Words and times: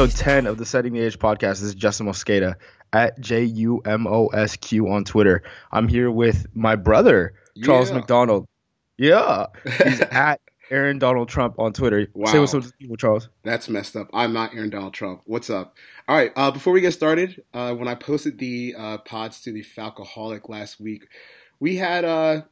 episode 0.00 0.18
10 0.18 0.46
of 0.46 0.56
the 0.56 0.64
Setting 0.64 0.94
the 0.94 1.00
Edge 1.00 1.18
podcast. 1.18 1.60
This 1.60 1.62
is 1.62 1.74
Justin 1.74 2.06
Mosqueda 2.06 2.54
at 2.94 3.20
J 3.20 3.44
U 3.44 3.82
M 3.84 4.06
O 4.06 4.28
S 4.28 4.56
Q 4.56 4.88
on 4.88 5.04
Twitter. 5.04 5.42
I'm 5.72 5.88
here 5.88 6.10
with 6.10 6.46
my 6.54 6.74
brother, 6.74 7.34
Charles 7.62 7.90
Yeah. 7.90 7.98
McDonald. 7.98 8.48
Yeah. 8.96 9.48
He's 9.84 10.00
at 10.10 10.40
Aaron 10.70 10.98
Donald 10.98 11.28
Trump 11.28 11.58
on 11.58 11.74
Twitter. 11.74 12.06
Say 12.28 12.38
what's 12.38 12.54
up 12.54 12.62
to 12.62 12.72
people, 12.78 12.96
Charles. 12.96 13.28
That's 13.42 13.68
messed 13.68 13.94
up. 13.94 14.08
I'm 14.14 14.32
not 14.32 14.54
Aaron 14.54 14.70
Donald 14.70 14.94
Trump. 14.94 15.20
What's 15.26 15.50
up? 15.50 15.76
All 16.08 16.16
right. 16.16 16.32
Uh, 16.34 16.50
before 16.50 16.72
we 16.72 16.80
get 16.80 16.92
started, 16.92 17.42
uh, 17.52 17.74
when 17.74 17.86
I 17.86 17.94
posted 17.94 18.38
the 18.38 18.74
uh, 18.78 18.98
pods 18.98 19.42
to 19.42 19.52
the 19.52 19.62
Falcoholic 19.62 20.48
last 20.48 20.80
week, 20.80 21.08
we 21.58 21.76
had 21.76 22.06
uh, 22.06 22.42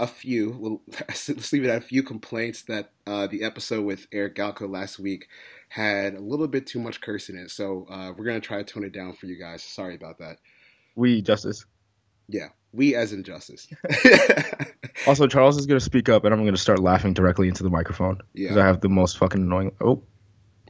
a 0.00 0.08
few. 0.08 0.56
Well, 0.58 0.82
let's 1.08 1.52
leave 1.52 1.64
it 1.64 1.70
at 1.70 1.78
a 1.78 1.86
few 1.86 2.02
complaints 2.02 2.62
that 2.62 2.90
uh, 3.06 3.28
the 3.28 3.44
episode 3.44 3.84
with 3.84 4.08
Eric 4.10 4.34
Galko 4.34 4.68
last 4.68 4.98
week 4.98 5.28
had 5.74 6.14
a 6.14 6.20
little 6.20 6.46
bit 6.48 6.66
too 6.66 6.78
much 6.78 7.00
curse 7.00 7.28
in 7.28 7.36
it. 7.36 7.50
So 7.50 7.86
uh, 7.90 8.12
we're 8.16 8.24
gonna 8.24 8.40
try 8.40 8.58
to 8.58 8.64
tone 8.64 8.84
it 8.84 8.92
down 8.92 9.12
for 9.14 9.26
you 9.26 9.38
guys. 9.38 9.62
Sorry 9.62 9.94
about 9.94 10.18
that. 10.18 10.36
We 10.94 11.20
Justice. 11.22 11.66
Yeah, 12.28 12.48
we 12.72 12.94
as 12.94 13.12
injustice. 13.12 13.68
Also, 15.06 15.26
Charles 15.26 15.58
is 15.58 15.66
going 15.66 15.78
to 15.78 15.84
speak 15.84 16.08
up 16.08 16.24
and 16.24 16.32
I'm 16.32 16.40
going 16.42 16.54
to 16.54 16.60
start 16.60 16.78
laughing 16.78 17.12
directly 17.12 17.48
into 17.48 17.62
the 17.62 17.68
microphone 17.68 18.20
because 18.32 18.56
Yeah. 18.56 18.62
I 18.62 18.66
have 18.66 18.80
the 18.80 18.88
most 18.88 19.18
fucking 19.18 19.42
annoying. 19.42 19.72
Oh, 19.80 20.02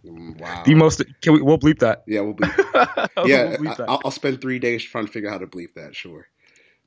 Mm, 0.04 0.40
wow. 0.40 0.62
the 0.66 0.74
most. 0.74 1.02
Can 1.22 1.34
we? 1.34 1.40
We'll 1.42 1.58
bleep 1.58 1.78
that. 1.78 2.02
yeah, 2.06 2.20
we'll. 2.20 2.34
We'll 3.16 3.28
Yeah, 3.28 3.56
bleep 3.56 3.76
that. 3.76 3.88
I'll, 3.88 4.00
I'll 4.06 4.10
spend 4.10 4.40
three 4.40 4.58
days 4.58 4.82
trying 4.82 5.06
to 5.06 5.12
figure 5.12 5.28
out 5.28 5.32
how 5.34 5.38
to 5.38 5.46
bleep 5.46 5.74
that. 5.74 5.94
Sure. 5.94 6.26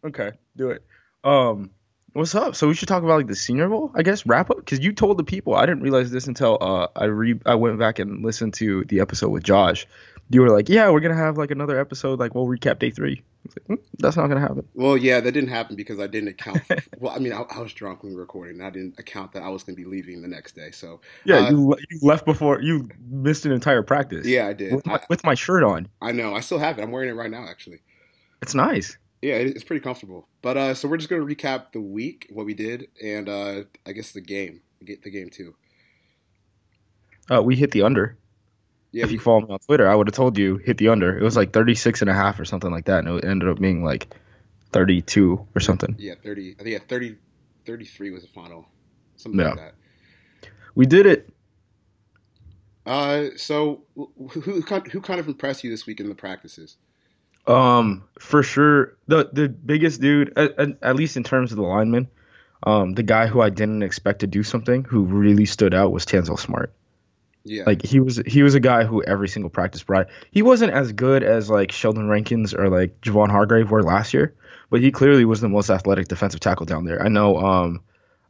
Okay, 0.06 0.32
do 0.56 0.72
it. 0.72 0.84
Um, 1.24 1.72
what's 2.14 2.36
up? 2.36 2.56
So 2.56 2.68
we 2.68 2.74
should 2.74 2.88
talk 2.88 3.04
about 3.04 3.18
like 3.18 3.28
the 3.28 3.36
Senior 3.36 3.70
Bowl, 3.70 3.92
I 3.96 4.04
guess. 4.04 4.26
Wrap 4.26 4.50
up 4.50 4.58
because 4.58 4.80
you 4.80 4.92
told 4.92 5.18
the 5.18 5.24
people. 5.24 5.56
I 5.56 5.66
didn't 5.66 5.82
realize 5.82 6.12
this 6.12 6.28
until 6.28 6.58
uh 6.62 6.88
I 6.96 7.06
re 7.06 7.40
I 7.46 7.56
went 7.56 7.78
back 7.80 8.00
and 8.00 8.24
listened 8.24 8.54
to 8.56 8.84
the 8.86 9.00
episode 9.00 9.30
with 9.30 9.44
Josh. 9.44 9.88
You 10.30 10.42
were 10.42 10.50
like, 10.50 10.68
yeah, 10.68 10.90
we're 10.90 11.00
gonna 11.00 11.16
have 11.16 11.38
like 11.38 11.52
another 11.52 11.80
episode. 11.80 12.20
Like 12.20 12.36
we'll 12.36 12.48
recap 12.48 12.80
day 12.80 12.92
three. 12.92 13.24
Like, 13.48 13.66
"Hmm, 13.68 13.86
that's 14.00 14.18
not 14.18 14.28
gonna 14.28 14.42
happen. 14.42 14.68
Well, 14.74 14.98
yeah, 14.98 15.22
that 15.22 15.32
didn't 15.32 15.52
happen 15.52 15.78
because 15.78 16.02
I 16.02 16.08
didn't 16.08 16.28
account. 16.30 16.66
For, 16.66 16.76
well, 17.00 17.14
I 17.16 17.20
mean, 17.20 17.32
I, 17.32 17.44
I 17.50 17.60
was 17.62 17.72
drunk 17.72 18.04
when 18.04 18.12
we 18.12 18.16
were 18.18 18.24
recording. 18.24 18.58
And 18.58 18.66
I 18.68 18.70
didn't 18.70 19.00
account 19.00 19.32
that 19.34 19.44
I 19.44 19.48
was 19.48 19.64
going 19.64 19.78
to 19.78 19.82
be 19.82 19.88
leaving 19.90 20.22
the 20.22 20.28
next 20.28 20.54
day. 20.54 20.72
So 20.72 21.00
Yeah, 21.24 21.46
Uh, 21.46 21.52
you 21.52 21.68
le- 21.70 21.78
you 21.90 22.00
left 22.02 22.26
before 22.26 22.62
you 22.62 22.90
missed 23.10 23.46
an 23.46 23.54
entire 23.54 23.84
practice. 23.84 24.28
yeah, 24.28 24.48
I 24.48 24.54
did. 24.54 24.74
with 24.76 24.86
my, 24.86 24.96
I, 24.96 25.00
with 25.10 25.24
my 25.24 25.34
shirt 25.34 25.64
on. 25.64 25.88
I 26.02 26.12
know. 26.12 26.36
I 26.36 26.42
still 26.42 26.60
have 26.60 26.78
it. 26.78 26.82
I'm 26.82 26.92
wearing 26.92 27.08
it 27.10 27.14
right 27.14 27.32
now, 27.32 27.46
actually. 27.48 27.80
It's 28.42 28.54
nice. 28.54 28.98
Yeah, 29.22 29.36
it's 29.36 29.64
pretty 29.64 29.82
comfortable. 29.82 30.28
But 30.42 30.58
uh, 30.58 30.74
so 30.76 30.88
we're 30.88 30.98
just 30.98 31.10
going 31.10 31.28
to 31.28 31.36
recap 31.36 31.72
the 31.72 31.82
week, 31.82 32.28
what 32.30 32.46
we 32.46 32.54
did, 32.54 32.88
and 33.04 33.28
uh, 33.28 33.64
I 33.86 33.92
guess 33.94 34.12
the 34.12 34.22
game, 34.22 34.62
the 34.82 35.00
the 35.04 35.10
game 35.10 35.30
too. 35.30 35.56
Uh, 37.30 37.42
we 37.42 37.56
hit 37.56 37.72
the 37.72 37.82
under. 37.82 38.18
Yeah, 38.92 39.04
if 39.04 39.12
you 39.12 39.20
follow 39.20 39.42
me 39.42 39.48
on 39.50 39.60
Twitter, 39.60 39.88
I 39.88 39.96
would 39.96 40.08
have 40.08 40.16
told 40.16 40.38
you 40.38 40.58
hit 40.58 40.78
the 40.78 40.90
under. 40.90 41.18
It 41.18 41.22
was 41.22 41.36
like 41.36 41.52
36 41.52 42.02
and 42.02 42.10
a 42.10 42.14
half 42.14 42.40
or 42.40 42.46
something 42.46 42.72
like 42.72 42.86
that, 42.86 43.06
and 43.06 43.18
it 43.18 43.26
ended 43.26 43.50
up 43.50 43.60
being 43.60 43.84
like 43.84 44.16
32 44.72 45.46
or 45.56 45.60
something. 45.60 45.96
yeah, 45.98 46.14
thirty. 46.24 46.56
I 46.60 46.64
think 46.64 46.74
yeah, 46.74 46.88
30, 46.88 47.18
33 47.66 48.12
was 48.12 48.22
the 48.22 48.30
final, 48.30 48.68
something 49.18 49.40
like 49.40 49.56
that. 49.58 49.74
We 50.74 50.86
did 50.86 51.06
it. 51.06 51.30
Uh, 52.86 53.30
so 53.36 53.84
who, 53.96 54.10
who 54.30 54.42
who 54.52 55.02
kind 55.02 55.20
of 55.20 55.28
impressed 55.28 55.64
you 55.64 55.70
this 55.70 55.86
week 55.86 56.00
in 56.00 56.08
the 56.08 56.16
practices? 56.16 56.78
Um, 57.48 58.04
for 58.20 58.44
sure, 58.44 58.98
the 59.08 59.30
the 59.32 59.48
biggest 59.48 60.02
dude, 60.02 60.38
at, 60.38 60.78
at, 60.82 60.96
least 60.96 61.18
in 61.18 61.24
terms 61.24 61.52
of 61.52 61.58
the 61.58 61.64
lineman, 61.64 62.10
um, 62.64 62.94
the 62.94 63.04
guy 63.04 63.28
who 63.28 63.42
I 63.42 63.50
didn't 63.50 63.84
expect 63.84 64.20
to 64.20 64.28
do 64.28 64.44
something, 64.44 64.84
who 64.84 65.04
really 65.04 65.46
stood 65.46 65.74
out 65.74 65.92
was 65.92 66.06
Tanzel 66.06 66.38
Smart. 66.38 66.74
Yeah, 67.46 67.64
Like 67.66 67.86
he 67.86 68.02
was 68.02 68.18
he 68.28 68.44
was 68.44 68.56
a 68.56 68.60
guy 68.60 68.84
who 68.84 69.02
every 69.04 69.30
single 69.30 69.50
practice 69.50 69.82
brought. 69.82 70.08
He 70.32 70.42
wasn't 70.42 70.74
as 70.74 70.92
good 70.92 71.24
as 71.24 71.50
like 71.50 71.72
Sheldon 71.72 72.10
Rankins 72.10 72.54
or 72.54 72.70
like 72.70 73.00
Javon 73.00 73.30
Hargrave 73.30 73.72
were 73.72 73.84
last 73.84 74.14
year, 74.14 74.36
but 74.70 74.82
he 74.82 74.92
clearly 74.92 75.24
was 75.24 75.40
the 75.40 75.48
most 75.48 75.70
athletic 75.70 76.10
defensive 76.10 76.42
tackle 76.42 76.66
down 76.66 76.84
there. 76.84 77.02
I 77.02 77.08
know. 77.08 77.38
Um, 77.38 77.82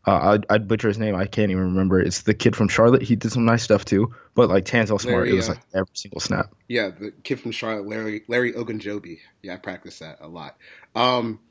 uh, 0.07 0.31
I'd, 0.31 0.45
I'd 0.50 0.68
butcher 0.69 0.88
his 0.88 0.97
name. 0.97 1.16
I 1.16 1.25
can't 1.25 1.51
even 1.51 1.66
remember. 1.66 2.00
It's 2.00 2.22
the 2.22 2.34
kid 2.34 2.56
from 2.56 2.69
Charlotte. 2.69 3.01
He 3.01 3.18
did 3.18 3.31
some 3.31 3.44
nice 3.44 3.62
stuff 3.62 3.84
too. 3.84 4.16
But 4.34 4.50
like 4.50 4.63
Tanzel 4.63 5.01
Smart, 5.01 5.23
Larry, 5.23 5.31
it 5.31 5.34
was 5.34 5.50
uh, 5.50 5.53
like 5.53 5.63
every 5.73 5.95
single 5.95 6.22
snap. 6.22 6.53
Yeah, 6.69 6.90
the 6.90 7.12
kid 7.23 7.41
from 7.41 7.51
Charlotte, 7.51 7.88
Larry 7.88 8.23
Larry 8.29 8.53
Ogunjobi. 8.53 9.19
Yeah, 9.44 9.56
I 9.56 9.57
practiced 9.57 10.00
that 10.00 10.19
a 10.22 10.28
lot. 10.28 10.57
Um, 10.95 11.41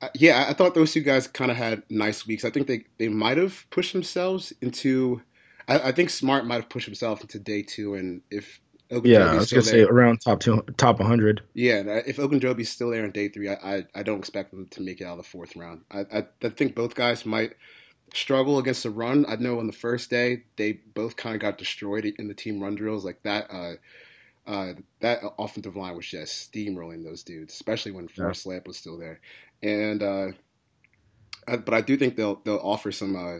uh, 0.00 0.08
yeah, 0.14 0.42
I 0.42 0.50
I 0.50 0.52
thought 0.54 0.74
those 0.74 0.92
two 0.92 1.02
guys 1.02 1.26
kind 1.26 1.50
of 1.50 1.56
had 1.58 1.82
nice 1.90 2.26
weeks. 2.26 2.46
I 2.46 2.50
think 2.50 2.66
they, 2.66 2.84
they 2.98 3.08
might 3.08 3.36
have 3.36 3.66
pushed 3.70 3.92
themselves 3.92 4.54
into. 4.62 5.20
I, 5.68 5.78
I 5.80 5.92
think 5.92 6.08
Smart 6.08 6.46
might 6.46 6.54
have 6.54 6.70
pushed 6.70 6.86
himself 6.86 7.20
into 7.20 7.38
day 7.38 7.60
two, 7.62 7.94
and 7.94 8.22
if 8.30 8.58
Ogunjobi's 8.90 9.02
Yeah, 9.02 9.26
I 9.32 9.38
was 9.38 9.52
gonna 9.52 9.62
there, 9.62 9.62
say 9.62 9.82
around 9.82 10.20
top 10.20 10.40
two, 10.40 10.62
top 10.76 11.00
100. 11.00 11.42
yeah, 11.54 11.82
uh, 11.86 12.02
if 12.06 12.16
Ogunjobi's 12.18 12.68
still 12.68 12.90
there 12.90 13.04
in 13.04 13.10
day 13.10 13.28
three, 13.28 13.48
I, 13.48 13.54
I 13.78 13.84
I 13.94 14.02
don't 14.02 14.18
expect 14.18 14.50
them 14.50 14.66
to 14.70 14.82
make 14.82 15.00
it 15.00 15.04
out 15.04 15.12
of 15.12 15.24
the 15.24 15.24
fourth 15.30 15.56
round. 15.56 15.82
I 15.90 16.00
I, 16.12 16.24
I 16.42 16.48
think 16.50 16.74
both 16.74 16.94
guys 16.94 17.26
might 17.26 17.54
struggle 18.14 18.58
against 18.58 18.84
the 18.84 18.90
run. 18.90 19.26
I 19.28 19.36
know 19.36 19.58
on 19.60 19.66
the 19.68 19.72
first 19.72 20.10
day 20.10 20.44
they 20.56 20.74
both 20.94 21.16
kind 21.16 21.34
of 21.36 21.40
got 21.42 21.58
destroyed 21.58 22.06
in 22.06 22.28
the 22.28 22.34
team 22.34 22.60
run 22.62 22.76
drills 22.76 23.04
like 23.04 23.22
that. 23.24 23.50
Uh, 23.52 23.74
uh, 24.46 24.74
that 25.00 25.20
offensive 25.38 25.76
line 25.76 25.96
was 25.96 26.06
just 26.06 26.52
steamrolling 26.52 27.04
those 27.04 27.22
dudes, 27.24 27.54
especially 27.54 27.92
when 27.92 28.08
Forrest 28.08 28.46
Lamp 28.46 28.66
was 28.66 28.78
still 28.78 28.98
there. 28.98 29.20
And 29.62 30.02
uh, 30.02 30.28
I, 31.46 31.56
but 31.56 31.74
I 31.74 31.80
do 31.80 31.96
think 31.96 32.16
they'll 32.16 32.36
they'll 32.44 32.60
offer 32.62 32.92
some 32.92 33.16
uh, 33.16 33.38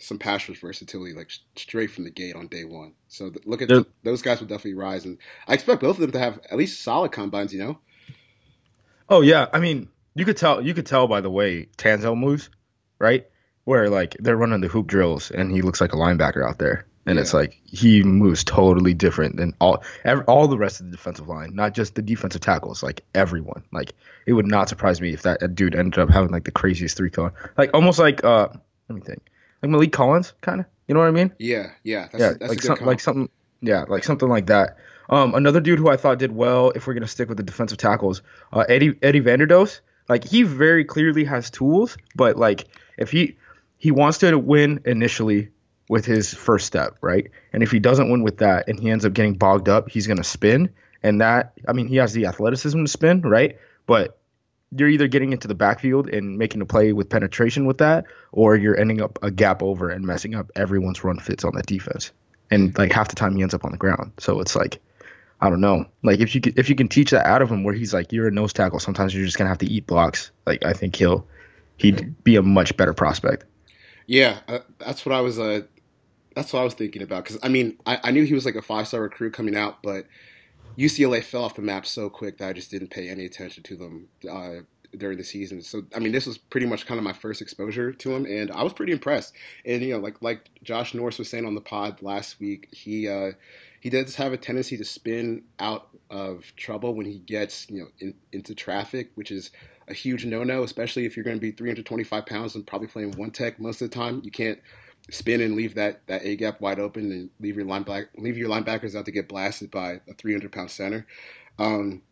some 0.00 0.18
pass 0.18 0.48
rush 0.48 0.60
versatility 0.60 1.12
like 1.14 1.30
straight 1.56 1.90
from 1.90 2.04
the 2.04 2.10
gate 2.10 2.34
on 2.34 2.46
day 2.48 2.64
one. 2.64 2.94
So 3.08 3.30
th- 3.30 3.46
look 3.46 3.62
at 3.62 3.68
They're- 3.68 3.84
those 4.02 4.22
guys 4.22 4.40
will 4.40 4.46
definitely 4.46 4.74
rise, 4.74 5.04
and 5.04 5.18
I 5.46 5.54
expect 5.54 5.80
both 5.82 5.96
of 5.96 6.00
them 6.00 6.12
to 6.12 6.18
have 6.18 6.40
at 6.50 6.56
least 6.58 6.80
solid 6.82 7.12
combines. 7.12 7.52
You 7.52 7.60
know. 7.64 7.78
Oh 9.08 9.20
yeah, 9.20 9.46
I 9.52 9.60
mean, 9.60 9.88
you 10.14 10.24
could 10.24 10.36
tell 10.36 10.60
you 10.60 10.74
could 10.74 10.86
tell 10.86 11.06
by 11.08 11.20
the 11.20 11.30
way 11.30 11.66
Tanzel 11.76 12.16
moves, 12.16 12.48
right? 12.98 13.26
Where 13.64 13.90
like 13.90 14.16
they're 14.18 14.36
running 14.36 14.60
the 14.60 14.68
hoop 14.68 14.86
drills 14.86 15.30
and 15.30 15.50
he 15.52 15.62
looks 15.62 15.80
like 15.80 15.92
a 15.92 15.96
linebacker 15.96 16.46
out 16.48 16.58
there, 16.58 16.86
and 17.06 17.18
it's 17.18 17.34
like 17.34 17.60
he 17.64 18.02
moves 18.02 18.42
totally 18.44 18.94
different 18.94 19.36
than 19.36 19.54
all 19.60 19.82
ev 20.04 20.22
all 20.26 20.48
the 20.48 20.58
rest 20.58 20.80
of 20.80 20.86
the 20.86 20.92
defensive 20.92 21.28
line, 21.28 21.54
not 21.54 21.74
just 21.74 21.94
the 21.94 22.02
defensive 22.02 22.40
tackles, 22.40 22.82
like 22.82 23.04
everyone. 23.14 23.62
Like 23.72 23.92
it 24.26 24.32
would 24.32 24.46
not 24.46 24.68
surprise 24.68 25.00
me 25.00 25.12
if 25.12 25.22
that 25.22 25.54
dude 25.54 25.74
ended 25.74 25.98
up 25.98 26.08
having 26.10 26.30
like 26.30 26.44
the 26.44 26.50
craziest 26.52 26.96
three 26.96 27.10
cone, 27.10 27.32
like 27.58 27.70
almost 27.74 27.98
like 27.98 28.24
uh, 28.24 28.48
let 28.88 28.94
me 28.94 29.00
think, 29.02 29.22
like 29.62 29.70
Maliek 29.70 29.92
Collins, 29.92 30.32
kind 30.40 30.60
of. 30.60 30.66
You 30.88 30.94
know 30.94 31.00
what 31.00 31.08
I 31.08 31.12
mean? 31.12 31.32
Yeah, 31.38 31.70
yeah, 31.84 32.08
that's, 32.10 32.20
yeah, 32.20 32.32
that's 32.32 32.42
a 32.42 32.48
like 32.48 32.60
good 32.60 32.78
some, 32.78 32.86
like 32.86 33.00
something, 33.00 33.28
yeah, 33.62 33.84
like 33.88 34.04
something 34.04 34.28
like 34.28 34.46
that. 34.46 34.76
Um, 35.08 35.34
another 35.34 35.60
dude 35.60 35.78
who 35.78 35.88
I 35.90 35.96
thought 35.96 36.18
did 36.18 36.32
well, 36.32 36.70
if 36.70 36.86
we're 36.86 36.94
gonna 36.94 37.06
stick 37.06 37.28
with 37.28 37.36
the 37.36 37.44
defensive 37.44 37.78
tackles, 37.78 38.22
uh, 38.52 38.64
Eddie 38.68 38.98
Eddie 39.02 39.20
Vanderdoes. 39.20 39.80
Like 40.08 40.24
he 40.24 40.42
very 40.42 40.84
clearly 40.84 41.24
has 41.24 41.50
tools, 41.50 41.96
but 42.16 42.36
like 42.36 42.66
if 42.98 43.10
he 43.10 43.36
he 43.78 43.90
wants 43.90 44.18
to 44.18 44.36
win 44.36 44.80
initially 44.84 45.50
with 45.88 46.04
his 46.04 46.34
first 46.34 46.66
step, 46.66 46.96
right? 47.00 47.30
And 47.52 47.62
if 47.62 47.70
he 47.70 47.78
doesn't 47.78 48.10
win 48.10 48.22
with 48.22 48.38
that, 48.38 48.68
and 48.68 48.78
he 48.78 48.90
ends 48.90 49.04
up 49.04 49.12
getting 49.12 49.34
bogged 49.34 49.68
up, 49.68 49.88
he's 49.88 50.06
gonna 50.06 50.24
spin, 50.24 50.70
and 51.02 51.20
that 51.20 51.52
I 51.68 51.72
mean 51.72 51.86
he 51.86 51.96
has 51.96 52.12
the 52.12 52.26
athleticism 52.26 52.82
to 52.82 52.88
spin, 52.88 53.22
right? 53.22 53.58
But 53.86 54.19
you're 54.76 54.88
either 54.88 55.08
getting 55.08 55.32
into 55.32 55.48
the 55.48 55.54
backfield 55.54 56.08
and 56.08 56.38
making 56.38 56.60
a 56.60 56.66
play 56.66 56.92
with 56.92 57.08
penetration 57.08 57.66
with 57.66 57.78
that, 57.78 58.04
or 58.32 58.56
you're 58.56 58.78
ending 58.78 59.00
up 59.00 59.18
a 59.22 59.30
gap 59.30 59.62
over 59.62 59.90
and 59.90 60.04
messing 60.04 60.34
up 60.34 60.50
everyone's 60.56 61.02
run 61.02 61.18
fits 61.18 61.44
on 61.44 61.54
that 61.54 61.66
defense. 61.66 62.12
And 62.50 62.76
like 62.78 62.92
half 62.92 63.08
the 63.08 63.16
time 63.16 63.36
he 63.36 63.42
ends 63.42 63.54
up 63.54 63.64
on 63.64 63.72
the 63.72 63.78
ground. 63.78 64.12
So 64.18 64.40
it's 64.40 64.54
like, 64.54 64.80
I 65.40 65.48
don't 65.48 65.60
know. 65.60 65.86
Like 66.02 66.20
if 66.20 66.34
you 66.34 66.40
can, 66.40 66.52
if 66.56 66.68
you 66.68 66.74
can 66.74 66.88
teach 66.88 67.10
that 67.10 67.26
out 67.26 67.42
of 67.42 67.50
him, 67.50 67.64
where 67.64 67.74
he's 67.74 67.94
like, 67.94 68.12
you're 68.12 68.28
a 68.28 68.30
nose 68.30 68.52
tackle. 68.52 68.78
Sometimes 68.78 69.14
you're 69.14 69.24
just 69.24 69.38
gonna 69.38 69.48
have 69.48 69.58
to 69.58 69.70
eat 69.70 69.86
blocks. 69.86 70.30
Like 70.46 70.64
I 70.64 70.72
think 70.72 70.96
he'll 70.96 71.26
he'd 71.76 72.22
be 72.22 72.36
a 72.36 72.42
much 72.42 72.76
better 72.76 72.92
prospect. 72.92 73.44
Yeah, 74.06 74.38
uh, 74.48 74.58
that's 74.78 75.06
what 75.06 75.14
I 75.14 75.20
was. 75.20 75.38
Uh, 75.38 75.62
that's 76.34 76.52
what 76.52 76.60
I 76.60 76.64
was 76.64 76.74
thinking 76.74 77.02
about 77.02 77.24
because 77.24 77.38
I 77.42 77.48
mean 77.48 77.76
I, 77.86 77.98
I 78.04 78.10
knew 78.10 78.24
he 78.24 78.34
was 78.34 78.44
like 78.44 78.54
a 78.54 78.62
five 78.62 78.86
star 78.86 79.00
recruit 79.00 79.32
coming 79.32 79.56
out, 79.56 79.82
but 79.82 80.06
UCLA 80.80 81.22
fell 81.22 81.44
off 81.44 81.54
the 81.54 81.62
map 81.62 81.84
so 81.84 82.08
quick 82.08 82.38
that 82.38 82.48
I 82.48 82.52
just 82.54 82.70
didn't 82.70 82.88
pay 82.88 83.10
any 83.10 83.26
attention 83.26 83.62
to 83.64 83.76
them 83.76 84.08
uh, 84.30 84.62
during 84.96 85.18
the 85.18 85.24
season. 85.24 85.60
So 85.60 85.82
I 85.94 85.98
mean, 85.98 86.12
this 86.12 86.26
was 86.26 86.38
pretty 86.38 86.66
much 86.66 86.86
kind 86.86 86.96
of 86.96 87.04
my 87.04 87.12
first 87.12 87.42
exposure 87.42 87.92
to 87.92 88.14
him, 88.14 88.24
and 88.24 88.50
I 88.50 88.62
was 88.62 88.72
pretty 88.72 88.92
impressed. 88.92 89.34
And 89.66 89.82
you 89.82 89.92
know, 89.92 90.00
like 90.00 90.22
like 90.22 90.48
Josh 90.62 90.94
Norris 90.94 91.18
was 91.18 91.28
saying 91.28 91.44
on 91.44 91.54
the 91.54 91.60
pod 91.60 92.00
last 92.00 92.40
week, 92.40 92.68
he 92.72 93.08
uh, 93.08 93.32
he 93.80 93.90
does 93.90 94.14
have 94.14 94.32
a 94.32 94.38
tendency 94.38 94.78
to 94.78 94.84
spin 94.84 95.42
out 95.58 95.88
of 96.08 96.44
trouble 96.56 96.94
when 96.94 97.04
he 97.04 97.18
gets 97.18 97.68
you 97.68 97.82
know 97.82 97.88
in, 97.98 98.14
into 98.32 98.54
traffic, 98.54 99.10
which 99.16 99.30
is 99.30 99.50
a 99.86 99.92
huge 99.92 100.24
no 100.24 100.44
no, 100.44 100.62
especially 100.62 101.04
if 101.04 101.14
you're 101.14 101.24
going 101.24 101.36
to 101.36 101.40
be 101.40 101.52
325 101.52 102.24
pounds 102.24 102.54
and 102.54 102.66
probably 102.66 102.88
playing 102.88 103.12
one 103.12 103.30
tech 103.30 103.60
most 103.60 103.82
of 103.82 103.90
the 103.90 103.94
time. 103.94 104.22
You 104.24 104.30
can't 104.30 104.60
spin 105.10 105.40
and 105.40 105.54
leave 105.54 105.74
that, 105.74 106.06
that 106.06 106.24
A 106.24 106.36
gap 106.36 106.60
wide 106.60 106.78
open 106.78 107.10
and 107.10 107.30
leave 107.40 107.56
your 107.56 107.66
linebacker 107.66 108.08
leave 108.16 108.36
your 108.36 108.48
linebackers 108.48 108.94
out 108.94 109.04
to 109.06 109.10
get 109.10 109.28
blasted 109.28 109.70
by 109.70 110.00
a 110.08 110.14
300 110.14 110.52
pound 110.52 110.70
center. 110.70 111.06
Um, 111.58 112.02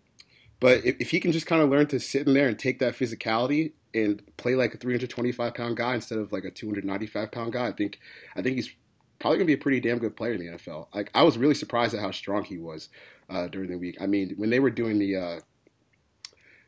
but 0.60 0.84
if, 0.84 0.96
if 1.00 1.10
he 1.10 1.20
can 1.20 1.32
just 1.32 1.46
kind 1.46 1.62
of 1.62 1.68
learn 1.68 1.86
to 1.88 2.00
sit 2.00 2.26
in 2.26 2.34
there 2.34 2.48
and 2.48 2.58
take 2.58 2.78
that 2.80 2.94
physicality 2.94 3.72
and 3.94 4.22
play 4.36 4.54
like 4.54 4.74
a 4.74 4.78
325 4.78 5.54
pound 5.54 5.76
guy 5.76 5.94
instead 5.94 6.18
of 6.18 6.32
like 6.32 6.44
a 6.44 6.50
295 6.50 7.30
pound 7.30 7.52
guy, 7.52 7.68
I 7.68 7.72
think 7.72 8.00
I 8.36 8.42
think 8.42 8.56
he's 8.56 8.70
probably 9.18 9.38
gonna 9.38 9.46
be 9.46 9.54
a 9.54 9.58
pretty 9.58 9.80
damn 9.80 9.98
good 9.98 10.16
player 10.16 10.32
in 10.32 10.40
the 10.40 10.58
NFL. 10.58 10.88
Like 10.94 11.10
I 11.14 11.22
was 11.22 11.38
really 11.38 11.54
surprised 11.54 11.94
at 11.94 12.00
how 12.00 12.10
strong 12.10 12.44
he 12.44 12.58
was 12.58 12.88
uh, 13.30 13.48
during 13.48 13.70
the 13.70 13.78
week. 13.78 13.96
I 14.00 14.06
mean, 14.06 14.34
when 14.36 14.50
they 14.50 14.60
were 14.60 14.70
doing 14.70 14.98
the 14.98 15.16
uh, 15.16 15.40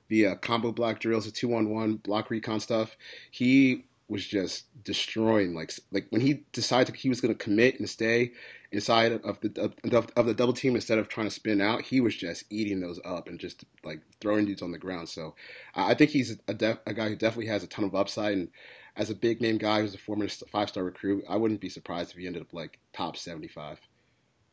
the 0.09 0.27
uh, 0.27 0.35
combo 0.37 0.73
block 0.73 1.01
drills, 1.01 1.25
the 1.25 1.31
two 1.31 1.55
on 1.55 1.71
one 1.71 1.97
block 1.97 2.31
recon 2.31 2.61
stuff, 2.61 2.97
he 3.31 3.87
was 4.11 4.27
just 4.27 4.67
destroying. 4.83 5.55
Like 5.55 5.73
like 5.93 6.07
when 6.11 6.21
he 6.21 6.45
decided 6.53 6.95
he 6.97 7.09
was 7.09 7.21
going 7.21 7.33
to 7.33 7.43
commit 7.43 7.79
and 7.79 7.89
stay 7.89 8.33
inside 8.73 9.13
of 9.13 9.41
the 9.41 9.73
of, 9.93 10.11
of, 10.17 10.27
the 10.27 10.35
double 10.35 10.53
team 10.53 10.75
instead 10.75 10.99
of 10.99 11.09
trying 11.09 11.29
to 11.29 11.35
spin 11.35 11.61
out, 11.61 11.83
he 11.83 12.01
was 12.01 12.17
just 12.17 12.45
eating 12.51 12.81
those 12.81 13.01
up 13.05 13.29
and 13.29 13.39
just 13.39 13.65
like 13.85 14.01
throwing 14.21 14.45
dudes 14.45 14.63
on 14.63 14.73
the 14.73 14.79
ground. 14.79 15.09
So 15.09 15.35
I 15.75 15.95
think 15.95 16.11
he's 16.11 16.37
a, 16.49 16.55
def, 16.55 16.79
a 16.87 16.93
guy 16.93 17.09
who 17.09 17.17
definitely 17.17 17.47
has 17.47 17.63
a 17.63 17.69
ton 17.69 17.85
of 17.85 17.95
upside. 17.95 18.37
And 18.37 18.49
as 18.97 19.11
a 19.11 19.15
big 19.15 19.41
name 19.41 19.59
guy 19.59 19.81
who's 19.81 19.95
a 19.95 19.99
former 19.99 20.29
five 20.29 20.69
star 20.69 20.83
recruit, 20.83 21.25
I 21.29 21.37
wouldn't 21.37 21.61
be 21.61 21.69
surprised 21.69 22.11
if 22.11 22.17
he 22.17 22.27
ended 22.27 22.43
up 22.43 22.53
like 22.53 22.79
top 22.93 23.17
seventy 23.17 23.49
five. 23.49 23.79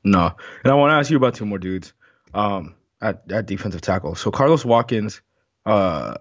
No, 0.03 0.31
and 0.63 0.71
I 0.71 0.75
want 0.75 0.91
to 0.91 0.95
ask 0.95 1.09
you 1.09 1.17
about 1.17 1.33
two 1.33 1.47
more 1.47 1.57
dudes 1.57 1.93
um, 2.35 2.75
at 3.01 3.23
at 3.31 3.47
defensive 3.47 3.81
tackle. 3.81 4.13
So 4.13 4.29
Carlos 4.29 4.63
Watkins 4.63 5.21
uh, 5.65 6.15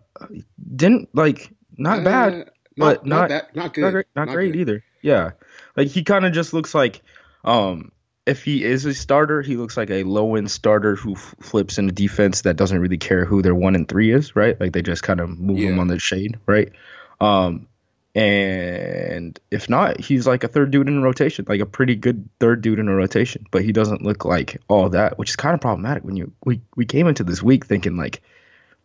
didn't 0.75 1.11
like 1.15 1.53
not 1.77 2.01
uh, 2.01 2.05
bad 2.05 2.51
but 2.77 3.07
not 3.07 3.21
not, 3.21 3.29
that, 3.29 3.57
not 3.57 3.75
good, 3.75 3.83
not 3.83 3.91
great, 3.93 4.07
not 4.15 4.27
not 4.27 4.35
great 4.35 4.57
either. 4.57 4.85
Yeah, 5.03 5.33
like 5.77 5.89
he 5.89 6.05
kind 6.05 6.27
of 6.27 6.33
just 6.33 6.53
looks 6.53 6.75
like, 6.75 7.03
um, 7.45 7.93
if 8.27 8.43
he 8.43 8.65
is 8.65 8.85
a 8.85 8.95
starter, 8.95 9.41
he 9.41 9.57
looks 9.57 9.77
like 9.77 9.91
a 9.91 10.03
low 10.03 10.35
end 10.35 10.51
starter 10.51 10.97
who 10.97 11.13
f- 11.13 11.35
flips 11.41 11.79
in 11.79 11.89
a 11.89 11.93
defense 11.93 12.43
that 12.43 12.57
doesn't 12.57 12.79
really 12.79 12.99
care 12.99 13.25
who 13.25 13.41
their 13.41 13.55
one 13.55 13.77
and 13.77 13.89
three 13.89 14.13
is, 14.13 14.35
right? 14.35 14.61
Like 14.61 14.73
they 14.73 14.83
just 14.83 15.03
kind 15.03 15.21
of 15.21 15.39
move 15.39 15.59
yeah. 15.59 15.71
him 15.71 15.79
on 15.79 15.87
the 15.87 15.99
shade, 15.99 16.39
right? 16.47 16.73
Um, 17.21 17.69
and 18.17 19.39
if 19.51 19.69
not, 19.69 20.01
he's 20.01 20.27
like 20.27 20.43
a 20.43 20.49
third 20.49 20.71
dude 20.71 20.89
in 20.89 20.97
a 20.97 21.03
rotation, 21.03 21.45
like 21.49 21.61
a 21.61 21.67
pretty 21.67 21.95
good 21.95 22.29
third 22.41 22.63
dude 22.63 22.79
in 22.79 22.89
a 22.89 22.95
rotation. 22.95 23.47
But 23.51 23.63
he 23.63 23.73
doesn't 23.73 24.03
look 24.03 24.25
like 24.25 24.61
all 24.69 24.89
that, 24.89 25.19
which 25.19 25.31
is 25.31 25.37
kind 25.37 25.55
of 25.55 25.61
problematic. 25.61 26.03
When 26.03 26.17
you 26.17 26.33
we 26.45 26.63
we 26.75 26.87
came 26.87 27.07
into 27.07 27.25
this 27.25 27.43
week 27.43 27.67
thinking 27.67 27.97
like, 27.97 28.23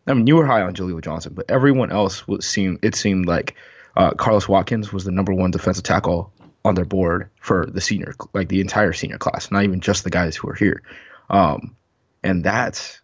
I 0.06 0.12
mean, 0.12 0.26
you 0.26 0.36
were 0.36 0.46
high 0.46 0.60
on 0.60 0.74
Jaleel 0.74 1.02
Johnson, 1.02 1.32
but 1.34 1.50
everyone 1.50 1.90
else 1.90 2.28
would 2.28 2.44
seem 2.44 2.78
it 2.82 2.94
seemed 2.94 3.26
like 3.26 3.56
uh, 3.96 4.12
Carlos 4.12 4.48
Watkins 4.48 4.92
was 4.92 5.04
the 5.04 5.10
number 5.10 5.34
one 5.34 5.50
defensive 5.50 5.84
tackle 5.84 6.32
on 6.64 6.74
their 6.74 6.84
board 6.84 7.28
for 7.40 7.66
the 7.66 7.80
senior, 7.80 8.14
like 8.32 8.48
the 8.48 8.60
entire 8.60 8.92
senior 8.92 9.18
class, 9.18 9.50
not 9.50 9.64
even 9.64 9.80
just 9.80 10.04
the 10.04 10.10
guys 10.10 10.36
who 10.36 10.48
are 10.48 10.54
here. 10.54 10.82
Um, 11.28 11.76
and 12.22 12.44
that's, 12.44 13.00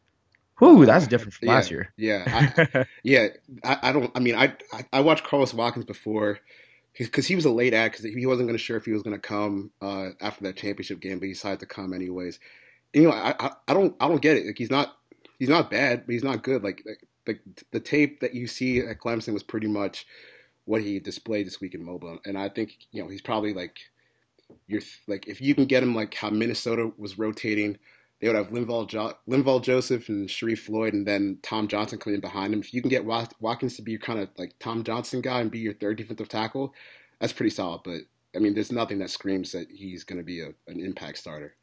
whoo, 0.61 0.87
that's 0.87 1.07
different 1.07 1.35
from 1.35 1.49
yeah, 1.49 1.55
last 1.55 1.71
year. 1.71 1.93
Yeah, 1.97 2.53
I, 2.57 2.87
yeah. 3.03 3.29
I, 3.65 3.79
I, 3.83 3.93
don't. 3.93 4.11
I 4.15 4.21
mean, 4.21 4.37
I, 4.37 4.55
I, 4.73 4.85
I 4.93 5.01
watched 5.01 5.25
Carlos 5.25 5.53
Watkins 5.53 5.85
before 5.85 6.39
because 6.97 7.27
he 7.27 7.35
was 7.35 7.45
a 7.45 7.51
late 7.51 7.75
act 7.75 7.99
because 8.01 8.15
he 8.15 8.27
wasn't 8.27 8.49
going 8.49 8.59
to 8.59 8.63
sure 8.63 8.77
if 8.77 8.85
he 8.85 8.93
was 8.93 9.03
going 9.03 9.17
to 9.17 9.21
come 9.21 9.71
uh, 9.81 10.11
after 10.21 10.45
that 10.45 10.57
championship 10.57 11.01
game, 11.01 11.19
but 11.19 11.27
he 11.27 11.33
decided 11.33 11.61
to 11.61 11.67
come 11.67 11.93
anyways. 11.93 12.39
And, 12.95 13.03
you 13.03 13.09
know, 13.09 13.15
I, 13.15 13.35
I, 13.39 13.51
I 13.69 13.75
don't 13.75 13.95
I 14.01 14.09
don't 14.09 14.23
get 14.23 14.37
it. 14.37 14.47
Like 14.47 14.59
he's 14.59 14.71
not 14.71 14.97
he's 15.39 15.49
not 15.49 15.71
bad, 15.71 16.07
but 16.07 16.13
he's 16.13 16.25
not 16.25 16.43
good. 16.43 16.63
Like 16.63 16.83
like, 16.87 17.05
like 17.27 17.41
the 17.71 17.81
tape 17.81 18.21
that 18.21 18.35
you 18.35 18.47
see 18.47 18.81
at 18.81 18.99
Clemson 18.99 19.33
was 19.33 19.43
pretty 19.43 19.69
much 19.69 20.07
what 20.69 20.83
he 20.83 21.01
displayed 21.01 21.47
this 21.47 21.63
week 21.63 21.75
in 21.75 21.83
Mobile, 21.83 22.19
and 22.27 22.37
I 22.37 22.51
think 22.51 22.77
you 22.93 23.03
know 23.03 23.09
he's 23.09 23.23
probably 23.23 23.55
like 23.55 23.79
you're 24.67 24.83
like 25.07 25.27
if 25.27 25.41
you 25.41 25.55
can 25.55 25.65
get 25.65 25.83
him 25.83 25.95
like 25.95 26.13
how 26.13 26.29
Minnesota 26.29 26.93
was 26.99 27.19
rotating, 27.19 27.79
they 28.21 28.29
would 28.29 28.37
have 28.37 28.51
Linval, 28.51 28.87
jo- 28.87 29.15
Linval 29.27 29.63
Joseph 29.63 30.11
and 30.11 30.29
Sharrif 30.29 30.59
Floyd, 30.59 30.93
and 30.93 31.07
then 31.07 31.39
Tom 31.43 31.69
Johnson 31.69 31.99
coming 31.99 32.17
in 32.17 32.21
behind 32.21 32.53
him. 32.53 32.61
If 32.61 32.75
you 32.75 32.83
can 32.83 32.91
get 32.91 33.07
Watkins 33.07 33.77
to 33.77 33.83
be 33.83 33.93
your 33.93 34.01
kind 34.01 34.19
of 34.19 34.29
like 34.37 34.59
Tom 34.59 34.85
Johnson 34.85 35.23
guy 35.23 35.41
and 35.41 35.51
be 35.51 35.59
your 35.59 35.73
third 35.73 35.97
defensive 35.97 36.29
tackle, 36.29 36.75
that's 37.19 37.33
pretty 37.33 37.51
solid. 37.51 37.81
But 37.83 38.03
I 38.37 38.39
mean, 38.39 38.53
there's 38.53 38.71
nothing 38.71 38.99
that 38.99 39.11
screams 39.11 39.53
that 39.53 39.69
he's 39.71 40.05
going 40.05 40.19
to 40.19 40.25
be 40.25 40.43
a, 40.43 40.49
an 40.67 40.81
impact 40.81 41.17
starter. 41.17 41.57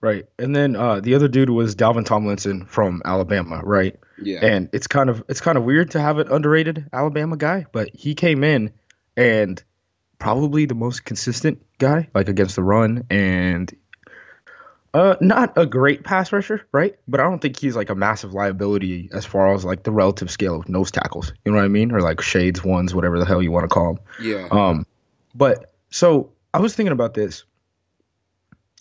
Right. 0.00 0.26
And 0.38 0.56
then 0.56 0.76
uh, 0.76 1.00
the 1.00 1.14
other 1.14 1.28
dude 1.28 1.50
was 1.50 1.76
Dalvin 1.76 2.06
Tomlinson 2.06 2.64
from 2.64 3.02
Alabama, 3.04 3.60
right? 3.62 3.98
Yeah. 4.20 4.44
And 4.44 4.70
it's 4.72 4.86
kind 4.86 5.10
of 5.10 5.22
it's 5.28 5.40
kind 5.40 5.58
of 5.58 5.64
weird 5.64 5.90
to 5.92 6.00
have 6.00 6.18
an 6.18 6.28
underrated 6.32 6.88
Alabama 6.92 7.36
guy, 7.36 7.66
but 7.70 7.94
he 7.94 8.14
came 8.14 8.42
in 8.42 8.72
and 9.16 9.62
probably 10.18 10.64
the 10.64 10.74
most 10.74 11.04
consistent 11.04 11.64
guy, 11.78 12.08
like 12.14 12.28
against 12.28 12.56
the 12.56 12.62
run 12.62 13.04
and 13.10 13.74
uh 14.92 15.16
not 15.20 15.52
a 15.56 15.66
great 15.66 16.02
pass 16.02 16.32
rusher, 16.32 16.66
right? 16.72 16.96
But 17.06 17.20
I 17.20 17.24
don't 17.24 17.40
think 17.40 17.58
he's 17.58 17.76
like 17.76 17.90
a 17.90 17.94
massive 17.94 18.32
liability 18.32 19.10
as 19.12 19.26
far 19.26 19.54
as 19.54 19.64
like 19.64 19.82
the 19.82 19.92
relative 19.92 20.30
scale 20.30 20.60
of 20.60 20.68
nose 20.68 20.90
tackles. 20.90 21.32
You 21.44 21.52
know 21.52 21.58
what 21.58 21.64
I 21.64 21.68
mean? 21.68 21.92
Or 21.92 22.00
like 22.00 22.22
shades 22.22 22.64
ones, 22.64 22.94
whatever 22.94 23.18
the 23.18 23.26
hell 23.26 23.42
you 23.42 23.52
want 23.52 23.64
to 23.64 23.74
call 23.74 23.94
them. 23.94 24.02
Yeah. 24.20 24.48
Um 24.50 24.86
but 25.34 25.72
so 25.90 26.32
I 26.52 26.60
was 26.60 26.74
thinking 26.74 26.92
about 26.92 27.14
this 27.14 27.44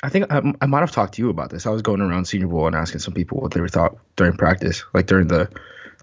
I 0.01 0.09
think 0.09 0.31
I, 0.31 0.41
I 0.61 0.65
might 0.65 0.79
have 0.79 0.91
talked 0.91 1.15
to 1.15 1.21
you 1.21 1.29
about 1.29 1.49
this. 1.49 1.65
I 1.65 1.71
was 1.71 1.81
going 1.81 2.01
around 2.01 2.25
Senior 2.25 2.47
Bowl 2.47 2.67
and 2.67 2.75
asking 2.75 2.99
some 2.99 3.13
people 3.13 3.39
what 3.39 3.51
they 3.51 3.67
thought 3.67 3.97
during 4.15 4.37
practice, 4.37 4.83
like 4.93 5.07
during 5.07 5.27
the 5.27 5.49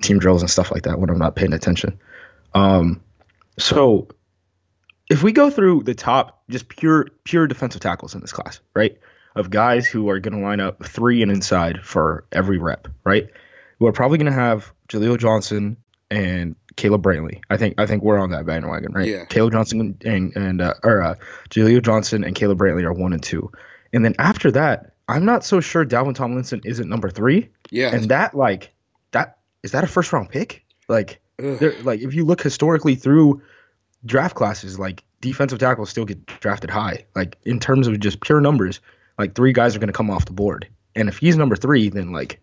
team 0.03 0.19
drills 0.19 0.43
and 0.43 0.51
stuff 0.51 0.71
like 0.71 0.83
that, 0.83 0.99
when 0.99 1.09
I'm 1.09 1.19
not 1.19 1.35
paying 1.35 1.55
attention. 1.55 1.99
Um, 2.55 3.01
so 3.59 4.09
if 5.09 5.23
we 5.23 5.33
go 5.33 5.51
through 5.51 5.85
the 5.85 5.95
top, 5.95 6.43
just 6.51 6.69
pure 6.69 7.07
pure 7.25 7.47
defensive 7.47 7.81
tackles 7.81 8.15
in 8.15 8.21
this 8.21 8.33
class, 8.33 8.61
right, 8.75 8.99
of 9.35 9.51
guys 9.51 9.87
who 9.87 10.11
are 10.11 10.21
going 10.21 10.35
to 10.39 10.45
line 10.45 10.61
up 10.61 10.85
three 10.85 11.23
and 11.23 11.31
inside 11.31 11.83
for 11.83 12.27
every 12.33 12.59
rep, 12.59 12.89
right, 13.05 13.31
we're 13.79 13.93
probably 13.93 14.19
going 14.19 14.31
to 14.31 14.39
have 14.39 14.73
Jaleel 14.89 15.19
Johnson 15.19 15.79
and 16.11 16.57
Caleb 16.77 17.03
Brantley. 17.03 17.41
I 17.49 17.57
think 17.57 17.81
I 17.81 17.87
think 17.87 18.03
we're 18.03 18.19
on 18.19 18.31
that 18.31 18.47
bandwagon, 18.47 18.93
right? 18.93 19.09
Yeah. 19.09 19.25
Caleb 19.25 19.53
Johnson 19.53 19.97
and 20.05 20.37
and 20.37 20.61
uh, 20.61 20.75
or 20.83 21.03
uh, 21.03 21.15
Jaleel 21.51 21.83
Johnson 21.83 22.25
and 22.25 22.35
Caleb 22.35 22.59
Brantley 22.59 22.85
are 22.85 22.93
one 22.93 23.13
and 23.13 23.23
two. 23.23 23.51
And 23.93 24.05
then 24.05 24.15
after 24.19 24.51
that, 24.53 24.93
I'm 25.09 25.25
not 25.25 25.45
so 25.45 25.61
sure 25.61 25.85
Dalvin 25.85 26.15
Tomlinson 26.15 26.61
isn't 26.65 26.89
number 26.89 27.11
three. 27.11 27.49
Yeah. 27.71 27.95
And 27.95 28.09
that 28.09 28.35
like 28.35 28.73
that 29.13 29.39
is 29.63 29.73
that 29.73 29.85
a 29.85 29.87
first 29.87 30.13
round 30.13 30.29
pick? 30.29 30.65
Like 30.89 31.21
like 31.39 32.01
if 32.01 32.15
you 32.15 32.25
look 32.25 32.43
historically 32.43 32.95
through 32.95 33.41
draft 34.05 34.35
classes, 34.35 34.79
like 34.79 35.05
defensive 35.21 35.59
tackles 35.59 35.91
still 35.91 36.05
get 36.05 36.25
drafted 36.27 36.71
high. 36.71 37.05
Like 37.15 37.39
in 37.45 37.61
terms 37.61 37.87
of 37.87 37.99
just 38.01 38.21
pure 38.21 38.41
numbers, 38.41 38.81
like 39.19 39.35
three 39.35 39.53
guys 39.53 39.77
are 39.77 39.79
gonna 39.79 39.93
come 39.93 40.11
off 40.11 40.25
the 40.27 40.33
board. 40.33 40.69
And 40.95 41.09
if 41.09 41.19
he's 41.19 41.37
number 41.37 41.57
three, 41.57 41.89
then 41.89 42.13
like, 42.13 42.41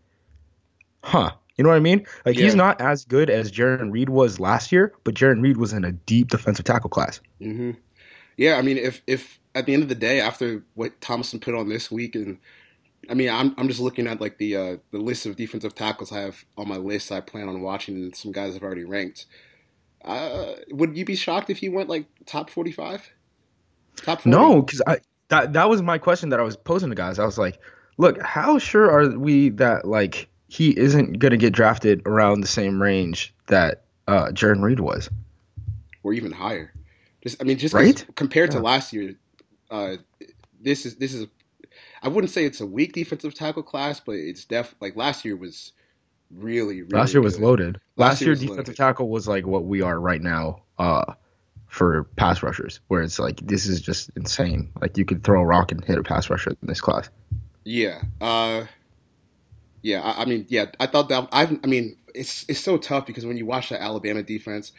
huh. 1.04 1.32
You 1.58 1.64
know 1.64 1.70
what 1.70 1.76
I 1.76 1.82
mean? 1.82 2.06
Like 2.26 2.36
yeah. 2.36 2.46
he's 2.46 2.56
not 2.56 2.82
as 2.82 3.06
good 3.06 3.30
as 3.30 3.52
Jarran 3.52 3.92
Reed 3.92 4.10
was 4.10 4.40
last 4.40 4.72
year, 4.72 4.92
but 5.04 5.14
Jarran 5.14 5.44
Reed 5.44 5.58
was 5.58 5.72
in 5.72 5.86
a 5.86 5.92
deep 5.92 6.30
defensive 6.30 6.66
tackle 6.66 6.90
class. 6.90 7.20
Mm-hmm. 7.40 7.72
Yeah, 8.38 8.56
I 8.56 8.64
mean, 8.64 8.78
if 8.78 9.04
if 9.06 9.40
at 9.56 9.66
the 9.66 9.74
end 9.74 9.84
of 9.84 9.90
the 9.90 9.96
day, 9.96 10.20
after 10.20 10.64
what 10.74 11.00
Thomason 11.02 11.40
put 11.40 11.56
on 11.56 11.70
this 11.70 11.92
week, 11.92 12.16
and 12.16 12.38
I 13.10 13.14
mean, 13.14 13.30
I'm 13.30 13.54
I'm 13.58 13.68
just 13.68 13.80
looking 13.80 14.08
at 14.08 14.22
like 14.22 14.38
the 14.38 14.56
uh, 14.56 14.78
the 14.92 15.00
list 15.00 15.26
of 15.26 15.36
defensive 15.36 15.76
tackles 15.76 16.12
I 16.12 16.22
have 16.22 16.44
on 16.58 16.68
my 16.68 16.78
list. 16.78 17.12
I 17.12 17.22
plan 17.22 17.48
on 17.48 17.62
watching, 17.62 17.96
and 17.96 18.16
some 18.16 18.32
guys 18.32 18.54
have 18.54 18.64
already 18.64 18.86
ranked. 18.86 19.26
Uh, 20.04 20.54
would 20.72 20.98
you 20.98 21.06
be 21.06 21.16
shocked 21.16 21.50
if 21.50 21.60
he 21.60 21.70
went 21.70 21.90
like 21.90 22.06
top 22.26 22.50
45? 22.50 23.10
Top 23.96 24.22
40? 24.22 24.30
No, 24.30 24.62
because 24.62 24.82
I 24.86 24.98
that 25.30 25.54
that 25.54 25.70
was 25.70 25.82
my 25.82 25.98
question 25.98 26.30
that 26.30 26.40
I 26.40 26.44
was 26.44 26.58
posing 26.58 26.90
to 26.90 26.96
guys. 26.96 27.20
I 27.20 27.26
was 27.26 27.38
like, 27.38 27.60
look, 27.98 28.22
how 28.22 28.58
sure 28.58 28.90
are 28.90 29.18
we 29.18 29.50
that 29.50 29.86
like 29.86 30.30
he 30.48 30.78
isn't 30.78 31.20
gonna 31.20 31.38
get 31.38 31.54
drafted 31.54 32.02
around 32.06 32.42
the 32.42 32.48
same 32.48 32.82
range 32.82 33.34
that 33.48 33.84
uh 34.08 34.28
Jarran 34.28 34.62
Reed 34.62 34.80
was, 34.80 35.10
or 36.04 36.14
even 36.14 36.32
higher? 36.32 36.74
Just 37.22 37.42
I 37.42 37.46
mean, 37.46 37.58
just 37.58 37.74
right? 37.74 38.06
compared 38.16 38.52
yeah. 38.52 38.60
to 38.60 38.64
last 38.64 38.92
year, 38.92 39.16
uh, 39.74 39.98
this 40.62 40.86
is 40.86 40.96
this 40.96 41.14
is 41.14 41.28
I 42.02 42.08
wouldn't 42.08 42.32
say 42.32 42.46
it's 42.46 42.62
a 42.62 42.66
weak 42.66 42.94
defensive 42.94 43.34
tackle 43.34 43.64
class, 43.64 44.00
but 44.00 44.14
it's 44.14 44.46
def 44.46 44.76
like 44.80 44.96
last 44.96 45.26
year 45.26 45.36
was 45.36 45.74
really, 46.32 46.82
really 46.84 46.90
last 46.92 47.14
year 47.14 47.22
good. 47.22 47.26
was 47.26 47.40
loaded. 47.40 47.80
Last, 47.96 48.10
last 48.10 48.22
year, 48.22 48.30
year 48.30 48.36
defensive 48.36 48.58
loaded. 48.58 48.78
tackle 48.78 49.10
was 49.10 49.28
like 49.28 49.48
what 49.48 49.66
we 49.66 49.82
are 49.82 50.00
right 50.00 50.22
now 50.22 50.62
uh, 50.78 51.14
for 51.68 52.04
pass 52.16 52.44
rushers, 52.44 52.82
where 52.88 53.02
it's 53.02 53.18
like 53.18 53.38
this 53.38 53.66
is 53.66 53.82
just 53.82 54.12
insane. 54.16 54.72
Like 54.80 54.98
you 54.98 55.06
could 55.06 55.24
throw 55.24 55.42
a 55.42 55.46
rock 55.46 55.72
and 55.72 55.84
hit 55.84 55.98
a 55.98 56.04
pass 56.04 56.30
rusher 56.30 56.52
in 56.52 56.68
this 56.68 56.80
class. 56.80 57.10
Yeah, 57.64 58.02
uh, 58.22 58.66
yeah. 59.82 60.02
I, 60.02 60.22
I 60.22 60.26
mean, 60.26 60.46
yeah. 60.50 60.66
I 60.80 60.86
thought 60.86 61.10
that 61.10 61.30
I. 61.32 61.44
I 61.64 61.68
mean, 61.68 61.98
it's 62.14 62.46
it's 62.48 62.60
so 62.60 62.78
tough 62.78 63.08
because 63.08 63.26
when 63.26 63.38
you 63.38 63.48
watch 63.48 63.70
the 63.70 63.82
Alabama 63.82 64.22
defense, 64.22 64.72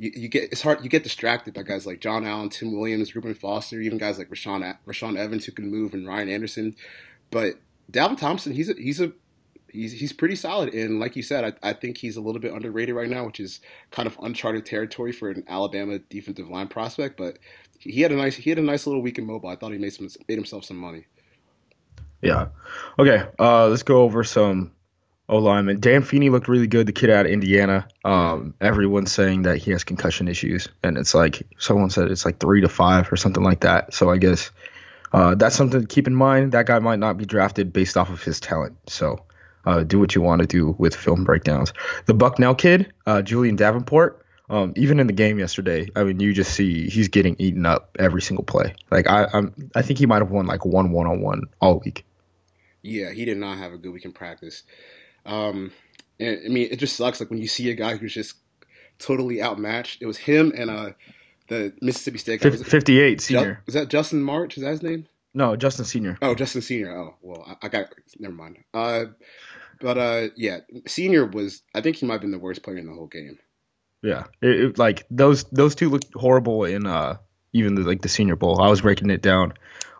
you, 0.00 0.12
you, 0.14 0.28
get 0.28 0.44
it's 0.44 0.62
hard 0.62 0.82
you 0.82 0.88
get 0.88 1.02
distracted 1.02 1.52
by 1.52 1.62
guys 1.62 1.86
like 1.86 2.00
John 2.00 2.26
Allen, 2.26 2.48
Tim 2.48 2.72
Williams, 2.72 3.14
Reuben 3.14 3.34
Foster, 3.34 3.78
even 3.80 3.98
guys 3.98 4.16
like 4.16 4.30
Rashaan 4.30 4.74
Rashaan 4.86 5.18
Evans 5.18 5.44
who 5.44 5.52
can 5.52 5.70
move 5.70 5.92
and 5.92 6.06
Ryan 6.06 6.30
Anderson. 6.30 6.74
But 7.30 7.56
Dalvin 7.92 8.16
Thompson, 8.16 8.54
he's 8.54 8.70
a, 8.70 8.72
he's 8.72 8.98
a 8.98 9.12
he's 9.68 9.92
he's 9.92 10.14
pretty 10.14 10.36
solid, 10.36 10.72
and 10.72 10.98
like 10.98 11.16
you 11.16 11.22
said, 11.22 11.58
I, 11.62 11.70
I 11.70 11.72
think 11.74 11.98
he's 11.98 12.16
a 12.16 12.22
little 12.22 12.40
bit 12.40 12.54
underrated 12.54 12.94
right 12.94 13.10
now, 13.10 13.26
which 13.26 13.40
is 13.40 13.60
kind 13.90 14.06
of 14.06 14.18
uncharted 14.22 14.64
territory 14.64 15.12
for 15.12 15.28
an 15.28 15.44
Alabama 15.46 15.98
defensive 15.98 16.48
line 16.48 16.68
prospect. 16.68 17.18
But 17.18 17.38
he 17.78 18.00
had 18.00 18.10
a 18.10 18.16
nice 18.16 18.36
he 18.36 18.48
had 18.48 18.58
a 18.58 18.62
nice 18.62 18.86
little 18.86 19.02
week 19.02 19.18
in 19.18 19.26
mobile. 19.26 19.50
I 19.50 19.56
thought 19.56 19.72
he 19.72 19.78
made 19.78 19.92
some 19.92 20.08
made 20.26 20.38
himself 20.38 20.64
some 20.64 20.78
money. 20.78 21.08
Yeah. 22.22 22.48
Okay. 22.98 23.26
Uh, 23.38 23.68
let's 23.68 23.82
go 23.82 24.00
over 24.00 24.24
some 24.24 24.72
O 25.30 25.38
lineman. 25.38 25.78
Dan 25.78 26.02
Feeney 26.02 26.28
looked 26.28 26.48
really 26.48 26.66
good. 26.66 26.86
The 26.86 26.92
kid 26.92 27.08
out 27.08 27.24
of 27.24 27.32
Indiana. 27.32 27.86
Um, 28.04 28.52
everyone's 28.60 29.12
saying 29.12 29.42
that 29.42 29.58
he 29.58 29.70
has 29.70 29.84
concussion 29.84 30.26
issues, 30.26 30.68
and 30.82 30.98
it's 30.98 31.14
like 31.14 31.46
someone 31.56 31.88
said 31.88 32.10
it's 32.10 32.24
like 32.24 32.40
three 32.40 32.60
to 32.62 32.68
five 32.68 33.10
or 33.12 33.16
something 33.16 33.44
like 33.44 33.60
that. 33.60 33.94
So 33.94 34.10
I 34.10 34.18
guess 34.18 34.50
uh, 35.12 35.36
that's 35.36 35.54
something 35.54 35.82
to 35.82 35.86
keep 35.86 36.08
in 36.08 36.16
mind. 36.16 36.50
That 36.50 36.66
guy 36.66 36.80
might 36.80 36.98
not 36.98 37.16
be 37.16 37.24
drafted 37.24 37.72
based 37.72 37.96
off 37.96 38.10
of 38.10 38.22
his 38.22 38.40
talent. 38.40 38.76
So 38.88 39.24
uh, 39.64 39.84
do 39.84 40.00
what 40.00 40.16
you 40.16 40.20
want 40.20 40.40
to 40.40 40.48
do 40.48 40.74
with 40.78 40.96
film 40.96 41.22
breakdowns. 41.22 41.72
The 42.06 42.14
Bucknell 42.14 42.56
kid, 42.56 42.92
uh, 43.06 43.22
Julian 43.22 43.54
Davenport. 43.54 44.26
Um, 44.48 44.72
even 44.74 44.98
in 44.98 45.06
the 45.06 45.12
game 45.12 45.38
yesterday, 45.38 45.88
I 45.94 46.02
mean, 46.02 46.18
you 46.18 46.32
just 46.32 46.52
see 46.54 46.88
he's 46.90 47.06
getting 47.06 47.36
eaten 47.38 47.64
up 47.64 47.96
every 48.00 48.20
single 48.20 48.44
play. 48.44 48.74
Like 48.90 49.08
I, 49.08 49.28
I'm, 49.32 49.54
I 49.76 49.82
think 49.82 50.00
he 50.00 50.06
might 50.06 50.22
have 50.22 50.32
won 50.32 50.48
like 50.48 50.64
one 50.64 50.90
one 50.90 51.06
on 51.06 51.20
one 51.20 51.42
all 51.60 51.78
week. 51.84 52.04
Yeah, 52.82 53.12
he 53.12 53.24
did 53.24 53.36
not 53.36 53.58
have 53.58 53.72
a 53.72 53.78
good 53.78 53.92
week 53.92 54.04
in 54.04 54.10
practice. 54.10 54.64
Um, 55.26 55.72
and 56.18 56.40
I 56.44 56.48
mean, 56.48 56.68
it 56.70 56.76
just 56.76 56.96
sucks. 56.96 57.20
Like 57.20 57.30
when 57.30 57.40
you 57.40 57.48
see 57.48 57.70
a 57.70 57.74
guy 57.74 57.96
who's 57.96 58.14
just 58.14 58.34
totally 58.98 59.42
outmatched. 59.42 60.02
It 60.02 60.06
was 60.06 60.18
him 60.18 60.52
and 60.54 60.70
uh, 60.70 60.90
the 61.48 61.72
Mississippi 61.80 62.18
State 62.18 62.40
guy. 62.42 62.50
Was 62.50 62.60
it- 62.60 62.66
58 62.66 63.18
Ju- 63.18 63.24
senior. 63.24 63.62
was 63.66 63.74
that 63.74 63.88
Justin 63.88 64.22
March? 64.22 64.56
Is 64.56 64.62
that 64.62 64.70
his 64.70 64.82
name? 64.82 65.06
No, 65.32 65.54
Justin 65.56 65.84
Senior. 65.84 66.18
Oh, 66.20 66.34
Justin 66.34 66.60
Senior. 66.60 66.90
Oh, 66.96 67.14
well, 67.22 67.44
I, 67.46 67.66
I 67.66 67.68
got 67.68 67.86
never 68.18 68.34
mind. 68.34 68.58
Uh, 68.74 69.04
but 69.80 69.96
uh, 69.96 70.28
yeah, 70.36 70.58
Senior 70.86 71.24
was. 71.24 71.62
I 71.74 71.80
think 71.80 71.96
he 71.96 72.04
might 72.06 72.14
have 72.14 72.20
been 72.22 72.32
the 72.32 72.38
worst 72.38 72.62
player 72.64 72.76
in 72.78 72.86
the 72.86 72.92
whole 72.92 73.06
game. 73.06 73.38
Yeah, 74.02 74.24
it, 74.42 74.50
it- 74.60 74.78
like 74.78 75.06
those 75.10 75.44
those 75.44 75.74
two 75.76 75.88
looked 75.88 76.12
horrible 76.14 76.64
in 76.64 76.84
uh 76.86 77.16
even 77.52 77.74
the, 77.76 77.82
like 77.82 78.02
the 78.02 78.08
Senior 78.08 78.34
Bowl. 78.36 78.60
I 78.60 78.68
was 78.68 78.80
breaking 78.80 79.10
it 79.10 79.22
down 79.22 79.52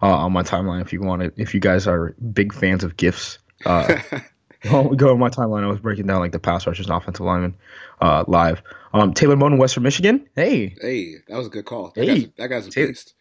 uh, 0.02 0.08
on 0.16 0.32
my 0.32 0.42
timeline. 0.42 0.80
If 0.82 0.92
you 0.92 1.00
want 1.00 1.22
it, 1.22 1.34
if 1.36 1.54
you 1.54 1.60
guys 1.60 1.86
are 1.86 2.14
big 2.32 2.52
fans 2.52 2.82
of 2.84 2.96
gifs, 2.96 3.38
uh, 3.64 4.00
go 4.62 4.88
go 4.94 5.12
on 5.12 5.18
my 5.18 5.28
timeline. 5.30 5.62
I 5.64 5.68
was 5.68 5.80
breaking 5.80 6.06
down 6.06 6.20
like 6.20 6.32
the 6.32 6.38
pass 6.38 6.66
rushers 6.66 6.86
and 6.86 6.94
offensive 6.96 7.24
linemen 7.24 7.54
uh, 8.00 8.24
live. 8.28 8.62
Um, 8.92 9.14
Taylor 9.14 9.36
Moton, 9.36 9.58
Western 9.58 9.82
Michigan. 9.82 10.28
Hey, 10.34 10.74
hey, 10.80 11.14
that 11.28 11.36
was 11.36 11.46
a 11.46 11.50
good 11.50 11.64
call. 11.64 11.92
That 11.94 12.04
Hey. 12.06 12.20
guy's, 12.20 12.30
that 12.38 12.48
guy's 12.48 12.66
a 12.66 12.70
Taylor- 12.70 12.88
beast. 12.88 13.14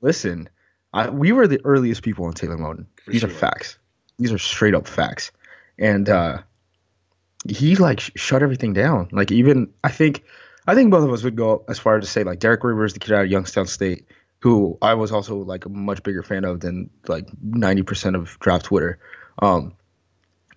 listen, 0.00 0.48
I, 0.92 1.08
we 1.10 1.32
were 1.32 1.46
the 1.46 1.60
earliest 1.64 2.02
people 2.02 2.24
on 2.26 2.32
Taylor 2.32 2.56
Moton. 2.56 2.86
For 3.04 3.10
These 3.10 3.24
are 3.24 3.28
facts. 3.28 3.78
These 4.18 4.32
are 4.32 4.38
straight 4.38 4.74
up 4.74 4.86
facts. 4.86 5.32
And 5.78 6.08
uh, 6.08 6.42
he 7.48 7.76
like 7.76 8.00
sh- 8.00 8.10
shut 8.16 8.42
everything 8.42 8.72
down. 8.72 9.08
Like 9.12 9.32
even 9.32 9.72
I 9.84 9.90
think 9.90 10.22
I 10.66 10.74
think 10.74 10.90
both 10.90 11.04
of 11.04 11.12
us 11.12 11.22
would 11.22 11.36
go 11.36 11.64
as 11.68 11.78
far 11.78 11.96
as 11.96 12.04
to 12.04 12.10
say 12.10 12.22
like 12.22 12.38
Derek 12.38 12.62
Rivers, 12.64 12.92
the 12.92 12.98
kid 13.00 13.12
out 13.14 13.24
of 13.24 13.30
Youngstown 13.30 13.66
State, 13.66 14.06
who 14.40 14.76
I 14.82 14.94
was 14.94 15.10
also 15.10 15.36
like 15.36 15.64
a 15.64 15.68
much 15.70 16.02
bigger 16.02 16.22
fan 16.22 16.44
of 16.44 16.60
than 16.60 16.90
like 17.08 17.26
90% 17.44 18.14
of 18.14 18.38
draft 18.40 18.66
Twitter. 18.66 18.98
Um, 19.40 19.74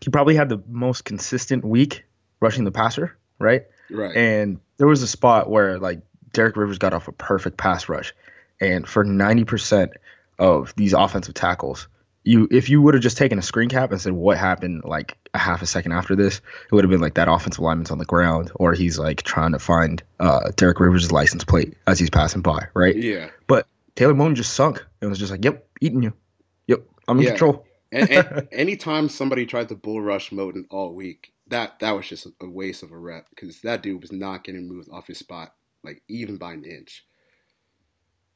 he 0.03 0.09
probably 0.09 0.35
had 0.35 0.49
the 0.49 0.61
most 0.67 1.05
consistent 1.05 1.63
week 1.63 2.03
rushing 2.39 2.63
the 2.65 2.71
passer, 2.71 3.17
right? 3.39 3.63
Right. 3.89 4.15
And 4.15 4.59
there 4.77 4.87
was 4.87 5.01
a 5.01 5.07
spot 5.07 5.49
where 5.49 5.79
like 5.79 6.01
Derek 6.33 6.57
Rivers 6.57 6.77
got 6.77 6.93
off 6.93 7.07
a 7.07 7.11
perfect 7.11 7.57
pass 7.57 7.87
rush, 7.89 8.13
and 8.59 8.87
for 8.87 9.03
ninety 9.03 9.45
percent 9.45 9.91
of 10.39 10.73
these 10.75 10.93
offensive 10.93 11.33
tackles, 11.35 11.87
you 12.23 12.47
if 12.51 12.69
you 12.69 12.81
would 12.81 12.95
have 12.95 13.03
just 13.03 13.17
taken 13.17 13.37
a 13.39 13.41
screen 13.41 13.69
cap 13.69 13.91
and 13.91 14.01
said 14.01 14.13
what 14.13 14.37
happened 14.37 14.83
like 14.83 15.17
a 15.33 15.37
half 15.37 15.61
a 15.61 15.65
second 15.65 15.91
after 15.93 16.15
this, 16.15 16.37
it 16.37 16.71
would 16.75 16.83
have 16.83 16.91
been 16.91 17.01
like 17.01 17.13
that 17.15 17.27
offensive 17.29 17.61
lineman's 17.63 17.91
on 17.91 17.97
the 17.97 18.05
ground 18.05 18.51
or 18.55 18.73
he's 18.73 18.99
like 18.99 19.21
trying 19.23 19.51
to 19.53 19.59
find 19.59 20.03
uh, 20.19 20.51
Derek 20.55 20.79
Rivers' 20.79 21.11
license 21.11 21.43
plate 21.43 21.75
as 21.87 21.97
he's 21.99 22.09
passing 22.09 22.41
by, 22.41 22.67
right? 22.73 22.95
yeah. 22.95 23.29
But 23.47 23.67
Taylor 23.95 24.13
Moon 24.15 24.35
just 24.35 24.53
sunk 24.53 24.83
and 25.01 25.09
was 25.09 25.19
just 25.19 25.31
like, 25.31 25.45
"Yep, 25.45 25.65
eating 25.81 26.03
you. 26.03 26.13
Yep, 26.67 26.81
I'm 27.07 27.17
in 27.19 27.23
Yeah. 27.23 27.29
control." 27.31 27.65
And, 27.93 28.09
and 28.09 28.47
anytime 28.51 29.07
somebody 29.09 29.45
tried 29.45 29.69
to 29.69 29.75
bull 29.75 30.01
rush 30.01 30.31
Moton 30.31 30.65
all 30.69 30.93
week, 30.93 31.31
that 31.47 31.79
that 31.79 31.91
was 31.91 32.07
just 32.07 32.25
a 32.41 32.45
waste 32.49 32.83
of 32.83 32.91
a 32.91 32.97
rep 32.97 33.27
because 33.29 33.61
that 33.61 33.83
dude 33.83 34.01
was 34.01 34.11
not 34.11 34.43
getting 34.43 34.67
moved 34.67 34.89
off 34.91 35.07
his 35.07 35.19
spot, 35.19 35.53
like 35.83 36.01
even 36.07 36.37
by 36.37 36.53
an 36.53 36.63
inch. 36.65 37.05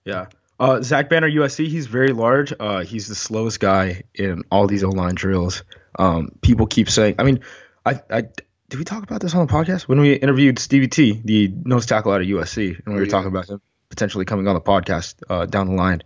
Yeah. 0.06 0.28
Uh, 0.60 0.82
Zach 0.82 1.10
Banner, 1.10 1.30
USC, 1.30 1.68
he's 1.68 1.86
very 1.88 2.14
large. 2.14 2.52
Uh, 2.60 2.84
he's 2.84 3.08
the 3.08 3.16
slowest 3.16 3.60
guy 3.60 4.04
in 4.16 4.44
all 4.52 4.66
these 4.68 4.84
O 4.84 4.90
line 4.90 5.16
drills. 5.16 5.64
Um, 6.00 6.32
people 6.42 6.66
keep 6.66 6.90
saying, 6.90 7.16
I 7.20 7.24
mean, 7.24 7.42
I, 7.86 8.02
I 8.10 8.22
did 8.22 8.78
we 8.80 8.84
talk 8.84 9.04
about 9.04 9.22
this 9.22 9.36
on 9.36 9.46
the 9.46 9.54
podcast 9.54 9.84
when 9.84 10.00
we 10.00 10.14
interviewed 10.14 10.60
Stevie 10.60 10.88
T, 10.88 11.22
the 11.24 11.54
nose 11.64 11.86
tackle 11.86 12.12
out 12.12 12.22
of 12.22 12.28
USC, 12.28 12.76
and 12.86 12.88
we 12.88 12.94
Oh, 12.94 12.96
were 12.96 13.04
yeah. 13.04 13.10
talking 13.10 13.28
about 13.30 13.48
him 13.50 13.62
potentially 13.90 14.26
coming 14.26 14.48
on 14.48 14.56
the 14.56 14.62
podcast 14.62 15.16
uh, 15.30 15.46
down 15.46 15.68
the 15.68 15.74
line. 15.74 16.02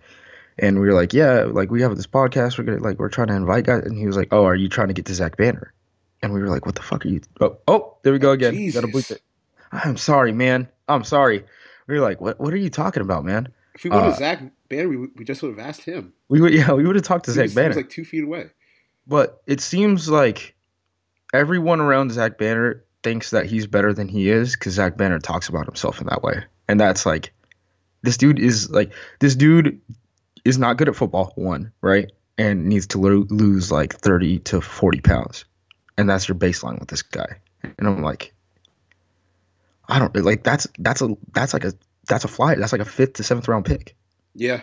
And 0.61 0.79
we 0.79 0.85
were 0.87 0.93
like, 0.93 1.11
yeah, 1.11 1.45
like 1.45 1.71
we 1.71 1.81
have 1.81 1.95
this 1.97 2.07
podcast. 2.07 2.57
We're 2.57 2.63
gonna 2.65 2.77
like 2.79 2.99
we're 2.99 3.09
trying 3.09 3.27
to 3.27 3.35
invite 3.35 3.65
guys, 3.65 3.83
and 3.83 3.97
he 3.97 4.05
was 4.05 4.15
like, 4.15 4.29
oh, 4.31 4.45
are 4.45 4.55
you 4.55 4.69
trying 4.69 4.87
to 4.89 4.93
get 4.93 5.07
to 5.07 5.13
Zach 5.15 5.35
Banner? 5.35 5.73
And 6.21 6.31
we 6.33 6.39
were 6.39 6.49
like, 6.49 6.67
what 6.67 6.75
the 6.75 6.83
fuck 6.83 7.03
are 7.03 7.09
you? 7.09 7.19
Oh, 7.41 7.57
oh 7.67 7.97
there 8.03 8.13
we 8.13 8.19
go 8.19 8.31
again. 8.31 8.53
Gotta 8.71 8.87
bleep 8.87 9.09
it. 9.09 9.21
I'm 9.71 9.97
sorry, 9.97 10.31
man. 10.31 10.67
I'm 10.87 11.03
sorry. 11.03 11.43
We 11.87 11.95
were 11.95 12.01
like, 12.01 12.21
what? 12.21 12.39
What 12.39 12.53
are 12.53 12.57
you 12.57 12.69
talking 12.69 13.01
about, 13.01 13.25
man? 13.25 13.49
If 13.73 13.83
we 13.85 13.89
wanted 13.89 14.09
Uh, 14.13 14.15
Zach 14.17 14.41
Banner, 14.69 14.87
we, 14.87 14.97
we 14.97 15.25
just 15.25 15.41
would 15.41 15.57
have 15.57 15.65
asked 15.67 15.83
him. 15.83 16.13
We 16.29 16.41
would, 16.41 16.53
yeah, 16.53 16.73
we 16.73 16.85
would 16.85 16.95
have 16.95 17.05
talked 17.05 17.25
to 17.25 17.31
He 17.31 17.35
Zach 17.35 17.55
Banner, 17.55 17.73
like 17.73 17.89
two 17.89 18.05
feet 18.05 18.23
away. 18.23 18.51
but 19.07 19.41
it 19.47 19.61
seems 19.61 20.09
like 20.09 20.53
everyone 21.33 21.79
around 21.79 22.11
Zach 22.11 22.37
Banner 22.37 22.83
thinks 23.01 23.31
that 23.31 23.47
he's 23.47 23.65
better 23.65 23.93
than 23.93 24.07
he 24.07 24.29
is 24.29 24.53
because 24.53 24.73
Zach 24.73 24.95
Banner 24.97 25.19
talks 25.19 25.49
about 25.49 25.65
himself 25.65 26.01
in 26.01 26.07
that 26.07 26.21
way, 26.21 26.43
and 26.67 26.79
that's 26.79 27.05
like, 27.05 27.33
this 28.03 28.17
dude 28.17 28.39
is 28.39 28.69
like, 28.69 28.91
this 29.19 29.35
dude 29.35 29.81
is 30.45 30.57
not 30.57 30.77
good 30.77 30.89
at 30.89 30.95
football, 30.95 31.33
one, 31.35 31.71
right, 31.81 32.11
and 32.37 32.65
needs 32.67 32.87
to 32.87 32.99
lo- 32.99 33.25
lose 33.29 33.71
like 33.71 33.93
thirty 33.95 34.39
to 34.39 34.61
forty 34.61 35.01
pounds, 35.01 35.45
and 35.97 36.09
that's 36.09 36.27
your 36.27 36.35
baseline 36.37 36.79
with 36.79 36.89
this 36.89 37.01
guy, 37.03 37.39
and 37.63 37.87
I'm 37.87 38.01
like, 38.01 38.33
I 39.87 39.99
don't 39.99 40.15
like 40.15 40.43
that's 40.43 40.67
that's 40.79 41.01
a 41.01 41.15
that's 41.33 41.53
like 41.53 41.65
a 41.65 41.73
that's 42.07 42.23
a 42.23 42.27
fly 42.27 42.55
that's 42.55 42.71
like 42.71 42.81
a 42.81 42.85
fifth 42.85 43.13
to 43.13 43.23
seventh 43.23 43.47
round 43.47 43.65
pick. 43.65 43.95
Yeah. 44.35 44.61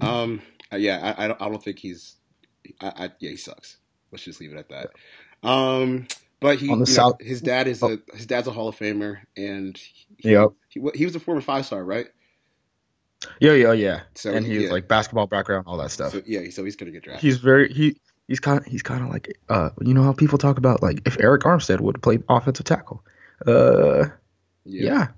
Um. 0.00 0.40
uh, 0.72 0.76
Yeah. 0.76 1.14
I, 1.18 1.24
I 1.24 1.28
don't. 1.28 1.42
I 1.42 1.48
don't 1.48 1.62
think 1.62 1.78
he's. 1.78 2.16
I, 2.80 2.86
I. 2.96 3.10
Yeah. 3.20 3.30
He 3.30 3.36
sucks. 3.36 3.76
Let's 4.12 4.24
just 4.24 4.40
leave 4.40 4.52
it 4.52 4.58
at 4.58 4.68
that. 4.70 5.48
Um. 5.48 6.06
But 6.40 6.58
he. 6.58 6.70
On 6.70 6.78
the 6.78 6.86
you 6.90 6.96
know, 6.96 7.16
his 7.20 7.40
dad 7.40 7.68
is 7.68 7.82
a. 7.82 7.98
His 8.14 8.26
dad's 8.26 8.46
a 8.48 8.52
Hall 8.52 8.68
of 8.68 8.76
Famer, 8.76 9.20
and 9.36 9.76
he, 10.18 10.30
Yep. 10.30 10.48
he, 10.68 10.80
he 10.94 11.04
was 11.04 11.16
a 11.16 11.20
former 11.20 11.40
five 11.40 11.66
star, 11.66 11.84
right? 11.84 12.06
Yeah, 13.40 13.52
yeah, 13.52 13.72
yeah. 13.72 14.00
So 14.14 14.32
and 14.32 14.46
he's 14.46 14.62
yeah. 14.64 14.70
like 14.70 14.88
basketball 14.88 15.26
background, 15.26 15.66
all 15.66 15.76
that 15.78 15.90
stuff. 15.90 16.12
So 16.12 16.22
yeah. 16.26 16.50
So 16.50 16.64
he's 16.64 16.76
gonna 16.76 16.90
get 16.90 17.02
drafted. 17.02 17.22
he's 17.22 17.38
very 17.38 17.72
he 17.72 17.96
he's 18.28 18.40
kind 18.40 18.58
of 18.58 18.64
he's 18.66 18.82
kind 18.82 19.02
of 19.02 19.10
like 19.10 19.38
uh 19.48 19.70
you 19.80 19.94
know 19.94 20.02
how 20.02 20.12
people 20.12 20.38
talk 20.38 20.58
about 20.58 20.82
like 20.82 21.00
if 21.06 21.18
Arik 21.18 21.40
Armstead 21.40 21.80
would 21.80 21.96
have 21.96 22.02
played 22.02 22.24
offensive 22.28 22.64
tackle. 22.64 23.04
Uh 23.46 24.06
yeah. 24.64 25.08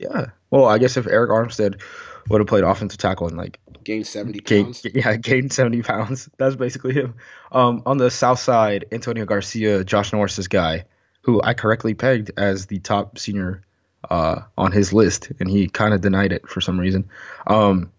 yeah. 0.00 0.26
Well, 0.50 0.66
I 0.66 0.78
guess 0.78 0.96
if 0.96 1.06
Arik 1.06 1.30
Armstead 1.30 1.80
would 2.28 2.40
have 2.40 2.48
played 2.48 2.64
offensive 2.64 2.98
tackle 2.98 3.28
and 3.28 3.36
like 3.36 3.58
Gained 3.82 4.06
seventy 4.06 4.40
gained, 4.40 4.66
pounds. 4.66 4.86
yeah, 4.94 5.16
gained 5.16 5.52
70 5.52 5.82
pounds. 5.82 6.30
That's 6.38 6.56
basically 6.56 6.94
him. 6.94 7.14
Um 7.52 7.82
on 7.86 7.98
the 7.98 8.10
south 8.10 8.38
side, 8.38 8.86
Antonio 8.92 9.24
Garcia, 9.26 9.84
Josh 9.84 10.12
Norris's 10.12 10.48
guy, 10.48 10.84
who 11.22 11.42
I 11.42 11.54
correctly 11.54 11.94
pegged 11.94 12.30
as 12.36 12.66
the 12.66 12.78
top 12.78 13.18
senior 13.18 13.62
uh 14.10 14.42
on 14.56 14.72
his 14.72 14.92
list 14.92 15.32
and 15.40 15.48
he 15.48 15.68
kind 15.68 15.94
of 15.94 16.00
denied 16.00 16.32
it 16.32 16.48
for 16.48 16.60
some 16.60 16.78
reason. 16.78 17.08
Um 17.46 17.90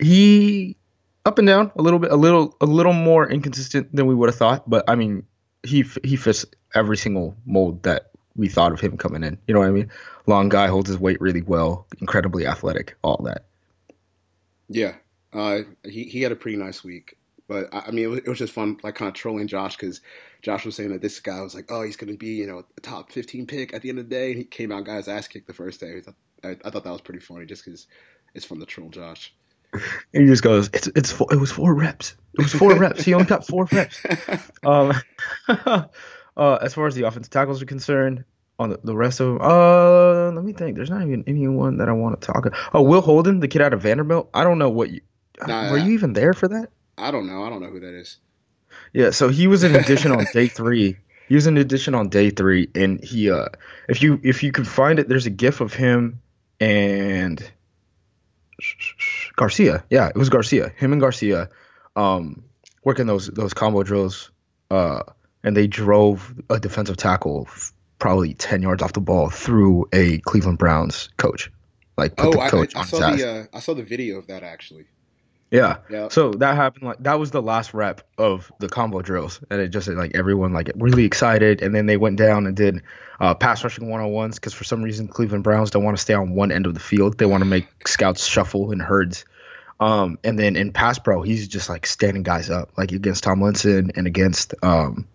he 0.00 0.76
up 1.24 1.38
and 1.38 1.46
down 1.46 1.70
a 1.76 1.82
little 1.82 1.98
bit, 1.98 2.10
a 2.10 2.16
little, 2.16 2.56
a 2.60 2.66
little 2.66 2.92
more 2.92 3.30
inconsistent 3.30 3.94
than 3.94 4.06
we 4.06 4.14
would 4.14 4.28
have 4.28 4.36
thought. 4.36 4.68
But 4.68 4.84
I 4.88 4.94
mean, 4.94 5.24
he 5.62 5.84
he 6.04 6.16
fits 6.16 6.46
every 6.74 6.96
single 6.96 7.36
mold 7.44 7.82
that 7.82 8.10
we 8.36 8.48
thought 8.48 8.72
of 8.72 8.80
him 8.80 8.96
coming 8.96 9.22
in. 9.22 9.38
You 9.46 9.54
know 9.54 9.60
what 9.60 9.68
I 9.68 9.72
mean? 9.72 9.90
Long 10.26 10.48
guy, 10.48 10.68
holds 10.68 10.88
his 10.88 10.98
weight 10.98 11.20
really 11.20 11.42
well, 11.42 11.86
incredibly 12.00 12.46
athletic, 12.46 12.96
all 13.02 13.22
that. 13.24 13.44
Yeah. 14.68 14.94
Uh. 15.32 15.60
He 15.84 16.04
he 16.04 16.22
had 16.22 16.32
a 16.32 16.36
pretty 16.36 16.56
nice 16.56 16.82
week. 16.82 17.16
But 17.50 17.74
I 17.74 17.86
I 17.88 17.90
mean, 17.90 18.04
it 18.04 18.06
was, 18.06 18.18
it 18.20 18.28
was 18.28 18.38
just 18.38 18.52
fun, 18.52 18.78
like 18.84 18.94
kind 18.94 19.08
of 19.08 19.14
trolling 19.14 19.48
Josh 19.48 19.76
because 19.76 20.00
Josh 20.40 20.64
was 20.64 20.76
saying 20.76 20.90
that 20.90 21.02
this 21.02 21.18
guy 21.18 21.40
was 21.40 21.52
like, 21.52 21.66
"Oh, 21.68 21.82
he's 21.82 21.96
going 21.96 22.12
to 22.12 22.16
be, 22.16 22.28
you 22.28 22.46
know, 22.46 22.62
a 22.78 22.80
top 22.80 23.10
fifteen 23.10 23.44
pick 23.44 23.74
at 23.74 23.82
the 23.82 23.88
end 23.88 23.98
of 23.98 24.08
the 24.08 24.14
day." 24.14 24.28
And 24.28 24.38
he 24.38 24.44
came 24.44 24.70
out, 24.70 24.76
and 24.76 24.86
got 24.86 24.98
his 24.98 25.08
ass 25.08 25.26
kicked 25.26 25.48
the 25.48 25.52
first 25.52 25.80
day. 25.80 25.96
I 25.96 26.00
thought, 26.00 26.14
I, 26.44 26.48
I 26.64 26.70
thought 26.70 26.84
that 26.84 26.92
was 26.92 27.00
pretty 27.00 27.18
funny, 27.18 27.46
just 27.46 27.64
because 27.64 27.88
it's 28.36 28.44
fun 28.44 28.60
to 28.60 28.66
troll 28.66 28.88
Josh. 28.88 29.34
And 29.72 29.82
he 30.12 30.26
just 30.26 30.44
goes, 30.44 30.70
"It's 30.72 30.86
it's 30.94 31.10
four, 31.10 31.26
it 31.32 31.40
was 31.40 31.50
four 31.50 31.74
reps. 31.74 32.14
It 32.38 32.42
was 32.42 32.52
four 32.52 32.72
reps. 32.78 33.02
He 33.02 33.14
only 33.14 33.26
got 33.26 33.44
four 33.44 33.66
reps." 33.72 34.00
Um, 34.62 34.92
uh, 35.48 36.58
as 36.62 36.74
far 36.74 36.86
as 36.86 36.94
the 36.94 37.02
offensive 37.02 37.32
tackles 37.32 37.60
are 37.60 37.66
concerned, 37.66 38.24
on 38.60 38.70
the, 38.70 38.80
the 38.84 38.94
rest 38.94 39.18
of 39.18 39.26
them, 39.26 39.38
uh, 39.40 40.30
let 40.30 40.44
me 40.44 40.52
think. 40.52 40.76
There's 40.76 40.90
not 40.90 41.02
even 41.02 41.24
anyone 41.26 41.78
that 41.78 41.88
I 41.88 41.92
want 41.92 42.20
to 42.20 42.24
talk. 42.24 42.46
About. 42.46 42.58
Oh, 42.74 42.82
Will 42.82 43.00
Holden, 43.00 43.40
the 43.40 43.48
kid 43.48 43.60
out 43.60 43.72
of 43.72 43.82
Vanderbilt. 43.82 44.30
I 44.34 44.44
don't 44.44 44.58
know 44.58 44.70
what 44.70 44.90
you. 44.90 45.00
Nah, 45.48 45.72
were 45.72 45.78
you 45.78 45.92
even 45.92 46.12
there 46.12 46.34
for 46.34 46.46
that? 46.46 46.68
I 47.00 47.10
don't 47.10 47.26
know. 47.26 47.44
I 47.44 47.50
don't 47.50 47.62
know 47.62 47.70
who 47.70 47.80
that 47.80 47.94
is. 47.94 48.18
Yeah, 48.92 49.10
so 49.10 49.28
he 49.28 49.46
was 49.46 49.62
an 49.62 49.74
addition 49.74 50.12
on 50.12 50.26
day 50.32 50.48
three. 50.48 50.96
He 51.28 51.36
was 51.36 51.46
an 51.46 51.58
addition 51.58 51.94
on 51.94 52.08
day 52.08 52.30
three, 52.30 52.68
and 52.74 53.00
he 53.04 53.30
uh, 53.30 53.50
if 53.88 54.02
you 54.02 54.18
if 54.24 54.42
you 54.42 54.50
can 54.50 54.64
find 54.64 54.98
it, 54.98 55.08
there's 55.08 55.26
a 55.26 55.30
GIF 55.30 55.60
of 55.60 55.72
him 55.72 56.20
and 56.58 57.40
Garcia. 59.36 59.84
Yeah, 59.90 60.08
it 60.08 60.16
was 60.16 60.28
Garcia. 60.28 60.70
Him 60.70 60.90
and 60.90 61.00
Garcia, 61.00 61.48
um, 61.94 62.42
working 62.82 63.06
those 63.06 63.28
those 63.28 63.54
combo 63.54 63.84
drills, 63.84 64.32
uh, 64.72 65.04
and 65.44 65.56
they 65.56 65.68
drove 65.68 66.34
a 66.50 66.58
defensive 66.58 66.96
tackle 66.96 67.46
probably 68.00 68.34
10 68.34 68.62
yards 68.62 68.82
off 68.82 68.92
the 68.92 69.00
ball 69.00 69.30
through 69.30 69.88
a 69.92 70.18
Cleveland 70.18 70.58
Browns 70.58 71.10
coach. 71.16 71.52
Like 71.96 72.16
put 72.16 72.34
oh, 72.34 72.40
I, 72.40 72.48
I, 72.48 72.66
I 72.74 72.84
saw 72.84 72.98
the 73.14 73.30
uh, 73.30 73.56
I 73.56 73.60
saw 73.60 73.74
the 73.74 73.82
video 73.82 74.18
of 74.18 74.26
that 74.28 74.42
actually. 74.42 74.86
Yeah. 75.50 75.78
Yep. 75.90 76.12
So 76.12 76.30
that 76.34 76.54
happened 76.54 76.84
like 76.84 77.02
that 77.02 77.18
was 77.18 77.32
the 77.32 77.42
last 77.42 77.74
rep 77.74 78.02
of 78.16 78.52
the 78.60 78.68
combo 78.68 79.02
drills, 79.02 79.40
and 79.50 79.60
it 79.60 79.68
just 79.68 79.88
like 79.88 80.12
everyone 80.14 80.52
like 80.52 80.70
really 80.76 81.04
excited, 81.04 81.60
and 81.60 81.74
then 81.74 81.86
they 81.86 81.96
went 81.96 82.16
down 82.18 82.46
and 82.46 82.56
did 82.56 82.82
uh, 83.18 83.34
pass 83.34 83.64
rushing 83.64 83.88
one 83.88 84.00
on 84.00 84.10
ones 84.10 84.36
because 84.36 84.54
for 84.54 84.64
some 84.64 84.82
reason 84.82 85.08
Cleveland 85.08 85.42
Browns 85.42 85.70
don't 85.70 85.82
want 85.82 85.96
to 85.96 86.00
stay 86.00 86.14
on 86.14 86.34
one 86.34 86.52
end 86.52 86.66
of 86.66 86.74
the 86.74 86.80
field; 86.80 87.18
they 87.18 87.26
want 87.26 87.40
to 87.42 87.46
make 87.46 87.88
scouts 87.88 88.24
shuffle 88.24 88.70
in 88.70 88.78
herds. 88.78 89.24
Um, 89.80 90.18
and 90.22 90.38
then 90.38 90.56
in 90.56 90.72
pass 90.72 90.98
pro, 90.98 91.22
he's 91.22 91.48
just 91.48 91.68
like 91.68 91.86
standing 91.86 92.22
guys 92.22 92.50
up, 92.50 92.70
like 92.76 92.92
against 92.92 93.24
Tomlinson 93.24 93.92
and 93.96 94.06
against 94.06 94.54
um, 94.62 95.08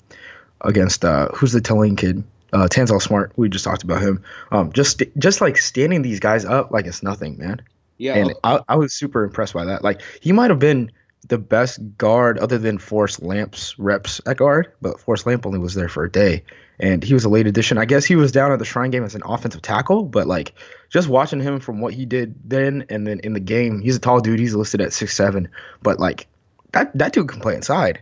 against 0.59 1.05
uh, 1.05 1.29
who's 1.29 1.53
the 1.53 1.61
Tulane 1.61 1.95
kid, 1.95 2.23
uh, 2.51 2.67
Tanzel 2.69 3.01
Smart. 3.01 3.31
We 3.37 3.47
just 3.47 3.63
talked 3.63 3.83
about 3.83 4.01
him. 4.01 4.23
Um, 4.51 4.73
just 4.73 5.01
just 5.17 5.39
like 5.39 5.57
standing 5.57 6.01
these 6.01 6.19
guys 6.19 6.43
up 6.43 6.71
like 6.71 6.87
it's 6.87 7.03
nothing, 7.03 7.37
man. 7.37 7.61
Yeah, 7.97 8.15
and 8.15 8.33
I, 8.43 8.61
I 8.67 8.75
was 8.75 8.93
super 8.93 9.23
impressed 9.23 9.53
by 9.53 9.65
that. 9.65 9.83
Like 9.83 10.01
he 10.21 10.31
might 10.31 10.49
have 10.49 10.59
been 10.59 10.91
the 11.27 11.37
best 11.37 11.79
guard 11.97 12.37
other 12.37 12.57
than 12.57 12.77
Forrest 12.77 13.21
Lamp's 13.21 13.77
reps 13.79 14.21
at 14.25 14.37
guard, 14.37 14.71
but 14.81 14.99
Forrest 14.99 15.25
Lamp 15.25 15.45
only 15.45 15.59
was 15.59 15.73
there 15.73 15.89
for 15.89 16.03
a 16.03 16.11
day, 16.11 16.43
and 16.79 17.03
he 17.03 17.13
was 17.13 17.25
a 17.25 17.29
late 17.29 17.47
addition. 17.47 17.77
I 17.77 17.85
guess 17.85 18.05
he 18.05 18.15
was 18.15 18.31
down 18.31 18.51
at 18.51 18.59
the 18.59 18.65
Shrine 18.65 18.91
game 18.91 19.03
as 19.03 19.15
an 19.15 19.23
offensive 19.25 19.61
tackle, 19.61 20.03
but 20.03 20.27
like 20.27 20.53
just 20.89 21.07
watching 21.07 21.39
him 21.39 21.59
from 21.59 21.81
what 21.81 21.93
he 21.93 22.05
did 22.05 22.35
then 22.43 22.85
and 22.89 23.07
then 23.07 23.19
in 23.21 23.33
the 23.33 23.39
game, 23.39 23.81
he's 23.81 23.95
a 23.95 23.99
tall 23.99 24.19
dude. 24.19 24.39
He's 24.39 24.55
listed 24.55 24.81
at 24.81 24.93
six 24.93 25.15
seven, 25.15 25.49
but 25.81 25.99
like 25.99 26.27
that 26.73 26.95
that 26.97 27.13
dude 27.13 27.29
can 27.29 27.39
play 27.39 27.55
inside. 27.55 28.01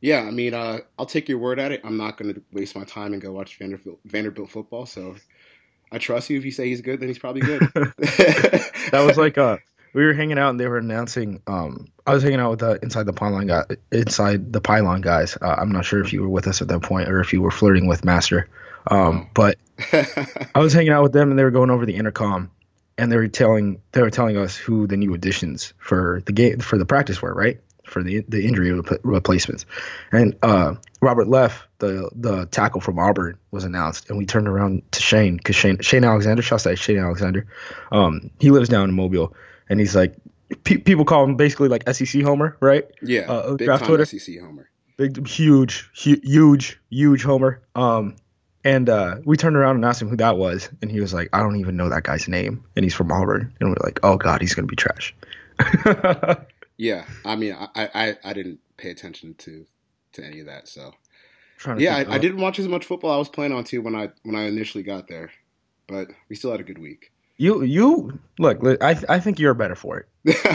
Yeah, 0.00 0.20
I 0.20 0.30
mean, 0.32 0.52
uh, 0.52 0.80
I'll 0.98 1.06
take 1.06 1.30
your 1.30 1.38
word 1.38 1.58
at 1.58 1.72
it. 1.72 1.80
I'm 1.82 1.96
not 1.96 2.18
going 2.18 2.34
to 2.34 2.42
waste 2.52 2.76
my 2.76 2.84
time 2.84 3.14
and 3.14 3.22
go 3.22 3.32
watch 3.32 3.56
Vanderbilt, 3.56 4.00
Vanderbilt 4.04 4.50
football. 4.50 4.84
So 4.84 5.16
I 5.94 5.98
trust 5.98 6.28
you. 6.28 6.36
If 6.36 6.44
you 6.44 6.50
say 6.50 6.68
he's 6.68 6.80
good, 6.80 6.98
then 6.98 7.08
he's 7.08 7.20
probably 7.20 7.42
good. 7.42 7.60
that 7.72 9.04
was 9.06 9.16
like 9.16 9.38
uh, 9.38 9.58
we 9.92 10.04
were 10.04 10.12
hanging 10.12 10.38
out 10.38 10.50
and 10.50 10.58
they 10.58 10.66
were 10.66 10.78
announcing. 10.78 11.40
Um, 11.46 11.86
I 12.04 12.12
was 12.12 12.24
hanging 12.24 12.40
out 12.40 12.50
with 12.50 12.58
the 12.60 12.80
inside 12.82 13.06
the 13.06 13.12
pylon 13.12 13.46
guy, 13.46 13.62
inside 13.92 14.52
the 14.52 14.60
pylon 14.60 15.02
guys. 15.02 15.38
Uh, 15.40 15.54
I'm 15.56 15.70
not 15.70 15.84
sure 15.84 16.00
if 16.00 16.12
you 16.12 16.22
were 16.22 16.28
with 16.28 16.48
us 16.48 16.60
at 16.62 16.68
that 16.68 16.82
point 16.82 17.08
or 17.08 17.20
if 17.20 17.32
you 17.32 17.40
were 17.40 17.52
flirting 17.52 17.86
with 17.86 18.04
Master. 18.04 18.48
Um, 18.90 19.26
oh. 19.26 19.30
but 19.34 19.58
I 20.54 20.58
was 20.58 20.72
hanging 20.72 20.90
out 20.90 21.04
with 21.04 21.12
them 21.12 21.30
and 21.30 21.38
they 21.38 21.44
were 21.44 21.52
going 21.52 21.70
over 21.70 21.86
the 21.86 21.94
intercom 21.94 22.50
and 22.98 23.10
they 23.10 23.16
were 23.16 23.28
telling 23.28 23.80
they 23.92 24.02
were 24.02 24.10
telling 24.10 24.36
us 24.36 24.56
who 24.56 24.88
the 24.88 24.96
new 24.96 25.14
additions 25.14 25.74
for 25.78 26.22
the 26.26 26.32
game 26.32 26.58
for 26.58 26.76
the 26.76 26.86
practice 26.86 27.22
were, 27.22 27.32
right? 27.32 27.60
For 27.84 28.02
the 28.02 28.24
the 28.28 28.46
injury 28.46 28.72
replacements. 29.02 29.66
And 30.12 30.36
uh, 30.42 30.74
Robert 31.00 31.28
Leff, 31.28 31.66
the 31.78 32.10
the 32.14 32.46
tackle 32.46 32.80
from 32.80 32.98
Auburn, 32.98 33.38
was 33.50 33.64
announced, 33.64 34.08
and 34.08 34.18
we 34.18 34.26
turned 34.26 34.48
around 34.48 34.82
to 34.92 35.00
Shane 35.00 35.36
because 35.36 35.56
Shane 35.56 35.80
Shane 35.80 36.04
Alexander, 36.04 36.42
shouts 36.42 36.66
out 36.66 36.78
Shane 36.78 36.98
Alexander. 36.98 37.46
Um, 37.92 38.30
he 38.40 38.50
lives 38.50 38.68
down 38.68 38.88
in 38.88 38.94
Mobile, 38.94 39.34
and 39.68 39.80
he's 39.80 39.94
like, 39.94 40.14
pe- 40.64 40.78
people 40.78 41.04
call 41.04 41.24
him 41.24 41.36
basically 41.36 41.68
like 41.68 41.88
SEC 41.92 42.22
Homer, 42.22 42.56
right? 42.60 42.84
Yeah, 43.02 43.30
uh, 43.30 43.54
big 43.54 43.66
draft 43.66 43.84
Twitter. 43.84 44.04
SEC 44.04 44.38
Homer. 44.40 44.68
Big, 44.96 45.26
huge, 45.26 45.90
hu- 46.04 46.20
huge, 46.22 46.78
huge 46.88 47.22
Homer. 47.24 47.60
Um, 47.74 48.14
and 48.64 48.88
uh, 48.88 49.16
we 49.24 49.36
turned 49.36 49.56
around 49.56 49.76
and 49.76 49.84
asked 49.84 50.00
him 50.00 50.08
who 50.08 50.16
that 50.16 50.38
was, 50.38 50.70
and 50.80 50.90
he 50.90 51.00
was 51.00 51.12
like, 51.12 51.28
"I 51.32 51.40
don't 51.40 51.56
even 51.56 51.76
know 51.76 51.90
that 51.90 52.04
guy's 52.04 52.28
name," 52.28 52.64
and 52.76 52.84
he's 52.84 52.94
from 52.94 53.12
Auburn, 53.12 53.54
and 53.60 53.68
we're 53.68 53.76
like, 53.84 54.00
"Oh 54.02 54.16
God, 54.16 54.40
he's 54.40 54.54
gonna 54.54 54.66
be 54.66 54.76
trash." 54.76 55.14
Yeah, 56.76 57.04
I 57.24 57.36
mean, 57.36 57.54
I, 57.54 57.68
I, 57.94 58.16
I 58.24 58.32
didn't 58.32 58.60
pay 58.76 58.90
attention 58.90 59.34
to 59.38 59.66
to 60.12 60.24
any 60.24 60.40
of 60.40 60.46
that, 60.46 60.68
so 60.68 60.94
yeah, 61.76 61.96
I, 61.96 62.14
I, 62.14 62.18
didn't 62.18 62.40
watch 62.40 62.58
as 62.58 62.68
much 62.68 62.84
football 62.84 63.10
I 63.10 63.16
was 63.16 63.28
planning 63.28 63.56
on 63.56 63.64
to 63.64 63.78
when 63.78 63.94
I 63.94 64.10
when 64.22 64.36
I 64.36 64.44
initially 64.44 64.82
got 64.84 65.08
there, 65.08 65.30
but 65.86 66.08
we 66.28 66.36
still 66.36 66.50
had 66.50 66.60
a 66.60 66.64
good 66.64 66.78
week. 66.78 67.12
You 67.36 67.62
you 67.62 68.18
look, 68.38 68.58
I 68.80 68.96
I 69.08 69.18
think 69.18 69.38
you're 69.38 69.54
better 69.54 69.74
for 69.74 69.98
it. 69.98 70.08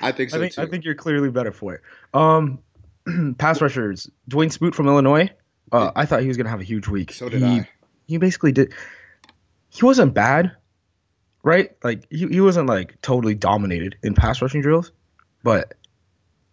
I 0.00 0.12
think 0.12 0.30
so 0.30 0.36
I 0.38 0.40
think, 0.40 0.52
too. 0.52 0.62
I 0.62 0.66
think 0.66 0.84
you're 0.84 0.94
clearly 0.94 1.30
better 1.30 1.52
for 1.52 1.74
it. 1.74 1.82
Um, 2.12 2.58
pass 3.38 3.60
rushers, 3.60 4.10
Dawuane 4.30 4.52
Smoot 4.52 4.74
from 4.74 4.88
Illinois. 4.88 5.30
Uh, 5.72 5.90
I 5.96 6.06
thought 6.06 6.20
he 6.22 6.28
was 6.28 6.36
gonna 6.36 6.50
have 6.50 6.60
a 6.60 6.64
huge 6.64 6.88
week. 6.88 7.12
So 7.12 7.28
did 7.28 7.42
he, 7.42 7.46
I. 7.46 7.68
He 8.06 8.18
basically 8.18 8.52
did. 8.52 8.74
He 9.70 9.84
wasn't 9.84 10.14
bad 10.14 10.52
right? 11.46 11.76
Like 11.84 12.06
he, 12.10 12.26
he 12.26 12.40
wasn't 12.40 12.68
like 12.68 13.00
totally 13.00 13.36
dominated 13.36 13.96
in 14.02 14.14
pass 14.14 14.42
rushing 14.42 14.60
drills, 14.60 14.90
but 15.44 15.74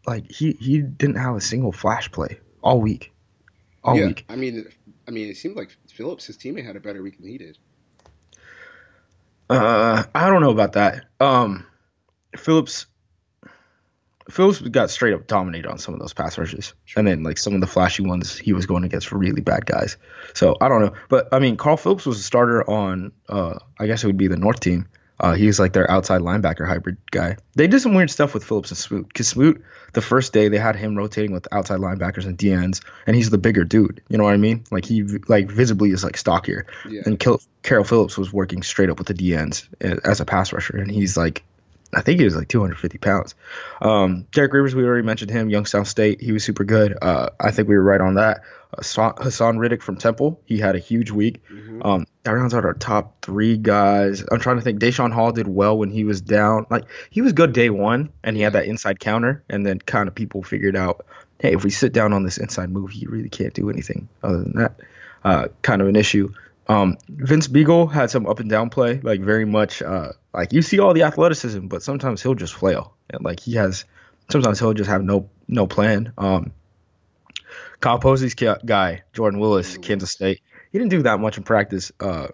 like 0.06 0.32
he 0.32 0.51
he 0.53 0.82
didn't 0.82 1.15
have 1.15 1.36
a 1.36 1.41
single 1.41 1.71
flash 1.71 2.12
play 2.12 2.39
all 2.62 2.79
week. 2.79 3.12
All 3.84 3.97
yeah, 3.97 4.08
week. 4.08 4.23
I 4.29 4.36
mean, 4.36 4.65
I 5.08 5.12
mean, 5.12 5.29
it 5.29 5.36
seemed 5.36 5.58
like 5.58 5.75
Phillips, 5.89 6.27
his 6.27 6.38
teammate, 6.38 6.65
had 6.65 6.75
a 6.75 6.79
better 6.79 7.01
week 7.01 7.17
than 7.17 7.27
he 7.27 7.39
did. 7.39 7.58
Uh, 9.49 10.03
I 10.13 10.29
don't 10.29 10.41
know 10.41 10.51
about 10.51 10.73
that. 10.73 11.06
Um, 11.19 11.65
Phillips 12.38 12.86
Phillips 14.29 14.62
got 14.62 14.89
straight 14.89 15.13
up 15.13 15.27
dominated 15.27 15.69
on 15.69 15.77
some 15.77 15.93
of 15.93 15.99
those 15.99 16.13
pass 16.13 16.38
rushes, 16.38 16.73
and 16.95 17.07
then 17.07 17.23
like 17.23 17.38
some 17.38 17.55
of 17.55 17.62
the 17.62 17.67
flashy 17.67 18.03
ones 18.03 18.38
he 18.38 18.53
was 18.53 18.65
going 18.65 18.83
against 18.83 19.12
really 19.12 19.41
bad 19.41 19.65
guys. 19.65 19.97
So 20.33 20.55
I 20.62 20.69
don't 20.69 20.81
know, 20.81 20.93
but 21.09 21.27
I 21.31 21.39
mean, 21.39 21.57
Carroll 21.57 21.77
Phillips 21.77 22.05
was 22.05 22.19
a 22.19 22.23
starter 22.23 22.69
on, 22.69 23.12
uh, 23.27 23.59
I 23.79 23.88
guess 23.88 24.03
it 24.03 24.07
would 24.07 24.17
be 24.17 24.27
the 24.27 24.38
North 24.38 24.59
team. 24.59 24.88
Uh, 25.19 25.36
he 25.36 25.47
was 25.47 25.59
like 25.59 25.73
their 25.73 25.89
outside 25.89 26.21
linebacker 26.21 26.67
hybrid 26.67 26.97
guy. 27.12 27.38
They 27.55 27.67
did 27.67 27.79
some 27.79 27.93
weird 27.93 28.09
stuff 28.09 28.33
with 28.33 28.43
Phillips 28.43 28.71
and 28.71 28.77
Smoot 28.77 29.07
because 29.07 29.27
Smoot, 29.27 29.63
the 29.93 30.01
first 30.01 30.33
day 30.33 30.49
they 30.49 30.57
had 30.57 30.75
him 30.75 30.97
rotating 30.97 31.31
with 31.31 31.47
outside 31.53 31.79
linebackers 31.79 32.25
and 32.25 32.38
DNs, 32.38 32.83
and 33.05 33.15
he's 33.15 33.29
the 33.29 33.38
bigger 33.38 33.63
dude. 33.63 34.01
You 34.09 34.17
know 34.17 34.23
what 34.23 34.33
I 34.33 34.38
mean? 34.38 34.65
Like 34.71 34.86
he 34.86 35.03
like 35.27 35.49
visibly 35.49 35.91
is 35.91 36.03
like 36.03 36.17
stockier. 36.17 36.65
Yeah. 36.89 37.03
And 37.05 37.19
Carroll 37.62 37.86
Phillips 37.86 38.17
was 38.17 38.33
working 38.33 38.63
straight 38.63 38.89
up 38.89 38.97
with 38.97 39.07
the 39.07 39.13
DNs 39.13 39.67
eh, 39.81 39.95
as 40.03 40.19
a 40.19 40.25
pass 40.25 40.51
rusher, 40.51 40.77
and 40.77 40.91
he's 40.91 41.15
like 41.15 41.43
I 41.95 42.01
think 42.01 42.19
he 42.19 42.25
was 42.25 42.36
like 42.36 42.47
250 42.47 42.97
pounds. 42.97 43.36
Um, 43.82 44.27
Derek 44.32 44.53
Rivers, 44.53 44.75
we 44.75 44.84
already 44.84 45.06
mentioned 45.06 45.32
him. 45.32 45.49
Youngstown 45.49 45.86
State, 45.86 46.21
he 46.21 46.32
was 46.32 46.43
super 46.43 46.63
good. 46.63 46.97
Uh, 47.01 47.29
I 47.39 47.51
think 47.51 47.67
we 47.67 47.75
were 47.75 47.84
right 47.84 48.01
on 48.01 48.15
that. 48.15 48.41
Haason, 48.82 49.60
Reddick 49.60 49.84
from 49.84 49.97
Temple, 49.97 50.41
he 50.45 50.58
had 50.58 50.75
a 50.75 50.79
huge 50.79 51.12
week. 51.12 51.43
Mm-hmm. 51.47 51.84
Um, 51.84 52.08
that 52.23 52.32
rounds 52.32 52.53
out 52.53 52.65
our 52.65 52.73
top 52.73 53.21
three 53.21 53.58
guys. 53.58 54.23
I'm 54.32 54.39
trying 54.39 54.58
to 54.58 54.62
think. 54.62 54.79
Daeshon 54.79 55.12
Hall 55.12 55.32
did 55.32 55.47
well 55.47 55.77
when 55.77 55.91
he 55.91 56.03
was 56.03 56.21
down. 56.21 56.65
Like 56.69 56.86
he 57.10 57.21
was 57.21 57.34
good 57.34 57.53
day 57.53 57.69
one, 57.69 58.12
and 58.23 58.36
he 58.36 58.41
had 58.41 58.53
that 58.53 58.65
inside 58.65 58.99
counter, 58.99 59.43
and 59.49 59.65
then 59.65 59.79
kind 59.79 60.08
of 60.08 60.15
people 60.15 60.43
figured 60.43 60.75
out, 60.75 61.06
hey, 61.39 61.53
if 61.53 61.63
we 61.63 61.69
sit 61.69 61.93
down 61.93 62.13
on 62.13 62.23
this 62.23 62.38
inside 62.38 62.69
move, 62.69 62.91
he 62.91 63.06
really 63.06 63.29
can't 63.29 63.53
do 63.53 63.69
anything 63.69 64.08
other 64.23 64.39
than 64.39 64.53
that. 64.53 64.79
Uh, 65.23 65.47
kind 65.62 65.82
of 65.82 65.88
an 65.88 65.95
issue. 65.95 66.34
Um, 66.67 66.97
Vince 67.10 67.47
Biegel 67.47 67.91
had 67.91 68.10
some 68.10 68.26
up 68.26 68.39
and 68.39 68.49
down 68.49 68.69
play, 68.69 68.99
like 69.02 69.21
very 69.21 69.45
much. 69.45 69.82
Uh, 69.82 70.13
like 70.34 70.54
you 70.54 70.62
see 70.62 70.80
all 70.80 70.93
the 70.93 71.04
athleticism, 71.04 71.67
but 71.67 71.84
sometimes 71.84 72.21
he'll 72.21 72.36
just 72.36 72.54
flail, 72.54 72.95
and 73.10 73.23
like 73.23 73.39
he 73.39 73.56
has. 73.56 73.86
Sometimes 74.30 74.60
he'll 74.60 74.73
just 74.73 74.89
have 74.89 75.04
no 75.04 75.30
no 75.47 75.67
plan. 75.67 76.13
Um, 76.17 76.54
Kyle 77.82 77.99
Posey's 77.99 78.34
guy, 78.34 79.04
Jordan 79.12 79.39
Willis, 79.39 79.78
Kansas 79.78 80.12
State. 80.12 80.41
He 80.71 80.80
didn't 80.80 80.91
do 80.91 81.04
that 81.04 81.19
much 81.19 81.38
in 81.38 81.43
practice. 81.43 81.91
Uh, 81.99 82.28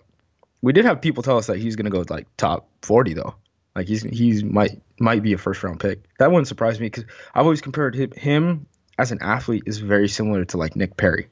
we 0.61 0.73
did 0.73 0.85
have 0.85 1.01
people 1.01 1.23
tell 1.23 1.37
us 1.37 1.47
that 1.47 1.57
he's 1.57 1.75
gonna 1.75 1.89
go 1.89 2.05
like 2.07 2.27
top 2.37 2.69
forty 2.81 3.13
though. 3.13 3.35
Like 3.75 3.87
he's 3.87 4.03
he's 4.03 4.43
might 4.43 4.81
might 4.99 5.23
be 5.23 5.33
a 5.33 5.37
first 5.37 5.63
round 5.63 5.79
pick. 5.79 6.03
That 6.19 6.31
wouldn't 6.31 6.47
surprise 6.47 6.79
me 6.79 6.87
because 6.87 7.05
I've 7.33 7.43
always 7.43 7.61
compared 7.61 7.95
him, 7.95 8.11
him 8.11 8.67
as 8.97 9.11
an 9.11 9.19
athlete 9.21 9.63
is 9.65 9.79
very 9.79 10.09
similar 10.09 10.45
to 10.45 10.57
like 10.57 10.75
Nick 10.75 10.97
Perry. 10.97 11.29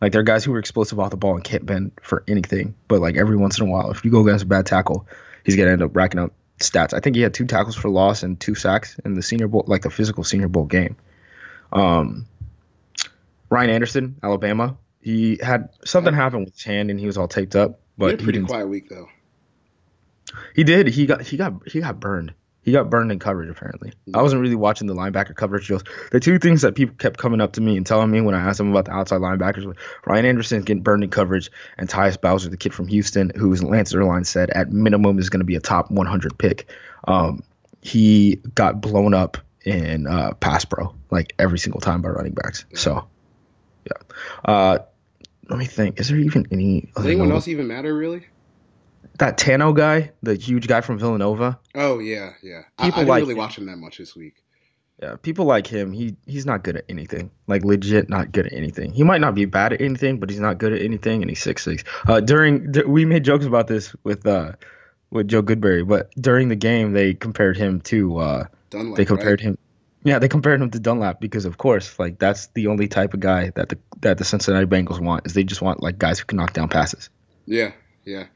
Like 0.00 0.12
there 0.12 0.20
are 0.20 0.24
guys 0.24 0.44
who 0.44 0.54
are 0.54 0.58
explosive 0.58 1.00
off 1.00 1.10
the 1.10 1.16
ball 1.16 1.34
and 1.34 1.42
can't 1.42 1.66
bend 1.66 1.92
for 2.02 2.22
anything. 2.28 2.74
But 2.86 3.00
like 3.00 3.16
every 3.16 3.36
once 3.36 3.58
in 3.58 3.66
a 3.66 3.70
while, 3.70 3.90
if 3.90 4.04
you 4.04 4.10
go 4.10 4.20
against 4.20 4.44
a 4.44 4.48
bad 4.48 4.66
tackle, 4.66 5.06
he's 5.44 5.56
gonna 5.56 5.70
end 5.70 5.82
up 5.82 5.94
racking 5.96 6.20
up 6.20 6.32
stats. 6.60 6.94
I 6.94 7.00
think 7.00 7.16
he 7.16 7.22
had 7.22 7.34
two 7.34 7.46
tackles 7.46 7.76
for 7.76 7.88
loss 7.88 8.22
and 8.22 8.38
two 8.38 8.54
sacks 8.54 8.98
in 9.04 9.14
the 9.14 9.22
senior 9.22 9.48
bowl, 9.48 9.64
like 9.66 9.82
the 9.82 9.90
physical 9.90 10.24
senior 10.24 10.48
bowl 10.48 10.66
game. 10.66 10.96
Um, 11.72 12.26
Ryan 13.50 13.70
Anderson, 13.70 14.16
Alabama, 14.22 14.76
he 15.00 15.38
had 15.42 15.70
something 15.84 16.14
happen 16.14 16.44
with 16.44 16.54
his 16.54 16.64
hand 16.64 16.90
and 16.90 17.00
he 17.00 17.06
was 17.06 17.16
all 17.16 17.28
taped 17.28 17.56
up. 17.56 17.80
But 17.96 18.06
he 18.06 18.10
had 18.12 18.20
a 18.20 18.24
pretty 18.24 18.42
quiet 18.42 18.68
week 18.68 18.88
though. 18.88 19.08
He 20.54 20.64
did. 20.64 20.88
He 20.88 21.06
got 21.06 21.22
he 21.22 21.36
got 21.36 21.66
he 21.66 21.80
got 21.80 21.98
burned. 21.98 22.34
He 22.62 22.72
got 22.72 22.90
burned 22.90 23.10
in 23.10 23.18
coverage 23.18 23.48
apparently. 23.48 23.92
Yeah. 24.06 24.18
I 24.18 24.22
wasn't 24.22 24.42
really 24.42 24.54
watching 24.54 24.88
the 24.88 24.94
linebacker 24.94 25.34
coverage 25.34 25.66
drills. 25.66 25.84
The 26.10 26.20
two 26.20 26.38
things 26.38 26.62
that 26.62 26.74
people 26.74 26.94
kept 26.96 27.18
coming 27.18 27.40
up 27.40 27.52
to 27.52 27.60
me 27.60 27.76
and 27.76 27.86
telling 27.86 28.10
me 28.10 28.20
when 28.20 28.34
I 28.34 28.40
asked 28.40 28.58
them 28.58 28.70
about 28.70 28.84
the 28.84 28.92
outside 28.92 29.20
linebackers 29.20 29.64
were 29.64 29.76
Ryan 30.06 30.26
Anderson 30.26 30.62
getting 30.62 30.82
burned 30.82 31.04
in 31.04 31.10
coverage 31.10 31.50
and 31.78 31.88
Tyus 31.88 32.20
Bowser, 32.20 32.50
the 32.50 32.56
kid 32.56 32.74
from 32.74 32.88
Houston, 32.88 33.30
who 33.34 33.54
Lance 33.54 33.92
Zierlein 33.92 34.26
said 34.26 34.50
at 34.50 34.70
minimum 34.70 35.18
is 35.18 35.30
going 35.30 35.40
to 35.40 35.46
be 35.46 35.56
a 35.56 35.60
top 35.60 35.90
100 35.90 36.36
pick. 36.36 36.68
Um, 37.06 37.42
he 37.80 38.36
got 38.54 38.80
blown 38.80 39.14
up 39.14 39.38
in 39.64 40.06
uh, 40.06 40.32
pass 40.34 40.64
pro 40.64 40.94
like 41.10 41.34
every 41.38 41.58
single 41.58 41.80
time 41.80 42.02
by 42.02 42.08
running 42.08 42.32
backs. 42.32 42.64
Yeah. 42.70 42.78
So, 42.78 43.08
yeah. 43.86 44.14
Uh, 44.44 44.78
let 45.48 45.58
me 45.58 45.64
think. 45.64 45.98
Is 46.00 46.08
there 46.08 46.18
even 46.18 46.46
any? 46.50 46.90
Does 46.94 47.06
anyone 47.06 47.32
else 47.32 47.48
even 47.48 47.66
matter 47.68 47.94
really? 47.94 48.26
That 49.18 49.36
Tano 49.36 49.74
guy, 49.74 50.12
the 50.22 50.34
huge 50.34 50.66
guy 50.66 50.80
from 50.80 50.98
Villanova. 50.98 51.58
Oh 51.74 51.98
yeah, 51.98 52.32
yeah. 52.42 52.62
People 52.78 52.78
I, 52.78 52.86
I 52.86 52.90
didn't 52.90 53.08
like 53.08 53.20
really 53.22 53.32
him. 53.32 53.38
watch 53.38 53.58
him 53.58 53.66
that 53.66 53.76
much 53.76 53.98
this 53.98 54.14
week. 54.14 54.42
Yeah, 55.02 55.14
people 55.16 55.44
like 55.44 55.66
him. 55.66 55.92
He 55.92 56.16
he's 56.26 56.44
not 56.44 56.64
good 56.64 56.76
at 56.76 56.84
anything. 56.88 57.30
Like 57.46 57.64
legit, 57.64 58.08
not 58.08 58.32
good 58.32 58.46
at 58.46 58.52
anything. 58.52 58.92
He 58.92 59.04
might 59.04 59.20
not 59.20 59.34
be 59.34 59.44
bad 59.44 59.72
at 59.72 59.80
anything, 59.80 60.18
but 60.18 60.28
he's 60.28 60.40
not 60.40 60.58
good 60.58 60.72
at 60.72 60.82
anything, 60.82 61.22
and 61.22 61.30
he's 61.30 61.42
six 61.42 61.62
six. 61.62 61.84
Uh, 62.06 62.20
during 62.20 62.72
we 62.86 63.04
made 63.04 63.24
jokes 63.24 63.44
about 63.44 63.68
this 63.68 63.94
with 64.02 64.26
uh 64.26 64.52
with 65.10 65.28
Joe 65.28 65.42
Goodberry, 65.42 65.86
but 65.86 66.10
during 66.16 66.48
the 66.48 66.56
game 66.56 66.92
they 66.92 67.14
compared 67.14 67.56
him 67.56 67.80
to 67.82 68.18
uh 68.18 68.44
Dunlap, 68.70 68.96
they 68.96 69.04
compared 69.04 69.40
right? 69.40 69.50
him. 69.50 69.58
Yeah, 70.04 70.18
they 70.18 70.28
compared 70.28 70.60
him 70.60 70.70
to 70.70 70.80
Dunlap 70.80 71.20
because 71.20 71.44
of 71.44 71.58
course, 71.58 71.98
like 71.98 72.18
that's 72.18 72.48
the 72.48 72.66
only 72.66 72.88
type 72.88 73.14
of 73.14 73.20
guy 73.20 73.50
that 73.54 73.68
the 73.68 73.78
that 74.00 74.18
the 74.18 74.24
Cincinnati 74.24 74.66
Bengals 74.66 75.00
want 75.00 75.26
is 75.26 75.34
they 75.34 75.44
just 75.44 75.62
want 75.62 75.82
like 75.82 75.98
guys 75.98 76.18
who 76.18 76.24
can 76.24 76.38
knock 76.38 76.52
down 76.54 76.68
passes. 76.68 77.08
Yeah, 77.46 77.72
yeah. 78.04 78.26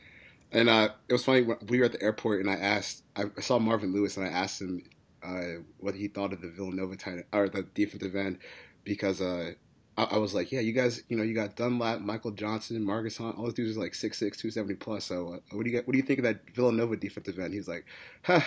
And 0.53 0.69
uh, 0.69 0.91
it 1.09 1.13
was 1.13 1.25
funny. 1.25 1.43
when 1.43 1.57
We 1.69 1.79
were 1.79 1.87
at 1.87 1.93
the 1.93 2.03
airport, 2.03 2.41
and 2.41 2.51
I 2.51 2.55
asked. 2.55 3.03
I 3.17 3.25
saw 3.41 3.59
Marvin 3.59 3.93
Lewis, 3.93 4.17
and 4.17 4.27
I 4.27 4.31
asked 4.31 4.61
him 4.61 4.83
uh, 5.23 5.63
what 5.79 5.95
he 5.95 6.09
thought 6.09 6.33
of 6.33 6.41
the 6.41 6.49
Villanova 6.49 6.97
tight 6.97 7.25
or 7.33 7.49
the 7.49 7.63
defensive 7.75 8.15
end 8.15 8.39
because 8.85 9.21
uh, 9.21 9.53
I, 9.97 10.05
I 10.05 10.19
was 10.19 10.35
like, 10.35 10.53
yeah, 10.53 10.61
you 10.61 10.73
guys, 10.73 11.03
you 11.09 11.17
know, 11.17 11.23
you 11.23 11.35
got 11.35 11.57
Dunlap, 11.57 12.01
Michael 12.01 12.33
Johnson, 12.33 12.85
Margus 12.85 13.19
Hunt, 13.19 13.39
all 13.39 13.45
those 13.45 13.55
dudes 13.55 13.77
are 13.77 13.81
like 13.81 13.93
6'6", 13.93 14.19
270 14.19 14.75
plus. 14.75 15.05
So 15.05 15.35
uh, 15.35 15.39
what 15.53 15.65
do 15.65 15.71
you 15.71 15.77
get? 15.77 15.87
What 15.87 15.93
do 15.93 15.99
you 15.99 16.05
think 16.05 16.19
of 16.19 16.25
that 16.25 16.51
Villanova 16.55 16.97
defensive 16.97 17.39
end? 17.39 17.55
He's 17.55 17.69
like, 17.69 17.87
huh. 18.23 18.41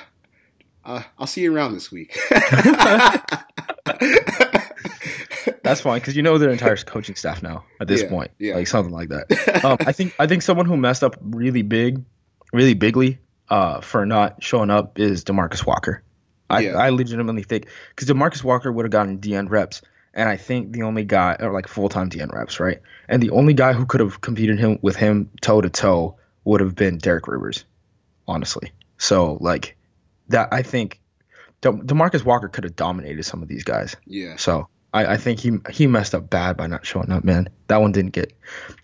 Uh, 0.84 1.02
I'll 1.18 1.26
see 1.26 1.42
you 1.42 1.56
around 1.56 1.74
this 1.74 1.92
week. 1.92 2.16
That's 5.64 5.82
fine 5.82 6.00
because 6.00 6.16
you 6.16 6.24
know 6.24 6.38
their 6.38 6.50
entire 6.52 6.76
coaching 6.78 7.16
staff 7.16 7.42
now 7.44 7.66
at 7.80 7.88
this 7.88 8.02
Yeah, 8.04 8.10
point, 8.10 8.32
yeah. 8.40 8.56
like 8.56 8.68
something 8.68 8.94
like 8.94 9.10
that. 9.10 9.64
um, 9.66 9.78
I 9.82 9.92
think 9.92 10.14
I 10.20 10.28
think 10.28 10.42
someone 10.42 10.66
who 10.66 10.78
messed 10.78 11.04
up 11.04 11.16
really 11.22 11.62
big, 11.62 12.04
really 12.54 12.74
bigly, 12.74 13.20
uh, 13.50 13.82
for 13.82 14.06
not 14.06 14.44
showing 14.44 14.70
up 14.70 15.00
is 15.00 15.24
Demarcus 15.24 15.66
Walker. 15.66 16.04
I, 16.50 16.60
Yeah. 16.62 16.78
I 16.78 16.90
legitimately 16.90 17.44
think 17.44 17.68
because 17.96 18.08
Demarcus 18.08 18.44
Walker 18.44 18.72
would 18.72 18.86
have 18.86 18.92
gotten 18.92 19.20
DN 19.20 19.50
reps, 19.50 19.82
and 20.14 20.30
I 20.30 20.38
think 20.38 20.72
the 20.74 20.84
only 20.84 21.04
guy 21.04 21.36
or 21.40 21.52
like 21.52 21.68
full 21.68 21.90
time 21.90 22.10
DN 22.10 22.32
reps, 22.34 22.60
right? 22.60 22.80
And 23.10 23.22
the 23.22 23.32
only 23.32 23.54
guy 23.54 23.74
who 23.74 23.86
could 23.86 24.00
have 24.02 24.22
competed 24.22 24.60
him 24.60 24.80
with 24.82 24.96
him 24.96 25.30
toe 25.42 25.62
to 25.62 25.70
toe 25.70 26.18
would 26.44 26.62
have 26.62 26.76
been 26.76 26.98
Derek 27.00 27.28
Rivers, 27.28 27.66
honestly. 28.28 28.72
So 28.98 29.38
like 29.42 29.76
that, 30.30 30.50
I 30.52 30.62
think 30.62 31.00
De- 31.62 31.72
Demarcus 31.72 32.24
Walker 32.24 32.48
could 32.48 32.64
have 32.64 32.76
dominated 32.76 33.24
some 33.24 33.42
of 33.42 33.48
these 33.48 33.64
guys. 33.64 33.96
yeah, 34.06 34.36
So 34.38 34.68
I, 34.96 35.14
I 35.14 35.18
think 35.18 35.42
he 35.42 35.52
he 35.70 35.88
messed 35.88 36.16
up 36.16 36.30
bad 36.30 36.56
by 36.56 36.68
not 36.68 36.86
showing 36.86 37.12
up, 37.12 37.26
man. 37.26 37.50
That 37.68 37.82
one 37.82 37.92
didn't 37.92 38.14
get. 38.14 38.32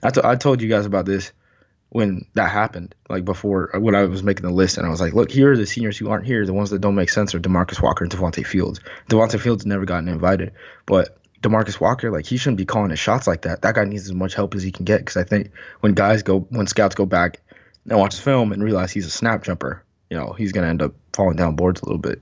I, 0.04 0.10
t- 0.10 0.20
I 0.22 0.36
told 0.36 0.62
you 0.62 0.68
guys 0.68 0.86
about 0.86 1.06
this 1.06 1.32
when 1.88 2.26
that 2.34 2.52
happened, 2.52 2.94
like 3.10 3.24
before 3.24 3.74
uh, 3.74 3.80
when 3.80 3.96
I 3.96 4.04
was 4.04 4.22
making 4.22 4.46
the 4.46 4.52
list, 4.52 4.78
and 4.78 4.86
I 4.86 4.90
was 4.90 5.00
like, 5.00 5.14
look, 5.14 5.32
here 5.32 5.54
are 5.54 5.58
the 5.58 5.66
seniors 5.66 5.98
who 5.98 6.10
aren't 6.10 6.26
here. 6.26 6.46
The 6.46 6.54
ones 6.54 6.70
that 6.72 6.82
don't 6.82 6.96
make 6.96 7.10
sense 7.10 7.34
are 7.34 7.40
Demarcus 7.40 7.82
Walker 7.82 8.04
and 8.04 8.12
Devonte 8.12 8.46
Fields. 8.46 8.82
Devonte 9.08 9.40
Fields 9.40 9.66
never 9.66 9.86
gotten 9.86 10.10
invited, 10.10 10.52
but 10.86 11.18
Demarcus 11.42 11.80
Walker, 11.80 12.12
like 12.12 12.26
he 12.26 12.36
shouldn't 12.36 12.58
be 12.58 12.66
calling 12.66 12.90
his 12.90 13.00
shots 13.00 13.26
like 13.26 13.44
that. 13.44 13.62
That 13.62 13.76
guy 13.76 13.86
needs 13.86 14.04
as 14.04 14.14
much 14.14 14.34
help 14.34 14.54
as 14.54 14.64
he 14.64 14.72
can 14.74 14.84
get 14.84 15.00
because 15.00 15.16
I 15.16 15.24
think 15.24 15.52
when 15.80 15.94
guys 15.94 16.24
go 16.24 16.42
when 16.50 16.68
scouts 16.68 16.96
go 16.96 17.06
back 17.06 17.40
and 17.90 17.98
watch 17.98 18.18
the 18.18 18.22
film 18.22 18.52
and 18.52 18.62
realize 18.62 18.92
he's 18.92 19.08
a 19.08 19.12
snap 19.12 19.44
jumper, 19.44 19.82
you 20.10 20.18
know, 20.18 20.34
he's 20.34 20.52
gonna 20.52 20.68
end 20.68 20.82
up 20.82 20.94
falling 21.14 21.38
down 21.38 21.56
boards 21.56 21.82
a 21.82 21.86
little 21.86 22.02
bit. 22.02 22.22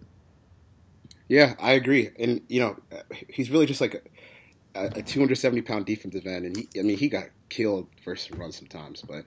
Yeah. 1.30 1.56
I 1.60 1.72
agree. 1.74 2.10
And 2.20 2.42
you 2.50 2.60
know, 2.60 2.76
he's 3.30 3.50
really 3.50 3.66
just 3.66 3.80
like 3.80 4.04
a, 4.76 4.86
a 4.86 5.02
270 5.02 5.62
pound 5.62 5.86
defensive 5.86 6.26
end, 6.26 6.46
and 6.46 6.58
he, 6.58 6.80
I 6.80 6.84
mean, 6.84 6.98
he 6.98 7.10
got 7.10 7.26
killed 7.50 7.88
first 8.04 8.32
run 8.36 8.52
sometimes, 8.52 9.02
but 9.02 9.26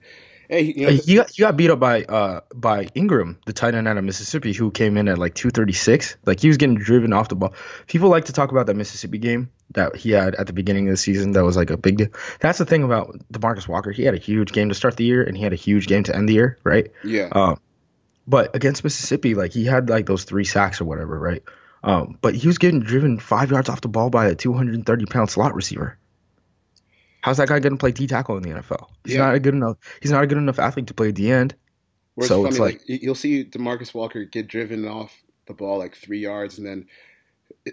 hey, 0.49 0.63
you 0.63 0.87
know, 0.87 0.93
he 0.93 1.17
got 1.17 1.31
he 1.31 1.41
got 1.41 1.57
beat 1.57 1.71
up 1.71 1.81
by 1.81 2.05
uh 2.05 2.41
by 2.55 2.87
Engram, 2.87 3.37
the 3.47 3.53
tight 3.53 3.75
end 3.75 3.89
out 3.89 3.99
of 3.99 4.05
Mississippi, 4.05 4.53
who 4.53 4.71
came 4.71 4.97
in 4.97 5.09
at 5.09 5.19
like 5.19 5.35
236. 5.35 6.17
Like 6.25 6.41
he 6.41 6.49
was 6.49 6.57
getting 6.57 6.77
driven 6.77 7.13
off 7.13 7.29
the 7.29 7.37
ball. 7.37 7.55
People 7.87 8.09
like 8.09 8.27
to 8.27 8.33
talk 8.33 8.53
about 8.53 8.67
that 8.67 8.75
Mississippi 8.75 9.19
game 9.19 9.51
that 9.73 9.97
he 9.97 10.11
had 10.11 10.35
at 10.37 10.47
the 10.47 10.53
beginning 10.53 10.89
of 10.89 10.93
the 10.93 10.97
season. 10.99 11.33
That 11.33 11.45
was 11.45 11.57
like 11.57 11.71
a 11.71 11.77
big 11.77 11.97
deal. 11.99 12.09
That's 12.41 12.59
the 12.59 12.67
thing 12.67 12.83
about 12.83 13.19
Demarcus 13.33 13.67
Walker. 13.67 13.91
He 13.91 14.05
had 14.05 14.15
a 14.15 14.19
huge 14.19 14.53
game 14.53 14.69
to 14.69 14.75
start 14.75 14.97
the 14.97 15.05
year, 15.05 15.23
and 15.25 15.37
he 15.37 15.43
had 15.43 15.53
a 15.53 15.57
huge 15.57 15.87
game 15.87 16.05
to 16.05 16.15
end 16.15 16.29
the 16.29 16.35
year, 16.35 16.59
right? 16.65 16.91
yeah, 17.03 17.29
Um, 17.33 17.59
but 18.27 18.55
against 18.55 18.85
Mississippi, 18.85 19.35
like 19.35 19.53
he 19.53 19.65
had 19.65 19.89
like 19.89 20.07
those 20.07 20.25
three 20.25 20.45
sacks 20.45 20.81
or 20.81 20.85
whatever, 20.85 21.19
right? 21.19 21.43
Um, 21.85 22.17
but 22.21 22.35
he 22.35 22.47
was 22.47 22.59
getting 22.59 22.81
driven 22.81 23.19
five 23.19 23.51
yards 23.51 23.69
off 23.69 23.81
the 23.81 23.89
ball 23.89 24.09
by 24.11 24.27
a 24.27 24.35
230 24.35 25.07
pound 25.07 25.31
slot 25.31 25.55
receiver. 25.55 25.99
How's 27.23 27.37
that 27.37 27.49
guy 27.49 27.61
going 27.61 27.73
to 27.75 27.79
play 27.79 27.93
D 27.93 28.07
tackle 28.07 28.37
in 28.37 28.43
the 28.43 28.51
NFL? 28.51 28.89
He's 29.05 29.15
Yeah. 29.15 29.27
not 29.27 29.35
a 29.35 29.41
good 29.41 29.55
enough. 29.55 29.77
He's 30.01 30.11
not 30.11 30.23
a 30.25 30.27
good 30.27 30.39
enough 30.39 30.59
athlete 30.59 30.89
to 30.89 30.95
play 30.95 31.09
at 31.09 31.15
the 31.15 31.31
end. 31.31 31.55
It's 32.17 32.29
So 32.29 32.39
funny, 32.43 32.49
it's 32.51 32.59
like, 32.59 32.75
like- 32.81 32.89
you- 32.89 32.99
you'll 33.03 33.15
see 33.15 33.45
Demarcus 33.45 33.95
Walker 33.95 34.25
get 34.25 34.49
driven 34.49 34.87
off 34.87 35.23
the 35.47 35.55
ball 35.55 35.79
like 35.79 35.95
three 35.97 36.19
yards, 36.21 36.59
and 36.59 36.67
then 36.67 36.87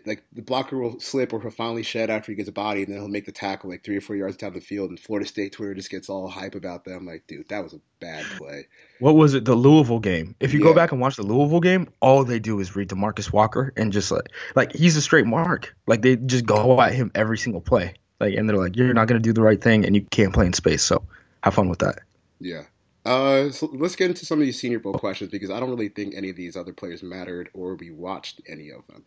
like 0.06 0.24
the 0.34 0.42
blocker 0.42 0.78
will 0.78 1.00
slip 1.00 1.34
or 1.34 1.42
he'll 1.42 1.52
finally 1.52 1.84
shed 1.84 2.10
after 2.10 2.32
he 2.32 2.36
gets 2.36 2.50
a 2.50 2.52
body, 2.52 2.84
and 2.84 2.92
then 2.94 3.00
he'll 3.00 3.08
make 3.10 3.26
the 3.26 3.32
tackle 3.32 3.70
like 3.70 3.84
three 3.84 3.98
or 3.98 4.02
four 4.02 4.16
yards 4.16 4.38
down 4.38 4.54
the 4.54 4.62
field. 4.62 4.90
And 4.90 5.00
Florida 5.00 5.28
State 5.28 5.54
Twitter 5.54 5.74
just 5.74 5.90
gets 5.90 6.10
all 6.10 6.28
hype 6.28 6.56
about 6.56 6.86
them. 6.86 7.06
Like, 7.06 7.26
dude, 7.28 7.50
that 7.50 7.64
was 7.64 7.74
a 7.74 7.80
bad 8.00 8.26
play. 8.38 8.68
What 9.00 9.16
was 9.16 9.34
it? 9.34 9.46
The 9.46 9.56
Louisville 9.56 10.00
game. 10.00 10.36
If 10.40 10.54
you 10.54 10.60
Yeah. 10.60 10.66
go 10.66 10.74
back 10.74 10.92
and 10.92 11.00
watch 11.02 11.16
the 11.16 11.24
Louisville 11.24 11.60
game, 11.60 11.88
all 12.02 12.24
they 12.24 12.40
do 12.40 12.60
is 12.60 12.76
read 12.76 12.90
Demarcus 12.90 13.32
Walker 13.32 13.74
and 13.78 13.92
just 13.94 14.12
like 14.12 14.28
like 14.56 14.74
he's 14.74 14.96
a 14.98 15.02
straight 15.02 15.26
mark. 15.26 15.76
Like 15.88 16.02
they 16.02 16.16
just 16.16 16.46
go 16.46 16.80
at 16.82 16.94
him 16.94 17.12
every 17.16 17.38
single 17.38 17.62
play. 17.62 17.94
Like 18.20 18.36
and 18.36 18.50
they're 18.50 18.58
like, 18.58 18.76
you're 18.76 18.94
not 18.94 19.08
gonna 19.08 19.20
do 19.20 19.34
the 19.34 19.42
right 19.42 19.62
thing, 19.62 19.86
and 19.86 19.96
you 19.96 20.02
can't 20.04 20.34
play 20.34 20.46
in 20.46 20.54
space. 20.54 20.84
So 20.84 21.04
have 21.44 21.54
fun 21.54 21.70
with 21.70 21.80
that. 21.80 22.00
Yeah. 22.40 22.64
Uh, 23.10 23.50
so 23.50 23.68
let's 23.74 23.96
get 23.96 24.12
into 24.12 24.24
some 24.24 24.40
of 24.40 24.46
these 24.46 24.60
Senior 24.60 24.78
Bowl 24.78 24.94
questions 24.94 25.32
because 25.32 25.50
I 25.50 25.60
don't 25.60 25.72
really 25.72 25.90
think 25.90 26.14
any 26.14 26.30
of 26.30 26.36
these 26.36 26.56
other 26.56 26.74
players 26.74 27.02
mattered 27.02 27.50
or 27.56 27.74
we 27.74 27.90
watched 27.90 28.40
any 28.48 28.70
of 28.70 28.86
them. 28.86 29.04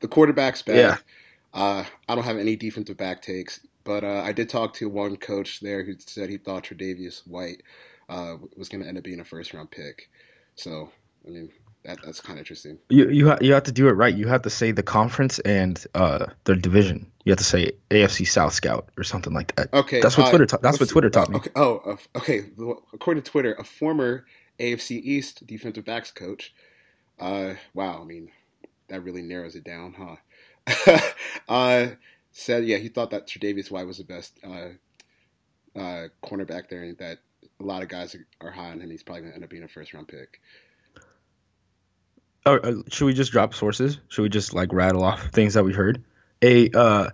The 0.00 0.08
quarterback's 0.08 0.62
bad. 0.62 0.76
Yeah. 0.76 0.96
Uh, 1.52 1.84
I 2.08 2.16
don't 2.16 2.24
have 2.24 2.36
any 2.36 2.56
defensive 2.56 2.96
back 2.96 3.22
takes, 3.22 3.60
but 3.84 4.02
uh, 4.02 4.22
I 4.24 4.32
did 4.32 4.48
talk 4.48 4.74
to 4.74 4.88
one 4.88 5.16
coach 5.16 5.60
there 5.60 5.84
who 5.84 5.94
said 5.98 6.30
he 6.30 6.36
thought 6.36 6.64
Tre'Davious 6.64 7.24
White 7.28 7.62
uh, 8.08 8.38
was 8.56 8.68
going 8.68 8.82
to 8.82 8.88
end 8.88 8.98
up 8.98 9.04
being 9.04 9.20
a 9.20 9.24
first 9.24 9.54
round 9.54 9.70
pick. 9.70 10.10
So, 10.56 10.90
I 11.24 11.30
mean, 11.30 11.52
that 11.84 11.98
that's 12.04 12.20
kind 12.20 12.38
of 12.38 12.40
interesting. 12.40 12.78
You 12.88 13.08
you 13.08 13.28
ha- 13.28 13.38
you 13.40 13.52
have 13.52 13.64
to 13.64 13.72
do 13.72 13.86
it 13.86 13.92
right. 13.92 14.14
You 14.14 14.26
have 14.26 14.42
to 14.42 14.50
say 14.50 14.72
the 14.72 14.82
conference 14.82 15.38
and 15.40 15.84
uh 15.94 16.26
their 16.44 16.56
division. 16.56 17.06
You 17.24 17.30
have 17.30 17.38
to 17.38 17.44
say 17.44 17.72
AFC 17.90 18.26
South 18.26 18.52
Scout 18.52 18.90
or 18.98 19.02
something 19.02 19.32
like 19.32 19.54
that. 19.56 19.72
Okay, 19.72 20.00
That's 20.00 20.16
what 20.18 20.26
uh, 20.26 20.30
Twitter. 20.30 20.46
Ta- 20.46 20.58
that's 20.60 20.78
what. 20.78 20.88
Twitter 20.90 21.08
taught 21.08 21.30
me. 21.30 21.36
Okay. 21.36 21.50
Oh, 21.56 21.78
uh, 21.78 22.18
okay. 22.18 22.44
According 22.92 23.22
to 23.22 23.30
Twitter, 23.30 23.54
a 23.54 23.64
former 23.64 24.26
AFC 24.58 25.00
East 25.02 25.46
defensive 25.46 25.86
backs 25.86 26.10
coach. 26.10 26.54
Uh, 27.18 27.54
wow. 27.72 28.00
I 28.00 28.04
mean, 28.04 28.30
that 28.88 29.02
really 29.02 29.22
narrows 29.22 29.54
it 29.54 29.64
down, 29.64 29.94
huh? 29.94 30.98
uh, 31.48 31.86
said, 32.30 32.66
yeah, 32.66 32.76
he 32.76 32.88
thought 32.88 33.10
that 33.10 33.26
Tre'Davious 33.26 33.70
White 33.70 33.86
was 33.86 33.98
the 33.98 34.04
best 34.04 34.38
uh, 34.44 35.78
uh, 35.78 36.08
cornerback 36.22 36.68
there, 36.68 36.82
and 36.82 36.98
that 36.98 37.18
a 37.58 37.64
lot 37.64 37.82
of 37.82 37.88
guys 37.88 38.16
are 38.40 38.50
high 38.50 38.70
on 38.70 38.80
him. 38.80 38.90
He's 38.90 39.02
probably 39.02 39.22
going 39.22 39.32
to 39.32 39.36
end 39.36 39.44
up 39.44 39.50
being 39.50 39.62
a 39.62 39.68
first 39.68 39.94
round 39.94 40.08
pick. 40.08 40.40
Or, 42.46 42.64
uh, 42.64 42.74
should 42.90 43.06
we 43.06 43.14
just 43.14 43.32
drop 43.32 43.54
sources? 43.54 43.98
Should 44.08 44.22
we 44.22 44.28
just 44.28 44.52
like 44.52 44.72
rattle 44.74 45.02
off 45.02 45.28
things 45.28 45.54
that 45.54 45.64
we 45.64 45.72
heard? 45.72 46.04
A 46.44 46.70
uh, 46.78 47.10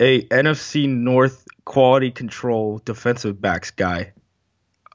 a 0.00 0.22
NFC 0.28 0.88
North 0.88 1.44
quality 1.66 2.10
control 2.10 2.80
defensive 2.86 3.40
backs 3.40 3.70
guy 3.70 4.12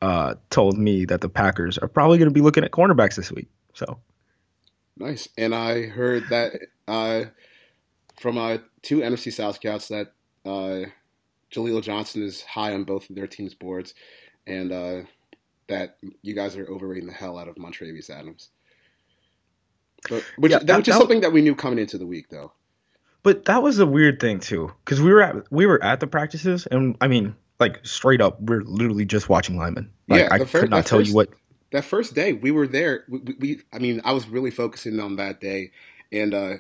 uh, 0.02 0.34
told 0.50 0.78
me 0.78 1.06
that 1.06 1.22
the 1.22 1.30
Packers 1.30 1.78
are 1.78 1.88
probably 1.88 2.18
going 2.18 2.30
to 2.30 2.34
be 2.34 2.42
looking 2.42 2.64
at 2.64 2.72
cornerbacks 2.72 3.16
this 3.16 3.32
week. 3.32 3.48
So 3.74 4.00
Nice. 4.98 5.30
And 5.38 5.54
I 5.54 5.84
heard 5.84 6.24
that 6.30 6.54
uh, 6.88 7.26
from 8.20 8.38
uh, 8.38 8.58
two 8.82 9.00
NFC 9.02 9.32
South 9.32 9.56
scouts 9.58 9.90
that 9.90 10.14
uh, 10.46 10.90
Jaleel 11.52 11.82
Johnson 11.84 12.24
is 12.24 12.42
high 12.42 12.74
on 12.74 12.86
both 12.86 13.10
of 13.10 13.16
their 13.16 13.28
teams' 13.28 13.54
boards, 13.54 13.94
and 14.48 14.72
uh, 14.72 15.02
that 15.68 15.98
you 16.22 16.34
guys 16.34 16.56
are 16.56 16.68
overrating 16.70 17.08
the 17.08 17.14
hell 17.14 17.38
out 17.38 17.48
of 17.48 17.56
Montravius 17.56 18.10
Adams. 18.10 18.50
But, 20.10 20.24
which, 20.38 20.52
Yeah, 20.52 20.60
that, 20.60 20.68
that- 20.68 20.78
which 20.78 20.88
is 20.88 20.94
that- 20.96 21.00
something 21.00 21.22
that 21.22 21.34
we 21.34 21.42
knew 21.42 21.56
coming 21.56 21.80
into 21.80 21.98
the 21.98 22.08
week, 22.08 22.30
though. 22.30 22.52
But 23.26 23.46
that 23.46 23.64
was 23.64 23.80
a 23.80 23.88
weird 23.88 24.20
thing 24.20 24.40
too, 24.40 24.72
because 24.86 25.02
we 25.02 25.12
were 25.12 25.24
at 25.24 25.52
we 25.52 25.66
were 25.66 25.84
at 25.84 26.00
the 26.00 26.06
practices, 26.06 26.68
and 26.68 26.96
I 27.02 27.08
mean, 27.08 27.36
like 27.60 27.84
straight 27.84 28.22
up, 28.22 28.40
we're 28.40 28.62
literally 28.62 29.04
just 29.04 29.30
watching 29.30 29.58
linemen. 29.58 29.90
Like, 30.08 30.22
Yeah, 30.22 30.28
I 30.32 30.38
could 30.38 30.70
not 30.70 30.86
tell 30.86 31.00
first- 31.00 31.10
you 31.10 31.16
what. 31.16 31.30
That 31.72 31.84
first 31.84 32.14
day, 32.14 32.34
we 32.34 32.52
were 32.52 32.68
there. 32.68 33.04
We, 33.10 33.18
we, 33.18 33.36
we 33.40 33.62
I 33.74 33.80
mean, 33.80 34.00
I 34.06 34.14
was 34.14 34.28
really 34.30 34.52
focusing 34.52 35.00
on 35.00 35.16
that 35.16 35.42
day, 35.42 35.72
and 36.12 36.36
uh, 36.36 36.54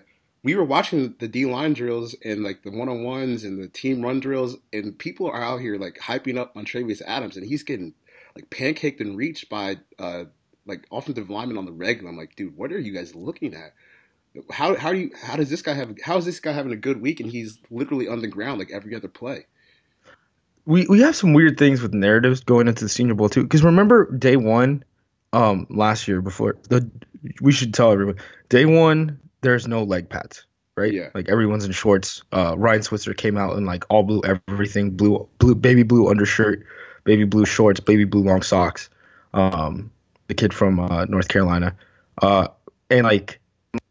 we 0.44 0.56
were 0.56 0.64
watching 0.64 1.14
the 1.20 1.28
D 1.28 1.46
line 1.46 1.74
drills 1.74 2.16
and 2.26 2.44
like 2.44 2.64
the 2.64 2.72
one 2.72 2.90
on 2.90 3.04
ones 3.04 3.44
and 3.44 3.62
the 3.62 3.68
team 3.68 4.02
run 4.02 4.20
drills, 4.20 4.58
and 4.74 4.98
people 4.98 5.30
are 5.30 5.44
out 5.44 5.62
here 5.62 5.78
like 5.78 6.00
hyping 6.00 6.36
up 6.36 6.58
on 6.58 6.66
Travis 6.66 7.00
Adams, 7.06 7.38
and 7.38 7.46
he's 7.46 7.62
getting 7.62 7.94
like 8.36 8.50
pancaked 8.50 9.02
and 9.02 9.16
reached 9.16 9.50
by 9.50 9.78
uh, 10.00 10.24
like 10.66 10.88
offensive 10.92 11.30
linemen 11.30 11.60
on 11.60 11.66
the 11.66 11.72
regular. 11.72 12.10
I'm 12.10 12.18
like, 12.18 12.36
dude, 12.36 12.58
what 12.58 12.72
are 12.72 12.80
you 12.80 12.92
guys 12.92 13.14
looking 13.14 13.54
at? 13.54 13.76
How 14.52 14.76
how 14.76 14.92
do 14.92 15.00
you 15.00 15.12
how 15.22 15.36
does 15.36 15.50
this 15.50 15.62
guy 15.62 15.74
have 15.74 15.96
how 16.04 16.18
is 16.18 16.26
this 16.26 16.40
guy 16.40 16.52
having 16.52 16.72
a 16.72 16.78
good 16.78 17.02
week 17.02 17.20
and 17.20 17.30
he's 17.30 17.60
literally 17.70 18.08
on 18.08 18.22
the 18.22 18.28
ground 18.28 18.60
like 18.60 18.72
every 18.72 18.96
other 18.96 19.08
play? 19.08 19.46
We 20.66 20.86
we 20.88 21.02
have 21.02 21.16
some 21.16 21.34
weird 21.34 21.58
things 21.58 21.82
with 21.82 21.94
narratives 21.94 22.42
going 22.42 22.68
into 22.68 22.86
the 22.86 22.90
Senior 22.90 23.14
Bowl 23.14 23.30
too. 23.30 23.44
Because 23.44 23.64
remember 23.64 24.12
day 24.18 24.36
one, 24.36 24.84
um, 25.34 25.68
last 25.70 26.08
year 26.08 26.22
before 26.22 26.58
the 26.70 26.90
we 27.42 27.52
should 27.52 27.74
tell 27.74 27.92
everyone 27.92 28.18
day 28.50 28.66
one 28.66 29.20
there's 29.42 29.68
no 29.68 29.84
leg 29.84 30.10
pads. 30.10 30.46
right? 30.76 30.92
Yeah. 30.92 31.10
Like 31.14 31.30
everyone's 31.30 31.66
in 31.66 31.72
shorts. 31.72 32.24
Uh, 32.32 32.56
Ryan 32.58 32.84
Switzer 32.84 33.14
came 33.14 33.38
out 33.38 33.58
in 33.58 33.66
like 33.66 33.86
all 33.90 34.04
blue 34.04 34.22
everything, 34.48 34.92
blue, 34.92 35.28
blue, 35.40 35.56
baby 35.56 35.84
blue 35.84 36.10
undershirt, 36.10 36.66
baby 37.04 37.24
blue 37.26 37.46
shorts, 37.46 37.80
baby 37.80 38.06
blue 38.06 38.24
long 38.24 38.42
socks. 38.42 38.90
Um, 39.34 39.92
the 40.28 40.34
kid 40.34 40.54
from 40.54 40.80
uh, 40.80 41.06
North 41.06 41.28
Carolina. 41.28 41.76
Uh, 42.22 42.48
and 42.90 43.04
like 43.04 43.40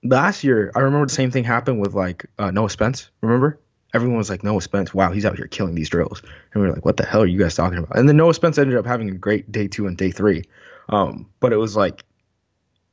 last 0.05 0.45
year, 0.45 0.71
I 0.77 0.81
remember 0.81 1.07
the 1.07 1.13
same 1.13 1.31
thing 1.31 1.45
happened 1.45 1.81
with 1.81 1.95
like 1.95 2.27
uh, 2.39 2.51
Noah 2.51 2.71
Spence. 2.71 3.11
Remember? 3.23 3.59
Everyone 3.95 4.19
was 4.19 4.29
like, 4.29 4.43
Noah 4.43 4.61
Spence, 4.61 4.93
wow, 4.93 5.13
he's 5.13 5.25
out 5.25 5.37
here 5.37 5.47
killing 5.47 5.75
these 5.75 5.89
drills. 5.89 6.21
And 6.53 6.63
we 6.63 6.69
were 6.69 6.75
like, 6.75 6.85
what 6.85 6.97
the 6.97 7.07
hell 7.07 7.23
are 7.23 7.27
you 7.27 7.39
guys 7.39 7.55
talking 7.55 7.79
about? 7.79 7.97
And 7.97 8.09
then 8.09 8.17
Noah 8.17 8.35
Spence 8.35 8.59
ended 8.59 8.77
up 8.77 8.87
having 8.87 9.09
a 9.09 9.15
great 9.15 9.51
day 9.51 9.69
two 9.69 9.87
and 9.87 9.97
day 9.97 10.11
three. 10.11 10.45
Um, 10.89 11.31
but 11.41 11.53
it 11.53 11.57
was 11.57 11.77
like, 11.77 12.05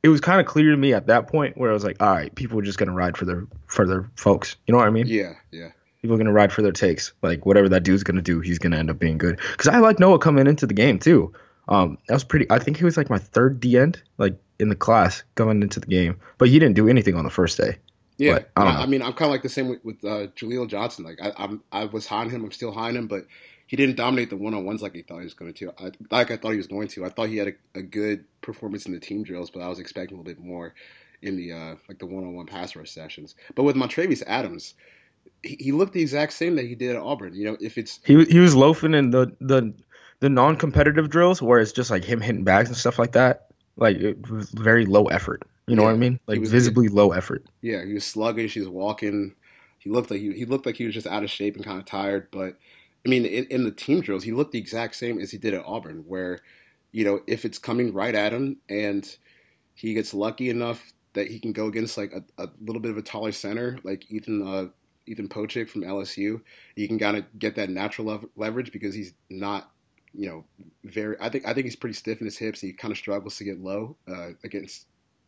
it 0.02 0.08
was 0.08 0.20
kind 0.20 0.40
of 0.40 0.46
clear 0.46 0.70
to 0.70 0.76
me 0.76 0.94
at 0.94 1.06
that 1.06 1.28
point 1.28 1.56
where 1.56 1.70
I 1.70 1.74
was 1.74 1.84
like, 1.84 2.00
all 2.02 2.12
right, 2.12 2.34
people 2.34 2.58
are 2.58 2.62
just 2.62 2.78
gonna 2.78 2.92
ride 2.92 3.16
for 3.16 3.24
their 3.24 3.46
for 3.66 3.86
their 3.86 4.10
folks. 4.16 4.56
You 4.66 4.72
know 4.72 4.78
what 4.78 4.88
I 4.88 4.90
mean? 4.90 5.06
Yeah, 5.06 5.34
yeah. 5.50 5.70
People 6.00 6.16
are 6.16 6.18
gonna 6.18 6.32
ride 6.32 6.52
for 6.52 6.62
their 6.62 6.72
takes. 6.72 7.12
Like 7.22 7.46
whatever 7.46 7.68
that 7.68 7.84
dude's 7.84 8.02
gonna 8.02 8.22
do, 8.22 8.40
he's 8.40 8.58
gonna 8.58 8.78
end 8.78 8.90
up 8.90 8.98
being 8.98 9.18
good. 9.18 9.38
Because 9.52 9.68
I 9.68 9.78
like 9.78 10.00
Noah 10.00 10.18
coming 10.18 10.46
into 10.46 10.66
the 10.66 10.74
game 10.74 10.98
too. 10.98 11.32
Um, 11.68 11.98
that 12.08 12.14
was 12.14 12.24
pretty. 12.24 12.46
I 12.50 12.58
think 12.58 12.76
he 12.76 12.84
was 12.84 12.96
like 12.96 13.10
my 13.10 13.18
third 13.18 13.60
D 13.60 13.78
end, 13.78 14.02
like 14.18 14.36
in 14.62 14.68
the 14.68 14.76
class 14.76 15.22
going 15.34 15.62
into 15.62 15.80
the 15.80 15.86
game. 15.86 16.18
But 16.38 16.48
he 16.48 16.58
didn't 16.58 16.76
do 16.76 16.88
anything 16.88 17.14
on 17.14 17.24
the 17.24 17.30
first 17.30 17.58
day. 17.58 17.76
Yeah, 18.18 18.34
But, 18.34 18.50
I 18.56 18.82
I, 18.82 18.86
mean, 18.86 19.02
I'm 19.02 19.12
kind 19.14 19.28
of 19.28 19.32
like 19.32 19.42
the 19.42 19.48
same 19.48 19.68
with, 19.68 19.84
with 19.84 20.04
uh, 20.04 20.28
Jaleel 20.36 20.68
Johnson. 20.68 21.04
Like, 21.04 21.18
I, 21.20 21.32
I'm, 21.36 21.62
I 21.72 21.86
was 21.86 22.06
high 22.06 22.20
on 22.20 22.30
him. 22.30 22.44
I'm 22.44 22.52
still 22.52 22.72
high 22.72 22.88
on 22.88 22.96
him, 22.96 23.08
but 23.08 23.26
he 23.66 23.76
didn't 23.76 23.96
dominate 23.96 24.30
the 24.30 24.36
one 24.36 24.54
on 24.54 24.64
ones 24.64 24.82
like 24.82 24.94
he 24.94 25.02
thought 25.02 25.18
he 25.18 25.24
was 25.24 25.34
going 25.34 25.54
to. 25.54 25.72
I, 25.78 25.90
like 26.10 26.30
I 26.30 26.36
thought 26.36 26.50
he 26.50 26.58
was 26.58 26.66
going 26.66 26.88
to. 26.88 27.04
I 27.04 27.08
thought 27.08 27.28
he 27.28 27.38
had 27.38 27.48
a, 27.48 27.78
a 27.78 27.82
good 27.82 28.24
performance 28.42 28.86
in 28.86 28.92
the 28.92 29.00
team 29.00 29.24
drills, 29.24 29.50
but 29.50 29.60
I 29.60 29.68
was 29.68 29.78
expecting 29.78 30.16
a 30.16 30.20
little 30.20 30.32
bit 30.32 30.44
more 30.44 30.74
in 31.22 31.36
the 31.36 31.52
uh, 31.52 31.74
like 31.88 31.98
the 31.98 32.06
one 32.06 32.24
on 32.24 32.34
one 32.34 32.46
pass 32.46 32.76
rush 32.76 32.90
sessions. 32.90 33.34
But 33.54 33.62
with 33.62 33.76
Montravius 33.76 34.22
Adams, 34.26 34.74
he, 35.42 35.56
he 35.58 35.72
looked 35.72 35.94
the 35.94 36.02
exact 36.02 36.34
same 36.34 36.56
that 36.56 36.66
he 36.66 36.74
did 36.74 36.96
at 36.96 37.02
Auburn. 37.02 37.34
You 37.34 37.44
know, 37.46 37.56
if 37.60 37.78
it's 37.78 37.98
He 38.04 38.22
he 38.24 38.38
was 38.40 38.54
loafing 38.54 38.94
in 38.94 39.10
the 39.10 39.34
the 39.40 39.72
the 40.20 40.28
non-competitive 40.28 41.08
drills 41.08 41.42
where 41.42 41.58
it's 41.58 41.72
just 41.72 41.90
like 41.90 42.04
him 42.04 42.20
hitting 42.20 42.44
bags 42.44 42.68
and 42.68 42.76
stuff 42.76 42.98
like 42.98 43.12
that. 43.12 43.48
Like 43.76 43.96
it 43.96 44.30
was 44.30 44.50
very 44.50 44.86
low 44.86 45.06
effort. 45.06 45.42
You 45.66 45.76
know 45.76 45.84
what 45.84 45.94
I 45.94 45.98
mean? 45.98 46.18
Like 46.26 46.40
was- 46.40 46.50
visibly 46.50 46.88
low 46.88 47.12
effort. 47.12 47.44
Yeah, 47.60 47.84
he 47.84 47.94
was 47.94 48.04
sluggish. 48.04 48.54
He 48.54 48.60
was 48.60 48.68
walking. 48.68 49.34
He 49.78 49.90
looked 49.90 50.10
like 50.10 50.20
he, 50.20 50.32
he 50.32 50.44
looked 50.44 50.66
like 50.66 50.76
he 50.76 50.84
was 50.84 50.94
just 50.94 51.06
out 51.06 51.24
of 51.24 51.30
shape 51.30 51.56
and 51.56 51.64
kind 51.64 51.78
of 51.78 51.84
tired. 51.84 52.28
But 52.30 52.56
I 53.04 53.08
mean, 53.08 53.24
in, 53.26 53.44
in 53.46 53.64
the 53.64 53.72
team 53.72 54.00
drills, 54.00 54.24
he 54.24 54.32
looked 54.32 54.52
the 54.52 54.58
exact 54.58 54.94
same 54.96 55.18
as 55.18 55.30
he 55.30 55.38
did 55.38 55.54
at 55.54 55.64
Auburn, 55.64 56.04
where 56.06 56.40
you 56.92 57.04
know 57.04 57.20
if 57.26 57.44
it's 57.44 57.58
coming 57.58 57.92
right 57.92 58.14
at 58.14 58.32
him 58.32 58.58
and 58.68 59.16
he 59.74 59.94
gets 59.94 60.12
lucky 60.14 60.50
enough 60.50 60.92
that 61.14 61.28
he 61.28 61.38
can 61.38 61.52
go 61.52 61.66
against 61.66 61.96
like 61.96 62.12
a, 62.12 62.42
a 62.42 62.48
little 62.60 62.80
bit 62.80 62.90
of 62.90 62.96
a 62.96 63.02
taller 63.02 63.32
center 63.32 63.78
like 63.84 64.10
Ethan 64.10 64.46
uh, 64.46 64.68
Ethan 65.06 65.28
Pocic 65.28 65.68
from 65.68 65.82
LSU, 65.82 66.40
he 66.76 66.86
can 66.86 66.98
kind 66.98 67.16
of 67.16 67.24
get 67.38 67.56
that 67.56 67.70
natural 67.70 68.06
lev- 68.08 68.28
leverage 68.36 68.72
because 68.72 68.94
he's 68.94 69.14
not 69.30 69.70
you 70.14 70.28
know 70.28 70.44
very. 70.84 71.16
I 71.20 71.28
think 71.28 71.46
I 71.46 71.54
think 71.54 71.64
he's 71.64 71.76
pretty 71.76 71.94
stiff 71.94 72.20
in 72.20 72.26
his 72.26 72.38
hips. 72.38 72.60
He 72.60 72.72
kind 72.72 72.92
of 72.92 72.98
struggles 72.98 73.36
to 73.36 73.44
get 73.44 73.60
low 73.60 73.96
uh, 74.08 74.30
against 74.44 74.86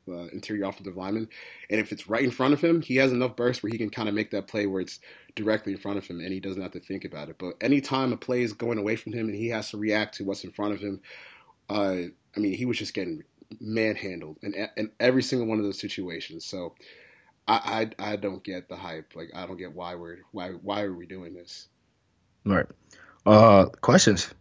uh, 0.09 0.27
interior 0.33 0.65
offensive 0.65 0.97
lineman. 0.97 1.29
And 1.71 1.81
if 1.81 1.93
it's 1.93 2.09
right 2.09 2.23
in 2.23 2.31
front 2.31 2.55
of 2.55 2.61
him, 2.61 2.83
he 2.83 2.97
has 2.97 3.13
enough 3.13 3.37
burst 3.37 3.63
where 3.63 3.73
he 3.73 3.79
can 3.79 3.91
kind 3.91 4.09
of 4.09 4.15
make 4.15 4.31
that 4.33 4.47
play 4.47 4.67
where 4.67 4.81
it's 4.81 5.01
directly 5.35 5.73
in 5.73 5.79
front 5.79 5.99
of 5.99 6.07
him 6.07 6.21
and 6.21 6.33
he 6.33 6.41
doesn't 6.41 6.63
have 6.63 6.73
to 6.73 6.81
think 6.81 7.05
about 7.05 7.29
it. 7.29 7.37
But 7.39 7.55
anytime 7.61 8.13
a 8.13 8.17
play 8.17 8.43
is 8.43 8.53
going 8.53 8.79
away 8.79 8.97
from 8.97 9.13
him 9.13 9.29
and 9.29 9.35
he 9.35 9.49
has 9.49 9.71
to 9.71 9.79
react 9.79 10.17
to 10.17 10.25
what's 10.25 10.45
in 10.45 10.51
front 10.51 10.75
of 10.75 10.81
him, 10.81 11.01
uh, 11.71 11.97
I 12.37 12.41
mean, 12.41 12.53
he 12.55 12.67
was 12.67 12.79
just 12.79 12.95
getting 12.95 13.23
manhandled 13.61 14.39
in, 14.43 14.55
in 14.77 14.91
every 15.01 15.23
single 15.23 15.47
one 15.47 15.59
of 15.59 15.65
those 15.65 15.81
situations. 15.81 16.45
So 16.45 16.75
I, 17.47 17.89
I, 17.99 18.13
I 18.13 18.17
don't 18.17 18.43
get 18.43 18.69
the 18.69 18.77
hype. 18.77 19.13
Like 19.15 19.31
I 19.35 19.47
don't 19.47 19.57
get 19.57 19.75
why 19.75 19.95
we're 19.95 20.19
why 20.33 20.51
why 20.51 20.83
are 20.83 20.95
we 20.95 21.07
doing 21.07 21.35
this? 21.35 21.69
All 22.47 22.55
right. 22.55 22.67
Uh, 23.27 23.67
questions. 23.81 24.33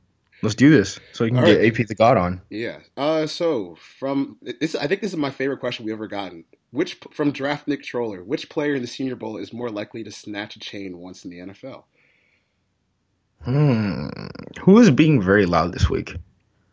Let's 0.44 0.56
do 0.56 0.70
this 0.70 1.00
so 1.14 1.24
we 1.24 1.32
can 1.32 1.40
All 1.40 1.46
get 1.46 1.58
right. 1.60 1.80
AP 1.80 1.88
the 1.88 1.96
God 1.96 2.18
on. 2.18 2.42
Yeah. 2.50 2.80
Uh, 2.98 3.26
so 3.26 3.76
from 3.76 4.38
this, 4.42 4.76
I 4.76 4.86
think 4.88 5.02
this 5.02 5.12
is 5.12 5.18
my 5.18 5.32
favorite 5.32 5.60
question 5.60 5.86
we've 5.86 5.94
ever 5.94 6.08
gotten. 6.08 6.44
Which 6.72 6.98
from 7.12 7.32
Draft 7.32 7.68
Nick 7.68 7.84
Troller, 7.84 8.24
which 8.24 8.50
player 8.50 8.76
in 8.76 8.82
the 8.82 8.88
Senior 8.88 9.16
Bowl 9.16 9.38
is 9.38 9.54
more 9.54 9.70
likely 9.70 10.04
to 10.04 10.12
snatch 10.12 10.56
a 10.56 10.60
chain 10.60 10.98
once 10.98 11.24
in 11.24 11.32
the 11.32 11.40
NFL? 11.40 11.84
Hmm. 13.44 14.08
Who 14.62 14.80
is 14.80 14.90
being 14.92 15.22
very 15.22 15.46
loud 15.46 15.74
this 15.74 15.90
week? 15.90 16.16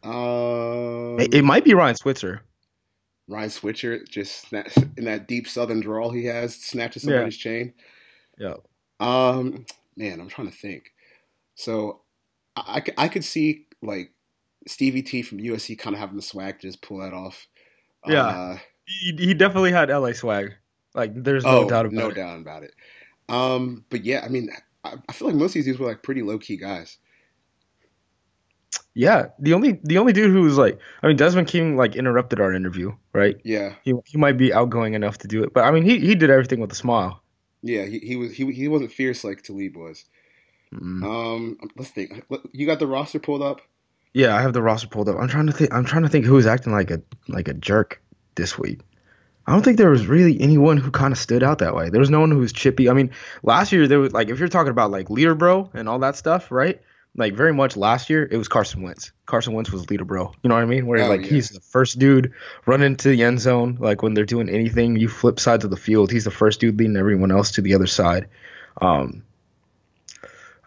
Um, 0.02 1.18
It, 1.20 1.34
it 1.34 1.42
might 1.44 1.64
be 1.64 1.74
Ryan 1.74 1.96
Switzer. 1.96 2.42
Ryan 3.28 3.50
Switzer 3.50 4.02
just 4.08 4.50
sna- 4.50 4.98
in 4.98 5.04
that 5.04 5.28
deep 5.28 5.46
Southern 5.48 5.80
drawl 5.80 6.10
he 6.10 6.24
has 6.24 6.54
snatches 6.56 7.02
somebody's 7.02 7.36
chain. 7.36 7.74
Yeah. 8.38 8.54
Um, 8.98 9.66
man, 9.96 10.20
I'm 10.20 10.28
trying 10.28 10.50
to 10.50 10.56
think. 10.56 10.92
So 11.54 12.00
I, 12.66 12.76
I, 12.76 12.80
could- 12.80 12.94
I 12.98 13.08
could 13.08 13.24
see 13.24 13.66
like 13.82 14.12
Stevie 14.66 15.02
T 15.02 15.22
from 15.22 15.38
USC 15.38 15.78
kind 15.78 15.94
of 15.94 16.00
having 16.00 16.16
the 16.16 16.22
swag 16.22 16.60
to 16.60 16.66
just 16.68 16.82
pull 16.82 16.98
that 16.98 17.12
off. 17.14 17.46
Yeah. 18.06 18.26
Uh, 18.26 18.58
He, 18.86 19.14
he 19.18 19.34
definitely 19.34 19.72
had 19.72 19.88
LA 19.90 20.12
swag. 20.12 20.54
Like 20.94 21.12
there's 21.14 21.44
no 21.44 21.64
oh, 21.64 21.68
doubt 21.68 21.86
about 21.86 21.94
no 21.96 22.08
it. 22.08 22.14
doubt 22.16 22.40
about 22.40 22.62
it. 22.64 22.74
Um, 23.28 23.84
but 23.90 24.04
yeah, 24.04 24.22
I 24.24 24.28
mean, 24.28 24.50
I, 24.84 24.94
I 25.08 25.12
feel 25.12 25.28
like 25.28 25.36
most 25.36 25.50
of 25.50 25.54
these 25.54 25.66
dudes 25.66 25.78
were 25.78 25.86
like 25.86 26.02
pretty 26.02 26.22
low 26.22 26.38
key 26.38 26.56
guys. 26.56 26.98
Yeah. 28.94 29.26
The 29.38 29.54
only 29.54 29.80
the 29.84 29.98
only 29.98 30.12
dude 30.12 30.30
who 30.30 30.42
was 30.42 30.58
like 30.58 30.78
I 31.02 31.08
mean 31.08 31.16
Desmond 31.16 31.48
King 31.48 31.76
like 31.76 31.96
interrupted 31.96 32.40
our 32.40 32.52
interview, 32.52 32.92
right? 33.12 33.36
Yeah, 33.44 33.74
He 33.84 33.94
he 34.04 34.18
might 34.18 34.36
be 34.36 34.52
outgoing 34.52 34.94
enough 34.94 35.18
to 35.18 35.28
do 35.28 35.42
it. 35.44 35.52
But 35.54 35.64
I 35.64 35.70
mean 35.70 35.84
he 35.84 35.98
he 36.00 36.14
did 36.14 36.30
everything 36.30 36.60
with 36.60 36.72
a 36.72 36.76
smile. 36.76 37.22
yeah, 37.62 37.84
he, 37.84 37.98
he 38.00 38.16
was 38.16 38.32
he 38.32 38.50
he 38.52 38.68
wasn't 38.68 38.92
fierce 38.92 39.24
like 39.24 39.42
Talib 39.42 39.76
was. 39.76 40.04
Mm. 40.74 41.02
Um, 41.04 41.58
let's 41.76 41.90
think. 41.90 42.24
You 42.52 42.66
got 42.66 42.78
the 42.78 42.86
roster 42.86 43.18
pulled 43.18 43.42
up? 43.42 43.60
Yeah, 44.12 44.34
I 44.36 44.42
have 44.42 44.52
the 44.52 44.62
roster 44.62 44.88
pulled 44.88 45.08
up. 45.08 45.16
I'm 45.20 45.28
trying 45.28 45.46
to 45.46 45.52
think 45.52 45.72
I'm 45.72 45.84
trying 45.84 46.02
to 46.02 46.08
think 46.08 46.24
who 46.26 46.34
was 46.34 46.46
acting 46.46 46.72
like 46.72 46.90
a 46.90 47.00
like 47.28 47.48
a 47.48 47.54
jerk 47.54 48.00
this 48.34 48.58
week. 48.58 48.80
I 49.46 49.52
don't 49.52 49.62
think 49.64 49.78
there 49.78 49.90
was 49.90 50.06
really 50.06 50.40
anyone 50.40 50.76
who 50.76 50.90
kind 50.90 51.12
of 51.12 51.18
stood 51.18 51.42
out 51.42 51.58
that 51.58 51.74
way. 51.74 51.90
There 51.90 52.00
was 52.00 52.10
no 52.10 52.20
one 52.20 52.30
who 52.30 52.38
was 52.38 52.52
chippy. 52.52 52.88
I 52.88 52.92
mean, 52.92 53.10
last 53.42 53.72
year 53.72 53.88
there 53.88 53.98
was 53.98 54.12
like 54.12 54.28
if 54.28 54.38
you're 54.38 54.48
talking 54.48 54.70
about 54.70 54.90
like 54.90 55.10
leader 55.10 55.34
bro 55.34 55.70
and 55.74 55.88
all 55.88 55.98
that 56.00 56.16
stuff, 56.16 56.50
right? 56.52 56.80
Like 57.16 57.34
very 57.34 57.52
much 57.52 57.76
last 57.76 58.08
year 58.10 58.28
it 58.30 58.36
was 58.36 58.46
Carson 58.46 58.82
Wentz. 58.82 59.10
Carson 59.26 59.52
Wentz 59.54 59.72
was 59.72 59.90
leader 59.90 60.04
bro. 60.04 60.32
You 60.42 60.48
know 60.48 60.54
what 60.54 60.62
I 60.62 60.66
mean? 60.66 60.86
Where 60.86 61.02
Oh, 61.04 61.08
like 61.08 61.22
yeah. 61.22 61.26
he's 61.28 61.48
the 61.48 61.60
first 61.60 61.98
dude 61.98 62.32
running 62.66 62.94
to 62.96 63.08
the 63.08 63.24
end 63.24 63.40
zone. 63.40 63.76
Like 63.80 64.02
when 64.02 64.14
they're 64.14 64.24
doing 64.24 64.48
anything, 64.48 64.96
you 64.96 65.08
flip 65.08 65.40
sides 65.40 65.64
of 65.64 65.70
the 65.70 65.76
field. 65.76 66.12
He's 66.12 66.24
the 66.24 66.30
first 66.30 66.60
dude 66.60 66.78
leading 66.78 66.96
everyone 66.96 67.32
else 67.32 67.50
to 67.52 67.62
the 67.62 67.74
other 67.74 67.88
side. 67.88 68.28
Um, 68.80 69.24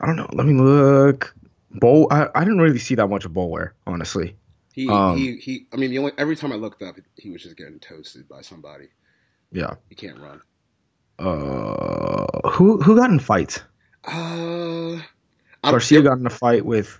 I 0.03 0.05
don't 0.07 0.17
know. 0.17 0.27
Let 0.33 0.45
me 0.45 0.53
look. 0.53 1.33
Bowl. 1.71 2.07
I, 2.11 2.27
I 2.35 2.41
didn't 2.43 2.59
really 2.59 2.77
see 2.77 2.95
that 2.95 3.07
much 3.07 3.23
of 3.23 3.33
Bowl 3.33 3.49
wear, 3.49 3.73
honestly. 3.87 4.35
He 4.73 4.89
Um, 4.89 5.15
he 5.17 5.37
he. 5.37 5.65
I 5.71 5.77
mean, 5.77 5.91
the 5.91 5.99
only 5.99 6.11
every 6.17 6.35
time 6.35 6.51
I 6.51 6.55
looked 6.55 6.81
up, 6.81 6.97
he 7.15 7.29
was 7.29 7.41
just 7.43 7.55
getting 7.55 7.79
toasted 7.79 8.27
by 8.27 8.41
somebody. 8.41 8.89
Yeah. 9.51 9.75
He 9.87 9.95
can't 9.95 10.19
run. 10.19 10.41
Uh, 11.19 12.49
who 12.49 12.81
who 12.81 12.95
got 12.97 13.09
in 13.09 13.19
fights? 13.19 13.61
Uh, 14.05 14.93
I'm- 14.95 15.01
Garcia 15.63 16.01
got 16.01 16.17
in 16.17 16.25
a 16.25 16.29
fight 16.29 16.65
with 16.65 16.99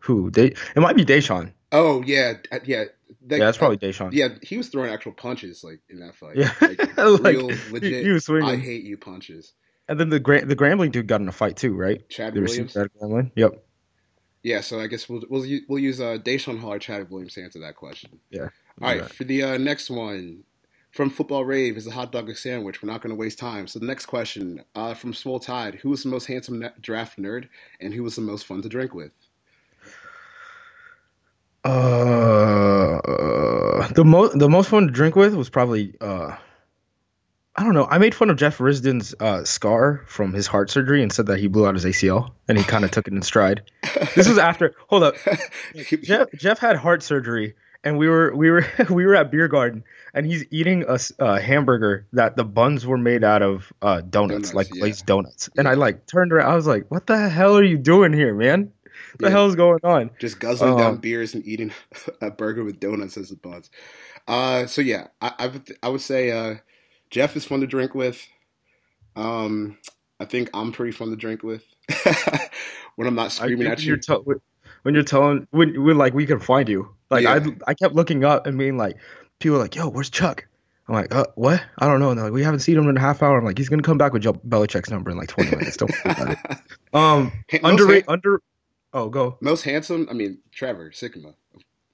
who? 0.00 0.30
De- 0.30 0.52
it 0.52 0.76
might 0.76 0.96
be 0.96 1.04
Daeshon. 1.06 1.52
Oh 1.70 2.02
yeah, 2.02 2.34
yeah. 2.64 2.84
That- 3.26 3.38
yeah, 3.38 3.44
that's 3.46 3.56
probably 3.56 3.78
Daeshon. 3.78 4.12
Yeah, 4.12 4.28
he 4.42 4.58
was 4.58 4.68
throwing 4.68 4.92
actual 4.92 5.12
punches 5.12 5.64
like 5.64 5.80
in 5.88 6.00
that 6.00 6.14
fight. 6.16 6.36
Yeah. 6.36 6.52
like, 6.60 6.96
Like, 6.96 7.36
real 7.36 7.50
legit. 7.70 8.06
was 8.12 8.24
swinging. 8.26 8.48
I 8.48 8.56
hate 8.56 8.84
you 8.84 8.96
punches. 8.98 9.52
And 9.88 9.98
then 10.00 10.08
the 10.10 10.20
Gra- 10.20 10.44
the 10.44 10.56
Grambling 10.56 10.92
dude 10.92 11.06
got 11.08 11.20
in 11.20 11.28
a 11.28 11.32
fight 11.32 11.56
too, 11.56 11.74
right? 11.74 12.08
Chad 12.08 12.34
The 12.34 12.40
Williams. 12.40 12.76
at 12.76 12.90
Grambling. 12.94 13.30
Yep. 13.36 13.64
Yeah, 14.44 14.60
so 14.60 14.80
I 14.80 14.86
guess 14.88 15.08
we'll 15.08 15.22
we'll 15.28 15.44
u- 15.46 15.62
we'll 15.68 15.78
use 15.78 16.00
uh, 16.00 16.18
Daeshon 16.24 16.58
Hall 16.60 16.72
or 16.72 16.78
Chad 16.78 17.10
Williams 17.10 17.34
to 17.34 17.42
answer 17.42 17.60
that 17.60 17.76
question. 17.76 18.18
Yeah. 18.30 18.48
All 18.80 18.88
right, 18.88 18.96
Yeah. 18.98 19.06
for 19.06 19.24
the 19.24 19.42
uh, 19.42 19.58
next 19.58 19.90
one, 19.90 20.44
from 20.90 21.10
Football 21.10 21.44
Rave 21.44 21.76
is 21.76 21.86
a 21.86 21.90
hot 21.90 22.12
dog 22.12 22.28
a 22.28 22.34
sandwich. 22.34 22.82
We're 22.82 22.90
not 22.90 23.02
going 23.02 23.14
to 23.14 23.18
waste 23.20 23.38
time. 23.38 23.66
So 23.66 23.78
the 23.78 23.86
next 23.86 24.06
question, 24.06 24.64
uh, 24.74 24.94
from 24.94 25.12
Small 25.14 25.38
Tide, 25.38 25.76
who 25.76 25.90
was 25.90 26.02
the 26.02 26.08
most 26.08 26.26
handsome 26.26 26.64
draft 26.80 27.18
nerd, 27.18 27.48
and 27.80 27.94
who 27.94 28.02
was 28.02 28.16
the 28.16 28.22
most 28.22 28.46
fun 28.46 28.62
to 28.62 28.68
drink 28.68 28.94
with? 28.94 29.12
Uh, 31.64 32.98
the 33.94 34.04
most 34.04 34.38
the 34.38 34.48
most 34.48 34.68
fun 34.68 34.86
to 34.86 34.92
drink 34.92 35.16
with 35.16 35.34
was 35.34 35.48
probably 35.48 35.94
uh, 36.00 36.36
I 37.54 37.64
don't 37.64 37.74
know. 37.74 37.84
I 37.84 37.98
made 37.98 38.14
fun 38.14 38.30
of 38.30 38.36
Jeff 38.38 38.58
Risdon's 38.58 39.14
uh, 39.20 39.44
scar 39.44 40.02
from 40.06 40.32
his 40.32 40.46
heart 40.46 40.70
surgery 40.70 41.02
and 41.02 41.12
said 41.12 41.26
that 41.26 41.38
he 41.38 41.48
blew 41.48 41.66
out 41.66 41.74
his 41.74 41.84
ACL, 41.84 42.30
and 42.48 42.56
he 42.56 42.64
kind 42.64 42.82
of 42.84 42.90
took 42.90 43.06
it 43.06 43.12
in 43.12 43.20
stride. 43.20 43.62
This 44.14 44.26
was 44.26 44.38
after. 44.38 44.74
Hold 44.88 45.02
up. 45.02 45.16
Jeff 46.02 46.28
Jeff 46.34 46.58
had 46.58 46.76
heart 46.76 47.02
surgery, 47.02 47.54
and 47.84 47.98
we 47.98 48.08
were 48.08 48.34
we 48.34 48.50
were 48.50 48.64
we 48.90 49.04
were 49.04 49.14
at 49.14 49.30
beer 49.30 49.48
garden, 49.48 49.84
and 50.14 50.24
he's 50.24 50.46
eating 50.50 50.84
a, 50.88 51.40
hamburger 51.40 52.06
that 52.14 52.36
the 52.36 52.44
buns 52.44 52.86
were 52.86 52.96
made 52.96 53.22
out 53.22 53.42
of 53.42 53.70
uh, 53.82 54.00
donuts, 54.00 54.50
Donuts, 54.50 54.54
like 54.54 54.68
yeah. 54.74 54.80
glazed 54.80 55.04
donuts. 55.04 55.50
And 55.58 55.68
I 55.68 55.74
like 55.74 56.06
turned 56.06 56.32
around. 56.32 56.50
I 56.50 56.56
was 56.56 56.66
like, 56.66 56.90
"What 56.90 57.06
the 57.06 57.28
hell 57.28 57.58
are 57.58 57.62
you 57.64 57.76
doing 57.76 58.14
here, 58.14 58.34
man? 58.34 58.72
What 58.82 59.18
the 59.18 59.26
Yeah. 59.26 59.30
hell's 59.30 59.56
going 59.56 59.80
on?" 59.84 60.10
just 60.18 60.40
guzzling 60.40 60.78
down 60.78 60.92
Um, 60.92 60.96
beers 60.98 61.34
and 61.34 61.46
eating 61.46 61.70
a 62.22 62.30
burger 62.30 62.64
with 62.64 62.80
donuts 62.80 63.18
as 63.18 63.28
the 63.28 63.36
buns. 63.36 63.70
Uh, 64.26 64.64
so 64.66 64.80
yeah, 64.80 65.08
I, 65.20 65.32
I 65.38 65.46
would 65.48 65.76
I 65.82 65.88
would 65.90 66.00
say 66.00 66.30
uh, 66.30 66.54
Jeff 67.12 67.36
is 67.36 67.44
fun 67.44 67.60
to 67.60 67.66
drink 67.68 67.94
with. 67.94 68.26
Um, 69.14 69.78
I 70.18 70.24
think 70.24 70.50
I'm 70.54 70.72
pretty 70.72 70.92
fun 70.92 71.10
to 71.10 71.16
drink 71.16 71.42
with 71.44 71.64
when 72.96 73.06
I'm 73.06 73.14
not 73.14 73.32
screaming 73.32 73.66
at 73.66 73.82
you. 73.82 73.96
tell- 73.96 74.22
when- 74.22 74.40
you're 74.84 75.04
telling 75.04 75.46
when 75.52 75.80
when 75.84 75.96
like 75.96 76.12
we 76.12 76.26
can 76.26 76.40
find 76.40 76.68
you. 76.68 76.92
Like 77.08 77.22
Yeah. 77.22 77.34
I 77.66 77.70
I 77.70 77.74
kept 77.74 77.94
looking 77.94 78.24
up 78.24 78.48
and 78.48 78.58
being 78.58 78.76
like, 78.76 78.96
people 79.38 79.56
are 79.58 79.60
like, 79.60 79.76
yo, 79.76 79.88
where's 79.88 80.10
Chuck? 80.10 80.44
I'm 80.88 80.96
like, 80.96 81.14
uh, 81.14 81.26
what? 81.36 81.62
I 81.78 81.86
don't 81.86 82.00
know. 82.00 82.10
And 82.10 82.18
they're 82.18 82.24
like, 82.24 82.32
we 82.34 82.42
haven't 82.42 82.60
seen 82.60 82.76
him 82.76 82.88
in 82.88 82.96
a 82.96 83.00
half 83.00 83.22
hour. 83.22 83.38
I'm 83.38 83.44
like, 83.44 83.56
he's 83.58 83.68
gonna 83.68 83.82
come 83.82 83.96
back 83.98 84.12
with 84.12 84.22
Joe 84.22 84.32
Belichick's 84.32 84.90
number 84.90 85.12
in 85.12 85.16
like 85.16 85.28
20 85.28 85.50
minutes. 85.56 85.76
Don't 85.76 85.92
worry 86.04 86.14
about 86.16 86.30
it. 86.32 86.58
Um, 86.94 87.32
underrated 87.62 88.04
han- 88.06 88.12
under. 88.14 88.42
Oh, 88.92 89.08
go. 89.08 89.38
most 89.40 89.62
handsome. 89.62 90.06
I 90.10 90.14
mean, 90.14 90.38
Trevor 90.50 90.90
Sikkema. 90.90 91.34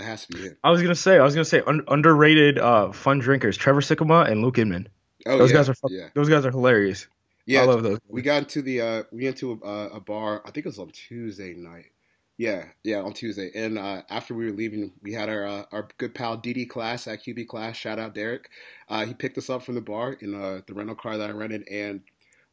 It 0.01 0.05
has 0.05 0.27
to 0.27 0.33
be 0.37 0.43
him. 0.45 0.57
I 0.65 0.71
was 0.71 0.81
gonna 0.81 0.95
say, 0.95 1.19
I 1.19 1.23
was 1.25 1.35
gonna 1.35 1.45
say 1.45 1.61
un- 1.67 1.85
underrated 1.89 2.59
uh 2.59 2.91
fun 2.93 3.19
drinkers, 3.19 3.57
Trevor 3.59 3.81
Sikkema 3.83 4.29
and 4.31 4.41
Luke 4.43 4.59
Inman. 4.59 4.89
Oh, 5.29 5.39
Those 5.39 5.51
yeah, 5.51 5.57
guys 5.59 5.69
are 5.69 5.75
fuck- 5.75 5.91
yeah, 5.91 6.09
those 6.15 6.29
guys 6.29 6.45
are 6.45 6.51
hilarious. 6.51 7.07
yeah. 7.47 7.63
I 7.63 7.65
love 7.65 7.83
those. 7.83 7.99
we 8.09 8.23
got 8.23 8.39
into 8.45 8.63
the 8.63 8.81
uh, 8.81 9.03
we 9.13 9.25
went 9.25 9.37
to 9.39 9.61
a, 9.65 9.97
a 9.97 10.01
bar. 10.01 10.43
I 10.45 10.51
think 10.51 10.67
it 10.67 10.71
was 10.71 10.79
on 10.79 10.91
Tuesday 10.91 11.55
night. 11.55 11.87
Yeah, 12.39 12.67
yeah, 12.85 13.01
on 13.03 13.15
Tuesday. 13.15 13.51
And 13.55 13.79
uh, 13.79 14.03
after 14.09 14.33
we 14.33 14.47
were 14.47 14.57
leaving, 14.57 14.93
we 15.03 15.13
had 15.13 15.29
our 15.29 15.45
uh, 15.45 15.65
our 15.73 15.89
good 15.99 16.15
pal 16.15 16.39
DD 16.39 16.69
class 16.69 17.07
at 17.09 17.25
QB 17.25 17.49
class. 17.49 17.77
Shout 17.77 17.99
out 17.99 18.15
Derek. 18.15 18.49
Uh, 18.89 19.05
he 19.07 19.13
picked 19.15 19.37
us 19.39 19.51
up 19.51 19.63
from 19.65 19.75
the 19.75 19.81
bar 19.81 20.13
in 20.13 20.35
uh, 20.35 20.61
the 20.67 20.75
rental 20.75 20.95
car 20.95 21.17
that 21.19 21.31
I 21.31 21.33
rented, 21.33 21.67
and 21.69 22.01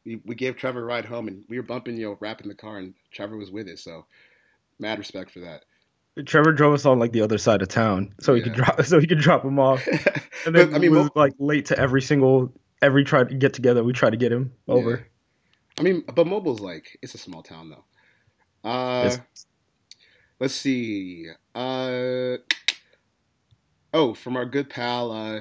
we, 0.04 0.20
we 0.24 0.34
gave 0.34 0.56
Trevor 0.56 0.80
a 0.80 0.84
ride 0.84 1.04
home. 1.04 1.28
And 1.28 1.44
we 1.48 1.56
were 1.56 1.62
bumping, 1.62 1.96
you 1.96 2.06
know, 2.08 2.16
rap 2.20 2.40
in 2.42 2.48
the 2.48 2.54
car, 2.54 2.78
and 2.78 2.94
Trevor 3.12 3.36
was 3.36 3.52
with 3.52 3.68
us. 3.68 3.80
So, 3.82 4.06
mad 4.80 4.98
respect 4.98 5.30
for 5.30 5.38
that. 5.40 5.64
Trevor 6.24 6.50
drove 6.52 6.74
us 6.74 6.84
on 6.86 6.98
like 6.98 7.12
the 7.12 7.20
other 7.20 7.38
side 7.38 7.62
of 7.62 7.68
town, 7.68 8.12
so 8.18 8.34
he 8.34 8.42
could 8.42 8.54
drop, 8.54 8.82
so 8.84 8.98
he 8.98 9.06
could 9.06 9.18
drop 9.20 9.44
him 9.44 9.58
off. 9.60 9.86
And 10.46 10.54
then 10.54 10.70
But, 10.70 10.76
I 10.76 10.78
mean, 10.78 10.92
was 10.94 11.10
like 11.16 11.32
late 11.40 11.66
to 11.66 11.78
every 11.78 12.00
single 12.02 12.52
every 12.82 13.04
try 13.04 13.24
to 13.24 13.34
get 13.34 13.52
together. 13.54 13.82
We 13.84 13.92
try 13.92 14.10
to 14.10 14.16
get 14.16 14.32
him 14.32 14.52
over. 14.68 14.90
Yeah. 14.90 15.02
I 15.78 15.82
mean, 15.82 16.04
but 16.14 16.26
Mobile's 16.26 16.60
like 16.60 16.98
it's 17.02 17.14
a 17.14 17.18
small 17.18 17.42
town 17.42 17.70
though. 17.70 17.84
Uh, 18.68 19.14
let's 20.40 20.54
see. 20.54 21.26
Uh, 21.54 22.36
oh, 23.92 24.14
from 24.14 24.36
our 24.36 24.46
good 24.46 24.70
pal 24.70 25.12
uh, 25.12 25.40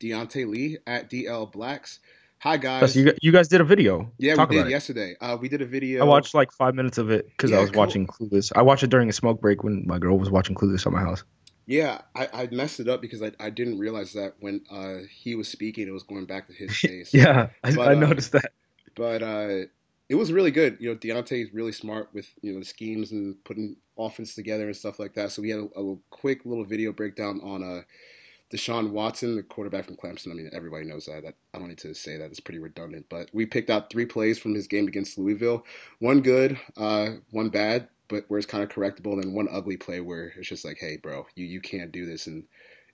Deontay 0.00 0.48
Lee 0.48 0.78
at 0.86 1.10
DL 1.10 1.50
Blacks. 1.50 1.98
Hi 2.38 2.56
guys. 2.56 2.96
You, 2.96 3.12
you 3.22 3.30
guys 3.30 3.46
did 3.46 3.60
a 3.60 3.64
video. 3.64 4.10
yeah, 4.18 4.34
Talk 4.34 4.50
we 4.50 4.56
did 4.56 4.68
yesterday. 4.68 5.14
Uh, 5.20 5.36
we 5.40 5.48
did 5.48 5.62
a 5.62 5.66
video. 5.66 6.02
I 6.02 6.04
watched 6.08 6.34
like 6.34 6.50
five 6.50 6.74
minutes 6.74 6.98
of 6.98 7.08
it 7.10 7.28
because 7.28 7.50
Yeah, 7.52 7.58
I 7.58 7.60
was 7.60 7.70
cool. 7.70 7.78
watching 7.78 8.06
Clueless. 8.08 8.52
I 8.56 8.62
watched 8.62 8.82
it 8.82 8.90
during 8.90 9.08
a 9.08 9.12
smoke 9.12 9.40
break 9.40 9.62
when 9.62 9.84
my 9.86 9.98
girl 9.98 10.18
was 10.18 10.28
watching 10.28 10.56
Clueless 10.56 10.84
at 10.84 10.92
my 10.92 11.00
house. 11.00 11.22
Yeah, 11.66 12.00
I, 12.14 12.28
I 12.32 12.48
messed 12.50 12.80
it 12.80 12.88
up 12.88 13.00
because 13.00 13.22
I, 13.22 13.32
I 13.38 13.50
didn't 13.50 13.78
realize 13.78 14.12
that 14.14 14.34
when 14.40 14.62
uh, 14.70 14.98
he 15.10 15.34
was 15.36 15.48
speaking, 15.48 15.86
it 15.86 15.92
was 15.92 16.02
going 16.02 16.26
back 16.26 16.48
to 16.48 16.52
his 16.52 16.76
face. 16.80 17.14
Yeah, 17.14 17.48
I, 17.62 17.72
But, 17.72 17.88
I 17.88 17.94
uh, 17.94 17.94
noticed 17.94 18.32
that. 18.32 18.52
but 18.94 19.22
uh, 19.22 19.66
it 20.08 20.14
was 20.16 20.32
really 20.32 20.50
good. 20.50 20.76
You 20.80 20.90
know, 20.90 20.96
Deontay 20.96 21.42
is 21.42 21.54
really 21.54 21.72
smart 21.72 22.10
with 22.12 22.28
you 22.42 22.52
know 22.52 22.58
the 22.58 22.64
schemes 22.64 23.12
and 23.12 23.42
putting 23.44 23.76
offense 23.98 24.34
together 24.34 24.66
and 24.66 24.76
stuff 24.76 24.98
like 24.98 25.14
that. 25.14 25.30
So 25.32 25.42
we 25.42 25.50
had 25.50 25.60
a, 25.60 25.80
a 25.80 25.96
quick 26.10 26.44
little 26.44 26.64
video 26.64 26.92
breakdown 26.92 27.40
on 27.42 27.62
uh, 27.62 27.82
Deshaun 28.52 28.90
Watson, 28.90 29.36
the 29.36 29.42
quarterback 29.42 29.84
from 29.86 29.96
Clemson. 29.96 30.30
I 30.32 30.34
mean, 30.34 30.50
everybody 30.52 30.84
knows 30.84 31.06
that. 31.06 31.22
that. 31.24 31.34
I 31.54 31.58
don't 31.58 31.68
need 31.68 31.78
to 31.78 31.94
say 31.94 32.16
that; 32.18 32.26
it's 32.30 32.40
pretty 32.40 32.58
redundant. 32.58 33.06
But 33.08 33.30
we 33.32 33.46
picked 33.46 33.70
out 33.70 33.88
three 33.90 34.06
plays 34.06 34.38
from 34.38 34.54
his 34.54 34.66
game 34.66 34.88
against 34.88 35.16
Louisville. 35.16 35.64
One 36.00 36.20
good, 36.20 36.58
uh, 36.76 37.10
one 37.30 37.48
bad, 37.50 37.88
but 38.12 38.24
where 38.28 38.38
it's 38.38 38.46
kind 38.46 38.62
of 38.62 38.68
correctable, 38.68 39.14
and 39.14 39.24
then 39.24 39.32
one 39.32 39.48
ugly 39.50 39.78
play 39.78 40.00
where 40.00 40.34
it's 40.36 40.48
just 40.48 40.66
like, 40.66 40.76
hey, 40.78 40.98
bro, 40.98 41.26
you 41.34 41.46
you 41.46 41.60
can't 41.60 41.90
do 41.90 42.04
this 42.04 42.26
in 42.26 42.44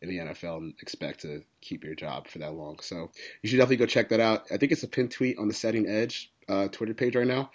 in 0.01 0.09
the 0.09 0.19
NFL 0.19 0.59
and 0.59 0.75
expect 0.81 1.23
to 1.23 1.43
keep 1.61 1.83
your 1.83 1.97
job 1.97 2.29
for 2.29 2.39
that 2.39 2.55
long. 2.55 2.79
So 2.81 3.11
you 3.43 3.51
should 3.51 3.57
definitely 3.57 3.79
go 3.79 3.87
check 3.87 4.09
that 4.11 4.21
out. 4.21 4.45
I 4.53 4.57
think 4.57 4.71
it's 4.71 4.85
a 4.85 4.89
pinned 4.89 5.11
tweet 5.11 5.37
on 5.39 5.49
the 5.49 5.55
Setting 5.55 5.89
Edge 5.89 6.33
uh, 6.49 6.69
Twitter 6.69 6.95
page 6.95 7.17
right 7.17 7.27
now. 7.27 7.51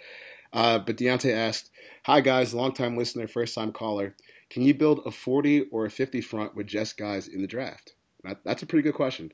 Uh, 0.52 0.78
but 0.78 0.98
Deontay 0.98 1.34
asked, 1.34 1.70
"Hi 2.04 2.20
guys, 2.20 2.52
longtime 2.52 2.98
listener, 2.98 3.26
first 3.26 3.54
time 3.54 3.72
caller. 3.72 4.14
Can 4.50 4.62
you 4.62 4.74
build 4.74 5.00
a 5.06 5.10
40 5.10 5.68
or 5.72 5.86
a 5.86 5.90
50 5.90 6.20
front 6.20 6.54
with 6.54 6.66
just 6.66 6.98
guys 6.98 7.26
in 7.26 7.40
the 7.40 7.48
draft?" 7.48 7.94
That, 8.24 8.44
that's 8.44 8.62
a 8.62 8.66
pretty 8.66 8.82
good 8.82 8.94
question. 8.94 9.32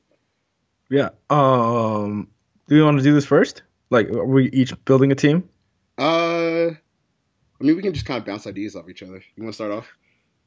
Yeah. 0.89 1.09
Um, 1.29 2.29
do 2.67 2.77
you 2.77 2.85
want 2.85 2.97
to 2.97 3.03
do 3.03 3.13
this 3.13 3.25
first? 3.25 3.63
Like, 3.89 4.09
are 4.09 4.25
we 4.25 4.49
each 4.51 4.73
building 4.85 5.11
a 5.11 5.15
team? 5.15 5.49
I 7.61 7.63
mean, 7.63 7.75
we 7.75 7.81
can 7.83 7.93
just 7.93 8.05
kind 8.05 8.19
of 8.19 8.25
bounce 8.25 8.47
ideas 8.47 8.75
off 8.75 8.89
each 8.89 9.03
other. 9.03 9.23
You 9.35 9.43
want 9.43 9.53
to 9.53 9.55
start 9.55 9.71
off? 9.71 9.93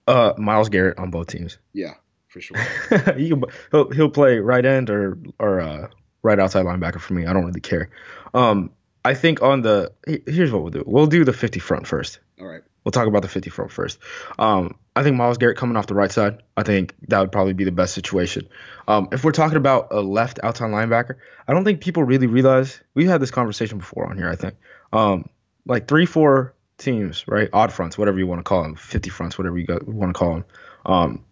Uh, 0.06 0.32
Myles 0.36 0.68
Garrett 0.68 0.98
on 0.98 1.10
both 1.10 1.28
teams. 1.28 1.58
Yeah, 1.72 1.94
for 2.26 2.40
sure. 2.40 2.58
he 3.16 3.28
can, 3.28 3.44
he'll 3.70 3.90
he'll 3.90 4.10
play 4.10 4.38
right 4.38 4.64
end 4.64 4.90
or 4.90 5.16
or 5.38 5.60
uh, 5.60 5.88
right 6.22 6.38
outside 6.40 6.66
linebacker 6.66 7.00
for 7.00 7.14
me. 7.14 7.24
I 7.24 7.32
don't 7.32 7.46
really 7.46 7.60
care. 7.60 7.90
Um, 8.34 8.70
I 9.04 9.14
think 9.14 9.42
on 9.42 9.62
the 9.62 9.92
here's 10.26 10.50
what 10.50 10.62
we'll 10.62 10.72
do. 10.72 10.82
We'll 10.86 11.06
do 11.06 11.24
the 11.24 11.32
50 11.32 11.60
front 11.60 11.86
first. 11.86 12.18
All 12.40 12.46
right. 12.46 12.62
We'll 12.82 12.92
talk 12.92 13.06
about 13.06 13.22
the 13.22 13.28
50 13.28 13.48
front 13.48 13.72
first. 13.72 13.98
Um, 14.38 14.76
I 14.94 15.02
think 15.02 15.16
Myles 15.16 15.38
Garrett 15.38 15.56
coming 15.56 15.76
off 15.76 15.86
the 15.86 15.94
right 15.94 16.12
side. 16.12 16.42
I 16.56 16.64
think 16.64 16.94
that 17.08 17.18
would 17.18 17.32
probably 17.32 17.54
be 17.54 17.64
the 17.64 17.72
best 17.72 17.94
situation. 17.94 18.46
Um, 18.88 19.08
if 19.10 19.24
we're 19.24 19.32
talking 19.32 19.56
about 19.56 19.88
a 19.90 20.00
left 20.00 20.38
outside 20.42 20.70
linebacker, 20.70 21.16
I 21.48 21.54
don't 21.54 21.64
think 21.64 21.80
people 21.80 22.02
really 22.02 22.26
realize 22.26 22.80
we've 22.94 23.08
had 23.08 23.22
this 23.22 23.30
conversation 23.30 23.78
before 23.78 24.06
on 24.06 24.18
here. 24.18 24.28
I 24.28 24.36
think 24.36 24.56
um, 24.92 25.30
like 25.64 25.88
three, 25.88 26.04
four 26.04 26.54
teams, 26.78 27.24
right? 27.28 27.48
Odd 27.52 27.72
fronts, 27.72 27.96
whatever 27.96 28.18
you 28.18 28.26
want 28.26 28.40
to 28.40 28.44
call 28.44 28.62
them, 28.62 28.74
50 28.74 29.10
fronts, 29.10 29.38
whatever 29.38 29.58
you 29.58 29.66
got, 29.66 29.86
want 29.86 30.14
to 30.14 30.18
call 30.18 30.34
them. 30.34 30.44
Um, 30.86 31.24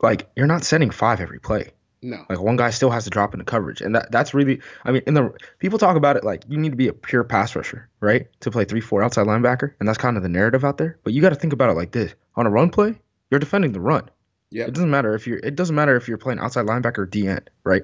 like 0.00 0.28
you're 0.36 0.46
not 0.46 0.64
sending 0.64 0.90
five 0.90 1.20
every 1.20 1.40
play. 1.40 1.70
No. 2.02 2.24
Like 2.28 2.40
one 2.40 2.56
guy 2.56 2.70
still 2.70 2.90
has 2.90 3.04
to 3.04 3.10
drop 3.10 3.34
into 3.34 3.44
coverage, 3.44 3.80
and 3.80 3.94
that 3.94 4.12
that's 4.12 4.34
really. 4.34 4.60
I 4.84 4.92
mean, 4.92 5.02
in 5.06 5.14
the 5.14 5.32
people 5.58 5.78
talk 5.78 5.96
about 5.96 6.16
it 6.16 6.24
like 6.24 6.44
you 6.46 6.58
need 6.58 6.70
to 6.70 6.76
be 6.76 6.88
a 6.88 6.92
pure 6.92 7.24
pass 7.24 7.56
rusher, 7.56 7.88
right, 8.00 8.28
to 8.40 8.50
play 8.50 8.64
three 8.64 8.82
four 8.82 9.02
outside 9.02 9.26
linebacker, 9.26 9.72
and 9.80 9.88
that's 9.88 9.98
kind 9.98 10.16
of 10.16 10.22
the 10.22 10.28
narrative 10.28 10.64
out 10.64 10.78
there. 10.78 10.98
But 11.02 11.14
you 11.14 11.22
got 11.22 11.30
to 11.30 11.36
think 11.36 11.52
about 11.52 11.70
it 11.70 11.72
like 11.72 11.92
this: 11.92 12.14
on 12.36 12.46
a 12.46 12.50
run 12.50 12.70
play, 12.70 13.00
you're 13.30 13.40
defending 13.40 13.72
the 13.72 13.80
run. 13.80 14.08
Yeah. 14.50 14.66
It 14.66 14.74
doesn't 14.74 14.90
matter 14.90 15.14
if 15.14 15.26
you're. 15.26 15.38
It 15.38 15.56
doesn't 15.56 15.74
matter 15.74 15.96
if 15.96 16.06
you're 16.06 16.18
playing 16.18 16.38
outside 16.38 16.66
linebacker 16.66 16.98
or 16.98 17.06
D 17.06 17.26
end, 17.26 17.50
right? 17.64 17.82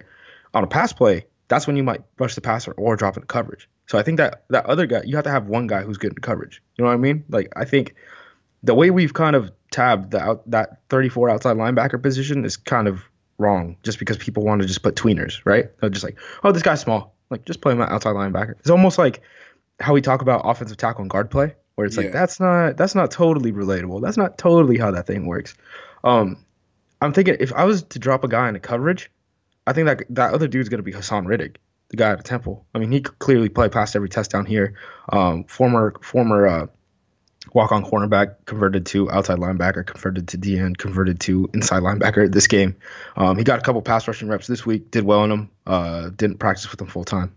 On 0.54 0.62
a 0.62 0.68
pass 0.68 0.92
play, 0.92 1.26
that's 1.48 1.66
when 1.66 1.76
you 1.76 1.82
might 1.82 2.02
rush 2.18 2.34
the 2.34 2.40
passer 2.40 2.72
or 2.72 2.96
drop 2.96 3.16
into 3.16 3.26
coverage. 3.26 3.68
So 3.86 3.98
I 3.98 4.02
think 4.02 4.16
that 4.18 4.44
that 4.50 4.66
other 4.66 4.86
guy, 4.86 5.02
you 5.04 5.16
have 5.16 5.24
to 5.24 5.30
have 5.30 5.46
one 5.46 5.66
guy 5.66 5.82
who's 5.82 5.98
good 5.98 6.12
in 6.12 6.18
coverage. 6.18 6.62
You 6.76 6.84
know 6.84 6.88
what 6.88 6.94
I 6.94 6.98
mean? 6.98 7.24
Like 7.28 7.52
I 7.56 7.64
think 7.64 7.94
the 8.62 8.74
way 8.74 8.90
we've 8.90 9.12
kind 9.14 9.36
of 9.36 9.50
tabbed 9.70 10.12
the 10.12 10.20
out, 10.20 10.50
that 10.50 10.80
34 10.88 11.30
outside 11.30 11.56
linebacker 11.56 12.00
position 12.02 12.44
is 12.44 12.56
kind 12.56 12.86
of 12.88 13.02
wrong 13.38 13.76
just 13.82 13.98
because 13.98 14.16
people 14.16 14.44
want 14.44 14.62
to 14.62 14.68
just 14.68 14.82
put 14.82 14.94
tweeners, 14.94 15.40
right? 15.44 15.66
They're 15.80 15.90
just 15.90 16.04
like, 16.04 16.18
oh, 16.44 16.52
this 16.52 16.62
guy's 16.62 16.80
small. 16.80 17.14
Like, 17.28 17.44
just 17.44 17.60
play 17.60 17.72
him 17.72 17.80
outside 17.80 18.14
linebacker. 18.14 18.52
It's 18.60 18.70
almost 18.70 18.98
like 18.98 19.20
how 19.80 19.94
we 19.94 20.00
talk 20.00 20.22
about 20.22 20.42
offensive 20.44 20.76
tackle 20.76 21.00
and 21.02 21.10
guard 21.10 21.30
play, 21.30 21.54
where 21.74 21.86
it's 21.86 21.96
Yeah. 21.96 22.04
like 22.04 22.12
that's 22.12 22.38
not 22.38 22.76
that's 22.76 22.94
not 22.94 23.10
totally 23.10 23.52
relatable. 23.52 24.00
That's 24.00 24.16
not 24.16 24.38
totally 24.38 24.78
how 24.78 24.90
that 24.92 25.06
thing 25.06 25.26
works. 25.26 25.54
Um, 26.04 26.36
I'm 27.00 27.12
thinking 27.12 27.36
if 27.40 27.52
I 27.52 27.64
was 27.64 27.82
to 27.84 27.98
drop 27.98 28.22
a 28.22 28.28
guy 28.28 28.46
into 28.48 28.60
coverage, 28.60 29.10
I 29.66 29.72
think 29.72 29.86
that 29.86 30.04
that 30.10 30.34
other 30.34 30.48
dude's 30.48 30.68
gonna 30.68 30.82
be 30.82 30.92
Haason 30.92 31.26
Reddick, 31.26 31.58
the 31.88 31.96
guy 31.96 32.10
at 32.10 32.18
the 32.18 32.24
Temple. 32.24 32.66
I 32.74 32.78
mean, 32.78 32.92
he 32.92 33.00
could 33.00 33.18
clearly 33.18 33.48
play 33.48 33.68
past 33.68 33.96
every 33.96 34.08
test 34.08 34.30
down 34.30 34.46
here. 34.46 34.74
Um, 35.08 35.44
former 35.44 35.94
former 36.00 36.46
uh, 36.46 36.66
walk 37.52 37.72
on 37.72 37.84
cornerback 37.84 38.36
converted 38.44 38.86
to 38.86 39.10
outside 39.10 39.38
linebacker, 39.38 39.86
converted 39.86 40.28
to 40.28 40.38
DN, 40.38 40.76
converted 40.76 41.20
to 41.20 41.50
inside 41.54 41.82
linebacker 41.82 42.30
this 42.30 42.46
game. 42.46 42.76
Um, 43.16 43.36
he 43.36 43.44
got 43.44 43.58
a 43.58 43.62
couple 43.62 43.82
pass 43.82 44.06
rushing 44.06 44.28
reps 44.28 44.46
this 44.46 44.64
week, 44.64 44.90
did 44.90 45.04
well 45.04 45.24
in 45.24 45.30
them. 45.30 45.50
Uh, 45.66 46.10
didn't 46.10 46.38
practice 46.38 46.70
with 46.70 46.78
them 46.78 46.88
full 46.88 47.04
time. 47.04 47.34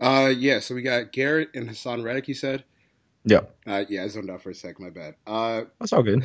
Uh, 0.00 0.32
yeah. 0.36 0.60
So 0.60 0.74
we 0.74 0.82
got 0.82 1.12
Garrett 1.12 1.50
and 1.54 1.68
Haason 1.68 2.04
Reddick. 2.04 2.28
You 2.28 2.34
said. 2.34 2.64
Yeah, 3.24 3.40
Uh, 3.66 3.84
yeah, 3.90 4.04
I 4.04 4.08
zoned 4.08 4.30
out 4.30 4.42
for 4.42 4.50
a 4.50 4.54
sec. 4.54 4.80
My 4.80 4.88
bad. 4.88 5.16
Uh, 5.26 5.64
that's 5.80 5.92
all 5.92 6.02
good. 6.02 6.24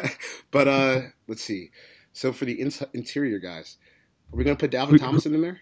but 0.50 0.68
uh, 0.68 1.00
let's 1.26 1.42
see. 1.42 1.70
So 2.12 2.32
for 2.32 2.44
the 2.44 2.54
ins- 2.54 2.82
interior 2.92 3.38
guys, 3.38 3.76
are 4.32 4.36
we 4.36 4.44
gonna 4.44 4.56
put 4.56 4.70
Dalvin 4.70 4.98
Tomlinson 4.98 5.34
in 5.34 5.42
there? 5.42 5.60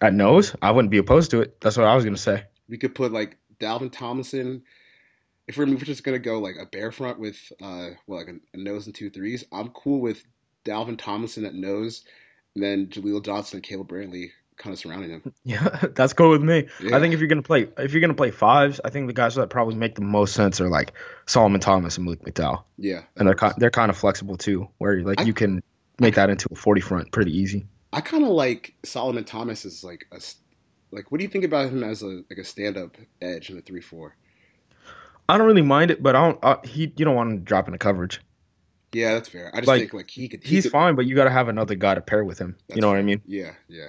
At 0.00 0.14
nose, 0.14 0.54
I 0.62 0.70
wouldn't 0.70 0.90
be 0.90 0.98
opposed 0.98 1.30
to 1.32 1.40
it. 1.40 1.60
That's 1.60 1.76
what 1.76 1.86
I 1.86 1.94
was 1.94 2.04
gonna 2.04 2.16
say. 2.16 2.44
We 2.68 2.78
could 2.78 2.94
put 2.94 3.12
like 3.12 3.36
Dalvin 3.58 3.92
Tomlinson. 3.92 4.62
If 5.46 5.56
we're, 5.56 5.64
if 5.64 5.80
we're 5.80 5.84
just 5.84 6.04
gonna 6.04 6.18
go 6.18 6.38
like 6.38 6.56
a 6.60 6.66
bear 6.66 6.90
front 6.92 7.18
with 7.18 7.52
uh, 7.60 7.90
well, 8.06 8.18
like 8.18 8.28
a, 8.28 8.36
a 8.54 8.56
nose 8.56 8.86
and 8.86 8.94
two 8.94 9.10
threes, 9.10 9.44
I'm 9.52 9.68
cool 9.70 10.00
with 10.00 10.24
Dalvin 10.64 10.98
Tomlinson 10.98 11.44
at 11.44 11.54
nose, 11.54 12.04
and 12.54 12.64
then 12.64 12.86
Jaleel 12.88 13.24
Johnson 13.24 13.58
and 13.58 13.64
Caleb 13.64 13.88
Brantley 13.88 14.30
kind 14.60 14.72
of 14.72 14.78
surrounding 14.78 15.10
him. 15.10 15.34
Yeah, 15.44 15.64
that's 15.94 16.12
cool 16.12 16.30
with 16.30 16.42
me. 16.42 16.68
Yeah. 16.80 16.96
I 16.96 17.00
think 17.00 17.14
if 17.14 17.18
you're 17.20 17.28
gonna 17.28 17.42
play, 17.42 17.68
if 17.78 17.92
you're 17.92 18.00
gonna 18.00 18.14
play 18.14 18.30
fives, 18.30 18.80
I 18.84 18.90
think 18.90 19.08
the 19.08 19.12
guys 19.12 19.34
that 19.34 19.50
probably 19.50 19.74
make 19.74 19.96
the 19.96 20.02
most 20.02 20.34
sense 20.34 20.60
are 20.60 20.68
like 20.68 20.92
Solomon 21.26 21.60
Thomas 21.60 21.96
and 21.96 22.04
Malik 22.04 22.22
McDowell, 22.22 22.62
Yeah, 22.78 23.02
and 23.16 23.26
they're 23.26 23.34
kind, 23.34 23.54
they're 23.58 23.70
kind 23.70 23.90
of 23.90 23.96
flexible 23.96 24.36
too, 24.36 24.68
where 24.78 25.02
like 25.02 25.20
I- 25.20 25.24
you 25.24 25.34
can 25.34 25.62
make 25.98 26.14
that 26.14 26.30
into 26.30 26.48
a 26.52 26.54
40 26.54 26.80
front 26.80 27.10
pretty 27.12 27.36
easy. 27.36 27.66
I 27.92 28.00
kind 28.00 28.22
of 28.22 28.30
like 28.30 28.74
Solomon 28.84 29.24
Thomas 29.24 29.64
as 29.64 29.82
like 29.82 30.06
a 30.12 30.20
like. 30.92 31.10
What 31.10 31.18
do 31.18 31.24
you 31.24 31.30
think 31.30 31.44
about 31.44 31.70
him 31.70 31.82
as 31.82 32.02
a 32.02 32.22
like 32.30 32.38
a 32.38 32.44
stand 32.44 32.76
up 32.76 32.96
edge 33.20 33.50
in 33.50 33.56
the 33.56 33.62
three 33.62 33.80
four? 33.80 34.14
I 35.28 35.38
don't 35.38 35.46
really 35.46 35.62
mind 35.62 35.90
it, 35.90 36.02
but 36.02 36.14
I 36.16 36.20
don't. 36.28 36.38
Uh, 36.44 36.56
he 36.64 36.92
you 36.96 37.04
don't 37.04 37.14
want 37.16 37.30
him 37.30 37.38
to 37.38 37.44
drop 37.44 37.66
into 37.66 37.78
coverage. 37.78 38.20
Yeah, 38.92 39.14
that's 39.14 39.28
fair. 39.28 39.50
I 39.54 39.58
just 39.58 39.68
Like, 39.68 39.80
think 39.82 39.92
like 39.94 40.10
he 40.10 40.28
could. 40.28 40.42
He 40.42 40.56
He's 40.56 40.64
could, 40.64 40.72
fine, 40.72 40.96
but 40.96 41.06
you 41.06 41.14
got 41.14 41.24
to 41.24 41.30
have 41.30 41.46
another 41.48 41.76
guy 41.76 41.94
to 41.94 42.00
pair 42.00 42.24
with 42.24 42.38
him. 42.40 42.56
You 42.74 42.80
know 42.80 42.88
what 42.88 42.98
I 42.98 43.02
mean? 43.02 43.22
Yeah, 43.24 43.52
yeah. 43.68 43.88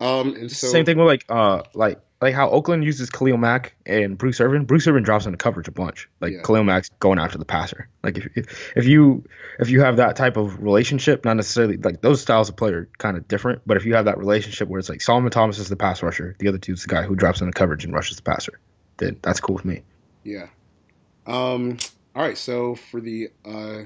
Um, 0.00 0.34
and 0.34 0.50
so 0.50 0.68
Same 0.68 0.84
thing 0.86 0.96
with 0.96 1.06
like 1.06 1.24
uh 1.28 1.62
like 1.74 2.00
like 2.22 2.34
how 2.34 2.48
Oakland 2.50 2.84
uses 2.84 3.10
Khalil 3.10 3.36
Mack 3.36 3.74
and 3.84 4.16
Bruce 4.16 4.40
Irvin. 4.40 4.64
Bruce 4.64 4.86
Irvin 4.86 5.02
drops 5.02 5.26
into 5.26 5.36
coverage 5.36 5.68
a 5.68 5.72
bunch. 5.72 6.08
Like 6.20 6.32
Yeah. 6.32 6.42
Khalil 6.42 6.64
Mack's 6.64 6.88
going 7.00 7.18
after 7.18 7.36
the 7.38 7.44
passer. 7.44 7.88
Like 8.02 8.16
if, 8.16 8.28
if 8.34 8.72
if 8.76 8.86
you 8.86 9.24
if 9.58 9.68
you 9.68 9.82
have 9.82 9.96
that 9.98 10.16
type 10.16 10.36
of 10.38 10.62
relationship, 10.62 11.24
not 11.26 11.36
necessarily 11.36 11.76
like 11.76 12.00
those 12.00 12.20
styles 12.22 12.48
of 12.48 12.56
play 12.56 12.70
are 12.72 12.88
kind 12.98 13.16
of 13.18 13.28
different, 13.28 13.60
but 13.66 13.76
if 13.76 13.84
you 13.84 13.94
have 13.94 14.06
that 14.06 14.16
relationship 14.16 14.68
where 14.68 14.78
it's 14.78 14.88
like 14.88 15.02
Solomon 15.02 15.30
Thomas 15.30 15.58
is 15.58 15.68
the 15.68 15.76
pass 15.76 16.02
rusher, 16.02 16.34
the 16.38 16.48
other 16.48 16.58
dude's 16.58 16.82
the 16.82 16.88
guy 16.88 17.02
who 17.02 17.14
drops 17.14 17.40
into 17.42 17.52
coverage 17.52 17.84
and 17.84 17.92
rushes 17.92 18.16
the 18.16 18.22
passer, 18.22 18.58
then 18.96 19.18
that's 19.22 19.40
cool 19.40 19.54
with 19.56 19.64
me. 19.66 19.82
Yeah. 20.24 20.46
Um. 21.26 21.76
All 22.16 22.22
right. 22.22 22.38
So 22.38 22.74
for 22.74 23.00
the 23.02 23.30
uh, 23.44 23.80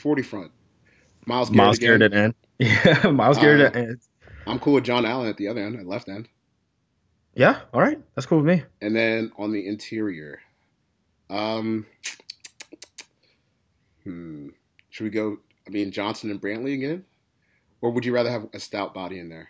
forty 0.00 0.22
front, 0.22 0.52
Myles 1.26 1.50
Garrett. 1.50 1.56
Myles. 1.56 1.78
Garrett 1.80 2.02
at 2.02 2.14
end. 2.14 2.34
Yeah, 2.58 3.10
Myles 3.10 3.38
Garrett 3.38 3.60
Uh, 3.60 3.64
at 3.64 3.76
end. 3.76 4.00
I'm 4.46 4.58
cool 4.58 4.74
with 4.74 4.84
John 4.84 5.04
Allen 5.04 5.28
at 5.28 5.36
the 5.36 5.48
other 5.48 5.60
end, 5.62 5.76
at 5.78 5.86
left 5.86 6.08
end, 6.08 6.28
Yeah, 7.34 7.60
all 7.72 7.80
right, 7.80 7.98
that's 8.14 8.26
cool 8.26 8.38
with 8.38 8.46
me. 8.46 8.62
and 8.80 8.94
then 8.94 9.32
on 9.38 9.52
the 9.52 9.66
interior, 9.66 10.40
um, 11.30 11.86
hmm, 14.04 14.48
should 14.90 15.04
we 15.04 15.10
go? 15.10 15.38
I 15.66 15.70
mean, 15.70 15.90
Johnson 15.92 16.30
and 16.30 16.40
Brantley 16.40 16.74
again, 16.74 17.04
or 17.80 17.90
would 17.90 18.04
you 18.04 18.12
rather 18.14 18.30
have 18.30 18.48
a 18.52 18.58
stout 18.60 18.94
body 18.94 19.18
in 19.18 19.28
there? 19.28 19.48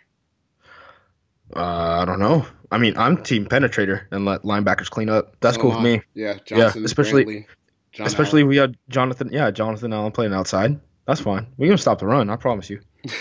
Uh, 1.55 1.99
I 2.01 2.05
don't 2.05 2.19
know. 2.19 2.45
I 2.71 2.77
mean, 2.77 2.97
I'm 2.97 3.21
team 3.21 3.45
penetrator 3.45 4.05
and 4.11 4.25
let 4.25 4.43
linebackers 4.43 4.89
clean 4.89 5.09
up. 5.09 5.35
That's 5.41 5.55
So 5.55 5.61
cool 5.63 5.71
with 5.71 5.81
me. 5.81 6.01
Yeah, 6.13 6.37
Johnson, 6.45 6.85
especially- 6.85 7.25
Brantley, 7.25 7.45
John 7.91 8.07
Especially 8.07 8.41
if 8.41 8.47
we 8.47 8.57
had 8.57 8.75
Jonathan, 8.89 9.29
yeah, 9.31 9.51
Jonathan 9.51 9.93
Allen 9.93 10.11
playing 10.11 10.33
outside. 10.33 10.79
That's 11.05 11.19
fine. 11.21 11.45
We 11.57 11.67
can 11.67 11.77
stop 11.77 11.99
the 11.99 12.07
run. 12.07 12.27
I 12.31 12.37
promise 12.37 12.67
you. 12.69 12.79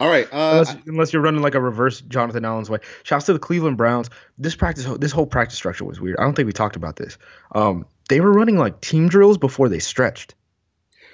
All 0.00 0.08
right. 0.10 0.26
Uh, 0.32 0.50
unless, 0.64 0.76
unless 0.86 1.12
you're 1.12 1.22
running 1.22 1.42
like 1.42 1.54
a 1.54 1.60
reverse 1.60 2.00
Jonathan 2.02 2.44
Allen's 2.44 2.68
way. 2.70 2.78
Shouts 3.04 3.26
to 3.26 3.32
the 3.32 3.38
Cleveland 3.38 3.76
Browns. 3.76 4.10
This 4.38 4.54
practice, 4.56 4.86
this 4.98 5.12
whole 5.12 5.26
practice 5.26 5.56
structure 5.56 5.84
was 5.84 6.00
weird. 6.00 6.16
I 6.18 6.22
don't 6.24 6.34
think 6.34 6.46
we 6.46 6.52
talked 6.52 6.76
about 6.76 6.96
this. 6.96 7.16
Um, 7.54 7.86
they 8.08 8.20
were 8.20 8.32
running 8.32 8.58
like 8.58 8.80
team 8.80 9.08
drills 9.08 9.38
before 9.38 9.68
they 9.68 9.78
stretched, 9.78 10.34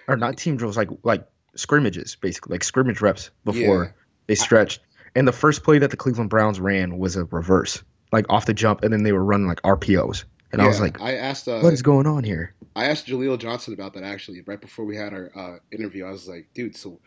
or 0.08 0.16
not 0.16 0.36
team 0.36 0.56
drills, 0.56 0.76
like 0.76 0.88
like 1.02 1.26
scrimmages, 1.54 2.16
basically, 2.16 2.54
like 2.54 2.64
scrimmage 2.64 3.00
reps 3.00 3.30
before 3.44 3.84
Yeah. 3.84 3.90
they 4.26 4.34
stretched. 4.34 4.80
And 5.14 5.26
the 5.26 5.32
first 5.32 5.62
play 5.62 5.78
that 5.78 5.90
the 5.90 5.96
Cleveland 5.96 6.30
Browns 6.30 6.60
ran 6.60 6.98
was 6.98 7.16
a 7.16 7.24
reverse, 7.24 7.82
like 8.12 8.26
off 8.28 8.46
the 8.46 8.54
jump, 8.54 8.82
and 8.82 8.92
then 8.92 9.02
they 9.02 9.12
were 9.12 9.24
running 9.24 9.46
like 9.46 9.60
RPOs. 9.62 10.24
And 10.52 10.60
I 10.60 10.66
was 10.66 10.80
like, 10.80 11.00
I 11.00 11.14
asked. 11.14 11.46
Uh, 11.46 11.60
what 11.60 11.72
is 11.72 11.82
going 11.82 12.08
on 12.08 12.24
here? 12.24 12.54
I 12.74 12.86
asked 12.86 13.06
Jaleel 13.06 13.38
Johnson 13.38 13.72
about 13.72 13.94
that 13.94 14.02
actually 14.02 14.42
right 14.42 14.60
before 14.60 14.84
we 14.84 14.96
had 14.96 15.12
our 15.12 15.30
uh, 15.36 15.58
interview. 15.70 16.06
I 16.06 16.10
was 16.10 16.26
like, 16.28 16.48
dude, 16.54 16.76
so 16.76 17.00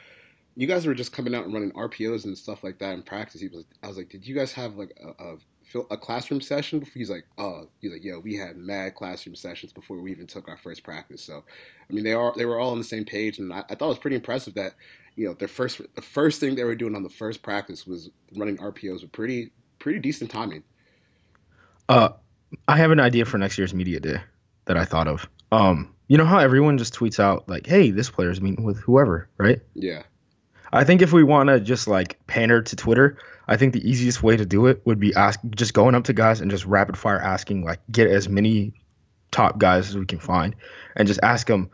you 0.56 0.68
guys 0.68 0.86
were 0.86 0.94
just 0.94 1.12
coming 1.12 1.34
out 1.34 1.46
and 1.46 1.54
running 1.54 1.72
RPOs 1.72 2.26
and 2.26 2.38
stuff 2.38 2.64
like 2.64 2.78
that 2.80 2.94
in 2.94 3.04
practice. 3.04 3.42
He 3.42 3.48
was, 3.48 3.66
I 3.82 3.88
was 3.88 3.98
like, 3.98 4.10
did 4.10 4.28
you 4.28 4.36
guys 4.36 4.54
have 4.54 4.76
like 4.76 4.96
a, 5.04 5.24
a, 5.24 5.80
a 5.92 5.98
classroom 5.98 6.42
session 6.42 6.80
before? 6.80 6.94
He's 6.94 7.10
like, 7.10 7.26
oh, 7.38 7.68
he's 7.80 7.92
like, 7.92 8.04
yeah, 8.04 8.18
we 8.18 8.36
had 8.36 8.58
mad 8.58 8.96
classroom 8.96 9.36
sessions 9.36 9.74
before 9.74 10.00
we 10.00 10.12
even 10.12 10.28
took 10.28 10.48
our 10.48 10.58
first 10.58 10.84
practice. 10.84 11.24
So, 11.24 11.44
I 11.90 11.94
mean, 11.94 12.04
they 12.04 12.14
are 12.14 12.34
they 12.36 12.46
were 12.46 12.60
all 12.60 12.72
on 12.72 12.78
the 12.78 12.84
same 12.84 13.06
page, 13.06 13.40
and 13.40 13.52
I, 13.52 13.64
I 13.70 13.76
thought 13.76 13.86
it 13.86 13.90
was 13.90 13.98
pretty 14.00 14.16
impressive 14.16 14.54
that 14.56 14.74
you 15.16 15.28
know 15.28 15.34
their 15.34 15.48
first 15.48 15.82
the 15.96 16.02
first 16.02 16.40
thing 16.40 16.56
they 16.56 16.64
were 16.64 16.76
doing 16.76 16.96
on 16.96 17.04
the 17.04 17.10
first 17.10 17.42
practice 17.42 17.88
was 17.88 18.10
running 18.36 18.58
RPOs 18.58 19.02
with 19.02 19.12
pretty 19.12 19.52
pretty 19.80 20.00
decent 20.00 20.30
timing. 20.30 20.64
Uh, 21.90 22.10
I 22.68 22.78
have 22.78 22.92
an 22.92 23.00
idea 23.00 23.26
for 23.26 23.38
next 23.38 23.58
year's 23.58 23.74
media 23.74 24.00
day 24.00 24.18
that 24.66 24.78
I 24.78 24.86
thought 24.86 25.08
of. 25.08 25.28
Um, 25.52 25.94
you 26.08 26.18
know 26.18 26.26
how 26.26 26.40
everyone 26.40 26.78
just 26.78 26.94
tweets 26.94 27.20
out 27.20 27.50
like, 27.50 27.66
"Hey, 27.66 27.90
this 27.90 28.10
player's 28.10 28.40
meeting 28.40 28.64
with 28.64 28.78
whoever," 28.80 29.30
right? 29.38 29.60
Yeah, 29.74 30.04
I 30.74 30.84
think 30.84 31.04
if 31.04 31.14
we 31.14 31.24
want 31.24 31.50
to 31.50 31.60
just 31.60 31.88
like 31.88 32.20
pander 32.26 32.64
to 32.64 32.76
Twitter, 32.76 33.18
I 33.48 33.58
think 33.58 33.74
the 33.74 33.88
easiest 33.88 34.24
way 34.24 34.36
to 34.36 34.46
do 34.46 34.66
it 34.66 34.82
would 34.86 35.00
be 35.00 35.14
ask 35.14 35.40
just 35.56 35.74
going 35.76 35.94
up 35.94 36.06
to 36.06 36.14
guys 36.14 36.42
and 36.42 36.50
just 36.50 36.66
rapid 36.66 36.98
fire 36.98 37.20
asking 37.20 37.64
like 37.64 37.80
get 37.92 38.10
as 38.10 38.28
many 38.28 38.74
top 39.30 39.60
guys 39.60 39.90
as 39.90 39.98
we 39.98 40.06
can 40.06 40.20
find 40.20 40.56
and 40.96 41.08
just 41.08 41.20
ask 41.22 41.46
them 41.46 41.70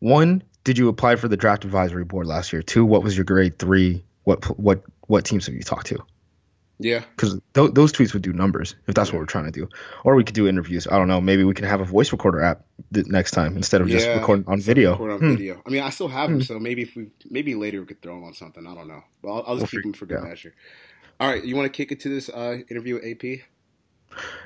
one, 0.00 0.42
did 0.64 0.76
you 0.76 0.88
apply 0.88 1.16
for 1.16 1.28
the 1.28 1.36
draft 1.36 1.64
advisory 1.64 2.04
board 2.04 2.26
last 2.26 2.52
year? 2.52 2.62
Two, 2.62 2.84
what 2.84 3.02
was 3.02 3.16
your 3.16 3.24
grade? 3.24 3.58
Three, 3.58 4.04
what 4.24 4.44
what 4.58 4.82
what 5.06 5.24
teams 5.24 5.46
have 5.46 5.54
you 5.54 5.62
talked 5.62 5.86
to? 5.86 5.98
Yeah, 6.84 7.04
Because 7.16 7.40
th- 7.54 7.72
those 7.72 7.92
tweets 7.92 8.12
would 8.12 8.22
do 8.22 8.32
numbers 8.32 8.74
if 8.86 8.94
that's 8.94 9.12
what 9.12 9.18
we're 9.18 9.26
trying 9.26 9.46
to 9.46 9.50
do. 9.50 9.68
Or 10.04 10.14
we 10.14 10.24
could 10.24 10.34
do 10.34 10.46
interviews. 10.48 10.86
I 10.90 10.98
don't 10.98 11.08
know. 11.08 11.20
Maybe 11.20 11.44
we 11.44 11.54
can 11.54 11.64
have 11.66 11.80
a 11.80 11.84
voice 11.84 12.12
recorder 12.12 12.40
app 12.42 12.64
th- 12.92 13.06
next 13.06 13.30
time 13.32 13.56
instead 13.56 13.80
of 13.80 13.88
just 13.88 14.06
recording 14.08 14.44
on 14.48 14.60
video. 14.60 14.92
Record 14.92 15.10
on 15.12 15.18
Hmm. 15.20 15.36
video. 15.36 15.62
I 15.66 15.70
mean, 15.70 15.82
I 15.82 15.90
still 15.90 16.08
have 16.08 16.30
them, 16.30 16.42
so 16.42 16.58
maybe 16.58 16.82
if 16.82 16.94
we 16.96 17.10
maybe 17.30 17.54
later 17.54 17.80
we 17.80 17.86
could 17.86 18.02
throw 18.02 18.14
them 18.14 18.24
on 18.24 18.34
something. 18.34 18.66
I 18.66 18.74
don't 18.74 18.88
know, 18.88 19.02
but 19.22 19.28
I'll, 19.28 19.34
I'll 19.46 19.54
We'll 19.54 19.60
just 19.60 19.72
keep 19.72 19.82
them 19.82 19.92
for 19.92 20.06
good 20.06 20.18
out. 20.18 20.24
measure. 20.24 20.54
All 21.20 21.28
right, 21.28 21.44
you 21.44 21.54
want 21.56 21.66
to 21.72 21.76
kick 21.76 21.92
it 21.92 22.00
to 22.00 22.08
this 22.08 22.28
uh, 22.28 22.58
interview 22.70 22.94
with 22.94 23.04
AP? 23.04 23.40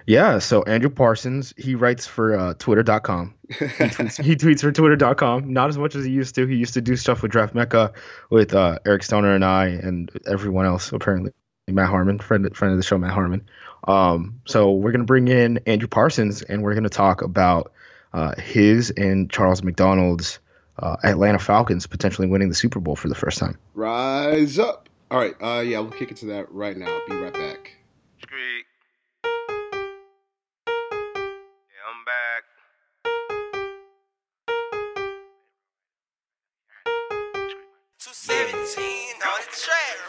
Yeah, 0.07 0.39
so 0.39 0.63
Andrew 0.63 0.91
Parsons, 0.91 1.53
he 1.57 1.75
writes 1.75 2.07
for 2.07 2.39
uh, 2.39 2.55
twitter.com. 2.59 3.35
He 3.49 3.55
tweets, 3.65 4.23
he 4.23 4.37
tweets 4.37 4.61
for 4.61 4.71
twitter.com, 4.71 5.53
not 5.53 5.69
as 5.71 5.77
much 5.79 5.97
as 5.97 6.05
he 6.05 6.11
used 6.13 6.37
to. 6.37 6.47
He 6.47 6.55
used 6.55 6.75
to 6.75 6.81
do 6.81 6.95
stuff 6.97 7.23
with 7.23 7.33
Draft 7.33 7.53
Mecca, 7.55 7.93
with 8.31 8.55
uh, 8.55 8.79
Eric 8.87 9.03
Stoner 9.03 9.35
and 9.35 9.45
I, 9.45 9.67
and 9.67 10.09
everyone 10.29 10.67
else, 10.67 10.93
apparently. 10.93 11.33
Matt 11.75 11.89
Harmon, 11.89 12.21
friend, 12.21 12.57
friend 12.57 12.73
of 12.73 12.79
the 12.79 12.85
show, 12.85 12.97
Matt 12.97 13.13
Harmon. 13.13 13.45
Um, 13.89 14.41
so 14.45 14.73
we're 14.73 14.93
to 15.01 15.07
bring 15.07 15.27
in 15.27 15.59
Andrew 15.67 15.89
Parsons, 15.89 16.43
and 16.43 16.63
we're 16.63 16.75
to 16.85 16.91
talk 16.91 17.23
about 17.23 17.73
uh, 18.13 18.35
his 18.41 18.91
and 18.91 19.29
Charles 19.31 19.65
McDonald's 19.65 20.39
uh, 20.79 20.97
Atlanta 21.03 21.41
Falcons 21.41 21.89
potentially 21.89 22.29
winning 22.29 22.49
the 22.49 22.55
Super 22.55 22.79
Bowl 22.79 22.95
for 22.95 23.09
the 23.09 23.17
first 23.17 23.39
time. 23.39 23.59
Rise 23.75 24.61
up! 24.61 24.89
All 25.11 25.19
right, 25.19 25.35
uh, 25.41 25.61
yeah, 25.61 25.81
we'll 25.81 25.91
kick 25.91 26.13
it 26.13 26.19
to 26.19 26.27
that 26.27 26.53
right 26.53 26.77
now. 26.77 27.01
Be 27.09 27.17
right 27.17 27.35
back. 27.35 27.76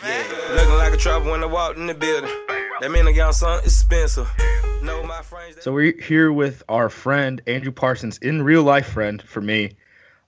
The 0.01 0.07
track, 0.07 0.29
man. 0.31 0.55
Looking 0.55 0.73
like 0.75 0.93
a 0.93 0.97
trouble 0.97 1.31
when 1.31 1.43
I 1.43 1.47
walked 1.47 1.77
in 1.77 1.87
the 1.87 1.93
building. 1.93 2.29
That 2.79 2.91
mean 2.91 3.07
I 3.07 3.11
got 3.11 3.31
something 3.35 3.65
expensive. 3.65 4.29
Know 4.83 5.03
my 5.03 5.21
friends. 5.21 5.57
So 5.61 5.73
we're 5.73 5.99
here 5.99 6.31
with 6.31 6.63
our 6.69 6.89
friend 6.89 7.41
Andrew 7.47 7.71
Parsons, 7.71 8.17
in 8.19 8.43
real 8.43 8.63
life 8.63 8.87
friend 8.87 9.21
for 9.21 9.41
me. 9.41 9.71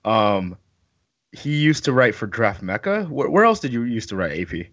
Um, 0.04 0.58
he 1.32 1.58
used 1.58 1.86
to 1.86 1.94
write 1.94 2.16
for 2.16 2.26
Draft 2.26 2.62
Mecca. 2.64 3.04
Where, 3.04 3.30
where 3.30 3.46
else 3.46 3.60
did 3.60 3.72
you 3.72 3.84
used 3.84 4.10
to 4.10 4.16
write 4.16 4.40
AP? 4.40 4.68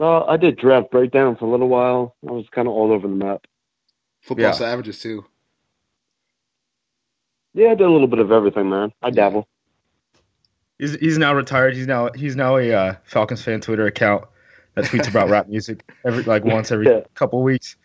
Uh, 0.00 0.24
I 0.24 0.36
did 0.36 0.56
draft 0.56 0.90
breakdown 0.90 1.36
for 1.36 1.44
a 1.44 1.50
little 1.50 1.68
while. 1.68 2.16
I 2.26 2.32
was 2.32 2.46
kind 2.50 2.66
of 2.66 2.74
all 2.74 2.90
over 2.90 3.06
the 3.06 3.14
map. 3.14 3.46
Football 4.20 4.46
Yeah. 4.46 4.52
savages 4.52 4.98
too. 4.98 5.24
Yeah, 7.54 7.68
I 7.68 7.74
did 7.74 7.86
a 7.86 7.90
little 7.90 8.06
bit 8.08 8.18
of 8.18 8.32
everything, 8.32 8.70
man. 8.70 8.92
I 9.02 9.10
dabble. 9.10 9.46
He's 10.82 10.96
he's 10.96 11.16
now 11.16 11.32
retired. 11.32 11.76
He's 11.76 11.86
now 11.86 12.10
he's 12.12 12.34
now 12.34 12.56
a 12.56 12.72
uh, 12.72 12.94
Falcons 13.04 13.40
fan 13.40 13.60
Twitter 13.60 13.86
account 13.86 14.24
that 14.74 14.86
tweets 14.86 15.08
about 15.08 15.28
rap 15.30 15.48
music 15.48 15.88
every 16.04 16.24
like 16.24 16.44
once 16.44 16.72
every 16.72 16.86
Yeah. 16.86 17.02
couple 17.14 17.40
weeks. 17.44 17.76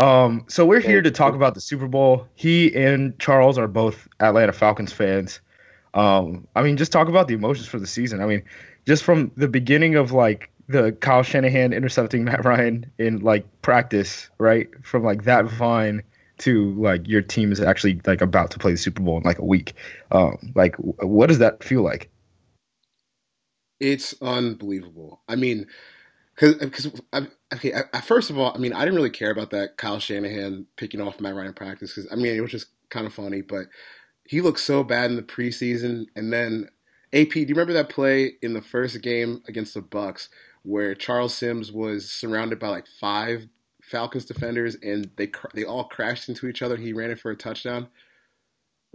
Um, 0.00 0.46
so 0.48 0.66
we're 0.66 0.80
here 0.80 1.00
to 1.00 1.12
talk 1.12 1.34
about 1.34 1.54
the 1.54 1.60
Super 1.60 1.86
Bowl. 1.86 2.26
He 2.34 2.74
and 2.74 3.16
Charles 3.20 3.56
are 3.56 3.68
both 3.68 4.08
Atlanta 4.18 4.52
Falcons 4.52 4.92
fans. 4.92 5.40
Um, 5.94 6.48
I 6.56 6.62
mean, 6.64 6.76
just 6.76 6.90
talk 6.90 7.06
about 7.06 7.28
the 7.28 7.34
emotions 7.34 7.68
for 7.68 7.78
the 7.78 7.86
season. 7.86 8.20
I 8.20 8.26
mean, 8.26 8.42
just 8.84 9.04
from 9.04 9.30
the 9.36 9.46
beginning 9.46 9.94
of 9.94 10.10
like 10.10 10.50
the 10.68 10.90
Kyle 10.90 11.22
Shanahan 11.22 11.72
intercepting 11.72 12.24
Matt 12.24 12.44
Ryan 12.44 12.84
in 12.98 13.20
like 13.20 13.46
practice, 13.62 14.28
right? 14.38 14.68
From 14.82 15.04
like 15.04 15.22
that 15.22 15.44
vine 15.44 16.02
to 16.38 16.72
like 16.80 17.06
your 17.06 17.22
team 17.22 17.52
is 17.52 17.60
actually 17.60 18.00
like 18.06 18.22
about 18.22 18.50
to 18.50 18.58
play 18.58 18.72
the 18.72 18.76
Super 18.76 19.02
Bowl 19.02 19.18
in 19.18 19.22
like 19.22 19.38
a 19.38 19.44
week. 19.44 19.74
Um, 20.10 20.52
like, 20.56 20.74
what 20.76 21.28
does 21.28 21.38
that 21.38 21.62
feel 21.62 21.82
like? 21.82 22.10
It's 23.80 24.14
unbelievable. 24.22 25.22
I 25.28 25.36
mean, 25.36 25.66
because 26.36 26.90
okay, 27.54 27.74
I, 27.74 27.82
I- 27.94 28.00
first 28.02 28.30
of 28.30 28.38
all, 28.38 28.52
I 28.54 28.58
mean, 28.58 28.72
I 28.74 28.80
didn't 28.84 28.96
really 28.96 29.10
care 29.10 29.30
about 29.32 29.50
that 29.50 29.76
Kyle 29.78 30.00
Shanahan 30.00 30.66
picking 30.76 31.00
off 31.00 31.20
Matt 31.20 31.34
Ryan 31.36 31.54
practice 31.54 31.94
because 31.94 32.10
I 32.12 32.16
mean 32.16 32.36
it 32.36 32.40
was 32.40 32.52
just 32.52 32.68
kind 32.90 33.06
of 33.06 33.14
funny, 33.14 33.42
but 33.42 33.66
he 34.24 34.40
looked 34.42 34.60
so 34.60 34.84
bad 34.84 35.10
in 35.10 35.16
the 35.16 35.22
preseason, 35.24 36.06
and 36.16 36.32
then 36.32 36.68
AP, 37.14 37.30
do 37.32 37.40
you 37.40 37.46
remember 37.48 37.74
that 37.74 37.90
play 37.90 38.32
in 38.42 38.54
the 38.54 38.62
first 38.62 39.00
game 39.02 39.42
against 39.48 39.74
the 39.74 39.82
Bucks 39.82 40.30
where 40.64 40.94
Charles 40.94 41.34
Sims 41.34 41.72
was 41.72 42.10
surrounded 42.10 42.58
by 42.60 42.68
like 42.68 42.86
five 43.00 43.48
Falcons 43.82 44.24
defenders 44.26 44.76
and 44.82 45.10
they 45.16 45.26
they 45.54 45.64
all 45.64 45.84
crashed 45.84 46.28
into 46.30 46.48
each 46.48 46.62
other? 46.62 46.76
He 46.78 46.92
ran 46.94 47.10
it 47.12 47.20
for 47.20 47.32
a 47.32 47.36
touchdown. 47.36 47.88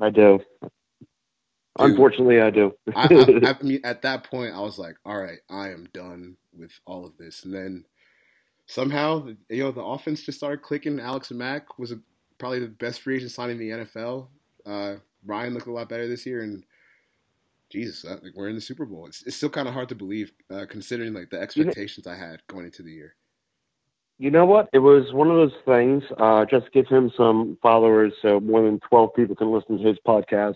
I 0.01 0.09
do. 0.11 0.39
Unfortunately, 1.77 2.41
I 2.41 2.49
do. 2.49 2.73
I, 2.95 3.07
I, 3.11 3.55
I 3.59 3.63
mean, 3.63 3.81
at 3.83 4.01
that 4.03 4.23
point, 4.23 4.55
I 4.55 4.59
was 4.59 4.79
like, 4.79 4.95
all 5.05 5.19
right, 5.19 5.39
I 5.49 5.69
am 5.69 5.87
done 5.93 6.37
with 6.57 6.71
all 6.85 7.05
of 7.05 7.17
this. 7.17 7.43
And 7.43 7.53
then 7.53 7.85
somehow, 8.65 9.27
you 9.49 9.63
know, 9.63 9.71
the 9.71 9.83
offense 9.83 10.23
just 10.23 10.37
started 10.37 10.61
clicking. 10.61 10.99
Alex 10.99 11.31
Mack 11.31 11.77
was 11.77 11.91
a, 11.91 11.99
probably 12.37 12.59
the 12.59 12.67
best 12.67 13.01
free 13.01 13.17
agent 13.17 13.31
signing 13.31 13.59
in 13.59 13.69
the 13.69 13.85
NFL. 13.85 14.27
Uh, 14.65 14.95
Ryan 15.25 15.53
looked 15.53 15.67
a 15.67 15.71
lot 15.71 15.89
better 15.89 16.07
this 16.07 16.25
year, 16.25 16.41
and 16.41 16.63
Jesus, 17.69 18.05
uh, 18.05 18.19
like 18.23 18.33
we're 18.35 18.49
in 18.49 18.55
the 18.55 18.61
Super 18.61 18.85
Bowl. 18.85 19.05
It's, 19.07 19.23
it's 19.23 19.35
still 19.35 19.49
kind 19.49 19.67
of 19.67 19.73
hard 19.73 19.89
to 19.89 19.95
believe, 19.95 20.31
uh, 20.49 20.65
considering 20.69 21.13
like 21.13 21.29
the 21.29 21.39
expectations 21.39 22.07
I 22.07 22.15
had 22.15 22.41
going 22.47 22.65
into 22.65 22.83
the 22.83 22.91
year. 22.91 23.15
You 24.17 24.31
know 24.31 24.45
what? 24.45 24.69
It 24.71 24.79
was 24.79 25.11
one 25.11 25.29
of 25.29 25.35
those 25.35 25.51
things. 25.65 26.01
Uh, 26.17 26.45
just 26.45 26.71
give 26.71 26.87
him 26.87 27.11
some 27.17 27.57
followers, 27.61 28.13
so 28.21 28.39
more 28.39 28.63
than 28.63 28.79
twelve 28.79 29.13
people 29.13 29.35
can 29.35 29.51
listen 29.51 29.77
to 29.77 29.83
his 29.83 29.97
podcast. 30.07 30.55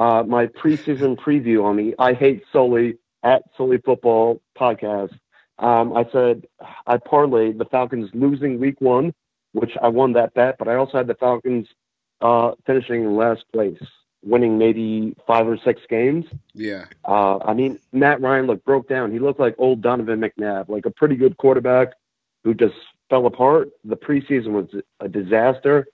Uh, 0.00 0.22
my 0.22 0.46
preseason 0.46 1.14
preview 1.14 1.62
on 1.62 1.76
the 1.76 1.94
I 1.98 2.14
Hate 2.14 2.42
Sully 2.50 2.96
at 3.22 3.42
Sully 3.54 3.76
Football 3.84 4.40
podcast. 4.58 5.12
Um, 5.58 5.94
I 5.94 6.06
said 6.10 6.46
I 6.86 6.96
parlayed 6.96 7.58
the 7.58 7.66
Falcons 7.66 8.08
losing 8.14 8.58
Week 8.58 8.80
One, 8.80 9.12
which 9.52 9.72
I 9.82 9.88
won 9.88 10.14
that 10.14 10.32
bet, 10.32 10.56
but 10.58 10.68
I 10.68 10.76
also 10.76 10.96
had 10.96 11.06
the 11.06 11.16
Falcons 11.16 11.68
uh, 12.22 12.52
finishing 12.64 13.04
in 13.04 13.14
last 13.14 13.44
place, 13.52 13.82
winning 14.24 14.56
maybe 14.56 15.14
five 15.26 15.46
or 15.46 15.58
six 15.58 15.82
games. 15.90 16.24
Yeah. 16.54 16.86
Uh, 17.04 17.36
I 17.44 17.52
mean, 17.52 17.78
Matt 17.92 18.22
Ryan 18.22 18.46
looked 18.46 18.64
broke 18.64 18.88
down. 18.88 19.12
He 19.12 19.18
looked 19.18 19.38
like 19.38 19.54
old 19.58 19.82
Donovan 19.82 20.22
McNabb, 20.22 20.70
like 20.70 20.86
a 20.86 20.90
pretty 20.90 21.14
good 21.14 21.36
quarterback 21.36 21.88
who 22.42 22.54
just 22.54 22.74
fell 23.10 23.26
apart. 23.26 23.68
The 23.84 23.96
preseason 23.96 24.52
was 24.52 24.82
a 25.00 25.08
disaster. 25.08 25.86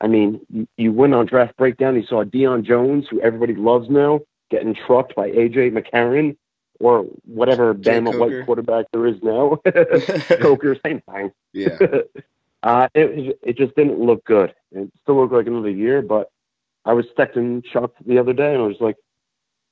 I 0.00 0.06
mean, 0.06 0.40
you, 0.50 0.68
you 0.76 0.92
went 0.92 1.14
on 1.14 1.26
draft 1.26 1.56
breakdown. 1.56 1.96
You 1.96 2.06
saw 2.06 2.24
Deion 2.24 2.64
Jones, 2.64 3.06
who 3.10 3.20
everybody 3.20 3.54
loves 3.54 3.88
now, 3.88 4.20
getting 4.50 4.74
trucked 4.74 5.14
by 5.14 5.30
AJ 5.30 5.72
McCarron 5.72 6.36
or 6.80 7.06
whatever 7.24 7.74
Bama 7.74 8.18
white 8.18 8.44
quarterback 8.44 8.86
there 8.92 9.06
is 9.06 9.22
now. 9.22 9.56
Coker, 10.40 10.76
same 10.84 11.02
thing. 11.10 11.32
Yeah. 11.52 11.78
uh, 12.62 12.88
it 12.94 13.38
it 13.42 13.56
just 13.56 13.74
didn't 13.76 13.98
look 13.98 14.24
good. 14.24 14.54
It 14.72 14.90
still 15.02 15.20
looked 15.20 15.32
like 15.32 15.46
another 15.46 15.70
year, 15.70 16.02
but 16.02 16.30
I 16.84 16.92
was 16.92 17.06
texting 17.18 17.64
Chuck 17.64 17.92
the 18.04 18.18
other 18.18 18.32
day 18.32 18.52
and 18.52 18.62
I 18.62 18.66
was 18.66 18.80
like, 18.80 18.96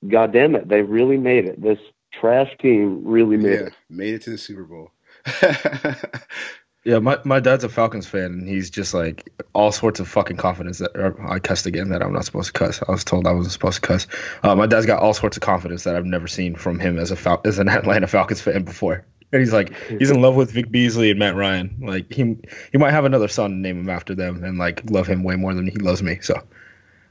God 0.09 0.33
damn 0.33 0.55
it, 0.55 0.69
they 0.69 0.83
really 0.83 1.17
made 1.17 1.45
it. 1.45 1.61
This 1.63 1.79
trash 2.13 2.51
team 2.61 3.03
really 3.05 3.37
made 3.37 3.53
yeah. 3.53 3.67
it. 3.67 3.73
Made 3.91 4.15
it 4.15 4.23
to 4.23 4.31
the 4.31 4.39
Super 4.39 4.65
Bowl. 4.65 4.91
Yeah, 6.85 6.99
my, 6.99 7.19
my 7.25 7.41
dad's 7.41 7.65
a 7.65 7.71
Falcons 7.71 8.07
fan, 8.07 8.27
and 8.27 8.49
he's 8.49 8.69
just 8.69 8.93
like 8.93 9.31
all 9.55 9.73
sorts 9.73 10.01
of 10.01 10.09
fucking 10.09 10.37
confidence 10.37 10.79
that 10.79 10.95
or 10.95 11.17
I 11.27 11.39
cussed 11.39 11.65
again 11.65 11.89
that 11.89 12.03
I'm 12.03 12.13
not 12.13 12.27
supposed 12.27 12.49
to 12.49 12.53
cuss. 12.53 12.83
I 12.87 12.93
was 12.93 13.05
told 13.05 13.27
I 13.27 13.33
wasn't 13.33 13.53
supposed 13.53 13.83
to 13.83 13.89
cuss. 13.89 14.07
Uh, 14.43 14.55
my 14.55 14.67
dad's 14.67 14.85
got 14.85 15.03
all 15.03 15.15
sorts 15.15 15.39
of 15.39 15.43
confidence 15.43 15.85
that 15.85 15.97
I've 15.97 16.05
never 16.05 16.27
seen 16.27 16.55
from 16.55 16.79
him 16.79 16.99
as 16.99 17.11
a 17.11 17.17
Fal- 17.17 17.41
as 17.47 17.59
an 17.59 17.69
Atlanta 17.71 18.07
Falcons 18.07 18.43
fan 18.43 18.65
before. 18.65 19.07
And 19.33 19.41
he's 19.41 19.53
like 19.53 19.75
he's 19.89 20.11
in 20.11 20.21
love 20.21 20.37
with 20.37 20.53
Vic 20.53 20.71
Beasley 20.71 21.11
and 21.11 21.19
Matt 21.19 21.35
Ryan. 21.35 21.75
Like 21.81 22.13
he 22.13 22.37
he 22.71 22.77
might 22.77 22.91
have 22.91 23.07
another 23.07 23.29
son 23.29 23.53
and 23.53 23.63
name 23.63 23.81
him 23.81 23.89
after 23.89 24.15
them, 24.15 24.45
and 24.45 24.59
like 24.59 24.83
love 24.91 25.07
him 25.07 25.25
way 25.25 25.37
more 25.37 25.55
than 25.55 25.67
he 25.67 25.79
loves 25.79 26.03
me. 26.03 26.19
So. 26.21 26.43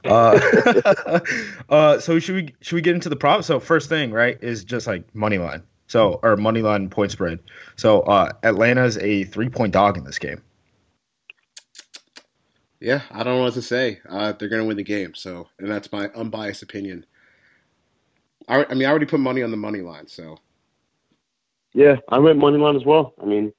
Uh, 0.05 1.19
uh, 1.69 1.99
so 1.99 2.19
should 2.19 2.36
we 2.36 2.55
should 2.61 2.76
we 2.76 2.82
get 2.82 2.93
into 2.93 3.09
the 3.09 3.15
props? 3.15 3.47
So 3.47 3.59
first 3.59 3.89
thing, 3.89 4.11
right, 4.11 4.38
is 4.41 4.63
just 4.63 4.86
like 4.86 5.15
money 5.15 5.39
line. 5.39 5.63
So 5.93 6.19
or 6.23 6.35
money 6.37 6.63
line 6.63 6.89
point 6.89 7.11
spread. 7.11 7.37
So 7.75 8.01
uh, 8.01 8.31
Atlanta's 8.41 8.97
a 8.97 9.25
three 9.25 9.47
point 9.47 9.73
dog 9.73 9.95
in 9.95 10.03
this 10.03 10.17
game. 10.17 10.41
yeah, 12.79 13.01
I 13.11 13.21
don't 13.21 13.37
know 13.37 13.43
what 13.43 13.53
to 13.53 13.61
say. 13.61 13.99
Uh, 14.09 14.31
they're 14.31 14.49
gonna 14.49 14.65
win 14.65 14.77
the 14.77 14.83
game. 14.83 15.13
So, 15.13 15.49
and 15.59 15.69
that's 15.69 15.91
my 15.91 16.07
unbiased 16.15 16.63
opinion. 16.63 17.05
I, 18.47 18.65
I 18.67 18.73
mean, 18.73 18.87
I 18.87 18.89
already 18.89 19.05
put 19.05 19.19
money 19.19 19.43
on 19.43 19.51
the 19.51 19.57
money 19.57 19.81
line. 19.81 20.07
So, 20.07 20.39
Yeah, 21.75 21.97
I 22.09 22.17
went 22.17 22.39
money 22.39 22.57
line 22.57 22.75
as 22.75 22.85
well. 22.85 23.13
I 23.21 23.25
mean, 23.25 23.53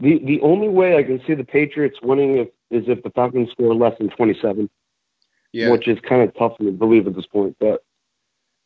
the 0.00 0.18
the 0.24 0.40
only 0.40 0.68
way 0.68 0.96
I 0.96 1.04
can 1.04 1.22
see 1.28 1.34
the 1.34 1.44
Patriots 1.44 2.00
winning 2.02 2.38
if, 2.38 2.48
is 2.72 2.88
if 2.88 3.04
the 3.04 3.10
Falcons 3.10 3.52
score 3.52 3.72
less 3.72 3.96
than 3.98 4.10
27, 4.10 4.68
yeah. 5.52 5.70
which 5.70 5.86
is 5.86 6.00
kind 6.00 6.22
of 6.22 6.36
tough 6.36 6.58
to 6.58 6.72
believe 6.72 7.06
at 7.06 7.14
this 7.14 7.26
point. 7.26 7.56
But 7.60 7.84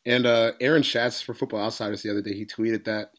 And 0.07 0.25
uh, 0.25 0.53
Aaron 0.61 0.83
Schatz 0.83 1.21
for 1.21 1.33
Football 1.33 1.65
Outsiders 1.65 2.01
the 2.01 2.09
other 2.09 2.21
day, 2.21 2.33
he 2.33 2.45
tweeted 2.45 2.85
that 2.85 3.11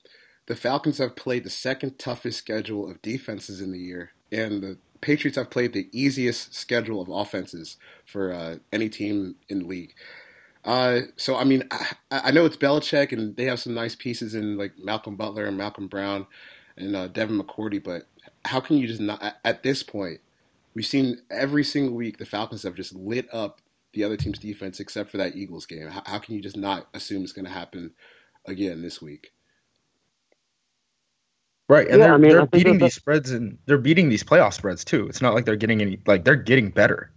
the 0.46 0.56
Falcons 0.56 0.96
have 0.96 1.14
played 1.14 1.44
the 1.44 1.50
second 1.50 1.98
toughest 1.98 2.38
schedule 2.38 2.90
of 2.90 3.02
defenses 3.02 3.60
in 3.60 3.72
the 3.72 3.78
year, 3.78 4.12
and 4.32 4.62
the 4.62 4.78
Patriots 5.02 5.36
have 5.36 5.50
played 5.50 5.74
the 5.74 5.90
easiest 5.92 6.54
schedule 6.54 7.02
of 7.02 7.10
offenses 7.10 7.76
for 8.06 8.32
uh, 8.32 8.56
any 8.72 8.88
team 8.88 9.36
in 9.50 9.60
the 9.60 9.66
league. 9.66 9.94
Uh, 10.64 11.00
so 11.16 11.36
I 11.36 11.44
mean, 11.44 11.64
I, 11.70 11.88
I 12.10 12.30
know 12.30 12.46
it's 12.46 12.56
Belichick, 12.56 13.12
and 13.12 13.36
they 13.36 13.44
have 13.44 13.60
some 13.60 13.74
nice 13.74 13.94
pieces 13.94 14.34
in 14.34 14.56
like 14.56 14.78
Malcolm 14.78 15.14
Butler 15.14 15.44
and 15.44 15.58
Malcolm 15.58 15.88
Brown 15.88 16.26
and 16.78 16.96
uh, 16.96 17.08
Devin 17.08 17.38
McCourty, 17.38 17.84
but 17.84 18.04
how 18.46 18.60
can 18.60 18.78
you 18.78 18.86
just 18.86 19.00
not 19.00 19.22
at, 19.22 19.38
at 19.44 19.62
this 19.62 19.82
point? 19.82 20.20
We've 20.72 20.86
seen 20.86 21.20
every 21.30 21.64
single 21.64 21.94
week 21.94 22.16
the 22.16 22.24
Falcons 22.24 22.62
have 22.62 22.76
just 22.76 22.94
lit 22.94 23.28
up 23.30 23.60
the 23.94 24.04
other 24.04 24.16
team's 24.16 24.38
defense 24.38 24.80
except 24.80 25.10
for 25.10 25.16
that 25.18 25.36
Eagles 25.36 25.66
game. 25.66 25.88
How, 25.88 26.02
how 26.04 26.18
can 26.18 26.34
you 26.34 26.42
just 26.42 26.56
not 26.56 26.88
assume 26.94 27.22
it's 27.22 27.32
going 27.32 27.46
to 27.46 27.50
happen 27.50 27.92
again 28.46 28.82
this 28.82 29.00
week? 29.00 29.32
Right, 31.68 31.86
and 31.88 31.98
Yeah, 31.98 32.06
they're, 32.06 32.14
I 32.14 32.16
mean, 32.18 32.30
they're 32.30 32.40
think 32.40 32.50
beating 32.52 32.78
that- 32.78 32.84
these 32.86 32.94
spreads 32.94 33.30
and 33.30 33.58
they're 33.66 33.78
beating 33.78 34.08
these 34.08 34.24
playoff 34.24 34.54
spreads 34.54 34.84
too. 34.84 35.06
It's 35.08 35.20
not 35.20 35.34
like 35.34 35.44
they're 35.44 35.56
getting 35.56 35.80
any 35.82 35.98
like 36.06 36.24
they're 36.24 36.36
getting 36.36 36.70
better. 36.70 37.10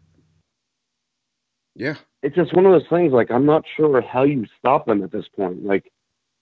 Yeah, 1.75 1.95
it's 2.21 2.35
just 2.35 2.53
one 2.53 2.65
of 2.65 2.73
those 2.73 2.87
things. 2.89 3.13
Like 3.13 3.31
I'm 3.31 3.45
not 3.45 3.63
sure 3.77 4.01
how 4.01 4.23
you 4.23 4.45
stop 4.59 4.87
them 4.87 5.03
at 5.03 5.11
this 5.11 5.27
point. 5.29 5.63
Like 5.63 5.89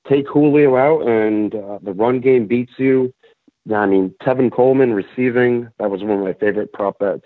take 0.07 0.27
Julio 0.27 0.75
out, 0.75 1.07
and 1.07 1.53
uh, 1.53 1.77
the 1.83 1.93
run 1.93 2.19
game 2.19 2.47
beats 2.47 2.73
you. 2.79 3.13
I 3.71 3.85
mean, 3.85 4.15
Tevin 4.23 4.51
Coleman 4.51 4.93
receiving 4.93 5.69
that 5.77 5.91
was 5.91 6.01
one 6.01 6.17
of 6.17 6.23
my 6.25 6.33
favorite 6.33 6.73
prop 6.73 6.97
bets. 6.97 7.25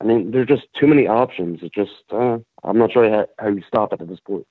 I 0.00 0.04
mean, 0.04 0.30
there's 0.30 0.48
just 0.48 0.66
too 0.78 0.86
many 0.86 1.06
options. 1.06 1.60
It 1.62 1.72
just 1.74 1.90
uh, 2.10 2.38
I'm 2.64 2.78
not 2.78 2.92
sure 2.92 3.08
how, 3.08 3.26
how 3.38 3.48
you 3.48 3.62
stop 3.66 3.92
it 3.92 4.00
at 4.00 4.08
this 4.08 4.20
point. 4.20 4.46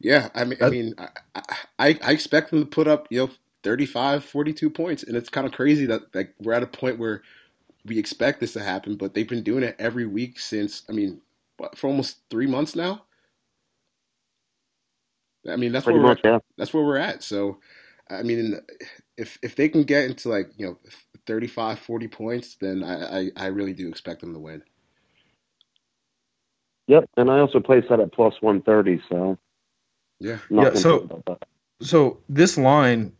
yeah. 0.00 0.28
I 0.34 0.44
mean, 0.44 0.58
I 0.60 0.70
mean, 0.70 0.94
I, 0.98 1.42
I, 1.78 1.98
I 2.02 2.12
expect 2.12 2.50
them 2.50 2.60
to 2.60 2.66
put 2.66 2.86
up 2.86 3.06
you 3.10 3.18
know 3.26 3.30
35, 3.64 4.24
42 4.24 4.70
points, 4.70 5.02
and 5.02 5.16
it's 5.16 5.28
kind 5.30 5.46
of 5.46 5.52
crazy 5.52 5.86
that 5.86 6.14
like 6.14 6.34
we're 6.40 6.52
at 6.52 6.62
a 6.62 6.66
point 6.66 6.98
where 6.98 7.22
we 7.84 7.98
expect 7.98 8.40
this 8.40 8.52
to 8.52 8.60
happen, 8.62 8.96
but 8.96 9.14
they've 9.14 9.28
been 9.28 9.42
doing 9.42 9.62
it 9.62 9.76
every 9.78 10.06
week 10.06 10.38
since. 10.38 10.82
I 10.88 10.92
mean, 10.92 11.20
what, 11.56 11.76
for 11.76 11.88
almost 11.88 12.18
three 12.30 12.46
months 12.46 12.76
now. 12.76 13.04
I 15.48 15.56
mean, 15.56 15.72
that's 15.72 15.84
Pretty 15.84 15.98
where 15.98 16.08
we're, 16.08 16.12
much, 16.12 16.20
yeah. 16.24 16.38
that's 16.58 16.74
where 16.74 16.84
we're 16.84 16.98
at. 16.98 17.22
So, 17.22 17.58
I 18.10 18.22
mean, 18.22 18.60
if 19.16 19.38
if 19.42 19.56
they 19.56 19.68
can 19.68 19.84
get 19.84 20.04
into 20.04 20.28
like 20.28 20.50
you 20.56 20.66
know 20.66 20.78
35, 21.32 21.78
40 21.78 22.08
points, 22.08 22.54
then 22.56 22.82
I, 22.82 23.18
I, 23.18 23.30
I 23.36 23.46
really 23.48 23.74
do 23.74 23.86
expect 23.88 24.22
them 24.22 24.32
to 24.32 24.38
win. 24.40 24.62
Yep, 26.88 27.04
and 27.18 27.30
I 27.30 27.38
also 27.40 27.60
placed 27.60 27.90
that 27.90 28.00
at 28.00 28.12
plus 28.12 28.34
130, 28.40 29.02
so 29.10 29.38
Yeah. 30.20 30.38
Yeah, 30.50 30.72
so- 30.74 31.00
talk 31.00 31.10
about 31.10 31.24
that. 31.40 31.48
So 31.80 32.18
this 32.28 32.58
line, 32.58 33.12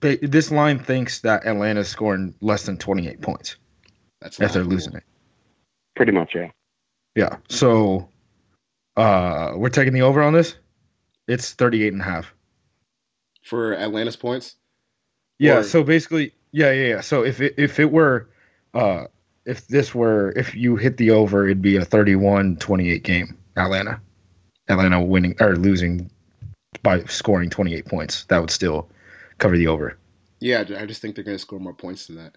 this 0.00 0.50
line 0.50 0.80
thinks 0.80 1.20
that 1.20 1.46
Atlanta's 1.46 1.88
scoring 1.88 2.34
less 2.40 2.66
than 2.66 2.76
28 2.76 3.20
points 3.20 3.54
That's 4.20 4.40
if 4.40 4.52
they're 4.52 4.62
laughable. 4.62 4.72
losing 4.74 4.94
it. 4.94 5.04
pretty 5.94 6.10
much, 6.10 6.32
yeah. 6.34 6.50
Yeah. 7.14 7.36
So 7.48 8.08
uh 8.96 9.52
we're 9.54 9.68
taking 9.68 9.92
the 9.92 10.02
over 10.02 10.20
on 10.22 10.32
this. 10.32 10.56
It's 11.28 11.52
38 11.52 11.92
and 11.92 12.02
a 12.02 12.04
half. 12.04 12.34
for 13.44 13.74
Atlanta's 13.74 14.16
points. 14.16 14.56
Yeah, 15.38 15.58
Or- 15.58 15.62
so 15.62 15.84
basically 15.84 16.34
yeah, 16.52 16.72
yeah, 16.72 16.88
yeah. 16.88 17.00
So 17.00 17.24
if 17.24 17.40
it 17.40 17.54
if 17.56 17.78
it 17.78 17.90
were 17.90 18.28
uh 18.74 19.06
if 19.44 19.66
this 19.68 19.94
were 19.94 20.32
if 20.36 20.54
you 20.54 20.76
hit 20.76 20.96
the 20.96 21.10
over, 21.10 21.46
it'd 21.46 21.62
be 21.62 21.76
a 21.76 21.84
31-28 21.84 23.02
game. 23.02 23.36
Atlanta. 23.56 24.00
Atlanta 24.68 25.02
winning 25.02 25.34
or 25.40 25.56
losing 25.56 26.10
by 26.82 27.02
scoring 27.04 27.50
28 27.50 27.86
points. 27.86 28.24
That 28.24 28.40
would 28.40 28.50
still 28.50 28.88
cover 29.38 29.56
the 29.56 29.66
over. 29.68 29.96
Yeah, 30.40 30.64
I 30.78 30.86
just 30.86 31.02
think 31.02 31.14
they're 31.14 31.24
going 31.24 31.36
to 31.36 31.40
score 31.42 31.58
more 31.58 31.74
points 31.74 32.06
than 32.06 32.16
that. 32.16 32.36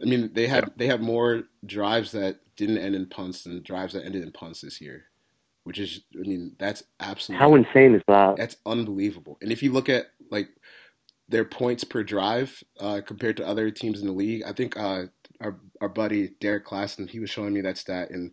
I 0.00 0.06
mean, 0.06 0.30
they 0.32 0.46
have 0.46 0.72
they 0.76 0.86
have 0.86 1.00
more 1.00 1.44
drives 1.66 2.12
that 2.12 2.40
didn't 2.56 2.78
end 2.78 2.94
in 2.94 3.06
punts 3.06 3.44
than 3.44 3.62
drives 3.62 3.94
that 3.94 4.04
ended 4.04 4.22
in 4.22 4.32
punts 4.32 4.60
this 4.60 4.80
year, 4.80 5.04
which 5.64 5.78
is 5.78 6.00
I 6.14 6.22
mean 6.26 6.56
that's 6.58 6.82
absolutely 7.00 7.40
How 7.40 7.54
insane 7.54 7.94
is 7.94 8.02
that? 8.08 8.36
that's 8.36 8.56
unbelievable. 8.66 9.38
And 9.42 9.52
if 9.52 9.62
you 9.62 9.72
look 9.72 9.88
at 9.88 10.06
like 10.30 10.48
their 11.32 11.44
points 11.46 11.82
per 11.82 12.04
drive 12.04 12.62
uh, 12.78 13.00
compared 13.04 13.38
to 13.38 13.46
other 13.46 13.70
teams 13.70 14.00
in 14.00 14.06
the 14.06 14.12
league, 14.12 14.42
I 14.46 14.52
think 14.52 14.76
uh, 14.76 15.06
our 15.40 15.56
our 15.80 15.88
buddy 15.88 16.28
Derrik 16.40 16.64
Klassen 16.64 17.08
he 17.08 17.18
was 17.18 17.30
showing 17.30 17.54
me 17.54 17.62
that 17.62 17.78
stat, 17.78 18.10
and 18.10 18.32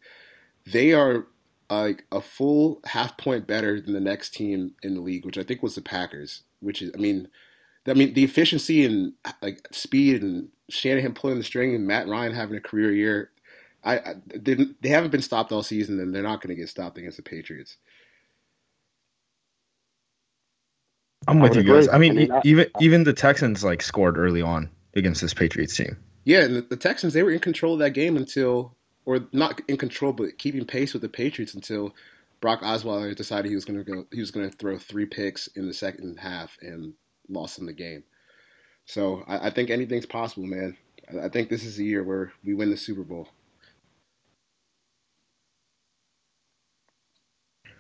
they 0.66 0.94
are 0.94 1.28
like 1.70 2.06
a 2.12 2.20
full 2.20 2.82
half 2.86 3.18
point 3.18 3.48
better 3.48 3.80
than 3.80 3.94
the 3.94 4.02
next 4.02 4.34
team 4.34 4.74
in 4.84 4.96
the 4.96 5.02
league, 5.02 5.26
which 5.26 5.38
I 5.38 5.44
think 5.44 5.64
was 5.64 5.76
the 5.76 5.82
Packers. 5.82 6.44
Which 6.60 6.82
is, 6.82 6.92
I 6.94 6.98
mean, 6.98 7.30
I 7.88 7.94
mean 7.94 8.14
the 8.14 8.26
efficiency 8.26 8.86
and 8.86 9.14
like 9.42 9.66
speed 9.72 10.22
and 10.22 10.50
Shanahan 10.70 11.14
pulling 11.14 11.38
the 11.38 11.44
string 11.44 11.74
and 11.74 11.88
Matt 11.88 12.10
Ryan 12.10 12.34
having 12.34 12.58
a 12.58 12.62
career 12.62 12.92
year. 12.92 13.32
I, 13.82 14.00
I 14.00 14.16
they 14.36 14.90
haven't 14.90 15.12
been 15.12 15.22
stopped 15.22 15.54
all 15.54 15.64
season, 15.64 16.02
and 16.02 16.14
they're 16.14 16.22
not 16.22 16.42
going 16.42 16.54
to 16.54 16.62
get 16.62 16.68
stopped 16.68 16.98
against 16.98 17.16
the 17.16 17.24
Patriots. 17.24 17.78
I'm 21.28 21.40
with 21.40 21.56
you 21.56 21.64
guys. 21.64 21.86
agree. 21.86 21.96
I 21.96 21.98
mean, 22.00 22.12
I 22.12 22.16
mean, 22.16 22.32
I- 22.32 22.42
even 22.46 22.68
even 22.80 23.04
the 23.04 23.14
Texans 23.14 23.64
like 23.64 23.82
scored 23.82 24.18
early 24.18 24.42
on 24.42 24.70
against 24.96 25.22
this 25.22 25.34
Patriots 25.34 25.76
team. 25.76 25.98
Yeah, 26.26 26.42
and 26.44 26.56
the, 26.56 26.62
the 26.62 26.78
Texans 26.78 27.14
they 27.14 27.24
were 27.24 27.32
in 27.32 27.40
control 27.40 27.74
of 27.74 27.80
that 27.80 27.92
game 27.92 28.18
until, 28.18 28.76
or 29.06 29.22
not 29.32 29.62
in 29.68 29.78
control, 29.78 30.14
but 30.14 30.38
keeping 30.38 30.66
pace 30.66 30.94
with 30.94 31.02
the 31.02 31.10
Patriots 31.10 31.54
until 31.54 31.94
Brock 32.42 32.62
Osweiler 32.62 33.16
decided 33.16 33.50
he 33.50 33.56
was 33.56 33.66
going 33.66 33.84
to 33.84 33.86
go. 33.86 34.06
He 34.12 34.20
was 34.20 34.32
going 34.32 34.50
to 34.50 34.56
throw 34.58 34.78
three 34.78 35.06
picks 35.06 35.48
in 35.48 35.68
the 35.68 35.74
second 35.74 36.18
half 36.18 36.58
and 36.62 36.94
lost 37.28 37.60
in 37.60 37.66
the 37.66 37.74
game. 37.74 38.04
So 38.86 39.24
I, 39.28 39.48
I 39.48 39.50
think 39.50 39.70
anything's 39.70 40.06
possible, 40.06 40.48
man. 40.48 40.78
I, 41.12 41.26
I 41.26 41.30
think 41.30 41.50
this 41.50 41.64
is 41.64 41.76
the 41.78 41.86
year 41.86 42.04
where 42.04 42.32
we 42.44 42.54
win 42.54 42.70
the 42.70 42.78
Super 42.78 43.04
Bowl. 43.04 43.28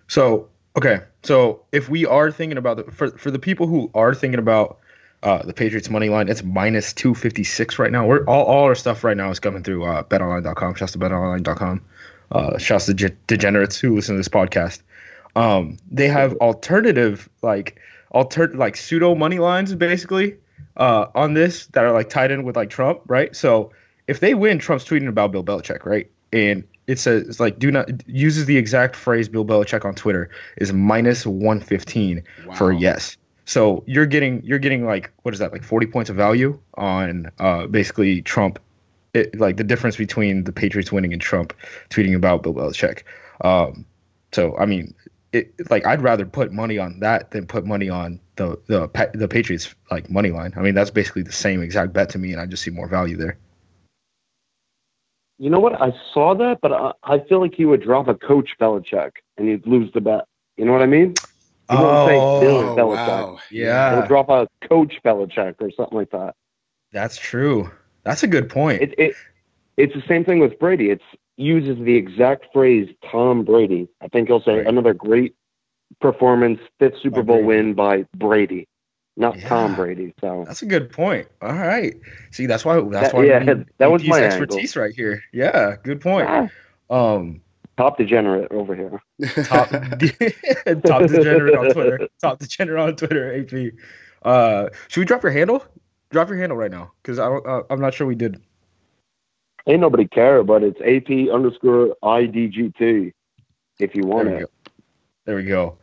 So 0.07 0.49
okay, 0.77 1.01
so 1.23 1.63
if 1.71 1.89
we 1.89 2.05
are 2.05 2.31
thinking 2.31 2.57
about 2.57 2.77
the 2.77 2.91
for 2.91 3.11
for 3.11 3.31
the 3.31 3.39
people 3.39 3.67
who 3.67 3.89
are 3.93 4.13
thinking 4.13 4.39
about 4.39 4.79
uh, 5.23 5.43
the 5.43 5.53
Patriots 5.53 5.89
money 5.89 6.09
line, 6.09 6.29
it's 6.29 6.43
minus 6.43 6.93
two 6.93 7.13
fifty 7.13 7.43
six 7.43 7.79
right 7.79 7.91
now. 7.91 8.05
We're 8.05 8.25
all, 8.25 8.45
all 8.45 8.63
our 8.65 8.75
stuff 8.75 9.03
right 9.03 9.17
now 9.17 9.29
is 9.29 9.39
coming 9.39 9.63
through 9.63 9.85
uh, 9.85 10.03
BetOnline.com. 10.03 10.75
Shouts 10.75 10.93
to 10.93 10.99
BetOnline.com. 10.99 11.81
Uh, 12.31 12.57
shouts 12.57 12.85
to 12.85 12.93
ge- 12.93 13.15
degenerates 13.27 13.79
who 13.79 13.95
listen 13.95 14.15
to 14.15 14.19
this 14.19 14.27
podcast. 14.27 14.81
Um, 15.35 15.77
they 15.89 16.07
have 16.07 16.33
alternative 16.37 17.29
like 17.41 17.79
alter 18.11 18.47
like 18.49 18.75
pseudo 18.75 19.15
money 19.15 19.39
lines 19.39 19.73
basically 19.75 20.37
uh, 20.77 21.07
on 21.15 21.33
this 21.33 21.67
that 21.67 21.83
are 21.83 21.91
like 21.91 22.09
tied 22.09 22.31
in 22.31 22.43
with 22.43 22.55
like 22.55 22.69
Trump, 22.69 23.01
right? 23.07 23.35
So 23.35 23.71
if 24.07 24.19
they 24.19 24.33
win, 24.33 24.59
Trump's 24.59 24.85
tweeting 24.85 25.07
about 25.07 25.31
Bill 25.31 25.43
Belichick, 25.43 25.85
right? 25.85 26.09
And 26.31 26.63
it 26.89 26.97
says 26.97 27.27
it's 27.27 27.39
like 27.39 27.59
do 27.59 27.69
not 27.71 27.87
uses 28.07 28.45
the 28.45 28.57
exact 28.57 28.95
phrase 28.95 29.29
Bill 29.29 29.45
Belichick 29.45 29.85
on 29.85 29.93
Twitter 29.93 30.29
is 30.57 30.73
minus 30.73 31.25
one 31.25 31.59
fifteen 31.61 32.23
Wow. 32.47 32.55
for 32.55 32.71
a 32.71 32.75
yes. 32.75 33.15
So 33.45 33.83
you're 33.85 34.07
getting 34.07 34.41
you're 34.43 34.59
getting 34.59 34.85
like 34.85 35.11
what 35.21 35.33
is 35.33 35.39
that 35.39 35.51
like 35.51 35.63
forty 35.63 35.85
points 35.85 36.09
of 36.09 36.15
value 36.15 36.59
on 36.73 37.31
uh, 37.39 37.67
basically 37.67 38.23
Trump, 38.23 38.59
it, 39.13 39.39
like 39.39 39.57
the 39.57 39.63
difference 39.63 39.97
between 39.97 40.45
the 40.45 40.51
Patriots 40.51 40.91
winning 40.91 41.13
and 41.13 41.21
Trump 41.21 41.53
tweeting 41.91 42.15
about 42.15 42.41
Bill 42.41 42.53
Belichick. 42.55 43.03
Um, 43.41 43.85
so 44.31 44.57
I 44.57 44.65
mean, 44.65 44.93
it 45.31 45.53
like 45.69 45.85
I'd 45.85 46.01
rather 46.01 46.25
put 46.25 46.51
money 46.51 46.79
on 46.79 46.99
that 47.01 47.31
than 47.31 47.45
put 47.45 47.65
money 47.65 47.89
on 47.89 48.19
the 48.37 48.59
the 48.65 49.09
the 49.13 49.27
Patriots 49.27 49.75
like 49.91 50.09
money 50.09 50.31
line. 50.31 50.53
I 50.57 50.61
mean 50.61 50.73
that's 50.73 50.91
basically 50.91 51.21
the 51.21 51.31
same 51.31 51.61
exact 51.61 51.93
bet 51.93 52.09
to 52.09 52.17
me, 52.17 52.31
and 52.31 52.41
I 52.41 52.47
just 52.47 52.63
see 52.63 52.71
more 52.71 52.87
value 52.87 53.15
there. 53.15 53.37
You 55.39 55.49
know 55.49 55.59
what? 55.59 55.81
I 55.81 55.93
saw 56.13 56.35
that, 56.35 56.59
but 56.61 56.73
I, 56.73 56.91
I 57.03 57.19
feel 57.19 57.39
like 57.39 57.55
he 57.55 57.65
would 57.65 57.81
drop 57.81 58.07
a 58.09 58.13
coach 58.15 58.51
Belichick 58.59 59.11
and 59.37 59.47
he'd 59.47 59.65
lose 59.65 59.91
the 59.93 60.01
bet. 60.01 60.25
You 60.57 60.65
know 60.65 60.73
what 60.73 60.81
I 60.81 60.85
mean? 60.85 61.15
He 61.69 61.75
won't 61.75 62.05
say 62.05 62.19
Bill 62.41 62.57
Oh 62.61 62.75
Belichick. 62.75 63.07
wow! 63.07 63.39
Yeah. 63.51 63.95
He'll 63.95 64.07
drop 64.07 64.29
a 64.29 64.47
coach 64.67 64.99
Belichick 65.05 65.55
or 65.59 65.71
something 65.71 65.97
like 65.97 66.11
that. 66.11 66.35
That's 66.91 67.17
true. 67.17 67.71
That's 68.03 68.23
a 68.23 68.27
good 68.27 68.49
point. 68.49 68.81
It, 68.81 68.95
it 68.99 69.15
it's 69.77 69.93
the 69.93 70.03
same 70.07 70.25
thing 70.25 70.39
with 70.39 70.59
Brady. 70.59 70.89
It's 70.89 71.03
uses 71.37 71.77
the 71.85 71.95
exact 71.95 72.47
phrase 72.51 72.89
Tom 73.09 73.45
Brady. 73.45 73.87
I 74.01 74.09
think 74.09 74.27
he'll 74.27 74.41
say 74.41 74.57
Right. 74.57 74.67
another 74.67 74.93
great 74.93 75.35
performance, 76.01 76.59
fifth 76.79 76.99
Super 77.01 77.23
Bowl 77.23 77.43
win 77.43 77.73
by 77.73 78.05
Brady, 78.15 78.67
not 79.19 79.37
Tom 79.41 79.75
Brady. 79.75 80.13
So 80.21 80.45
That's 80.47 80.61
a 80.63 80.65
good 80.65 80.91
point. 80.91 81.27
All 81.41 81.53
right. 81.53 81.95
See, 82.31 82.45
that's 82.47 82.65
why 82.65 82.79
that's 82.79 83.11
That- 83.11 83.13
why 83.15 83.25
yeah, 83.25 83.39
need 83.39 83.65
that 83.77 83.91
was 83.91 84.03
my 84.05 84.21
expertise 84.23 84.75
right 84.75 84.95
here. 84.95 85.21
Yeah, 85.33 85.75
good 85.83 86.01
point. 86.01 86.27
ah, 86.29 86.47
Um, 87.15 87.41
top 87.77 87.97
degenerate 87.97 88.51
over 88.51 88.73
here. 88.75 89.01
top 89.43 89.69
top 90.85 91.01
degenerate 91.07 91.55
on 91.55 91.71
Twitter. 91.71 92.07
Top 92.21 92.39
degenerate 92.39 92.79
on 92.81 92.95
Twitter. 92.95 93.35
AP. 93.41 93.73
Uh, 94.23 94.69
should 94.87 95.01
we 95.01 95.05
drop 95.05 95.21
your 95.21 95.31
handle? 95.31 95.63
Drop 96.11 96.27
your 96.29 96.37
handle 96.37 96.57
right 96.57 96.71
now, 96.71 96.91
because 97.03 97.19
I 97.19 97.27
don't. 97.29 97.45
Uh, 97.45 97.61
I'm 97.69 97.79
not 97.79 97.93
sure 97.93 98.07
we 98.07 98.15
did. 98.15 98.41
Ain't 99.67 99.81
nobody 99.81 100.07
care, 100.07 100.43
but 100.43 100.63
it's 100.63 100.79
AP 100.81 101.31
underscore 101.31 101.95
IDGT 102.01 103.13
if 103.79 103.93
you 103.93 104.03
want 104.03 104.27
we 104.29 104.35
it. 104.35 104.39
go. 104.39 104.45
There 105.25 105.35
we 105.35 105.43
go. 105.43 105.77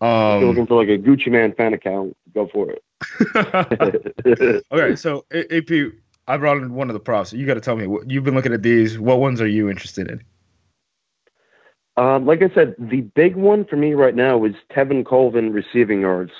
Um, 0.00 0.44
looking 0.44 0.66
for 0.66 0.76
like 0.82 0.88
a 0.88 0.98
Gucci 0.98 1.28
Mane 1.28 1.52
fan 1.54 1.74
account, 1.74 2.16
go 2.34 2.48
for 2.52 2.70
it. 2.70 2.82
okay, 4.72 4.96
so 4.96 5.24
AP, 5.32 5.92
I 6.28 6.36
brought 6.36 6.58
in 6.58 6.74
one 6.74 6.88
of 6.88 6.94
the 6.94 7.00
props. 7.00 7.32
You 7.32 7.46
got 7.46 7.54
to 7.54 7.60
tell 7.60 7.76
me. 7.76 7.86
What, 7.86 8.10
you've 8.10 8.24
been 8.24 8.34
looking 8.34 8.52
at 8.52 8.62
these. 8.62 8.98
What 8.98 9.20
ones 9.20 9.40
are 9.40 9.48
you 9.48 9.68
interested 9.68 10.10
in? 10.10 10.22
um, 11.96 12.26
like 12.26 12.42
I 12.42 12.54
said, 12.54 12.74
the 12.78 13.02
big 13.02 13.36
one 13.36 13.64
for 13.64 13.76
me 13.76 13.94
right 13.94 14.14
now 14.14 14.44
is 14.44 14.54
Tevin 14.70 15.04
Coleman 15.04 15.52
receiving 15.52 16.00
yards. 16.00 16.32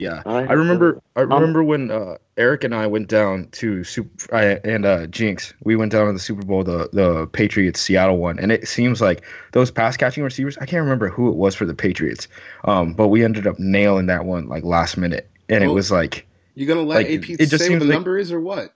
Yeah, 0.00 0.22
I- 0.24 0.46
I 0.46 0.52
remember. 0.54 0.98
I 1.14 1.20
Um, 1.20 1.28
remember 1.30 1.62
when 1.62 1.90
uh, 1.90 2.16
Eric 2.38 2.64
and 2.64 2.74
I 2.74 2.86
went 2.86 3.08
down 3.08 3.48
to 3.52 3.84
Super 3.84 4.34
I, 4.34 4.44
and 4.64 4.86
uh, 4.86 5.06
Jinx. 5.08 5.52
We 5.62 5.76
went 5.76 5.92
down 5.92 6.06
to 6.06 6.12
the 6.14 6.18
Super 6.18 6.42
Bowl, 6.44 6.64
the 6.64 6.88
the 6.92 7.26
Patriots 7.26 7.80
Seattle 7.82 8.16
one, 8.16 8.38
and 8.38 8.50
it 8.50 8.66
seems 8.66 9.02
like 9.02 9.22
those 9.52 9.70
pass 9.70 9.98
catching 9.98 10.24
receivers. 10.24 10.56
I 10.58 10.64
can't 10.64 10.82
remember 10.82 11.10
who 11.10 11.28
it 11.28 11.36
was 11.36 11.54
for 11.54 11.66
the 11.66 11.74
Patriots, 11.74 12.28
um, 12.64 12.94
but 12.94 13.08
we 13.08 13.22
ended 13.22 13.46
up 13.46 13.58
nailing 13.58 14.06
that 14.06 14.24
one 14.24 14.48
like 14.48 14.64
last 14.64 14.96
minute, 14.96 15.28
and 15.50 15.62
it 15.62 15.68
was 15.68 15.90
like, 15.90 16.26
You 16.54 16.64
gonna 16.66 16.80
let 16.80 16.96
Like, 17.04 17.06
AP 17.08 17.30
it 17.38 17.46
just 17.50 17.58
say 17.62 17.68
what 17.68 17.80
the 17.80 17.84
like- 17.84 17.92
number 17.94 18.16
is 18.16 18.32
or 18.32 18.40
what? 18.40 18.72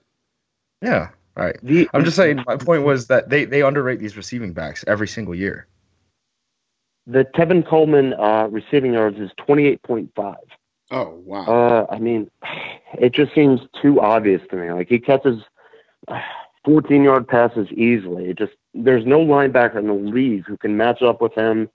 yeah, 0.83 1.09
all 1.35 1.43
right. 1.45 1.57
The, 1.63 1.89
I'm 1.95 2.03
just 2.05 2.17
saying. 2.17 2.43
My 2.45 2.55
point 2.57 2.83
was 2.83 3.07
that 3.07 3.29
they 3.31 3.45
they 3.45 3.63
underrate 3.63 3.99
these 3.99 4.15
receiving 4.15 4.53
backs 4.53 4.85
every 4.85 5.07
single 5.07 5.33
year. 5.33 5.65
the 7.07 7.25
Tevin 7.35 7.67
Coleman 7.67 8.13
uh, 8.13 8.47
receiving 8.51 8.93
yards 8.93 9.17
is 9.19 9.31
28.5. 9.47 10.35
Oh 10.91 11.21
wow! 11.25 11.45
Uh, 11.45 11.85
I 11.89 11.99
mean, 11.99 12.29
it 12.99 13.13
just 13.13 13.33
seems 13.33 13.61
too 13.81 13.99
obvious 14.01 14.41
to 14.49 14.55
me. 14.55 14.71
Like 14.71 14.87
he 14.89 14.99
catches 14.99 15.41
14 16.65 17.03
yard 17.03 17.27
passes 17.27 17.67
easily. 17.71 18.29
It 18.29 18.37
just 18.37 18.53
there's 18.73 19.05
no 19.05 19.19
linebacker 19.19 19.77
in 19.77 19.87
the 19.87 19.93
league 19.93 20.45
who 20.45 20.57
can 20.57 20.77
match 20.77 21.01
up 21.01 21.21
with 21.21 21.33
him. 21.33 21.69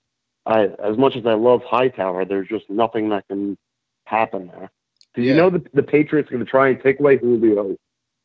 I, 0.45 0.69
as 0.83 0.97
much 0.97 1.15
as 1.15 1.25
I 1.25 1.33
love 1.33 1.61
Hightower, 1.63 2.25
there's 2.25 2.47
just 2.47 2.69
nothing 2.69 3.09
that 3.09 3.27
can 3.27 3.57
happen 4.05 4.47
there. 4.47 4.71
Because 5.13 5.27
Yeah. 5.27 5.33
you 5.33 5.37
know 5.37 5.49
the, 5.51 5.63
the 5.73 5.83
Patriots 5.83 6.29
are 6.29 6.33
going 6.35 6.45
to 6.45 6.49
try 6.49 6.69
and 6.69 6.81
take 6.81 6.99
away 6.99 7.17
Julio. 7.17 7.77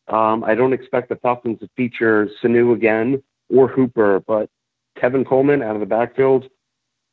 Um, 0.08 0.42
I 0.44 0.54
don't 0.54 0.72
expect 0.72 1.08
the 1.08 1.16
Falcons 1.16 1.58
to 1.60 1.68
feature 1.76 2.28
Sanu 2.42 2.72
again 2.74 3.22
or 3.50 3.68
Hooper, 3.68 4.20
but 4.20 4.48
Tevin 4.98 5.26
Coleman 5.26 5.62
out 5.62 5.74
of 5.76 5.80
the 5.80 5.86
backfield, 5.86 6.48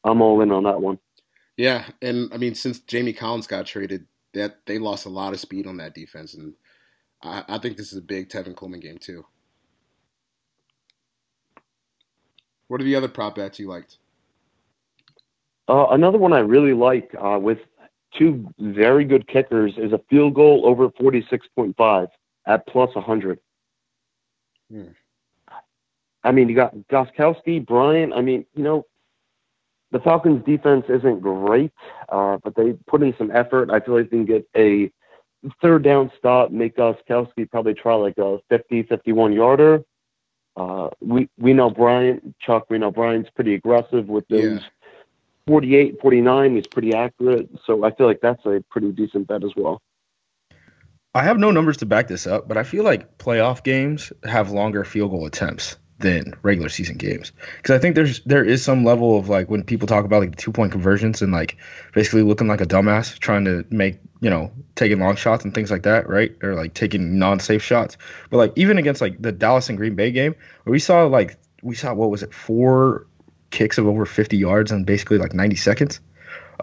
I'm 0.03 0.21
all 0.21 0.41
in 0.41 0.51
on 0.51 0.63
that 0.63 0.82
one. 0.82 0.99
Yeah, 1.58 1.86
and 2.01 2.34
I 2.34 2.38
mean, 2.38 2.56
since 2.56 2.80
Jamie 2.80 3.14
Collins 3.14 3.47
got 3.47 3.66
traded, 3.66 4.08
that 4.34 4.66
they 4.66 4.80
lost 4.80 5.06
a 5.06 5.10
lot 5.10 5.34
of 5.34 5.39
speed 5.39 5.68
on 5.68 5.78
that 5.78 5.93
defense, 5.93 6.34
and 6.34 6.54
I, 7.22 7.43
I 7.47 7.58
think 7.60 7.78
this 7.78 7.91
is 7.91 7.97
a 7.97 8.01
big 8.01 8.30
Tevin 8.30 8.56
Coleman 8.56 8.80
game 8.80 8.97
too. 8.97 9.26
What 12.68 12.82
are 12.82 12.86
the 12.86 12.95
other 12.95 13.08
prop 13.08 13.36
bets 13.36 13.60
you 13.60 13.68
liked? 13.68 13.97
Uh, 15.70 15.88
another 15.91 16.18
one 16.18 16.34
I 16.34 16.39
really 16.39 16.74
like 16.74 17.16
uh, 17.24 17.38
with 17.39 17.60
two 18.18 18.47
very 18.60 19.06
good 19.06 19.28
kickers 19.28 19.74
is 19.78 19.93
a 19.93 20.01
field 20.10 20.34
goal 20.34 20.64
over 20.66 20.89
46.5 20.89 22.08
at 22.47 22.68
plus 22.68 22.93
100. 22.95 23.39
Hmm. 24.72 24.88
I 26.24 26.32
mean, 26.32 26.49
you 26.49 26.56
got 26.56 26.74
Gostkowski, 26.91 27.66
Bryant. 27.66 28.14
I 28.14 28.22
mean, 28.22 28.45
you 28.56 28.64
know, 28.64 28.86
the 29.94 30.00
Falcons' 30.00 30.44
defense 30.44 30.86
isn't 30.89 31.22
great, 31.22 31.72
uh, 32.10 32.38
but 32.44 32.56
they 32.56 32.74
put 32.88 33.04
in 33.04 33.16
some 33.18 33.32
effort. 33.32 33.70
I 33.70 33.80
feel 33.80 33.96
like 33.96 34.10
they 34.10 34.18
can 34.18 34.26
get 34.26 34.46
a 34.58 34.91
third 35.62 35.84
down 35.84 36.12
stop, 36.18 36.52
make 36.52 36.76
Gostkowski 36.76 37.50
probably 37.50 37.76
try 37.76 37.94
like 37.94 38.18
a 38.18 38.39
50, 38.50 38.84
51 38.84 39.34
yarder. 39.34 39.84
Uh, 40.58 40.89
we, 41.00 41.30
we 41.38 41.54
know 41.54 41.70
Bryant, 41.70 42.36
Chuck, 42.39 42.66
we 42.70 42.80
know 42.80 42.91
Bryant's 42.91 43.30
pretty 43.30 43.54
aggressive 43.54 44.08
with 44.08 44.28
those 44.30 44.62
Yeah. 44.62 44.68
48, 45.48 46.00
49. 46.02 46.56
He's 46.56 46.68
pretty 46.68 46.94
accurate. 46.94 47.50
So 47.66 47.84
I 47.84 47.91
feel 47.91 48.08
like 48.08 48.22
that's 48.22 48.46
a 48.46 48.64
pretty 48.72 48.91
decent 48.91 49.28
bet 49.28 49.44
as 49.44 49.52
well. 49.56 49.82
I 51.14 51.22
have 51.24 51.38
no 51.38 51.52
numbers 51.52 51.78
to 51.78 51.86
back 51.86 52.08
this 52.08 52.26
up, 52.26 52.48
but 52.48 52.58
I 52.58 52.64
feel 52.64 52.84
like 52.84 53.20
playoff 53.20 53.64
games 53.64 54.12
have 54.24 54.52
longer 54.52 54.84
field 54.84 55.12
goal 55.12 55.28
attempts 55.28 55.78
than 56.00 56.34
regular 56.41 56.70
season 56.70 56.98
games 56.98 57.32
because 57.58 57.76
I 57.76 57.80
think 57.80 57.96
there's 57.96 58.20
there 58.22 58.44
is 58.44 58.64
some 58.64 58.84
level 58.84 59.18
of 59.18 59.30
like 59.30 59.50
when 59.50 59.64
people 59.64 59.88
talk 59.88 60.06
about 60.06 60.22
like 60.22 60.36
two 60.36 60.52
point 60.52 60.72
conversions 60.72 61.22
and 61.22 61.32
like 61.32 61.58
basically 61.94 62.24
looking 62.24 62.48
like 62.48 62.62
a 62.62 62.66
dumbass 62.66 63.18
trying 63.20 63.46
to 63.46 63.66
make 63.70 64.00
you 64.20 64.30
know 64.30 64.52
taking 64.76 65.00
long 65.00 65.16
shots 65.16 65.46
and 65.46 65.54
things 65.54 65.72
like 65.72 65.84
that, 65.84 66.10
right? 66.10 66.36
Or 66.41 66.56
like 66.56 66.74
taking 66.74 67.20
non 67.20 67.39
safe 67.39 67.64
shots. 67.64 67.98
But 68.30 68.38
like 68.38 68.54
even 68.56 68.78
against 68.78 69.02
like 69.02 69.22
the 69.22 69.32
Dallas 69.32 69.70
and 69.70 69.78
Green 69.78 69.96
Bay 69.96 70.12
game, 70.12 70.36
where 70.64 70.72
we 70.72 70.80
saw 70.80 71.06
like 71.06 71.38
we 71.62 71.76
saw 71.76 71.94
what 71.94 72.10
was 72.10 72.24
it 72.24 72.34
four 72.34 73.08
kicks 73.52 73.78
of 73.78 73.88
over 73.88 74.06
50 74.06 74.36
yards 74.36 74.72
in 74.72 74.84
basically 74.84 75.20
like 75.20 75.34
90 75.34 75.56
seconds. 75.56 76.00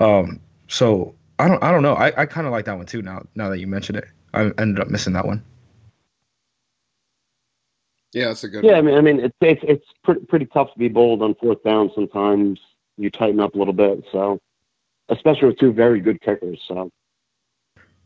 Um, 0.00 0.40
so 0.68 1.14
I 1.38 1.48
don't 1.48 1.62
I 1.62 1.70
don't 1.70 1.82
know. 1.82 1.94
I, 1.94 2.22
I 2.22 2.26
kind 2.26 2.46
of 2.46 2.52
like 2.52 2.64
that 2.66 2.76
one 2.76 2.86
too 2.86 3.00
now 3.00 3.26
now 3.34 3.48
that 3.48 3.58
you 3.58 3.66
mentioned 3.66 3.98
it. 3.98 4.08
I 4.34 4.50
ended 4.58 4.80
up 4.80 4.88
missing 4.88 5.14
that 5.14 5.26
one. 5.26 5.44
Yeah, 8.12 8.28
that's 8.28 8.44
a 8.44 8.48
good. 8.48 8.64
Yeah, 8.64 8.74
I 8.74 8.82
mean, 8.82 8.94
I 8.96 9.00
mean, 9.00 9.20
it's 9.20 9.36
it's 9.40 9.60
it's 9.64 9.86
pretty 10.04 10.20
pretty 10.26 10.46
tough 10.46 10.72
to 10.72 10.78
be 10.78 10.88
bold 10.88 11.22
on 11.22 11.34
fourth 11.36 11.62
down. 11.62 11.90
Sometimes 11.94 12.58
you 12.96 13.10
tighten 13.10 13.40
up 13.40 13.54
a 13.54 13.58
little 13.58 13.72
bit. 13.74 14.04
So, 14.10 14.40
especially 15.08 15.48
with 15.48 15.58
two 15.58 15.72
very 15.72 16.00
good 16.00 16.20
kickers. 16.20 16.60
So, 16.66 16.90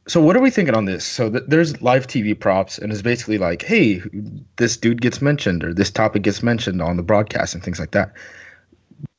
So 0.07 0.21
what 0.21 0.37
are 0.37 0.41
we 0.41 0.51
thinking 0.51 0.75
on 0.75 0.85
this? 0.85 1.05
So 1.05 1.31
th- 1.31 1.45
there's 1.49 1.81
live 1.81 2.07
TV 2.07 2.39
props, 2.39 2.79
and 2.79 2.93
it's 2.93 3.01
basically 3.03 3.39
like, 3.39 3.63
hey, 3.63 4.03
this 4.57 4.77
dude 4.77 5.01
gets 5.01 5.23
mentioned 5.23 5.65
or 5.65 5.73
this 5.73 5.91
topic 5.91 6.23
gets 6.23 6.43
mentioned 6.43 6.83
on 6.83 6.97
the 6.99 7.03
broadcast 7.03 7.55
and 7.55 7.65
things 7.65 7.81
like 7.81 7.93
that. 7.93 8.13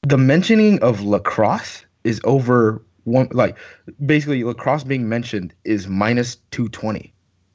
the 0.03 0.17
mentioning 0.17 0.79
of 0.83 1.01
lacrosse 1.01 1.83
is 2.03 2.21
over 2.25 2.83
one 3.05 3.27
like 3.31 3.57
basically 4.05 4.43
lacrosse 4.43 4.83
being 4.83 5.09
mentioned 5.09 5.53
is 5.63 5.87
minus 5.87 6.35
220 6.51 7.11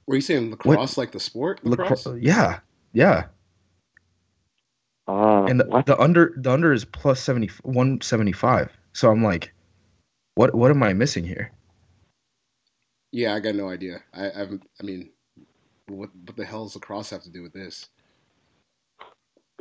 Were 0.06 0.16
you 0.16 0.20
saying 0.20 0.50
lacrosse 0.50 0.96
like 0.98 1.12
the 1.12 1.20
sport? 1.20 1.64
Lacrosse? 1.64 2.06
lacrosse 2.06 2.22
yeah 2.22 2.58
yeah 2.92 3.24
Uh, 5.08 5.48
and 5.48 5.60
the, 5.60 5.68
what? 5.68 5.86
the 5.86 5.98
under 5.98 6.34
the 6.38 6.50
under 6.52 6.72
is 6.72 6.84
plus 6.84 7.20
70 7.20 7.48
175 7.64 8.70
so 8.94 9.10
i'm 9.10 9.24
like 9.24 9.52
what 10.36 10.54
what 10.54 10.70
am 10.70 10.82
i 10.82 10.92
missing 10.92 11.24
here 11.24 11.52
Yeah, 13.12 13.34
I 13.34 13.40
got 13.40 13.54
no 13.56 13.68
idea. 13.70 14.02
I, 14.14 14.30
I 14.30 14.38
haven't. 14.38 14.64
I 14.80 14.84
mean, 14.84 15.10
what 15.88 16.10
what 16.26 16.36
the 16.36 16.44
hell 16.44 16.64
does 16.64 16.74
the 16.74 16.80
cross 16.80 17.10
have 17.10 17.22
to 17.24 17.30
do 17.30 17.42
with 17.42 17.52
this? 17.54 17.88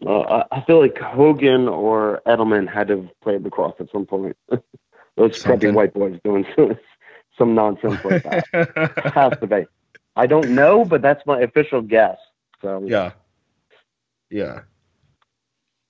Uh, 0.05 0.21
I 0.21 0.45
I 0.59 0.61
feel 0.65 0.79
like 0.81 0.97
Hogan 0.99 1.67
or 1.67 2.21
Edelman 2.27 2.69
had 2.71 2.89
to 2.89 2.97
have 2.97 3.09
played 3.23 3.43
lacrosse 3.43 3.75
at 3.79 3.91
some 3.91 4.05
point. 4.05 4.37
Those 5.17 5.41
scruffy 5.43 5.71
Something. 5.71 5.73
white 5.73 5.93
boys 5.93 6.19
doing 6.23 6.45
some, 6.57 6.77
some 7.37 7.55
nonsense 7.55 7.99
like 8.05 8.23
that. 8.23 8.45
Has 9.13 9.33
to 9.41 9.47
be. 9.47 9.67
I 10.15 10.27
don't 10.27 10.51
know, 10.55 10.85
but 10.85 11.01
that's 11.01 11.25
my 11.25 11.41
official 11.41 11.81
guess. 11.81 12.17
So 12.61 12.81
yeah 12.85 13.13
yeah 14.31 14.61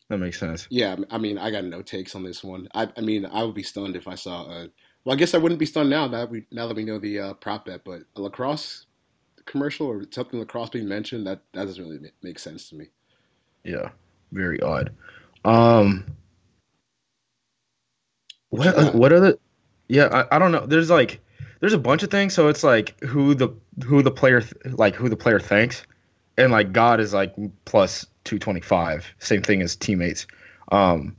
that 0.10 0.20
makes 0.20 0.40
sense 0.40 0.70
Yeah, 0.70 0.98
I 1.12 1.20
mean, 1.20 1.40
I 1.40 1.52
got 1.52 1.66
no 1.66 1.84
takes 1.84 2.16
on 2.16 2.24
this 2.24 2.44
one. 2.44 2.70
I, 2.76 2.90
I 2.98 3.02
mean, 3.02 3.26
I 3.28 3.44
would 3.46 3.56
be 3.56 3.64
stunned 3.64 3.96
if 3.96 4.10
I 4.10 4.16
saw. 4.16 4.44
A, 4.52 4.70
well, 5.06 5.16
I 5.16 5.20
guess 5.20 5.36
I 5.36 5.40
wouldn't 5.40 5.62
be 5.62 5.68
stunned 5.68 5.92
now 5.92 6.10
that 6.10 6.30
we 6.30 6.46
now 6.52 6.68
that 6.68 6.78
we 6.78 6.86
know 6.86 7.00
the 7.00 7.20
uh, 7.22 7.36
prop 7.36 7.68
bet, 7.68 7.86
but 7.86 8.02
a 8.18 8.22
lacrosse 8.22 8.88
commercial 9.46 9.88
or 9.88 10.04
something 10.12 10.40
lacrosse 10.40 10.72
being 10.72 10.88
mentioned 10.90 11.28
that 11.28 11.42
that 11.54 11.66
doesn't 11.66 11.84
really 11.84 12.12
make 12.24 12.40
sense 12.40 12.70
to 12.70 12.76
me. 12.76 12.88
Yeah, 13.64 13.90
very 14.32 14.62
odd. 14.62 14.92
Um, 15.46 16.06
What 18.50 18.78
what 18.78 18.96
what 18.96 19.14
are 19.14 19.20
the? 19.20 19.40
Yeah, 19.90 20.08
I, 20.32 20.38
I 20.38 20.40
don't 20.40 20.52
know. 20.52 20.66
There's 20.66 20.90
like 20.90 21.22
there's 21.60 21.74
a 21.74 21.80
bunch 21.80 22.04
of 22.04 22.12
things. 22.12 22.34
So 22.34 22.48
it's 22.48 22.64
like 22.64 23.00
who 23.02 23.36
the 23.36 23.50
who 23.86 24.02
the 24.04 24.12
player 24.12 24.44
like 24.66 24.96
who 24.96 25.10
the 25.10 25.18
player 25.18 25.40
thanks, 25.40 25.84
and 26.40 26.52
like 26.52 26.72
God 26.72 27.00
is 27.00 27.14
like 27.14 27.36
plus 27.66 28.06
two 28.24 28.40
twenty 28.40 28.62
five. 28.62 29.06
Same 29.20 29.42
thing 29.42 29.62
as 29.62 29.76
teammates. 29.76 30.26
Um, 30.72 31.16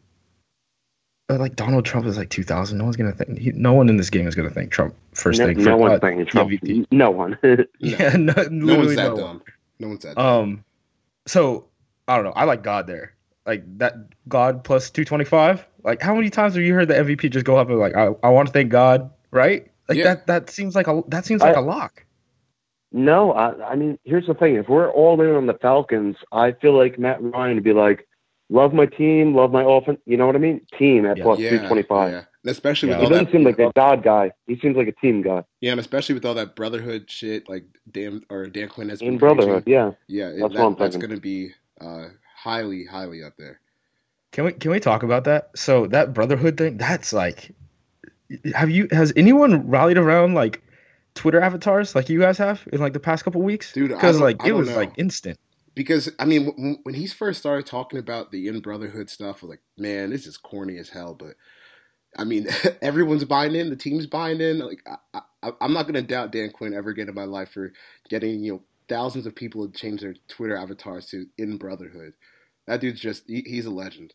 but 1.28 1.38
like 1.40 1.54
Donald 1.56 1.84
Trump 1.84 2.06
is 2.06 2.16
like 2.16 2.30
two 2.30 2.42
thousand. 2.42 2.78
No 2.78 2.84
one's 2.84 2.96
gonna 2.96 3.12
think. 3.12 3.38
He, 3.38 3.52
no 3.52 3.72
one 3.72 3.88
in 3.88 3.96
this 3.96 4.10
game 4.10 4.26
is 4.26 4.34
gonna 4.34 4.50
thank 4.50 4.72
Trump 4.72 4.94
first 5.12 5.38
no, 5.38 5.46
thing. 5.46 5.58
no 5.58 5.64
for, 5.64 5.76
one's 5.76 5.94
uh, 5.94 5.98
thinking 6.00 6.26
Trump. 6.26 6.50
MVP. 6.50 6.86
No 6.90 7.10
one. 7.10 7.38
Yeah, 7.78 8.16
no, 8.16 8.32
No 8.50 8.78
one's 8.78 8.96
that 8.96 9.04
no 9.08 9.14
one. 9.14 9.20
dumb. 9.22 9.42
No 9.78 9.88
one's 9.88 10.02
that. 10.02 10.16
dumb. 10.16 10.26
Um, 10.26 10.64
so 11.26 11.66
I 12.08 12.16
don't 12.16 12.24
know. 12.24 12.32
I 12.32 12.44
like 12.44 12.62
God 12.62 12.86
there. 12.88 13.14
Like 13.46 13.62
that 13.78 13.94
God 14.28 14.64
plus 14.64 14.90
two 14.90 15.04
twenty 15.04 15.24
five. 15.24 15.64
Like 15.84 16.02
how 16.02 16.14
many 16.14 16.30
times 16.30 16.54
have 16.54 16.62
you 16.64 16.74
heard 16.74 16.88
the 16.88 16.94
MVP 16.94 17.30
just 17.30 17.46
go 17.46 17.56
up 17.56 17.68
and 17.70 17.78
like 17.78 17.94
I, 17.96 18.08
I 18.22 18.28
want 18.30 18.48
to 18.48 18.52
thank 18.52 18.70
God, 18.70 19.10
right? 19.30 19.70
Like 19.88 19.98
Yeah. 19.98 20.04
that 20.14 20.26
that 20.26 20.50
seems 20.50 20.74
like 20.74 20.88
a 20.88 21.02
that 21.08 21.24
seems 21.24 21.40
like 21.42 21.56
I- 21.56 21.60
a 21.60 21.62
lock. 21.62 22.04
No, 22.92 23.32
I, 23.32 23.72
I 23.72 23.76
mean, 23.76 23.98
here's 24.04 24.26
the 24.26 24.34
thing. 24.34 24.56
If 24.56 24.68
we're 24.68 24.90
all 24.90 25.20
in 25.20 25.30
on 25.34 25.46
the 25.46 25.54
Falcons, 25.54 26.16
I 26.32 26.52
feel 26.52 26.76
like 26.76 26.98
Matt 26.98 27.22
Ryan 27.22 27.54
would 27.56 27.64
be 27.64 27.72
like, 27.72 28.06
love 28.48 28.72
my 28.74 28.86
team, 28.86 29.34
love 29.34 29.52
my 29.52 29.62
offense. 29.64 30.00
You 30.06 30.16
know 30.16 30.26
what 30.26 30.34
I 30.34 30.40
mean? 30.40 30.60
Team 30.78 31.06
at 31.06 31.16
Yeah. 31.18 31.22
plus 31.24 31.38
yeah, 31.38 31.50
225. 31.50 32.12
yeah. 32.12 32.18
And 32.18 32.50
especially 32.50 32.88
Yeah. 32.88 32.96
with 32.98 33.04
He 33.04 33.10
doesn't 33.10 33.24
that. 33.26 33.32
seem 33.32 33.44
like 33.44 33.58
a 33.58 33.70
God 33.76 34.02
guy. 34.02 34.32
He 34.46 34.58
seems 34.58 34.76
like 34.76 34.88
a 34.88 34.92
team 34.92 35.22
guy. 35.22 35.44
yeah, 35.60 35.70
and 35.72 35.80
especially 35.80 36.14
with 36.14 36.24
all 36.24 36.34
that 36.34 36.56
brotherhood 36.56 37.08
shit, 37.10 37.48
like 37.48 37.64
Dan 37.92 38.22
or 38.28 38.46
Dan 38.48 38.68
Quinn 38.68 38.88
has 38.88 38.98
been 39.00 39.08
In 39.08 39.18
brotherhood, 39.18 39.64
preaching. 39.64 39.72
yeah. 39.72 39.92
Yeah, 40.08 40.30
That's 40.40 40.54
that- 40.54 40.78
that's 40.78 40.96
going 40.96 41.14
to 41.14 41.20
be 41.20 41.52
uh, 41.80 42.08
highly, 42.36 42.84
highly 42.84 43.22
up 43.22 43.34
there. 43.38 43.60
Can 44.32 44.44
we 44.44 44.52
can 44.52 44.70
we 44.70 44.80
talk 44.80 45.02
about 45.02 45.24
that? 45.24 45.50
So 45.56 45.86
that 45.88 46.12
brotherhood 46.14 46.56
thing, 46.56 46.76
that's 46.76 47.12
like, 47.12 47.52
have 48.54 48.70
you 48.70 48.86
has 48.92 49.12
anyone 49.16 49.68
rallied 49.68 49.98
around 49.98 50.34
like 50.34 50.62
Twitter 51.14 51.40
avatars 51.40 51.94
like 51.94 52.08
you 52.08 52.20
guys 52.20 52.38
have 52.38 52.66
in 52.72 52.80
like 52.80 52.92
the 52.92 53.00
past 53.00 53.24
couple 53.24 53.42
weeks? 53.42 53.72
Dude, 53.72 53.90
because 53.90 54.20
like 54.20 54.44
it 54.44 54.52
was 54.52 54.68
know. 54.68 54.76
like 54.76 54.92
instant. 54.96 55.38
because 55.74 56.10
I 56.18 56.24
mean, 56.24 56.46
when, 56.56 56.78
when 56.82 56.94
he 56.94 57.06
first 57.06 57.40
started 57.40 57.66
talking 57.66 57.98
about 57.98 58.30
the 58.30 58.48
in 58.48 58.60
brotherhood 58.60 59.10
stuff, 59.10 59.38
I 59.42 59.46
was 59.46 59.50
like, 59.50 59.62
man, 59.76 60.10
this 60.10 60.26
is 60.26 60.36
corny 60.36 60.78
as 60.78 60.88
hell. 60.88 61.14
But 61.14 61.34
I 62.16 62.24
mean, 62.24 62.46
everyone's 62.82 63.24
buying 63.24 63.54
in, 63.54 63.70
the 63.70 63.76
team's 63.76 64.06
buying 64.06 64.40
in. 64.40 64.58
Like, 64.58 64.86
I, 65.14 65.20
I, 65.42 65.50
I'm 65.60 65.72
not 65.72 65.86
gonna 65.86 66.02
doubt 66.02 66.32
Dan 66.32 66.50
Quinn 66.50 66.74
ever 66.74 66.90
again 66.90 67.08
in 67.08 67.14
my 67.14 67.24
life 67.24 67.50
for 67.50 67.72
getting 68.08 68.42
you 68.42 68.52
know 68.52 68.62
thousands 68.88 69.26
of 69.26 69.34
people 69.34 69.66
to 69.68 69.78
change 69.78 70.00
their 70.00 70.14
Twitter 70.28 70.56
avatars 70.56 71.06
to 71.06 71.26
in 71.38 71.56
brotherhood. 71.56 72.14
That 72.66 72.80
dude's 72.80 73.00
just 73.00 73.24
he, 73.26 73.42
he's 73.46 73.66
a 73.66 73.70
legend. 73.70 74.14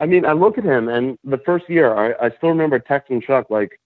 I 0.00 0.06
mean, 0.06 0.26
I 0.26 0.32
look 0.32 0.58
at 0.58 0.64
him, 0.64 0.88
and 0.88 1.16
the 1.24 1.38
first 1.46 1.68
year, 1.70 1.94
I, 1.94 2.26
I 2.26 2.30
still 2.36 2.48
remember 2.48 2.78
texting 2.80 3.22
Chuck, 3.22 3.48
like, 3.48 3.80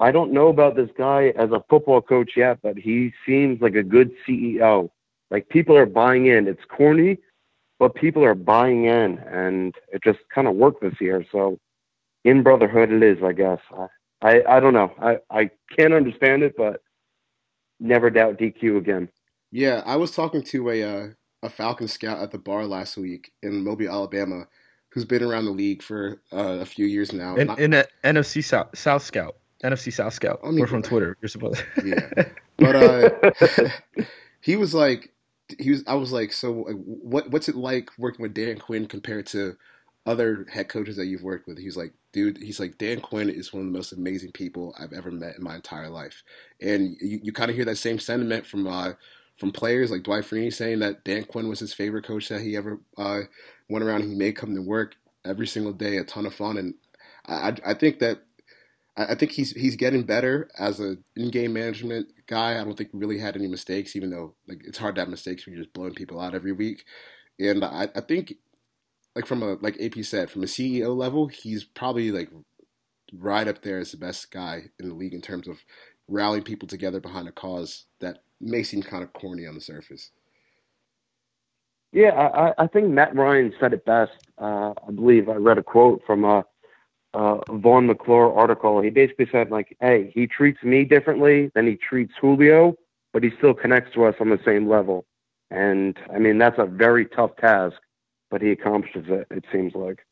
I 0.00 0.10
don't 0.10 0.32
know 0.32 0.48
about 0.48 0.76
this 0.76 0.90
guy 0.96 1.32
as 1.36 1.50
a 1.50 1.62
football 1.70 2.02
coach 2.02 2.32
yet, 2.36 2.58
but 2.62 2.76
he 2.76 3.12
seems 3.26 3.60
like 3.60 3.74
a 3.74 3.82
good 3.82 4.10
CEO. 4.26 4.90
Like, 5.30 5.48
people 5.48 5.76
are 5.76 5.86
buying 5.86 6.26
in. 6.26 6.48
It's 6.48 6.64
corny, 6.68 7.18
but 7.78 7.94
people 7.94 8.24
are 8.24 8.34
buying 8.34 8.84
in, 8.84 9.18
and 9.18 9.74
it 9.92 10.02
just 10.02 10.18
kind 10.34 10.48
of 10.48 10.54
worked 10.54 10.82
this 10.82 11.00
year. 11.00 11.24
So, 11.30 11.58
in 12.24 12.42
brotherhood, 12.42 12.90
it 12.90 13.02
is, 13.02 13.22
I 13.22 13.32
guess. 13.32 13.60
I, 13.72 13.86
I, 14.22 14.56
I 14.56 14.60
don't 14.60 14.74
know. 14.74 14.92
I, 15.00 15.18
I 15.30 15.50
can't 15.76 15.94
understand 15.94 16.42
it, 16.42 16.54
but 16.56 16.80
never 17.78 18.10
doubt 18.10 18.38
DQ 18.38 18.78
again. 18.78 19.08
Yeah, 19.50 19.82
I 19.86 19.96
was 19.96 20.10
talking 20.10 20.42
to 20.42 20.70
a 20.70 20.82
uh, 20.82 21.08
a 21.44 21.48
Falcon 21.48 21.86
scout 21.86 22.18
at 22.18 22.32
the 22.32 22.38
bar 22.38 22.66
last 22.66 22.96
week 22.96 23.30
in 23.42 23.62
Mobile, 23.62 23.90
Alabama, 23.90 24.48
who's 24.90 25.04
been 25.04 25.22
around 25.22 25.44
the 25.44 25.50
league 25.50 25.82
for 25.82 26.22
uh, 26.32 26.58
a 26.60 26.64
few 26.64 26.86
years 26.86 27.12
now. 27.12 27.36
In 27.36 27.46
Not- 27.48 27.58
in 27.60 27.74
a 27.74 27.84
NFC 28.02 28.42
South 28.42 28.76
South 28.76 29.02
Scout, 29.02 29.36
NFC 29.64 29.92
South 29.92 30.12
Scout. 30.14 30.40
I 30.44 30.50
mean, 30.50 30.60
We're 30.60 30.66
from 30.66 30.82
Twitter. 30.82 31.16
You're 31.20 31.28
supposed. 31.28 31.62
To. 31.76 31.88
yeah. 32.16 32.24
but 32.58 32.76
uh, 32.76 34.04
he 34.40 34.56
was 34.56 34.74
like, 34.74 35.12
he 35.58 35.70
was. 35.70 35.82
I 35.86 35.94
was 35.94 36.12
like, 36.12 36.32
so 36.32 36.52
what? 36.52 37.30
What's 37.30 37.48
it 37.48 37.56
like 37.56 37.90
working 37.98 38.22
with 38.22 38.34
Dan 38.34 38.58
Quinn 38.58 38.86
compared 38.86 39.26
to 39.28 39.56
other 40.06 40.46
head 40.52 40.68
coaches 40.68 40.96
that 40.96 41.06
you've 41.06 41.22
worked 41.22 41.46
with? 41.46 41.58
He's 41.58 41.76
like, 41.76 41.92
dude. 42.12 42.38
He's 42.38 42.60
like, 42.60 42.78
Dan 42.78 43.00
Quinn 43.00 43.28
is 43.30 43.52
one 43.52 43.62
of 43.66 43.66
the 43.72 43.76
most 43.76 43.92
amazing 43.92 44.32
people 44.32 44.74
I've 44.78 44.92
ever 44.92 45.10
met 45.10 45.36
in 45.36 45.42
my 45.44 45.54
entire 45.56 45.88
life, 45.90 46.22
and 46.60 46.96
you, 47.00 47.20
you 47.24 47.32
kind 47.32 47.50
of 47.50 47.56
hear 47.56 47.64
that 47.66 47.76
same 47.76 47.98
sentiment 47.98 48.46
from 48.46 48.66
uh, 48.66 48.92
from 49.36 49.50
players 49.52 49.90
like 49.90 50.02
Dwight 50.02 50.24
Freeney 50.24 50.52
saying 50.52 50.78
that 50.80 51.04
Dan 51.04 51.24
Quinn 51.24 51.48
was 51.48 51.58
his 51.60 51.74
favorite 51.74 52.04
coach 52.04 52.28
that 52.28 52.40
he 52.40 52.56
ever 52.56 52.78
uh, 52.96 53.20
went 53.68 53.84
around. 53.84 54.02
He 54.02 54.14
made 54.14 54.36
come 54.36 54.54
to 54.54 54.62
work 54.62 54.94
every 55.24 55.46
single 55.46 55.72
day, 55.72 55.96
a 55.98 56.04
ton 56.04 56.26
of 56.26 56.34
fun, 56.34 56.56
and 56.58 56.74
I, 57.26 57.34
I- 57.50 57.70
I 57.70 57.74
think 57.74 57.98
that 58.00 58.20
I 58.96 59.04
think 59.16 59.32
he's 59.32 59.52
he's 59.52 59.76
getting 59.76 60.04
better 60.04 60.50
as 60.58 60.80
a 60.80 60.98
in-game 61.16 61.54
management 61.54 62.08
guy. 62.28 62.60
I 62.60 62.64
don't 62.64 62.76
think 62.78 62.92
he 62.92 62.98
really 62.98 63.18
had 63.18 63.36
any 63.36 63.48
mistakes, 63.48 63.96
even 63.96 64.10
though 64.10 64.36
like 64.48 64.62
it's 64.66 64.78
hard 64.78 64.96
to 64.96 65.02
have 65.02 65.08
mistakes 65.10 65.46
when 65.46 65.54
you're 65.54 65.64
just 65.64 65.74
blowing 65.74 65.94
people 65.94 66.20
out 66.20 66.34
every 66.36 66.52
week. 66.52 66.84
And 67.40 67.64
I, 67.64 67.88
I 67.96 68.02
think 68.02 68.34
like 69.16 69.26
from 69.26 69.42
a 69.42 69.54
like 69.60 69.78
AP 69.80 70.04
said, 70.04 70.30
from 70.30 70.44
a 70.44 70.46
CEO 70.48 70.96
level, 70.96 71.28
he's 71.28 71.64
probably 71.64 72.12
like 72.12 72.30
right 73.14 73.48
up 73.48 73.62
there 73.62 73.78
as 73.78 73.92
the 73.92 73.98
best 73.98 74.30
guy 74.32 74.64
in 74.80 74.88
the 74.88 74.94
league 74.94 75.14
in 75.14 75.22
terms 75.22 75.48
of 75.48 75.64
rallying 76.08 76.44
people 76.44 76.68
together 76.68 77.00
behind 77.00 77.28
a 77.28 77.32
cause 77.32 77.86
that 78.00 78.20
may 78.40 78.62
seem 78.64 78.82
kind 78.82 79.04
of 79.04 79.12
corny 79.14 79.46
on 79.46 79.54
the 79.54 79.60
surface. 79.62 80.10
Yeah, 81.92 82.10
I, 82.10 82.48
I- 82.50 82.64
think 82.68 82.88
Matt 82.90 83.16
Ryan 83.16 83.52
said 83.60 83.72
it 83.72 83.84
best. 83.84 84.12
Uh, 84.38 84.74
I 84.88 84.90
believe 84.94 85.28
I 85.28 85.34
read 85.36 85.58
a 85.58 85.62
quote 85.62 86.02
from 86.06 86.24
a, 86.24 86.44
a 87.14 87.40
Vaughn 87.50 87.86
McClure 87.86 88.32
article. 88.32 88.80
He 88.80 88.90
basically 88.90 89.28
said, 89.30 89.50
like, 89.50 89.76
hey, 89.80 90.10
he 90.14 90.26
treats 90.26 90.62
me 90.62 90.84
differently 90.84 91.50
than 91.54 91.66
he 91.66 91.76
treats 91.76 92.12
Julio, 92.20 92.76
but 93.12 93.22
he 93.22 93.30
still 93.38 93.54
connects 93.54 93.94
to 93.94 94.04
us 94.04 94.16
on 94.20 94.30
the 94.30 94.40
same 94.44 94.68
level. 94.68 95.06
And 95.50 95.96
I 96.12 96.18
mean, 96.18 96.38
that's 96.38 96.58
a 96.58 96.66
very 96.66 97.06
tough 97.06 97.36
task, 97.36 97.76
but 98.30 98.42
he 98.42 98.50
accomplishes 98.50 99.06
it, 99.08 99.26
it 99.30 99.44
seems 99.52 99.74
like. 99.74 100.04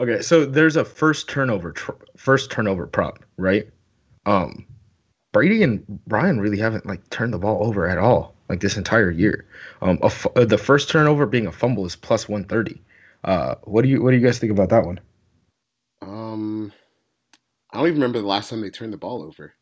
Okay, 0.00 0.22
so 0.22 0.46
there's 0.46 0.76
a 0.76 0.84
first 0.84 1.28
turnover 1.28 1.72
tr- 1.72 1.92
first 2.16 2.50
turnover 2.50 2.86
prop, 2.86 3.24
right? 3.36 3.68
Um 4.26 4.66
Brady 5.32 5.62
and 5.62 5.84
Brian 6.06 6.40
really 6.40 6.58
haven't 6.58 6.86
like 6.86 7.08
turned 7.10 7.32
the 7.32 7.38
ball 7.38 7.66
over 7.66 7.88
at 7.88 7.98
all 7.98 8.34
like 8.48 8.60
this 8.60 8.76
entire 8.76 9.10
year. 9.10 9.44
Um 9.82 9.98
uh, 10.02 10.44
the 10.44 10.58
first 10.58 10.88
turnover 10.88 11.26
being 11.26 11.46
a 11.46 11.52
fumble 11.52 11.84
is 11.84 11.96
plus 11.96 12.28
130. 12.28 12.80
Uh 13.24 13.56
what 13.64 13.82
do 13.82 13.88
you 13.88 14.02
what 14.02 14.10
do 14.10 14.16
you 14.16 14.24
guys 14.24 14.38
think 14.38 14.52
about 14.52 14.70
that 14.70 14.84
one? 14.84 15.00
Um, 16.00 16.72
I 17.72 17.78
don't 17.78 17.86
even 17.86 18.00
remember 18.00 18.20
the 18.20 18.26
last 18.26 18.50
time 18.50 18.60
they 18.60 18.70
turned 18.70 18.92
the 18.92 18.98
ball 18.98 19.22
over. 19.22 19.54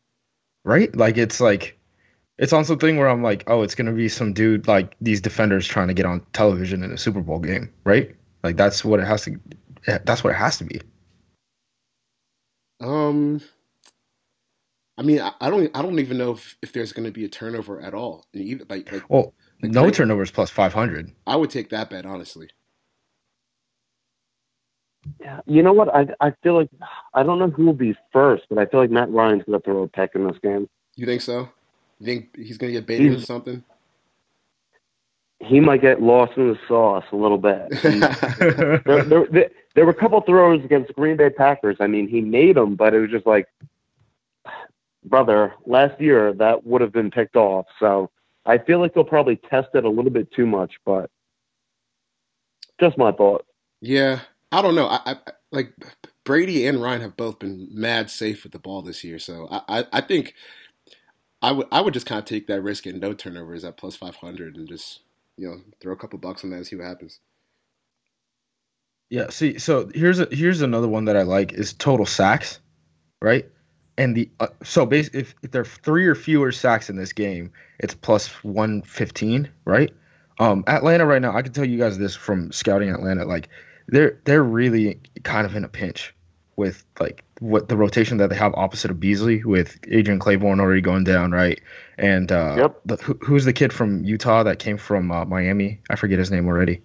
Right? 0.63 0.95
Like 0.95 1.17
it's 1.17 1.39
like 1.39 1.77
it's 2.37 2.53
on 2.53 2.65
something 2.65 2.97
where 2.97 3.07
I'm 3.07 3.21
like, 3.21 3.43
"Oh, 3.47 3.61
it's 3.61 3.75
going 3.75 3.85
to 3.85 3.93
be 3.93 4.09
some 4.09 4.33
dude 4.33 4.67
like 4.67 4.95
these 4.99 5.21
defenders 5.21 5.67
trying 5.67 5.89
to 5.89 5.93
get 5.93 6.05
on 6.07 6.25
television 6.33 6.83
in 6.83 6.91
a 6.91 6.97
Super 6.97 7.21
Bowl 7.21 7.39
game," 7.39 7.71
right? 7.83 8.15
Like 8.43 8.57
that's 8.57 8.83
what 8.83 8.99
it 8.99 9.05
has 9.05 9.23
to 9.25 9.39
that's 10.05 10.23
what 10.23 10.31
it 10.31 10.37
has 10.37 10.57
to 10.57 10.65
be. 10.65 10.81
Um, 12.79 13.41
I 14.97 15.03
mean, 15.03 15.21
I, 15.21 15.31
I 15.39 15.49
don't, 15.49 15.69
I 15.75 15.81
don't 15.81 15.99
even 15.99 16.17
know 16.17 16.31
if, 16.31 16.57
if 16.61 16.73
there's 16.73 16.93
going 16.93 17.05
to 17.05 17.11
be 17.11 17.25
a 17.25 17.29
turnover 17.29 17.81
at 17.81 17.93
all. 17.93 18.25
Even 18.33 18.65
like, 18.69 18.91
like 18.91 19.09
Well, 19.09 19.33
Like, 19.61 19.71
no 19.71 19.89
turnovers 19.89 20.31
plus 20.31 20.49
500. 20.49 21.11
I 21.27 21.35
would 21.35 21.49
take 21.49 21.69
that 21.69 21.89
bet 21.89 22.05
honestly. 22.05 22.49
Yeah, 25.19 25.41
you 25.45 25.63
know 25.63 25.73
what? 25.73 25.93
I 25.93 26.07
I 26.19 26.31
feel 26.43 26.55
like 26.55 26.69
I 27.13 27.23
don't 27.23 27.39
know 27.39 27.49
who 27.49 27.65
will 27.65 27.73
be 27.73 27.95
first, 28.13 28.43
but 28.49 28.57
I 28.57 28.65
feel 28.65 28.79
like 28.79 28.91
Matt 28.91 29.09
Ryan's 29.09 29.43
gonna 29.43 29.59
throw 29.59 29.83
a 29.83 29.87
peck 29.87 30.11
in 30.15 30.27
this 30.27 30.37
game. 30.43 30.69
You 30.95 31.05
think 31.05 31.21
so? 31.21 31.49
You 31.99 32.05
think 32.05 32.35
he's 32.35 32.57
gonna 32.57 32.71
get 32.71 32.85
baited 32.85 33.13
or 33.13 33.21
something? 33.21 33.63
He 35.39 35.59
might 35.59 35.81
get 35.81 36.01
lost 36.01 36.37
in 36.37 36.49
the 36.49 36.59
sauce 36.67 37.05
a 37.11 37.15
little 37.15 37.39
bit. 37.39 37.69
there, 37.81 39.03
there, 39.03 39.25
there, 39.25 39.49
there 39.73 39.85
were 39.85 39.91
a 39.91 39.95
couple 39.95 40.21
throws 40.21 40.63
against 40.63 40.93
Green 40.93 41.17
Bay 41.17 41.31
Packers. 41.31 41.77
I 41.79 41.87
mean, 41.87 42.07
he 42.07 42.21
made 42.21 42.55
them, 42.55 42.75
but 42.75 42.93
it 42.93 42.99
was 42.99 43.09
just 43.09 43.25
like, 43.25 43.47
brother, 45.03 45.55
last 45.65 45.99
year 45.99 46.33
that 46.33 46.63
would 46.65 46.81
have 46.81 46.91
been 46.91 47.09
picked 47.09 47.35
off. 47.35 47.65
So 47.79 48.11
I 48.45 48.59
feel 48.59 48.79
like 48.79 48.93
they'll 48.93 49.03
probably 49.03 49.37
test 49.37 49.69
it 49.73 49.83
a 49.83 49.89
little 49.89 50.11
bit 50.11 50.31
too 50.31 50.45
much, 50.45 50.73
but 50.85 51.09
just 52.79 52.97
my 52.97 53.11
thought. 53.11 53.45
Yeah, 53.81 54.19
I 54.51 54.61
don't 54.61 54.75
know. 54.75 54.87
I, 54.87 55.01
I 55.05 55.15
like 55.51 55.73
Brady 56.25 56.67
and 56.67 56.81
Ryan 56.81 57.01
have 57.01 57.17
both 57.17 57.39
been 57.39 57.69
mad 57.71 58.09
safe 58.09 58.43
with 58.43 58.51
the 58.51 58.59
ball 58.59 58.81
this 58.81 59.03
year, 59.03 59.19
so 59.19 59.47
I, 59.49 59.79
I, 59.79 59.85
I 59.93 60.01
think 60.01 60.33
I 61.41 61.51
would 61.51 61.67
I 61.71 61.81
would 61.81 61.93
just 61.93 62.05
kind 62.05 62.19
of 62.19 62.25
take 62.25 62.47
that 62.47 62.61
risk 62.61 62.85
and 62.85 62.99
no 62.99 63.13
turnovers 63.13 63.63
at 63.63 63.77
plus 63.77 63.95
five 63.95 64.15
hundred 64.15 64.55
and 64.57 64.67
just 64.67 65.01
you 65.37 65.47
know 65.47 65.61
throw 65.79 65.93
a 65.93 65.97
couple 65.97 66.19
bucks 66.19 66.43
on 66.43 66.49
that 66.51 66.57
and 66.57 66.67
see 66.67 66.75
what 66.75 66.85
happens. 66.85 67.19
Yeah, 69.09 69.29
see, 69.29 69.57
so 69.57 69.89
here's 69.93 70.19
a 70.19 70.27
here's 70.31 70.61
another 70.61 70.87
one 70.87 71.05
that 71.05 71.17
I 71.17 71.23
like 71.23 71.53
is 71.53 71.73
total 71.73 72.05
sacks, 72.05 72.59
right? 73.21 73.45
And 73.97 74.15
the 74.15 74.29
uh, 74.39 74.47
so 74.63 74.85
basically, 74.85 75.21
if, 75.21 75.35
if 75.43 75.51
there 75.51 75.63
are 75.63 75.65
three 75.65 76.07
or 76.07 76.15
fewer 76.15 76.51
sacks 76.51 76.89
in 76.89 76.95
this 76.95 77.11
game, 77.11 77.51
it's 77.79 77.93
plus 77.93 78.27
one 78.43 78.81
fifteen, 78.83 79.49
right? 79.65 79.91
Um, 80.39 80.63
Atlanta 80.67 81.05
right 81.05 81.21
now, 81.21 81.35
I 81.35 81.41
can 81.41 81.51
tell 81.51 81.65
you 81.65 81.77
guys 81.77 81.97
this 81.97 82.15
from 82.15 82.51
scouting 82.51 82.89
Atlanta, 82.89 83.25
like 83.25 83.49
they're 83.91 84.19
they're 84.25 84.43
really 84.43 84.99
kind 85.23 85.45
of 85.45 85.55
in 85.55 85.63
a 85.63 85.67
pinch 85.67 86.15
with 86.55 86.83
like 86.99 87.23
what 87.39 87.69
the 87.69 87.77
rotation 87.77 88.17
that 88.17 88.29
they 88.29 88.35
have 88.35 88.53
opposite 88.55 88.91
of 88.91 88.99
Beasley 88.99 89.43
with 89.43 89.79
Adrian 89.87 90.19
Clayborn 90.19 90.59
already 90.59 90.81
going 90.81 91.03
down, 91.03 91.31
right? 91.31 91.59
And 91.97 92.31
uh, 92.31 92.55
Yep. 92.57 92.81
the, 92.85 92.95
who, 92.97 93.13
who's 93.21 93.45
the 93.45 93.53
kid 93.53 93.73
from 93.73 94.03
Utah 94.03 94.43
that 94.43 94.59
came 94.59 94.77
from 94.77 95.11
uh, 95.11 95.25
Miami? 95.25 95.79
I 95.89 95.95
forget 95.95 96.19
his 96.19 96.29
name 96.29 96.47
already. 96.47 96.81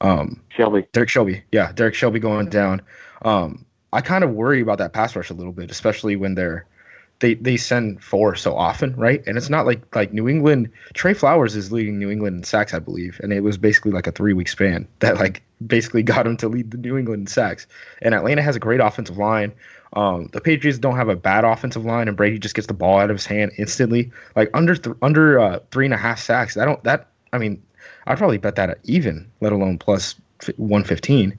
Um, 0.00 0.42
Shelby. 0.48 0.86
Derrick 0.92 1.10
Shelby. 1.10 1.42
Yeah, 1.52 1.72
Derrick 1.72 1.94
Shelby 1.94 2.20
going 2.20 2.48
down. 2.48 2.82
Um, 3.22 3.66
I 3.92 4.00
kind 4.00 4.24
of 4.24 4.30
worry 4.30 4.60
about 4.60 4.78
that 4.78 4.92
pass 4.92 5.14
rush 5.14 5.30
a 5.30 5.34
little 5.34 5.52
bit, 5.52 5.70
especially 5.70 6.16
when 6.16 6.34
they're 6.34 6.66
they 7.20 7.34
they 7.34 7.56
send 7.56 8.02
four 8.02 8.34
so 8.36 8.56
often, 8.56 8.94
right? 8.96 9.22
And 9.26 9.36
it's 9.36 9.50
not 9.50 9.66
like 9.66 9.94
like 9.94 10.12
New 10.12 10.28
England. 10.28 10.70
Trey 10.94 11.14
Flowers 11.14 11.56
is 11.56 11.72
leading 11.72 11.98
New 11.98 12.10
England 12.10 12.36
in 12.36 12.44
sacks, 12.44 12.74
I 12.74 12.78
believe, 12.78 13.20
and 13.22 13.32
it 13.32 13.40
was 13.40 13.58
basically 13.58 13.92
like 13.92 14.06
a 14.06 14.12
three 14.12 14.32
week 14.32 14.48
span 14.48 14.86
that 15.00 15.16
like 15.16 15.42
basically 15.66 16.02
got 16.02 16.26
him 16.26 16.36
to 16.38 16.48
lead 16.48 16.70
the 16.70 16.78
New 16.78 16.96
England 16.96 17.22
in 17.22 17.26
sacks. 17.26 17.66
And 18.00 18.14
Atlanta 18.14 18.42
has 18.42 18.56
a 18.56 18.60
great 18.60 18.80
offensive 18.80 19.18
line. 19.18 19.52
Um, 19.94 20.28
the 20.32 20.40
Patriots 20.40 20.78
don't 20.78 20.96
have 20.96 21.08
a 21.08 21.16
bad 21.16 21.44
offensive 21.44 21.84
line, 21.84 22.08
and 22.08 22.16
Brady 22.16 22.38
just 22.38 22.54
gets 22.54 22.66
the 22.66 22.74
ball 22.74 22.98
out 22.98 23.10
of 23.10 23.16
his 23.16 23.26
hand 23.26 23.52
instantly. 23.58 24.12
Like 24.36 24.50
under 24.54 24.76
th- 24.76 24.96
under 25.02 25.40
uh, 25.40 25.60
three 25.70 25.86
and 25.86 25.94
a 25.94 25.98
half 25.98 26.20
sacks. 26.20 26.56
I 26.56 26.64
don't 26.64 26.82
that. 26.84 27.08
I 27.32 27.38
mean, 27.38 27.62
I'd 28.06 28.18
probably 28.18 28.38
bet 28.38 28.56
that 28.56 28.70
at 28.70 28.78
even, 28.84 29.30
let 29.40 29.52
alone 29.52 29.78
plus 29.78 30.14
one 30.56 30.84
fifteen. 30.84 31.38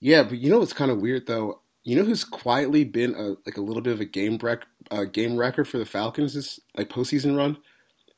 Yeah, 0.00 0.24
but 0.24 0.38
you 0.38 0.50
know 0.50 0.58
what's 0.58 0.72
kind 0.72 0.90
of 0.90 1.00
weird 1.00 1.26
though? 1.26 1.61
You 1.84 1.96
know 1.96 2.04
who's 2.04 2.24
quietly 2.24 2.84
been 2.84 3.14
a 3.14 3.30
like 3.46 3.56
a 3.56 3.60
little 3.62 3.82
bit 3.82 3.92
of 3.94 4.00
a 4.00 4.04
game 4.04 4.38
wreck, 4.42 4.66
uh, 4.90 5.04
game 5.04 5.36
record 5.36 5.68
for 5.68 5.78
the 5.78 5.86
Falcons 5.86 6.34
this 6.34 6.60
like 6.76 6.88
postseason 6.90 7.36
run? 7.36 7.58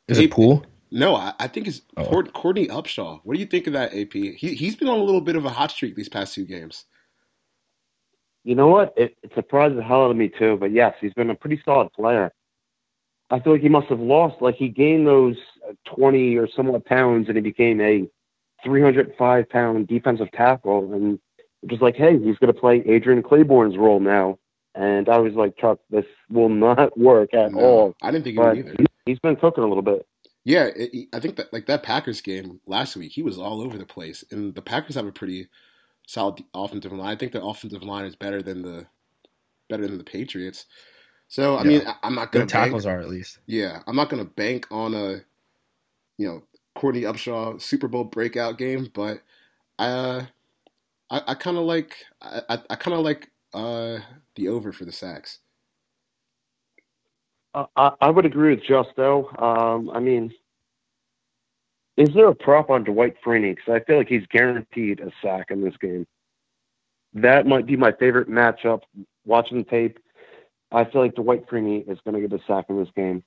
Is 0.09 0.19
Hey, 0.19 0.25
it 0.25 0.31
pool? 0.31 0.65
No, 0.91 1.17
I, 1.17 1.35
I 1.41 1.49
think 1.49 1.69
it's 1.69 1.83
Oh. 1.97 2.23
Courtney 2.35 2.69
Upshaw. 2.69 3.21
What 3.25 3.35
do 3.35 3.41
you 3.41 3.47
think 3.47 3.67
of 3.67 3.73
that, 3.75 3.95
AP? 3.95 4.13
He 4.13 4.55
he's 4.55 4.77
been 4.77 4.89
on 4.89 4.99
a 5.01 5.05
little 5.05 5.21
bit 5.23 5.37
of 5.37 5.45
a 5.45 5.51
hot 5.51 5.71
streak 5.71 5.97
these 5.97 6.09
past 6.11 6.35
two 6.35 6.45
games. 6.47 6.87
You 8.45 8.55
know 8.55 8.69
what? 8.69 8.95
It, 8.97 9.17
it 9.23 9.33
surprised 9.35 9.77
the 9.77 9.83
hell 9.83 10.05
out 10.05 10.11
of 10.11 10.17
me 10.17 10.29
too. 10.29 10.57
But 10.59 10.73
yes, 10.73 10.95
he's 11.01 11.15
been 11.15 11.31
a 11.31 11.35
pretty 11.35 11.61
solid 11.65 11.93
player. 11.93 12.33
I 13.31 13.41
feel 13.41 13.55
like 13.55 13.63
he 13.63 13.69
must 13.69 13.89
have 13.89 14.01
lost. 14.01 14.43
Like 14.43 14.57
he 14.57 14.69
gained 14.69 15.07
those 15.07 15.37
uh, 15.69 15.73
twenty 15.87 16.37
or 16.37 16.49
somewhat 16.49 16.85
pounds, 16.85 17.29
and 17.29 17.37
he 17.37 17.43
became 17.43 17.81
a 17.81 18.09
three 18.65 18.83
hundred 18.83 19.13
five 19.19 19.49
pound 19.49 19.89
defensive 19.89 20.31
tackle. 20.33 20.93
And 20.95 21.19
it 21.65 21.73
was 21.73 21.81
like, 21.81 21.97
hey, 21.97 22.13
he's 22.19 22.37
going 22.39 22.53
to 22.53 22.61
play 22.61 22.83
Adrian 22.87 23.23
Clayborn's 23.23 23.77
role 23.79 24.01
now. 24.01 24.39
And 24.75 25.09
I 25.09 25.19
was 25.19 25.35
like, 25.35 25.57
Chuck, 25.57 25.79
this 25.91 26.05
will 26.31 26.49
not 26.49 26.97
work 26.99 27.33
at 27.35 27.53
No, 27.53 27.61
all. 27.61 27.95
I 28.03 28.11
didn't 28.11 28.25
think 28.25 28.35
he 28.35 28.39
But 28.39 28.57
would 28.57 28.59
either. 28.59 28.75
he, 28.79 28.87
he's 29.07 29.19
been 29.21 29.37
cooking 29.37 29.65
a 29.65 29.67
little 29.67 29.83
bit. 29.83 30.07
Yeah, 30.45 30.65
it, 30.67 30.91
it- 30.95 31.09
I 31.15 31.21
think 31.21 31.37
that 31.37 31.53
like 31.53 31.67
that 31.67 31.83
Packers 31.83 32.21
game 32.21 32.61
last 32.67 32.97
week, 32.97 33.13
he 33.13 33.23
was 33.23 33.39
all 33.39 33.63
over 33.63 33.79
the 33.79 33.87
place, 33.87 34.25
and 34.31 34.55
the 34.55 34.63
Packers 34.63 34.97
have 34.97 35.07
a 35.07 35.13
pretty 35.13 35.49
solid 36.07 36.43
offensive 36.55 36.93
line. 36.93 37.09
I 37.09 37.17
think 37.17 37.33
the 37.33 37.43
offensive 37.43 37.83
line 37.83 38.05
is 38.05 38.17
better 38.17 38.43
than 38.43 38.63
the 38.63 38.87
better 39.71 39.87
than 39.87 39.99
the 39.99 40.05
Patriots. 40.05 40.67
So 41.29 41.57
I 41.57 41.63
Yeah. 41.65 41.69
mean, 41.69 41.83
I, 41.87 41.95
I'm 42.03 42.15
not 42.15 42.31
Their 42.33 42.41
going 42.41 42.49
to 42.49 42.53
bank. 42.55 42.67
tackles 42.67 42.87
are 42.87 43.01
at 43.01 43.09
least. 43.09 43.39
Yeah, 43.47 43.81
I'm 43.87 43.97
not 43.97 44.11
going 44.11 44.23
to 44.23 44.31
bank 44.31 44.67
on 44.71 44.93
a 44.95 45.23
you 46.19 46.27
know 46.29 46.43
Courtney 46.75 47.03
Upshaw 47.03 47.61
Super 47.63 47.89
Bowl 47.89 48.05
breakout 48.05 48.59
game, 48.59 48.91
but 48.93 49.23
uh, 49.79 50.23
I 51.11 51.23
I 51.29 51.35
kind 51.35 51.57
of 51.57 51.65
like 51.65 51.97
I 52.21 52.43
I, 52.49 52.59
I 52.71 52.77
kind 52.77 52.97
of 52.97 53.05
like 53.05 53.31
uh 53.53 53.99
the 54.37 54.49
over 54.49 54.73
for 54.73 54.85
the 54.85 54.93
sacks. 54.93 55.39
Uh, 57.55 57.67
I, 57.77 57.93
I 58.01 58.11
would 58.11 58.27
agree 58.27 58.55
with 58.55 58.65
Justo. 58.65 59.29
Um, 59.39 59.91
I 59.91 60.01
mean, 60.01 60.33
is 61.97 62.09
there 62.15 62.29
a 62.29 62.35
prop 62.35 62.71
on 62.71 62.85
Dwight 62.85 63.15
Freeney? 63.25 63.55
Because 63.55 63.81
I 63.81 63.85
feel 63.85 63.97
like 63.97 64.09
he's 64.09 64.27
guaranteed 64.31 65.01
a 65.01 65.13
sack 65.23 65.51
in 65.51 65.63
this 65.63 65.77
game. 65.81 66.07
That 67.15 67.47
might 67.47 67.67
be 67.67 67.77
my 67.77 67.93
favorite 67.93 68.29
matchup. 68.29 68.81
Watching 69.25 69.59
the 69.59 69.65
tape, 69.65 69.99
I 70.73 70.85
feel 70.85 71.03
like 71.03 71.15
Dwight 71.15 71.49
Freeney 71.49 71.89
is 71.89 71.99
going 72.05 72.21
to 72.21 72.29
get 72.29 72.39
a 72.39 72.43
sack 72.47 72.67
in 72.69 72.77
this 72.77 72.91
game. 72.97 73.23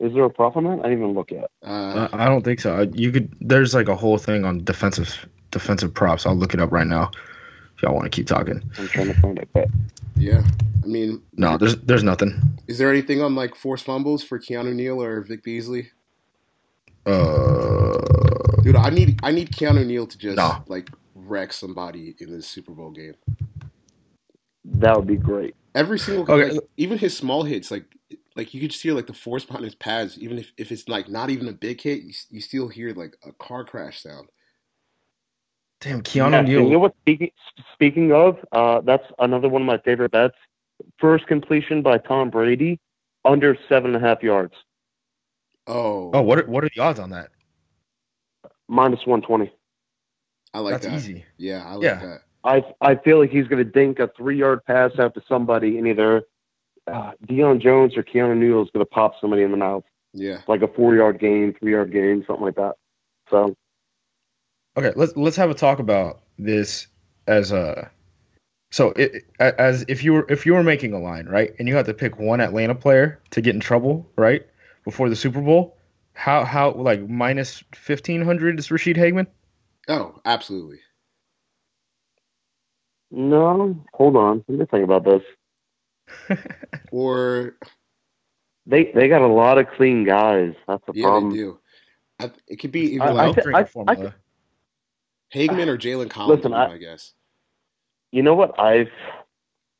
Is 0.00 0.12
there 0.12 0.24
a 0.24 0.30
prop 0.30 0.56
on 0.56 0.64
that? 0.64 0.80
I 0.80 0.88
didn't 0.88 0.98
even 0.98 1.14
look 1.14 1.32
at. 1.32 1.50
Uh, 1.66 2.08
I 2.12 2.24
I 2.24 2.26
don't 2.26 2.42
think 2.42 2.60
so. 2.60 2.86
You 2.92 3.10
could. 3.10 3.34
There's 3.40 3.74
like 3.74 3.88
a 3.88 3.96
whole 3.96 4.18
thing 4.18 4.44
on 4.44 4.62
defensive 4.62 5.26
defensive 5.54 5.94
props. 5.94 6.26
I'll 6.26 6.34
look 6.36 6.52
it 6.52 6.60
up 6.60 6.70
right 6.72 6.86
now. 6.86 7.10
If 7.76 7.82
y'all 7.82 7.94
want 7.94 8.04
to 8.04 8.10
keep 8.10 8.26
talking. 8.26 8.62
I'm 8.78 8.88
trying 8.88 9.06
to 9.06 9.20
find 9.20 9.38
it. 9.38 9.48
But 9.52 9.68
yeah, 10.16 10.42
I 10.82 10.86
mean, 10.86 11.22
No, 11.36 11.56
there's 11.56 11.76
there's 11.76 12.02
nothing. 12.04 12.40
Is 12.68 12.76
there 12.78 12.90
anything 12.90 13.22
on 13.22 13.34
like 13.34 13.54
forced 13.54 13.84
fumbles 13.84 14.22
for 14.22 14.38
Keanu 14.38 14.74
Neal 14.74 15.02
or 15.02 15.22
Vic 15.22 15.42
Beasley? 15.42 15.90
Uh, 17.06 18.62
Dude, 18.62 18.76
I 18.76 18.90
need 18.90 19.18
I 19.22 19.30
need 19.32 19.50
Keanu 19.50 19.84
Neal 19.86 20.06
to 20.06 20.18
just 20.18 20.36
No. 20.36 20.62
like 20.68 20.88
wreck 21.14 21.52
somebody 21.52 22.14
in 22.20 22.30
this 22.30 22.46
Super 22.46 22.72
Bowl 22.72 22.90
game. 22.90 23.14
that 24.64 24.96
would 24.96 25.06
be 25.06 25.16
great. 25.16 25.54
Every 25.74 25.98
single 25.98 26.22
Okay. 26.22 26.52
like, 26.52 26.62
even 26.76 26.96
his 26.98 27.16
small 27.16 27.42
hits, 27.42 27.70
like 27.70 27.84
like 28.36 28.54
you 28.54 28.60
could 28.60 28.70
just 28.70 28.82
hear 28.82 28.94
like 28.94 29.06
the 29.06 29.12
force 29.12 29.44
behind 29.44 29.64
his 29.64 29.74
pads. 29.74 30.18
Even 30.18 30.38
if, 30.38 30.52
if 30.56 30.72
it's 30.72 30.88
like 30.88 31.08
not 31.08 31.30
even 31.30 31.48
a 31.48 31.52
big 31.52 31.80
hit, 31.80 32.02
you, 32.02 32.12
you 32.30 32.40
still 32.40 32.68
hear 32.68 32.92
like 32.94 33.16
a 33.26 33.32
car 33.32 33.64
crash 33.64 34.00
sound. 34.02 34.28
Damn, 35.84 36.02
Keanu 36.02 36.32
Yes, 36.32 36.40
and 36.40 36.48
You 36.48 36.70
know 36.72 36.78
what? 36.80 36.94
Speaking 37.02 37.30
speaking 37.74 38.12
of, 38.12 38.38
uh, 38.52 38.80
that's 38.80 39.04
another 39.18 39.48
one 39.48 39.62
of 39.62 39.66
my 39.66 39.78
favorite 39.78 40.12
bets. 40.12 40.36
First 40.98 41.26
completion 41.26 41.82
by 41.82 41.98
Tom 41.98 42.30
Brady, 42.30 42.80
under 43.24 43.56
seven 43.68 43.94
and 43.94 44.04
a 44.04 44.08
half 44.08 44.22
yards, 44.22 44.54
Oh, 45.66 46.10
Oh, 46.14 46.22
what 46.22 46.38
are, 46.38 46.46
what 46.46 46.64
are 46.64 46.70
the 46.74 46.82
odds 46.82 46.98
on 46.98 47.10
that? 47.10 47.30
minus 48.68 49.06
one 49.06 49.22
twenty. 49.22 49.52
I 50.52 50.60
like 50.60 50.72
That's 50.72 50.84
that. 50.86 50.94
easy. 50.94 51.24
Yeah, 51.36 51.64
I 51.66 51.74
like 51.74 51.84
Yeah. 51.84 52.00
that. 52.00 52.22
I 52.44 52.64
I 52.80 52.94
feel 52.96 53.18
like 53.20 53.30
he's 53.30 53.46
going 53.48 53.64
to 53.64 53.70
dink 53.70 53.98
a 54.00 54.08
three 54.16 54.38
yard 54.38 54.64
pass 54.64 54.98
out 54.98 55.14
to 55.14 55.22
somebody, 55.28 55.78
and 55.78 55.86
either 55.86 56.22
uh, 56.86 57.12
Deion 57.26 57.60
Jones 57.60 57.96
or 57.96 58.02
Keanu 58.02 58.36
Neal 58.36 58.62
is 58.62 58.70
going 58.72 58.84
to 58.84 58.90
pop 58.90 59.14
somebody 59.20 59.42
in 59.42 59.50
the 59.50 59.56
mouth, 59.56 59.84
Yeah, 60.12 60.42
like 60.46 60.62
a 60.62 60.68
four 60.68 60.94
yard 60.94 61.18
gain, 61.20 61.54
three 61.58 61.72
yard 61.72 61.92
gain, 61.92 62.24
something 62.26 62.44
like 62.44 62.56
that. 62.56 62.74
So 63.30 63.56
Okay, 64.76 64.92
let's 64.96 65.16
let's 65.16 65.36
have 65.36 65.50
a 65.50 65.54
talk 65.54 65.78
about 65.78 66.20
this 66.38 66.86
as 67.26 67.52
a. 67.52 67.90
So 68.70 68.88
it, 68.96 69.22
as 69.38 69.84
if 69.86 70.02
you 70.02 70.12
were 70.14 70.26
if 70.28 70.44
you 70.44 70.54
were 70.54 70.64
making 70.64 70.92
a 70.92 70.98
line 70.98 71.26
right, 71.26 71.52
and 71.58 71.68
you 71.68 71.76
had 71.76 71.86
to 71.86 71.94
pick 71.94 72.18
one 72.18 72.40
Atlanta 72.40 72.74
player 72.74 73.20
to 73.30 73.40
get 73.40 73.54
in 73.54 73.60
trouble 73.60 74.10
right 74.16 74.44
before 74.84 75.08
the 75.08 75.14
Super 75.16 75.40
Bowl, 75.40 75.76
how 76.14 76.44
how 76.44 76.72
like 76.72 77.08
minus 77.08 77.62
fifteen 77.72 78.20
hundred 78.20 78.58
is 78.58 78.68
Ra'Shede 78.68 78.96
Hageman? 78.96 79.26
Oh, 79.88 80.18
absolutely. 80.24 80.78
no, 83.12 83.84
hold 83.92 84.16
on, 84.16 84.44
let 84.48 84.58
me 84.58 84.66
think 84.66 84.84
about 84.84 85.04
this. 85.04 85.22
Or 86.90 87.56
They 88.66 88.90
they 88.92 89.08
got 89.08 89.22
a 89.22 89.26
lot 89.26 89.58
of 89.58 89.68
clean 89.76 90.04
guys. 90.04 90.54
That's 90.66 90.84
the 90.86 90.92
yeah, 90.94 91.04
problem. 91.06 91.30
they 91.32 91.36
do. 91.38 91.58
I, 92.20 92.30
it 92.48 92.56
could 92.56 92.72
be 92.72 92.92
I- 93.00 93.04
either 93.04 93.04
I 93.04 93.10
like 93.26 93.34
thi- 93.36 93.42
Drink 93.42 93.56
the 93.56 93.58
I- 93.58 93.64
formula. 93.64 94.14
Hageman 95.34 95.68
or 95.68 95.76
Jalen 95.76 96.08
Collins. 96.08 96.38
Listen, 96.38 96.54
I, 96.54 96.64
I- 96.66 96.72
I 96.74 96.78
guess. 96.78 97.12
You 98.12 98.22
know 98.22 98.34
what? 98.34 98.58
I've 98.60 98.88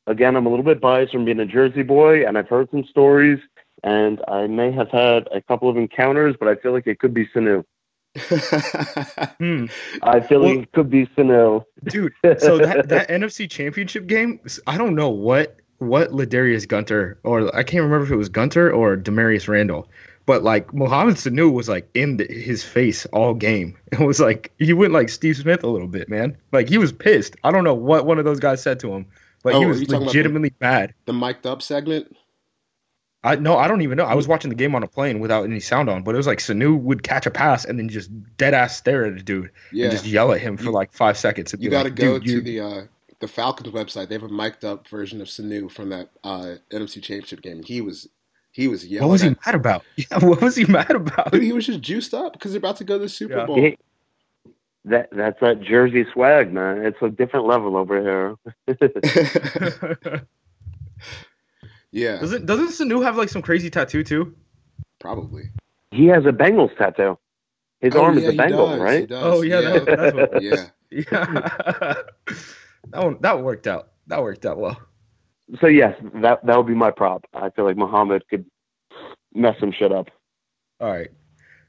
again, 0.07 0.35
I'm 0.35 0.45
a 0.45 0.49
little 0.49 0.65
bit 0.65 0.81
biased 0.81 1.13
from 1.13 1.25
being 1.25 1.39
a 1.39 1.45
Jersey 1.45 1.83
boy, 1.83 2.27
and 2.27 2.37
I've 2.37 2.49
heard 2.49 2.69
some 2.69 2.83
stories, 2.85 3.39
and 3.83 4.21
I 4.27 4.45
may 4.47 4.71
have 4.71 4.89
had 4.91 5.27
a 5.31 5.41
couple 5.41 5.69
of 5.69 5.77
encounters, 5.77 6.35
but 6.39 6.47
I 6.49 6.55
feel 6.55 6.73
like 6.73 6.85
it 6.85 6.99
could 6.99 7.13
be 7.13 7.25
Sanu. 7.27 7.63
Hmm. 9.39 9.65
I 10.03 10.19
feel 10.21 10.41
Well- 10.41 10.55
like 10.55 10.63
it 10.63 10.71
could 10.73 10.89
be 10.89 11.05
Sanu. 11.07 11.63
dude. 11.85 12.13
So 12.39 12.57
that 12.57 12.89
that 12.89 13.09
NFC 13.09 13.49
Championship 13.49 14.07
game, 14.07 14.39
I 14.67 14.77
don't 14.77 14.95
know 14.95 15.09
what 15.09 15.57
what 15.79 16.11
Ladarius 16.11 16.67
Gunter 16.67 17.19
or 17.23 17.53
I 17.55 17.63
can't 17.63 17.83
remember 17.83 18.05
if 18.05 18.11
it 18.11 18.15
was 18.15 18.29
Gunter 18.29 18.71
or 18.71 18.95
Damarious 18.97 19.47
Randall, 19.47 19.89
but 20.25 20.43
like 20.43 20.73
Mohamed 20.73 21.15
Sanu 21.15 21.51
was 21.51 21.67
like 21.69 21.89
in 21.93 22.17
the, 22.17 22.25
his 22.25 22.63
face 22.63 23.05
all 23.07 23.33
game. 23.33 23.77
It 23.91 23.99
was 24.01 24.19
like 24.19 24.51
he 24.59 24.73
went 24.73 24.91
like 24.93 25.09
Steve 25.09 25.37
Smith 25.37 25.63
a 25.63 25.67
little 25.67 25.87
bit, 25.87 26.09
man. 26.09 26.37
Like 26.51 26.67
he 26.69 26.77
was 26.77 26.91
pissed. 26.91 27.35
I 27.43 27.51
don't 27.51 27.63
know 27.63 27.73
what 27.73 28.05
one 28.05 28.19
of 28.19 28.25
those 28.25 28.39
guys 28.39 28.61
said 28.61 28.79
to 28.81 28.93
him, 28.93 29.05
but 29.43 29.53
Oh, 29.55 29.59
he 29.61 29.65
was 29.65 29.81
about 29.83 29.99
the- 29.99 30.05
legitimately 30.05 30.49
bad. 30.59 30.93
the 31.05 31.13
mic'd 31.13 31.45
up 31.47 31.61
segment. 31.61 32.15
I 33.23 33.35
no, 33.37 33.57
I 33.57 33.67
don't 33.67 33.81
even 33.81 33.97
know. 33.97 34.03
I 34.05 34.13
was 34.13 34.27
watching 34.27 34.49
the 34.49 34.55
game 34.55 34.75
on 34.75 34.83
a 34.83 34.87
plane 34.87 35.19
without 35.19 35.45
any 35.45 35.59
sound 35.59 35.89
on, 35.89 36.03
but 36.03 36.13
it 36.13 36.17
was 36.17 36.27
like 36.27 36.37
Sanu 36.39 36.79
would 36.79 37.01
catch 37.01 37.25
a 37.25 37.31
pass 37.31 37.65
and 37.65 37.79
then 37.79 37.89
just 37.89 38.11
dead 38.37 38.53
ass 38.53 38.77
stare 38.77 39.05
at 39.05 39.13
a 39.13 39.23
dude 39.23 39.49
Yeah, 39.71 39.85
and 39.85 39.91
just 39.91 40.05
yell 40.05 40.31
at 40.31 40.41
him 40.41 40.57
for 40.57 40.69
like 40.71 40.93
five 40.93 41.17
seconds. 41.17 41.55
you 41.57 41.69
got 41.71 41.83
to 41.83 41.89
like, 41.89 41.95
go 41.95 42.19
to 42.19 42.25
you- 42.29 42.41
the 42.41 42.59
uh, 42.59 42.81
the 43.21 43.27
Falcons 43.27 43.73
website. 43.73 44.09
They 44.09 44.15
have 44.15 44.23
a 44.23 44.27
mic'd 44.29 44.63
up 44.65 44.87
version 44.89 45.21
of 45.21 45.27
Sanu 45.27 45.71
from 45.71 45.89
that 45.89 46.09
uh, 46.23 46.55
NFC 46.71 46.95
Championship 47.01 47.41
game. 47.41 47.63
He 47.63 47.81
was 47.81 48.07
he 48.55 48.67
was 48.69 48.85
yelling. 48.87 49.07
What 49.07 49.11
was 49.11 49.21
he 49.21 49.27
at- 49.29 49.45
mad 49.45 49.55
about? 49.55 49.83
Yeah, 49.97 50.19
what 50.25 50.41
was 50.41 50.55
he 50.55 50.63
mad 50.65 50.91
about? 50.91 51.31
Dude, 51.33 51.43
he 51.43 51.51
was 51.51 51.65
just 51.65 51.81
juiced 51.81 52.13
up 52.13 52.33
because 52.33 52.51
they're 52.53 52.59
about 52.59 52.77
to 52.77 52.83
go 52.85 52.95
to 52.97 53.03
the 53.03 53.09
Super 53.09 53.37
Yeah. 53.39 53.45
Bowl. 53.45 53.59
Yeah. 53.59 53.71
That 54.85 55.09
that's 55.11 55.39
that 55.41 55.61
Jersey 55.61 56.05
swag, 56.13 56.53
man. 56.53 56.85
It's 56.85 56.97
a 57.01 57.09
different 57.09 57.47
level 57.47 57.75
over 57.75 57.99
here. 58.01 58.35
yeah, 61.91 62.19
doesn't 62.19 62.45
doesn't 62.45 62.69
Sanu 62.69 63.03
have 63.03 63.17
like 63.17 63.29
some 63.29 63.41
crazy 63.41 63.69
tattoo 63.69 64.03
too? 64.03 64.35
probably. 64.99 65.49
he 65.91 66.05
has 66.07 66.25
a 66.25 66.31
Bengals 66.31 66.75
tattoo. 66.77 67.17
His 67.81 67.95
Oh, 67.95 68.03
arm 68.05 68.17
yeah, 68.17 68.27
is 68.29 68.33
a 68.33 68.37
Bengal, 68.37 68.67
does, 68.69 68.79
right? 68.79 69.07
does, 69.07 69.23
Oh 69.23 69.41
yeah, 69.41 69.61
That, 69.61 69.85
that's 69.85 70.15
what. 70.15 70.41
yeah. 70.41 70.65
Yeah, 70.91 71.03
that 72.91 73.03
one 73.03 73.17
that 73.21 73.41
worked 73.43 73.67
out. 73.67 73.89
That 74.07 74.21
worked 74.21 74.45
out 74.45 74.57
well. 74.57 74.79
So 75.59 75.67
yes, 75.67 75.95
that 76.15 76.45
that 76.45 76.57
would 76.57 76.67
be 76.67 76.73
my 76.73 76.91
prop. 76.91 77.25
I 77.33 77.49
feel 77.51 77.65
like 77.65 77.77
Mohamed 77.77 78.27
could 78.29 78.45
mess 79.33 79.55
some 79.59 79.71
shit 79.71 79.91
up. 79.91 80.07
All 80.79 80.91
right, 80.91 81.09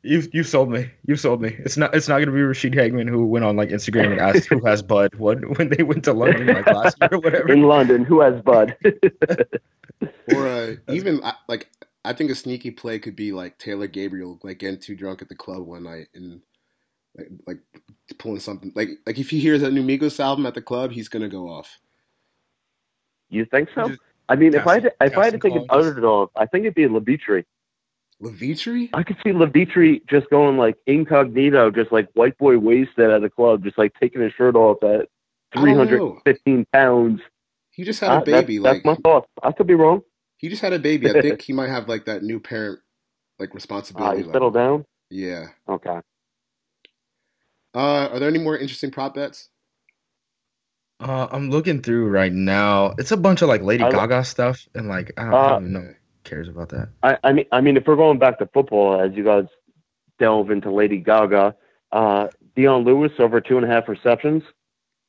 you 0.03 0.23
you 0.33 0.43
sold 0.43 0.71
me. 0.71 0.91
You 1.07 1.17
sold 1.17 1.43
me. 1.43 1.57
It's 1.59 1.77
not 1.77 1.95
it's 1.95 2.09
not 2.09 2.21
gonna 2.21 2.33
be 2.33 2.39
Ra'Shede 2.39 2.75
Hageman 2.75 3.09
who 3.09 3.27
went 3.27 3.45
on 3.45 3.57
like 3.57 3.69
Instagram 3.69 4.13
and 4.13 4.21
asked 4.21 4.49
who 4.49 4.65
has 4.65 4.83
Bud 4.83 5.15
what 5.19 5.59
when 5.59 5.69
they 5.69 5.83
went 5.83 6.05
to 6.05 6.13
London 6.13 6.47
like 6.47 6.67
last 6.67 6.97
year 7.01 7.11
or 7.13 7.19
whatever. 7.19 7.53
In 7.53 7.63
London, 7.63 8.05
who 8.05 8.21
has 8.21 8.41
Bud? 8.43 8.77
Or 10.35 10.47
uh, 10.47 10.75
even 10.89 11.23
like 11.49 11.71
I 12.05 12.13
think 12.13 12.31
a 12.31 12.35
sneaky 12.35 12.71
play 12.71 12.99
could 12.99 13.17
be 13.17 13.33
like 13.33 13.59
Taylor 13.59 13.87
Gabriel 13.87 14.39
like 14.43 14.59
getting 14.59 14.79
too 14.79 14.95
drunk 14.95 15.23
at 15.23 15.29
the 15.29 15.35
club 15.35 15.63
one 15.63 15.85
night 15.85 16.09
and 16.15 16.43
like 17.17 17.29
like 17.47 17.59
pulling 18.19 18.41
something 18.41 18.73
like 18.75 18.91
like 19.07 19.19
if 19.19 19.31
he 19.31 19.41
hears 19.41 19.63
that 19.63 19.73
new 19.73 19.83
Migos 19.83 20.21
album 20.21 20.47
at 20.47 20.55
the 20.55 20.63
club, 20.63 20.93
he's 20.93 21.09
gonna 21.09 21.29
go 21.29 21.49
off. 21.49 21.79
You 23.31 23.45
think 23.47 23.69
so? 23.75 23.89
Just 23.89 24.01
I 24.29 24.37
mean, 24.37 24.55
if 24.55 24.67
I 24.67 24.75
had 24.75 24.83
to, 24.85 24.93
if 25.01 25.17
I 25.19 25.25
had 25.27 25.33
to 25.35 25.39
casting 25.39 25.41
take 25.41 25.55
an 25.63 25.67
calls. 25.69 25.87
underdog, 25.87 26.31
I 26.37 26.47
think 26.47 26.63
it'd 26.65 26.75
be 26.75 26.85
Levitri. 26.87 27.45
Levitri? 28.23 28.89
I 28.95 29.03
could 29.03 29.17
see 29.23 29.31
Levitri 29.31 30.01
just 30.09 30.29
going 30.31 30.57
like 30.57 30.77
incognito, 30.87 31.71
just 31.71 31.93
like 31.93 32.09
white 32.15 32.37
boy 32.39 32.59
wasted 32.59 33.11
at 33.11 33.23
a 33.23 33.31
club, 33.31 33.63
just 33.63 33.77
like 33.79 33.93
taking 34.01 34.23
his 34.23 34.33
shirt 34.33 34.57
off 34.57 34.83
at 34.83 35.09
I 35.55 35.65
don't 35.65 35.77
know. 35.77 35.85
315 36.25 36.67
pounds. 36.73 37.21
He 37.73 37.85
just 37.85 38.01
had 38.01 38.11
Uh, 38.11 38.21
a 38.23 38.25
baby. 38.25 38.59
that's, 38.59 38.75
like 38.77 38.83
that's 38.85 38.99
my 39.05 39.11
thought. 39.11 39.29
I 39.43 39.53
could 39.53 39.67
be 39.67 39.75
wrong. 39.75 40.03
he 40.39 40.49
just 40.49 40.63
had 40.63 40.73
a 40.73 40.79
baby. 40.79 41.09
I 41.11 41.21
think 41.21 41.43
he 41.43 41.53
might 41.53 41.69
have 41.69 41.89
like 41.89 42.07
that 42.07 42.23
new 42.23 42.41
parent 42.41 42.81
like 43.39 43.51
Uh, 43.51 43.55
responsibility. 43.55 44.19
you 44.21 44.25
level. 44.27 44.33
settle 44.33 44.51
down. 44.51 44.85
Yeah. 45.11 45.49
Okay. 45.69 46.01
Uh, 47.75 48.09
are 48.11 48.19
there 48.19 48.29
any 48.29 48.39
more 48.39 48.57
interesting 48.57 48.91
prop 48.91 49.15
bets? 49.15 49.51
Uh, 50.99 51.29
I'm 51.31 51.51
looking 51.51 51.83
through 51.83 52.09
right 52.09 52.33
now. 52.33 52.95
It's 52.99 53.13
a 53.13 53.17
bunch 53.17 53.43
of 53.43 53.49
like 53.49 53.63
Lady 53.63 53.85
I- 53.85 53.91
Gaga 53.91 54.25
stuff 54.25 54.67
and 54.75 54.89
like 54.89 55.13
I 55.19 55.25
don't, 55.25 55.35
Uh, 55.35 55.37
I 55.37 55.49
don't 55.51 55.63
even 55.63 55.73
know 55.73 55.95
cares 56.25 56.49
about 56.49 56.69
that. 56.71 56.89
I, 57.03 57.19
I 57.23 57.33
mean, 57.33 57.47
I 57.53 57.61
mean, 57.61 57.77
if 57.77 57.87
we're 57.87 57.97
going 57.97 58.19
back 58.19 58.39
to 58.41 58.47
football, 58.47 59.01
as 59.01 59.13
you 59.15 59.23
guys 59.25 59.45
delve 60.19 60.51
into 60.51 60.71
Lady 60.73 60.99
Gaga, 60.99 61.55
uh, 61.93 62.29
Dion 62.57 62.85
Lewis 62.85 63.13
over 63.19 63.41
two 63.41 63.57
and 63.57 63.65
a 63.65 63.69
half 63.69 63.89
receptions. 63.89 64.43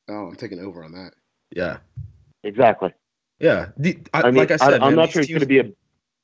Oh, 0.08 0.28
I'm 0.28 0.36
taking 0.36 0.60
over 0.60 0.84
on 0.84 0.92
that. 0.92 1.12
Yeah, 1.50 1.78
Exactly. 2.44 2.92
yeah. 3.40 3.70
The, 3.78 3.98
I, 4.14 4.22
I 4.22 4.24
mean, 4.26 4.34
like 4.36 4.50
I 4.50 4.56
said, 4.56 4.74
am 4.74 4.80
man, 4.80 4.94
not 4.96 5.10
sure 5.10 5.22
he's 5.22 5.30
going 5.30 5.40
to 5.40 5.46
be 5.46 5.58
a. 5.58 5.70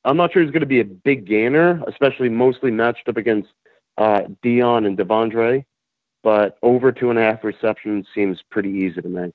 I'm 0.05 0.17
not 0.19 0.33
sure 0.33 0.43
he's 0.43 0.51
going 0.51 0.61
to 0.61 0.67
be 0.67 0.81
a 0.81 0.85
big 0.85 1.25
gainer, 1.27 1.83
especially 1.89 2.29
mostly 2.29 2.71
matched 2.71 3.09
up 3.09 3.17
against 3.17 3.49
uh, 3.97 4.21
Deion 4.45 4.87
and 4.87 4.99
De'Vondre. 4.99 5.65
But 6.23 6.59
over 6.63 6.93
two 6.93 7.11
and 7.11 7.19
a 7.19 7.23
half 7.23 7.43
receptions 7.43 8.07
seems 8.15 8.43
pretty 8.51 8.71
easy 8.71 9.01
to 9.03 9.09
me. 9.09 9.33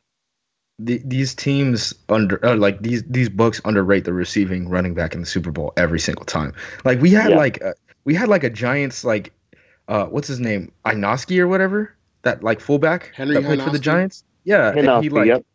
The, 0.82 1.02
these 1.04 1.36
teams 1.36 1.94
under 2.08 2.44
uh, 2.46 2.56
like 2.56 2.82
these 2.82 3.04
these 3.04 3.28
books 3.28 3.60
underrate 3.66 4.06
the 4.06 4.14
receiving 4.14 4.70
running 4.70 4.94
back 4.94 5.14
in 5.14 5.20
the 5.20 5.26
Super 5.26 5.52
Bowl 5.52 5.74
every 5.76 6.00
single 6.00 6.26
time. 6.26 6.54
Like 6.86 7.02
we 7.02 7.12
had 7.12 7.32
Yeah. 7.32 7.38
like 7.38 7.60
a, 7.62 7.74
we 8.06 8.16
had 8.16 8.30
like 8.30 8.44
a 8.46 8.50
Giants 8.50 9.04
like 9.04 9.34
uh 9.90 10.06
what's 10.06 10.28
his 10.28 10.40
name 10.40 10.72
Hynoski 10.86 11.40
or 11.40 11.48
whatever 11.48 11.94
that 12.22 12.44
like 12.44 12.60
fullback 12.62 13.12
Henry 13.14 13.36
that 13.36 13.44
played 13.44 13.62
for 13.62 13.72
the 13.72 13.80
Giants. 13.80 14.24
Yeah, 14.46 14.70
and 14.70 15.04
he 15.04 15.10
like 15.10 15.28
yep. 15.28 15.46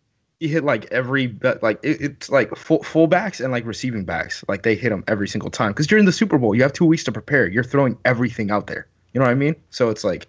he 0.40 0.48
hit 0.48 0.62
like 0.62 0.86
every 0.92 1.26
bet 1.26 1.62
like 1.62 1.78
it, 1.82 2.00
it's 2.02 2.30
like 2.30 2.54
full 2.54 2.80
fullbacks 2.80 3.42
and 3.42 3.50
like 3.50 3.64
receiving 3.64 4.04
backs 4.04 4.44
like 4.46 4.62
they 4.62 4.74
hit 4.74 4.92
him 4.92 5.04
every 5.08 5.26
single 5.26 5.50
time 5.50 5.72
because 5.72 5.86
during 5.86 6.04
the 6.04 6.12
Super 6.12 6.36
Bowl 6.38 6.54
you 6.54 6.62
have 6.62 6.72
two 6.72 6.84
weeks 6.84 7.04
to 7.04 7.12
prepare. 7.12 7.46
You're 7.46 7.64
throwing 7.64 7.96
everything 8.04 8.50
out 8.50 8.66
there. 8.66 8.86
You 9.14 9.20
know 9.20 9.26
what 9.26 9.32
I 9.32 9.36
mean? 9.36 9.56
So 9.70 9.88
it's 9.88 10.04
like 10.04 10.26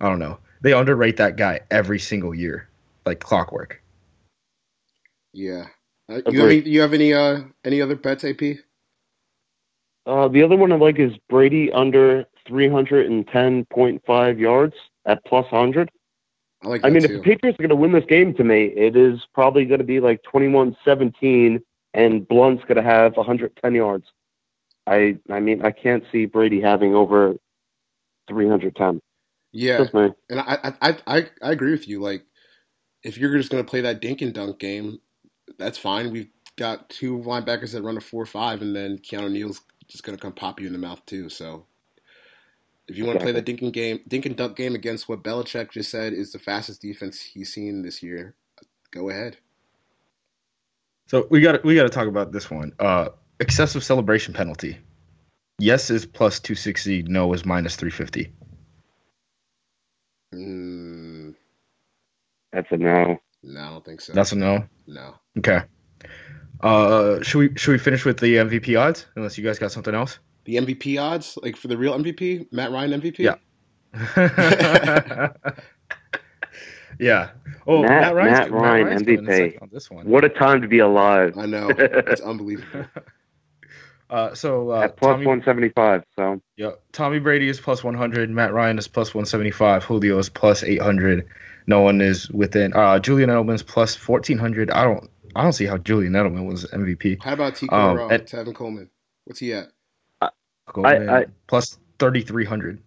I 0.00 0.08
don't 0.08 0.18
know. 0.20 0.38
They 0.60 0.72
underrate 0.72 1.16
that 1.18 1.36
guy 1.36 1.60
every 1.70 1.98
single 1.98 2.34
year, 2.34 2.68
like 3.04 3.20
clockwork. 3.20 3.82
Yeah. 5.34 5.66
Uh, 6.08 6.20
you 6.26 6.40
have 6.40 6.50
any, 6.50 6.60
you 6.60 6.80
have 6.80 6.94
any 6.94 7.12
uh 7.12 7.42
any 7.64 7.82
other 7.82 7.96
bets, 7.96 8.24
AP? 8.24 8.40
Uh, 10.06 10.28
the 10.28 10.42
other 10.42 10.56
one 10.56 10.72
I 10.72 10.76
like 10.76 10.98
is 10.98 11.12
Brady 11.28 11.72
under 11.72 12.26
310.5 12.48 14.38
yards 14.38 14.74
at 15.06 15.24
plus 15.24 15.50
100. 15.50 15.90
I 16.62 16.68
like 16.68 16.84
I 16.84 16.90
mean, 16.90 17.04
if 17.04 17.12
the 17.12 17.20
Patriots 17.20 17.58
are 17.58 17.62
going 17.62 17.70
to 17.70 17.76
win 17.76 17.92
this 17.92 18.04
game 18.06 18.34
to 18.34 18.44
me, 18.44 18.66
it 18.66 18.96
is 18.96 19.20
probably 19.34 19.64
going 19.64 19.78
to 19.80 19.84
be 19.84 20.00
like 20.00 20.22
21-17, 20.22 21.62
and 21.94 22.28
Blount's 22.28 22.64
going 22.64 22.76
to 22.76 22.82
have 22.82 23.16
110 23.16 23.74
yards. 23.74 24.06
I 24.86 25.18
I 25.30 25.40
mean, 25.40 25.64
I 25.64 25.70
can't 25.70 26.04
see 26.12 26.26
Brady 26.26 26.60
having 26.60 26.94
over 26.94 27.36
310. 28.28 29.00
yeah, 29.52 29.86
and 30.30 30.40
I, 30.40 30.74
I 30.82 30.98
I 31.06 31.26
I 31.42 31.52
agree 31.52 31.70
with 31.70 31.88
you. 31.88 32.00
Like, 32.00 32.24
if 33.02 33.16
you're 33.18 33.36
just 33.36 33.50
gonna 33.50 33.64
play 33.64 33.82
that 33.82 34.00
dink 34.00 34.20
and 34.20 34.34
dunk 34.34 34.58
game, 34.58 35.00
that's 35.58 35.78
fine. 35.78 36.10
We've 36.10 36.28
got 36.56 36.88
two 36.88 37.18
linebackers 37.18 37.72
that 37.72 37.82
run 37.82 37.96
a 37.96 38.00
four 38.00 38.26
five, 38.26 38.62
and 38.62 38.74
then 38.74 38.98
Keanu 38.98 39.30
Neal's 39.30 39.60
just 39.88 40.04
gonna 40.04 40.18
come 40.18 40.32
pop 40.32 40.60
you 40.60 40.66
in 40.66 40.72
the 40.72 40.78
mouth 40.78 41.04
too. 41.06 41.28
So, 41.28 41.66
if 42.88 42.96
you 42.96 43.04
want 43.06 43.18
to 43.18 43.24
play 43.24 43.32
the 43.32 43.42
dink 43.42 43.62
and 43.62 43.72
game, 43.72 44.00
dink 44.08 44.26
and 44.26 44.36
dunk 44.36 44.56
game 44.56 44.74
against 44.74 45.08
what 45.08 45.22
Belichick 45.22 45.70
just 45.70 45.90
said 45.90 46.12
is 46.12 46.32
the 46.32 46.38
fastest 46.38 46.82
defense 46.82 47.20
he's 47.20 47.52
seen 47.52 47.82
this 47.82 48.02
year, 48.02 48.34
go 48.90 49.10
ahead. 49.10 49.36
So 51.06 51.26
we 51.30 51.40
got 51.40 51.62
we 51.64 51.74
got 51.74 51.84
to 51.84 51.90
talk 51.90 52.08
about 52.08 52.32
this 52.32 52.50
one. 52.50 52.72
Uh, 52.78 53.10
excessive 53.40 53.84
celebration 53.84 54.32
penalty. 54.32 54.78
Yes 55.58 55.90
is 55.90 56.06
plus 56.06 56.40
two 56.40 56.54
sixty. 56.54 57.02
No 57.02 57.32
is 57.32 57.44
minus 57.44 57.76
three 57.76 57.90
fifty. 57.90 58.32
Mm, 60.34 61.34
That's 62.52 62.66
a 62.72 62.76
no. 62.76 63.18
No, 63.44 63.60
I 63.60 63.70
don't 63.70 63.84
think 63.84 64.00
so. 64.00 64.12
That's 64.12 64.32
a 64.32 64.36
no. 64.36 64.64
no. 64.86 65.14
Okay. 65.38 65.62
Uh, 66.60 67.22
should 67.22 67.38
we 67.38 67.50
should 67.56 67.72
we 67.72 67.78
finish 67.78 68.04
with 68.04 68.18
the 68.18 68.36
MVP 68.36 68.80
odds? 68.80 69.06
Unless 69.16 69.36
you 69.36 69.44
guys 69.44 69.58
got 69.58 69.72
something 69.72 69.94
else. 69.94 70.18
The 70.44 70.56
MVP 70.56 71.00
odds, 71.00 71.38
like 71.42 71.56
for 71.56 71.68
the 71.68 71.76
real 71.76 71.98
MVP, 71.98 72.52
Matt 72.52 72.70
Ryan 72.70 73.00
MVP. 73.00 73.18
Yeah. 73.18 73.36
yeah. 76.98 77.30
Oh, 77.66 77.82
Matt- 77.82 77.90
Matt, 77.90 78.14
Ryan's, 78.14 78.38
Matt 78.38 78.50
Ryan, 78.50 78.86
Ryan's 78.86 79.02
MVP. 79.02 79.62
on 79.62 79.70
this 79.72 79.90
one. 79.90 80.06
What 80.08 80.24
a 80.24 80.28
time 80.28 80.60
to 80.62 80.68
be 80.68 80.80
alive 80.80 81.38
I 81.38 81.46
know 81.46 81.68
it's 81.78 82.20
unbelievable. 82.20 82.86
Uh, 84.10 84.34
so 84.34 84.70
uh, 84.70 84.82
at 84.82 84.96
plus 84.96 85.14
Tommy, 85.14 85.26
175. 85.26 86.04
So 86.14 86.40
yeah, 86.56 86.72
Tommy 86.92 87.18
Brady 87.18 87.48
is 87.48 87.58
plus 87.58 87.82
one 87.82 87.94
hundred. 87.94 88.30
Matt 88.30 88.52
Ryan 88.52 88.78
is 88.78 88.86
plus 88.86 89.14
one 89.14 89.24
seventy 89.24 89.50
five. 89.50 89.82
Julio 89.82 90.18
is 90.18 90.28
plus 90.28 90.62
eight 90.62 90.80
hundred. 90.80 91.26
No 91.66 91.80
one 91.80 92.00
is 92.00 92.30
within. 92.30 92.72
Uh, 92.74 92.98
Julian 92.98 93.30
Edelman's 93.30 93.62
plus 93.62 93.94
fourteen 93.94 94.38
hundred. 94.38 94.70
I 94.70 94.84
don't. 94.84 95.08
I 95.36 95.42
don't 95.42 95.52
see 95.52 95.64
how 95.66 95.78
Julian 95.78 96.12
Edelman 96.12 96.46
was 96.46 96.64
MVP. 96.66 97.22
How 97.22 97.32
about 97.32 97.56
Tico 97.56 97.74
Um, 97.74 97.96
Rowe, 97.96 98.08
and- 98.08 98.22
Tevin 98.22 98.54
Coleman? 98.54 98.90
What's 99.24 99.40
he 99.40 99.52
at? 99.54 99.68
Goldman, 100.72 101.08
I- 101.08 101.26
plus 101.46 101.78
thirty 101.98 102.22
three 102.22 102.44
hundred. 102.44 102.82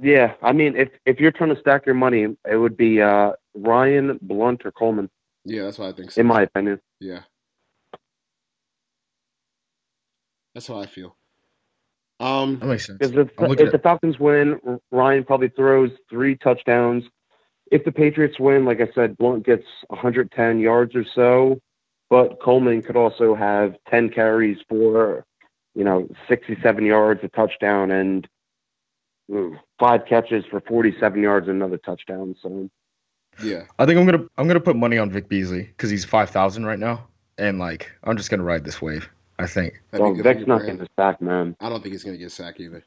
yeah, 0.00 0.34
I 0.42 0.52
mean, 0.52 0.76
if 0.76 0.88
if 1.06 1.18
you're 1.20 1.32
trying 1.32 1.54
to 1.54 1.60
stack 1.60 1.86
your 1.86 1.94
money, 1.94 2.36
it 2.50 2.56
would 2.56 2.76
be 2.76 3.00
uh, 3.02 3.32
Ryan 3.54 4.18
Blount 4.22 4.64
or 4.64 4.72
Coleman, 4.72 5.10
Yeah, 5.44 5.62
that's 5.64 5.78
what 5.78 5.88
I 5.88 5.92
think. 5.92 6.10
So. 6.12 6.20
in 6.20 6.26
my 6.26 6.42
opinion. 6.42 6.80
Yeah, 7.00 7.20
that's 10.54 10.66
how 10.66 10.78
I 10.80 10.86
feel. 10.86 11.16
Um, 12.20 12.58
That 12.58 12.66
makes 12.66 12.86
sense. 12.86 12.98
Because 12.98 13.16
if, 13.16 13.28
I'm 13.38 13.52
if 13.52 13.72
the 13.72 13.78
Falcons 13.78 14.20
win, 14.20 14.60
Ryan 14.92 15.24
probably 15.24 15.48
throws 15.48 15.90
three 16.08 16.36
touchdowns. 16.36 17.04
If 17.72 17.84
the 17.84 17.92
Patriots 17.92 18.38
win, 18.38 18.64
like 18.64 18.80
I 18.80 18.88
said, 18.94 19.16
Blount 19.16 19.46
gets 19.46 19.64
110 19.88 20.60
yards 20.60 20.94
or 20.94 21.04
so, 21.14 21.60
but 22.10 22.40
Coleman 22.40 22.82
could 22.82 22.96
also 22.96 23.34
have 23.34 23.76
10 23.88 24.10
carries 24.10 24.58
for, 24.68 25.24
you 25.74 25.84
know, 25.84 26.08
67 26.28 26.84
yards, 26.84 27.20
a 27.22 27.28
touchdown, 27.28 27.90
and 27.90 28.28
mm, 29.30 29.58
five 29.78 30.04
catches 30.06 30.44
for 30.44 30.60
47 30.60 31.22
yards, 31.22 31.48
and 31.48 31.56
another 31.56 31.78
touchdown. 31.78 32.36
So 32.42 32.68
yeah. 33.42 33.62
I 33.78 33.86
think 33.86 33.98
I'm 33.98 34.04
gonna 34.04 34.26
I'm 34.36 34.46
gonna 34.46 34.60
put 34.60 34.76
money 34.76 34.98
on 34.98 35.10
Vic 35.10 35.28
Beasley 35.28 35.62
because 35.62 35.88
he's 35.88 36.04
five 36.04 36.30
thousand 36.30 36.66
right 36.66 36.78
now, 36.78 37.06
and 37.38 37.58
like 37.58 37.90
I'm 38.04 38.16
just 38.16 38.30
gonna 38.30 38.42
ride 38.42 38.64
this 38.64 38.82
wave. 38.82 39.08
I 39.40 39.46
think. 39.46 39.80
That'd 39.90 40.02
well, 40.02 40.12
be 40.12 40.22
good 40.22 40.24
for 40.24 40.34
Vic's 40.34 40.46
not 40.46 40.60
brand. 40.60 40.78
getting 40.78 40.92
sacked, 40.96 41.22
man. 41.22 41.56
I 41.60 41.68
don't 41.68 41.82
think 41.82 41.92
he's 41.92 42.04
gonna 42.04 42.16
get 42.16 42.32
sacked 42.32 42.60
either. 42.60 42.84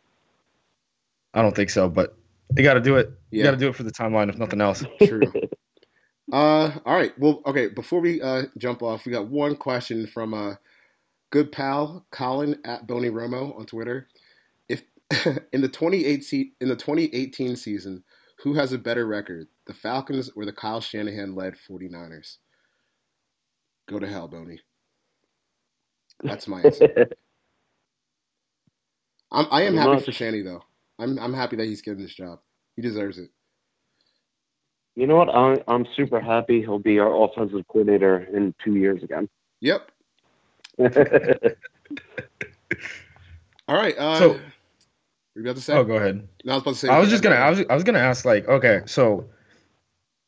I 1.33 1.41
don't 1.41 1.55
think 1.55 1.69
so, 1.69 1.89
but 1.89 2.15
they 2.51 2.63
got 2.63 2.75
to 2.75 2.81
do 2.81 2.97
it. 2.97 3.11
You 3.31 3.43
got 3.43 3.51
to 3.51 3.57
do 3.57 3.69
it 3.69 3.75
for 3.75 3.83
the 3.83 3.91
timeline, 3.91 4.29
if 4.29 4.37
nothing 4.37 4.61
else. 4.61 4.83
True. 5.03 5.21
uh, 6.31 6.71
all 6.85 6.95
right. 6.95 7.17
Well, 7.17 7.41
okay. 7.45 7.67
Before 7.67 7.99
we 7.99 8.21
uh, 8.21 8.43
jump 8.57 8.83
off, 8.83 9.05
we 9.05 9.11
got 9.11 9.27
one 9.27 9.55
question 9.55 10.05
from 10.05 10.33
uh, 10.33 10.55
good 11.31 11.51
pal 11.51 12.05
Colin 12.11 12.59
at 12.63 12.85
Boney 12.85 13.09
Romo 13.09 13.57
on 13.57 13.65
Twitter. 13.65 14.07
If 14.69 14.83
in 15.51 15.61
the 15.61 15.67
2018 15.67 16.51
in 16.61 16.69
the 16.69 16.75
2018 16.75 17.55
season, 17.55 18.03
who 18.43 18.53
has 18.53 18.73
a 18.73 18.77
better 18.77 19.07
record, 19.07 19.47
the 19.65 19.73
Falcons 19.73 20.29
or 20.35 20.45
the 20.45 20.53
Kyle 20.53 20.81
Shanahan 20.81 21.35
led 21.35 21.55
49ers? 21.55 22.37
Go 23.87 23.99
to 23.99 24.07
hell, 24.07 24.27
Boney. 24.27 24.59
That's 26.21 26.47
my 26.47 26.61
answer. 26.61 27.07
I'm, 29.31 29.47
I 29.49 29.63
am 29.63 29.75
happy 29.75 29.93
much. 29.95 30.05
for 30.05 30.11
Shanny 30.11 30.41
though. 30.43 30.63
I'm 30.99 31.17
I'm 31.17 31.33
happy 31.33 31.55
that 31.55 31.65
he's 31.65 31.81
getting 31.81 32.01
this 32.03 32.13
job. 32.13 32.39
He 32.75 32.81
deserves 32.83 33.17
it. 33.17 33.29
You 34.95 35.07
know 35.07 35.15
what? 35.15 35.29
I'm 35.29 35.59
I'm 35.67 35.87
super 35.95 36.19
happy 36.21 36.61
he'll 36.61 36.77
be 36.79 36.99
our 36.99 37.23
offensive 37.23 37.67
coordinator 37.67 38.27
in 38.31 38.53
two 38.63 38.75
years 38.75 39.01
again. 39.03 39.27
Yep. 39.61 39.89
All 43.67 43.75
right. 43.75 43.97
Uh, 43.97 44.19
So- 44.19 44.29
what 44.29 44.39
you 45.35 45.41
about 45.49 45.55
to 45.55 45.61
say? 45.63 45.73
Oh, 45.73 45.83
go 45.83 45.95
ahead. 45.95 46.27
No, 46.45 46.53
I 46.53 46.55
was 46.57 46.61
about 46.61 46.71
to 46.75 46.79
say. 46.79 46.89
I 46.89 46.99
was 46.99 47.09
just 47.09 47.23
gonna 47.23 47.37
I 47.37 47.49
was 47.49 47.63
I 47.67 47.73
was 47.73 47.83
gonna 47.83 47.97
ask 47.99 48.23
like 48.23 48.47
okay 48.47 48.81
so 48.85 49.27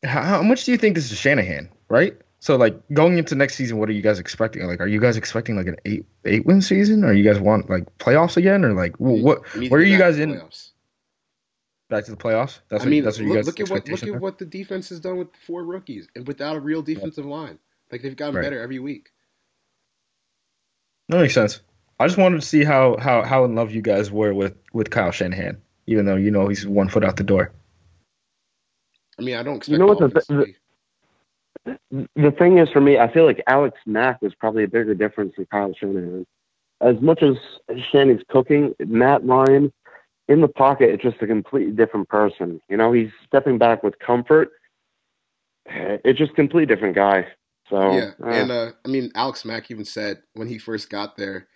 how, 0.03 0.23
how 0.23 0.41
much 0.41 0.63
do 0.65 0.71
you 0.71 0.77
think 0.79 0.95
this 0.95 1.11
is 1.11 1.17
Shanahan 1.19 1.69
right 1.89 2.17
so 2.45 2.55
like 2.57 2.79
going 2.93 3.17
into 3.17 3.33
next 3.33 3.55
season 3.55 3.79
what 3.79 3.89
are 3.89 3.93
you 3.93 4.03
guys 4.03 4.19
expecting 4.19 4.67
like 4.67 4.79
are 4.79 4.85
you 4.87 4.99
guys 4.99 5.17
expecting 5.17 5.55
like 5.55 5.65
an 5.65 5.75
eight 5.85 6.05
eight 6.25 6.45
win 6.45 6.61
season 6.61 7.03
or 7.03 7.11
you 7.11 7.23
guys 7.23 7.39
want 7.39 7.67
like 7.71 7.85
playoffs 7.97 8.37
again 8.37 8.63
or 8.63 8.73
like 8.73 8.95
wh- 8.97 9.23
what 9.25 9.41
You 9.55 9.61
need 9.61 9.67
to 9.67 9.71
where 9.71 9.81
are 9.81 9.83
you 9.83 9.97
guys 9.97 10.19
in 10.19 10.33
playoffs. 10.35 10.69
back 11.89 12.05
to 12.05 12.11
the 12.11 12.17
playoffs 12.17 12.59
that's 12.69 12.83
I 12.83 12.85
what, 12.85 12.89
mean, 12.91 13.03
that's 13.03 13.17
what 13.17 13.23
you 13.23 13.29
look, 13.29 13.37
guys 13.39 13.45
look 13.47 13.59
at 13.61 13.69
what 13.71 13.87
look 13.89 14.03
at 14.03 14.09
far? 14.09 14.19
what 14.19 14.37
the 14.37 14.45
defense 14.45 14.89
has 14.89 14.99
done 14.99 15.17
with 15.17 15.29
four 15.47 15.63
rookies 15.63 16.07
and 16.15 16.27
without 16.27 16.55
a 16.55 16.59
real 16.59 16.81
defensive 16.83 17.25
line. 17.25 17.57
Like 17.91 18.01
they've 18.03 18.15
gotten 18.15 18.35
Right. 18.35 18.43
better 18.43 18.61
every 18.61 18.79
week. 18.79 19.09
that 21.09 21.19
makes 21.21 21.33
sense 21.33 21.61
I 21.99 22.07
just 22.07 22.17
wanted 22.19 22.41
to 22.41 22.47
see 22.47 22.63
how 22.63 22.97
how 22.97 23.23
how 23.23 23.45
in 23.45 23.55
love 23.55 23.71
you 23.71 23.81
guys 23.81 24.11
were 24.11 24.33
with 24.33 24.55
with 24.73 24.89
Kyle 24.89 25.11
Shanahan 25.11 25.61
even 25.87 26.05
though 26.05 26.15
you 26.15 26.29
know 26.31 26.47
he's 26.47 26.65
one 26.67 26.89
foot 26.89 27.03
out 27.03 27.17
the 27.17 27.23
door 27.23 27.51
I 29.17 29.21
mean, 29.21 29.37
I 29.37 29.43
don't 29.43 29.57
expect 29.57 29.71
You 29.71 29.77
know 29.79 29.85
what 29.87 29.99
the- 29.99 30.05
offense 30.05 30.27
to 30.27 30.45
the- 31.91 32.31
thing 32.37 32.57
is 32.57 32.69
for 32.69 32.81
me, 32.81 32.97
I 32.97 33.11
feel 33.11 33.25
like 33.25 33.41
Alex 33.47 33.77
Mack 33.85 34.21
was 34.21 34.33
probably 34.35 34.63
a 34.63 34.67
bigger 34.67 34.93
difference 34.93 35.33
than 35.35 35.45
Kyle 35.47 35.73
Shanahan. 35.73 36.25
As 36.81 36.99
much 37.01 37.23
as 37.23 37.35
Shanahan's 37.91 38.23
cooking, 38.29 38.73
Matt 38.79 39.23
Ryan 39.25 39.71
in 40.27 40.41
the 40.41 40.47
pocket 40.47 40.89
is 40.89 40.99
just 41.01 41.21
a 41.21 41.27
completely 41.27 41.73
different 41.73 42.09
person. 42.09 42.59
You 42.69 42.77
know, 42.77 42.91
he's 42.91 43.09
stepping 43.25 43.57
back 43.57 43.83
with 43.83 43.97
comfort. 43.99 44.51
It's 45.65 46.19
just 46.19 46.31
a 46.31 46.35
completely 46.35 46.73
different 46.73 46.95
guy. 46.95 47.27
So 47.69 47.91
yeah, 47.91 48.11
uh, 48.23 48.29
and 48.29 48.51
uh, 48.51 48.71
I 48.85 48.87
mean, 48.87 49.11
Alex 49.15 49.43
Mack 49.45 49.71
even 49.71 49.85
said 49.85 50.21
when 50.33 50.47
he 50.47 50.59
first 50.59 50.89
got 50.89 51.17
there, 51.17 51.47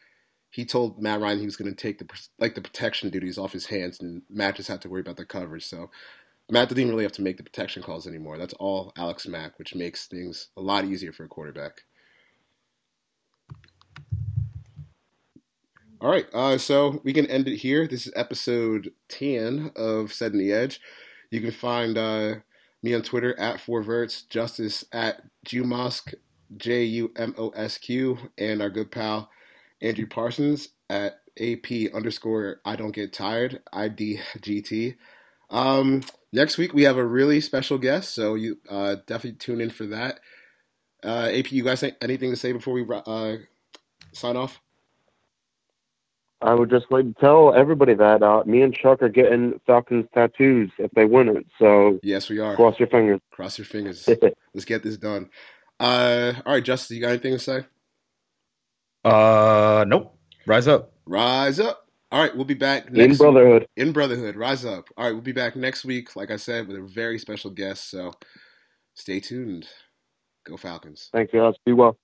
he 0.50 0.66
told 0.66 1.02
Matt 1.02 1.22
Ryan 1.22 1.40
he 1.40 1.46
was 1.46 1.58
going 1.58 1.70
to 1.74 1.80
take 1.80 2.00
the 2.00 2.08
like 2.40 2.56
the 2.56 2.62
protection 2.62 3.12
duties 3.12 3.38
off 3.38 3.54
his 3.54 3.68
hands, 3.68 4.00
and 4.02 4.24
Matt 4.30 4.56
just 4.56 4.70
had 4.70 4.82
to 4.82 4.90
worry 4.90 5.02
about 5.02 5.18
the 5.18 5.26
coverage. 5.26 5.66
So 5.66 5.92
Matt 6.52 6.70
didn't 6.70 6.90
really 6.90 7.04
have 7.04 7.12
to 7.14 7.22
make 7.22 7.38
the 7.38 7.44
protection 7.44 7.84
calls 7.84 8.08
anymore. 8.08 8.38
That's 8.38 8.56
all 8.56 8.92
Alex 8.98 9.28
Mack, 9.28 9.60
which 9.60 9.76
makes 9.76 10.08
things 10.08 10.50
a 10.58 10.62
lot 10.62 10.86
easier 10.86 11.12
for 11.12 11.26
a 11.26 11.28
quarterback. 11.28 11.84
All 16.02 16.10
right, 16.10 16.26
uh, 16.34 16.58
so 16.58 17.02
we 17.04 17.14
can 17.14 17.26
end 17.26 17.48
it 17.48 17.58
here. 17.58 17.86
This 17.86 18.08
is 18.08 18.14
episode 18.16 18.92
10 19.10 19.74
of 19.76 20.14
Setting 20.14 20.40
the 20.40 20.54
Edge. 20.54 20.80
You 21.30 21.42
can 21.42 21.52
find 21.52 21.98
uh, 21.98 22.36
me 22.82 22.96
on 22.96 23.02
Twitter 23.02 23.38
at 23.38 23.60
Four 23.60 23.84
Verts, 23.84 24.24
Justice 24.24 24.86
at 24.94 25.22
Jumosq, 25.46 26.14
J 26.58 26.84
U 26.84 27.12
M 27.16 27.36
O 27.38 27.50
S 27.50 27.78
Q, 27.78 28.18
and 28.38 28.62
our 28.62 28.70
good 28.70 28.92
pal 28.92 29.30
Andrew 29.82 30.08
Parsons 30.08 30.70
at 30.90 31.20
AP 31.40 31.94
underscore 31.94 32.62
I 32.66 32.76
don't 32.76 32.96
get 32.96 33.14
tired, 33.14 33.62
IDGT. 33.74 34.96
Um, 35.50 36.04
next 36.34 36.58
week 36.58 36.74
we 36.74 36.84
have 36.84 36.98
a 36.98 37.06
really 37.06 37.42
special 37.42 37.78
guest, 37.78 38.14
so 38.16 38.36
you 38.36 38.58
uh, 38.70 38.98
definitely 39.08 39.34
tune 39.40 39.62
in 39.62 39.70
for 39.70 39.86
that. 39.88 40.20
Uh, 41.04 41.30
AP, 41.34 41.52
you 41.52 41.64
guys 41.64 41.84
anything 42.02 42.32
to 42.32 42.36
say 42.38 42.52
before 42.54 42.74
we 42.74 42.86
uh, 42.90 43.38
sign 44.14 44.38
off? 44.38 44.60
I 46.42 46.54
would 46.54 46.70
just 46.70 46.86
like 46.92 47.06
to 47.06 47.14
tell 47.20 47.54
everybody 47.54 47.96
that 47.96 48.24
uh, 48.24 48.44
me 48.46 48.62
and 48.62 48.74
Chuck 48.74 49.02
are 49.02 49.10
getting 49.10 49.60
Falcons 49.68 50.06
tattoos 50.14 50.72
if 50.78 50.92
they 50.92 51.06
win 51.06 51.30
it. 51.30 51.46
So 51.60 52.00
Yes, 52.04 52.30
we 52.30 52.40
are. 52.40 52.56
cross 52.56 52.80
your 52.80 52.88
fingers. 52.90 53.20
Cross 53.32 53.58
your 53.58 53.66
fingers. 53.66 54.08
Let's 54.54 54.66
get 54.66 54.84
this 54.84 54.98
done. 54.98 55.30
Uh, 55.80 56.34
all 56.46 56.54
right, 56.54 56.64
Justice, 56.64 56.92
you 56.92 57.02
got 57.02 57.10
anything 57.10 57.34
to 57.34 57.40
say? 57.40 57.66
uh 59.06 59.86
nope 59.88 60.18
rise 60.46 60.68
up 60.68 60.92
Rise 61.06 61.60
up. 61.60 61.89
All 62.12 62.20
right, 62.22 62.36
we'll 62.36 62.46
be 62.46 62.56
back 62.56 62.88
In 62.88 62.94
next 62.94 63.20
brotherhood. 63.20 63.68
in 63.78 63.92
Brotherhood. 63.92 64.36
Rise 64.36 64.66
up. 64.66 64.90
All 64.98 65.06
right, 65.06 65.12
we'll 65.14 65.22
be 65.22 65.32
back 65.32 65.56
next 65.56 65.86
week, 65.86 66.16
like 66.16 66.32
I 66.32 66.38
said, 66.38 66.68
with 66.68 66.78
a 66.78 66.82
very 66.82 67.20
special 67.20 67.52
guest. 67.52 67.92
So 67.92 68.12
stay 68.96 69.20
tuned. 69.20 69.68
Go 70.46 70.58
Falcons. 70.58 71.10
Thank 71.14 71.34
you. 71.34 71.40
guys. 71.42 71.54
Be 71.66 71.74
well. 71.74 71.98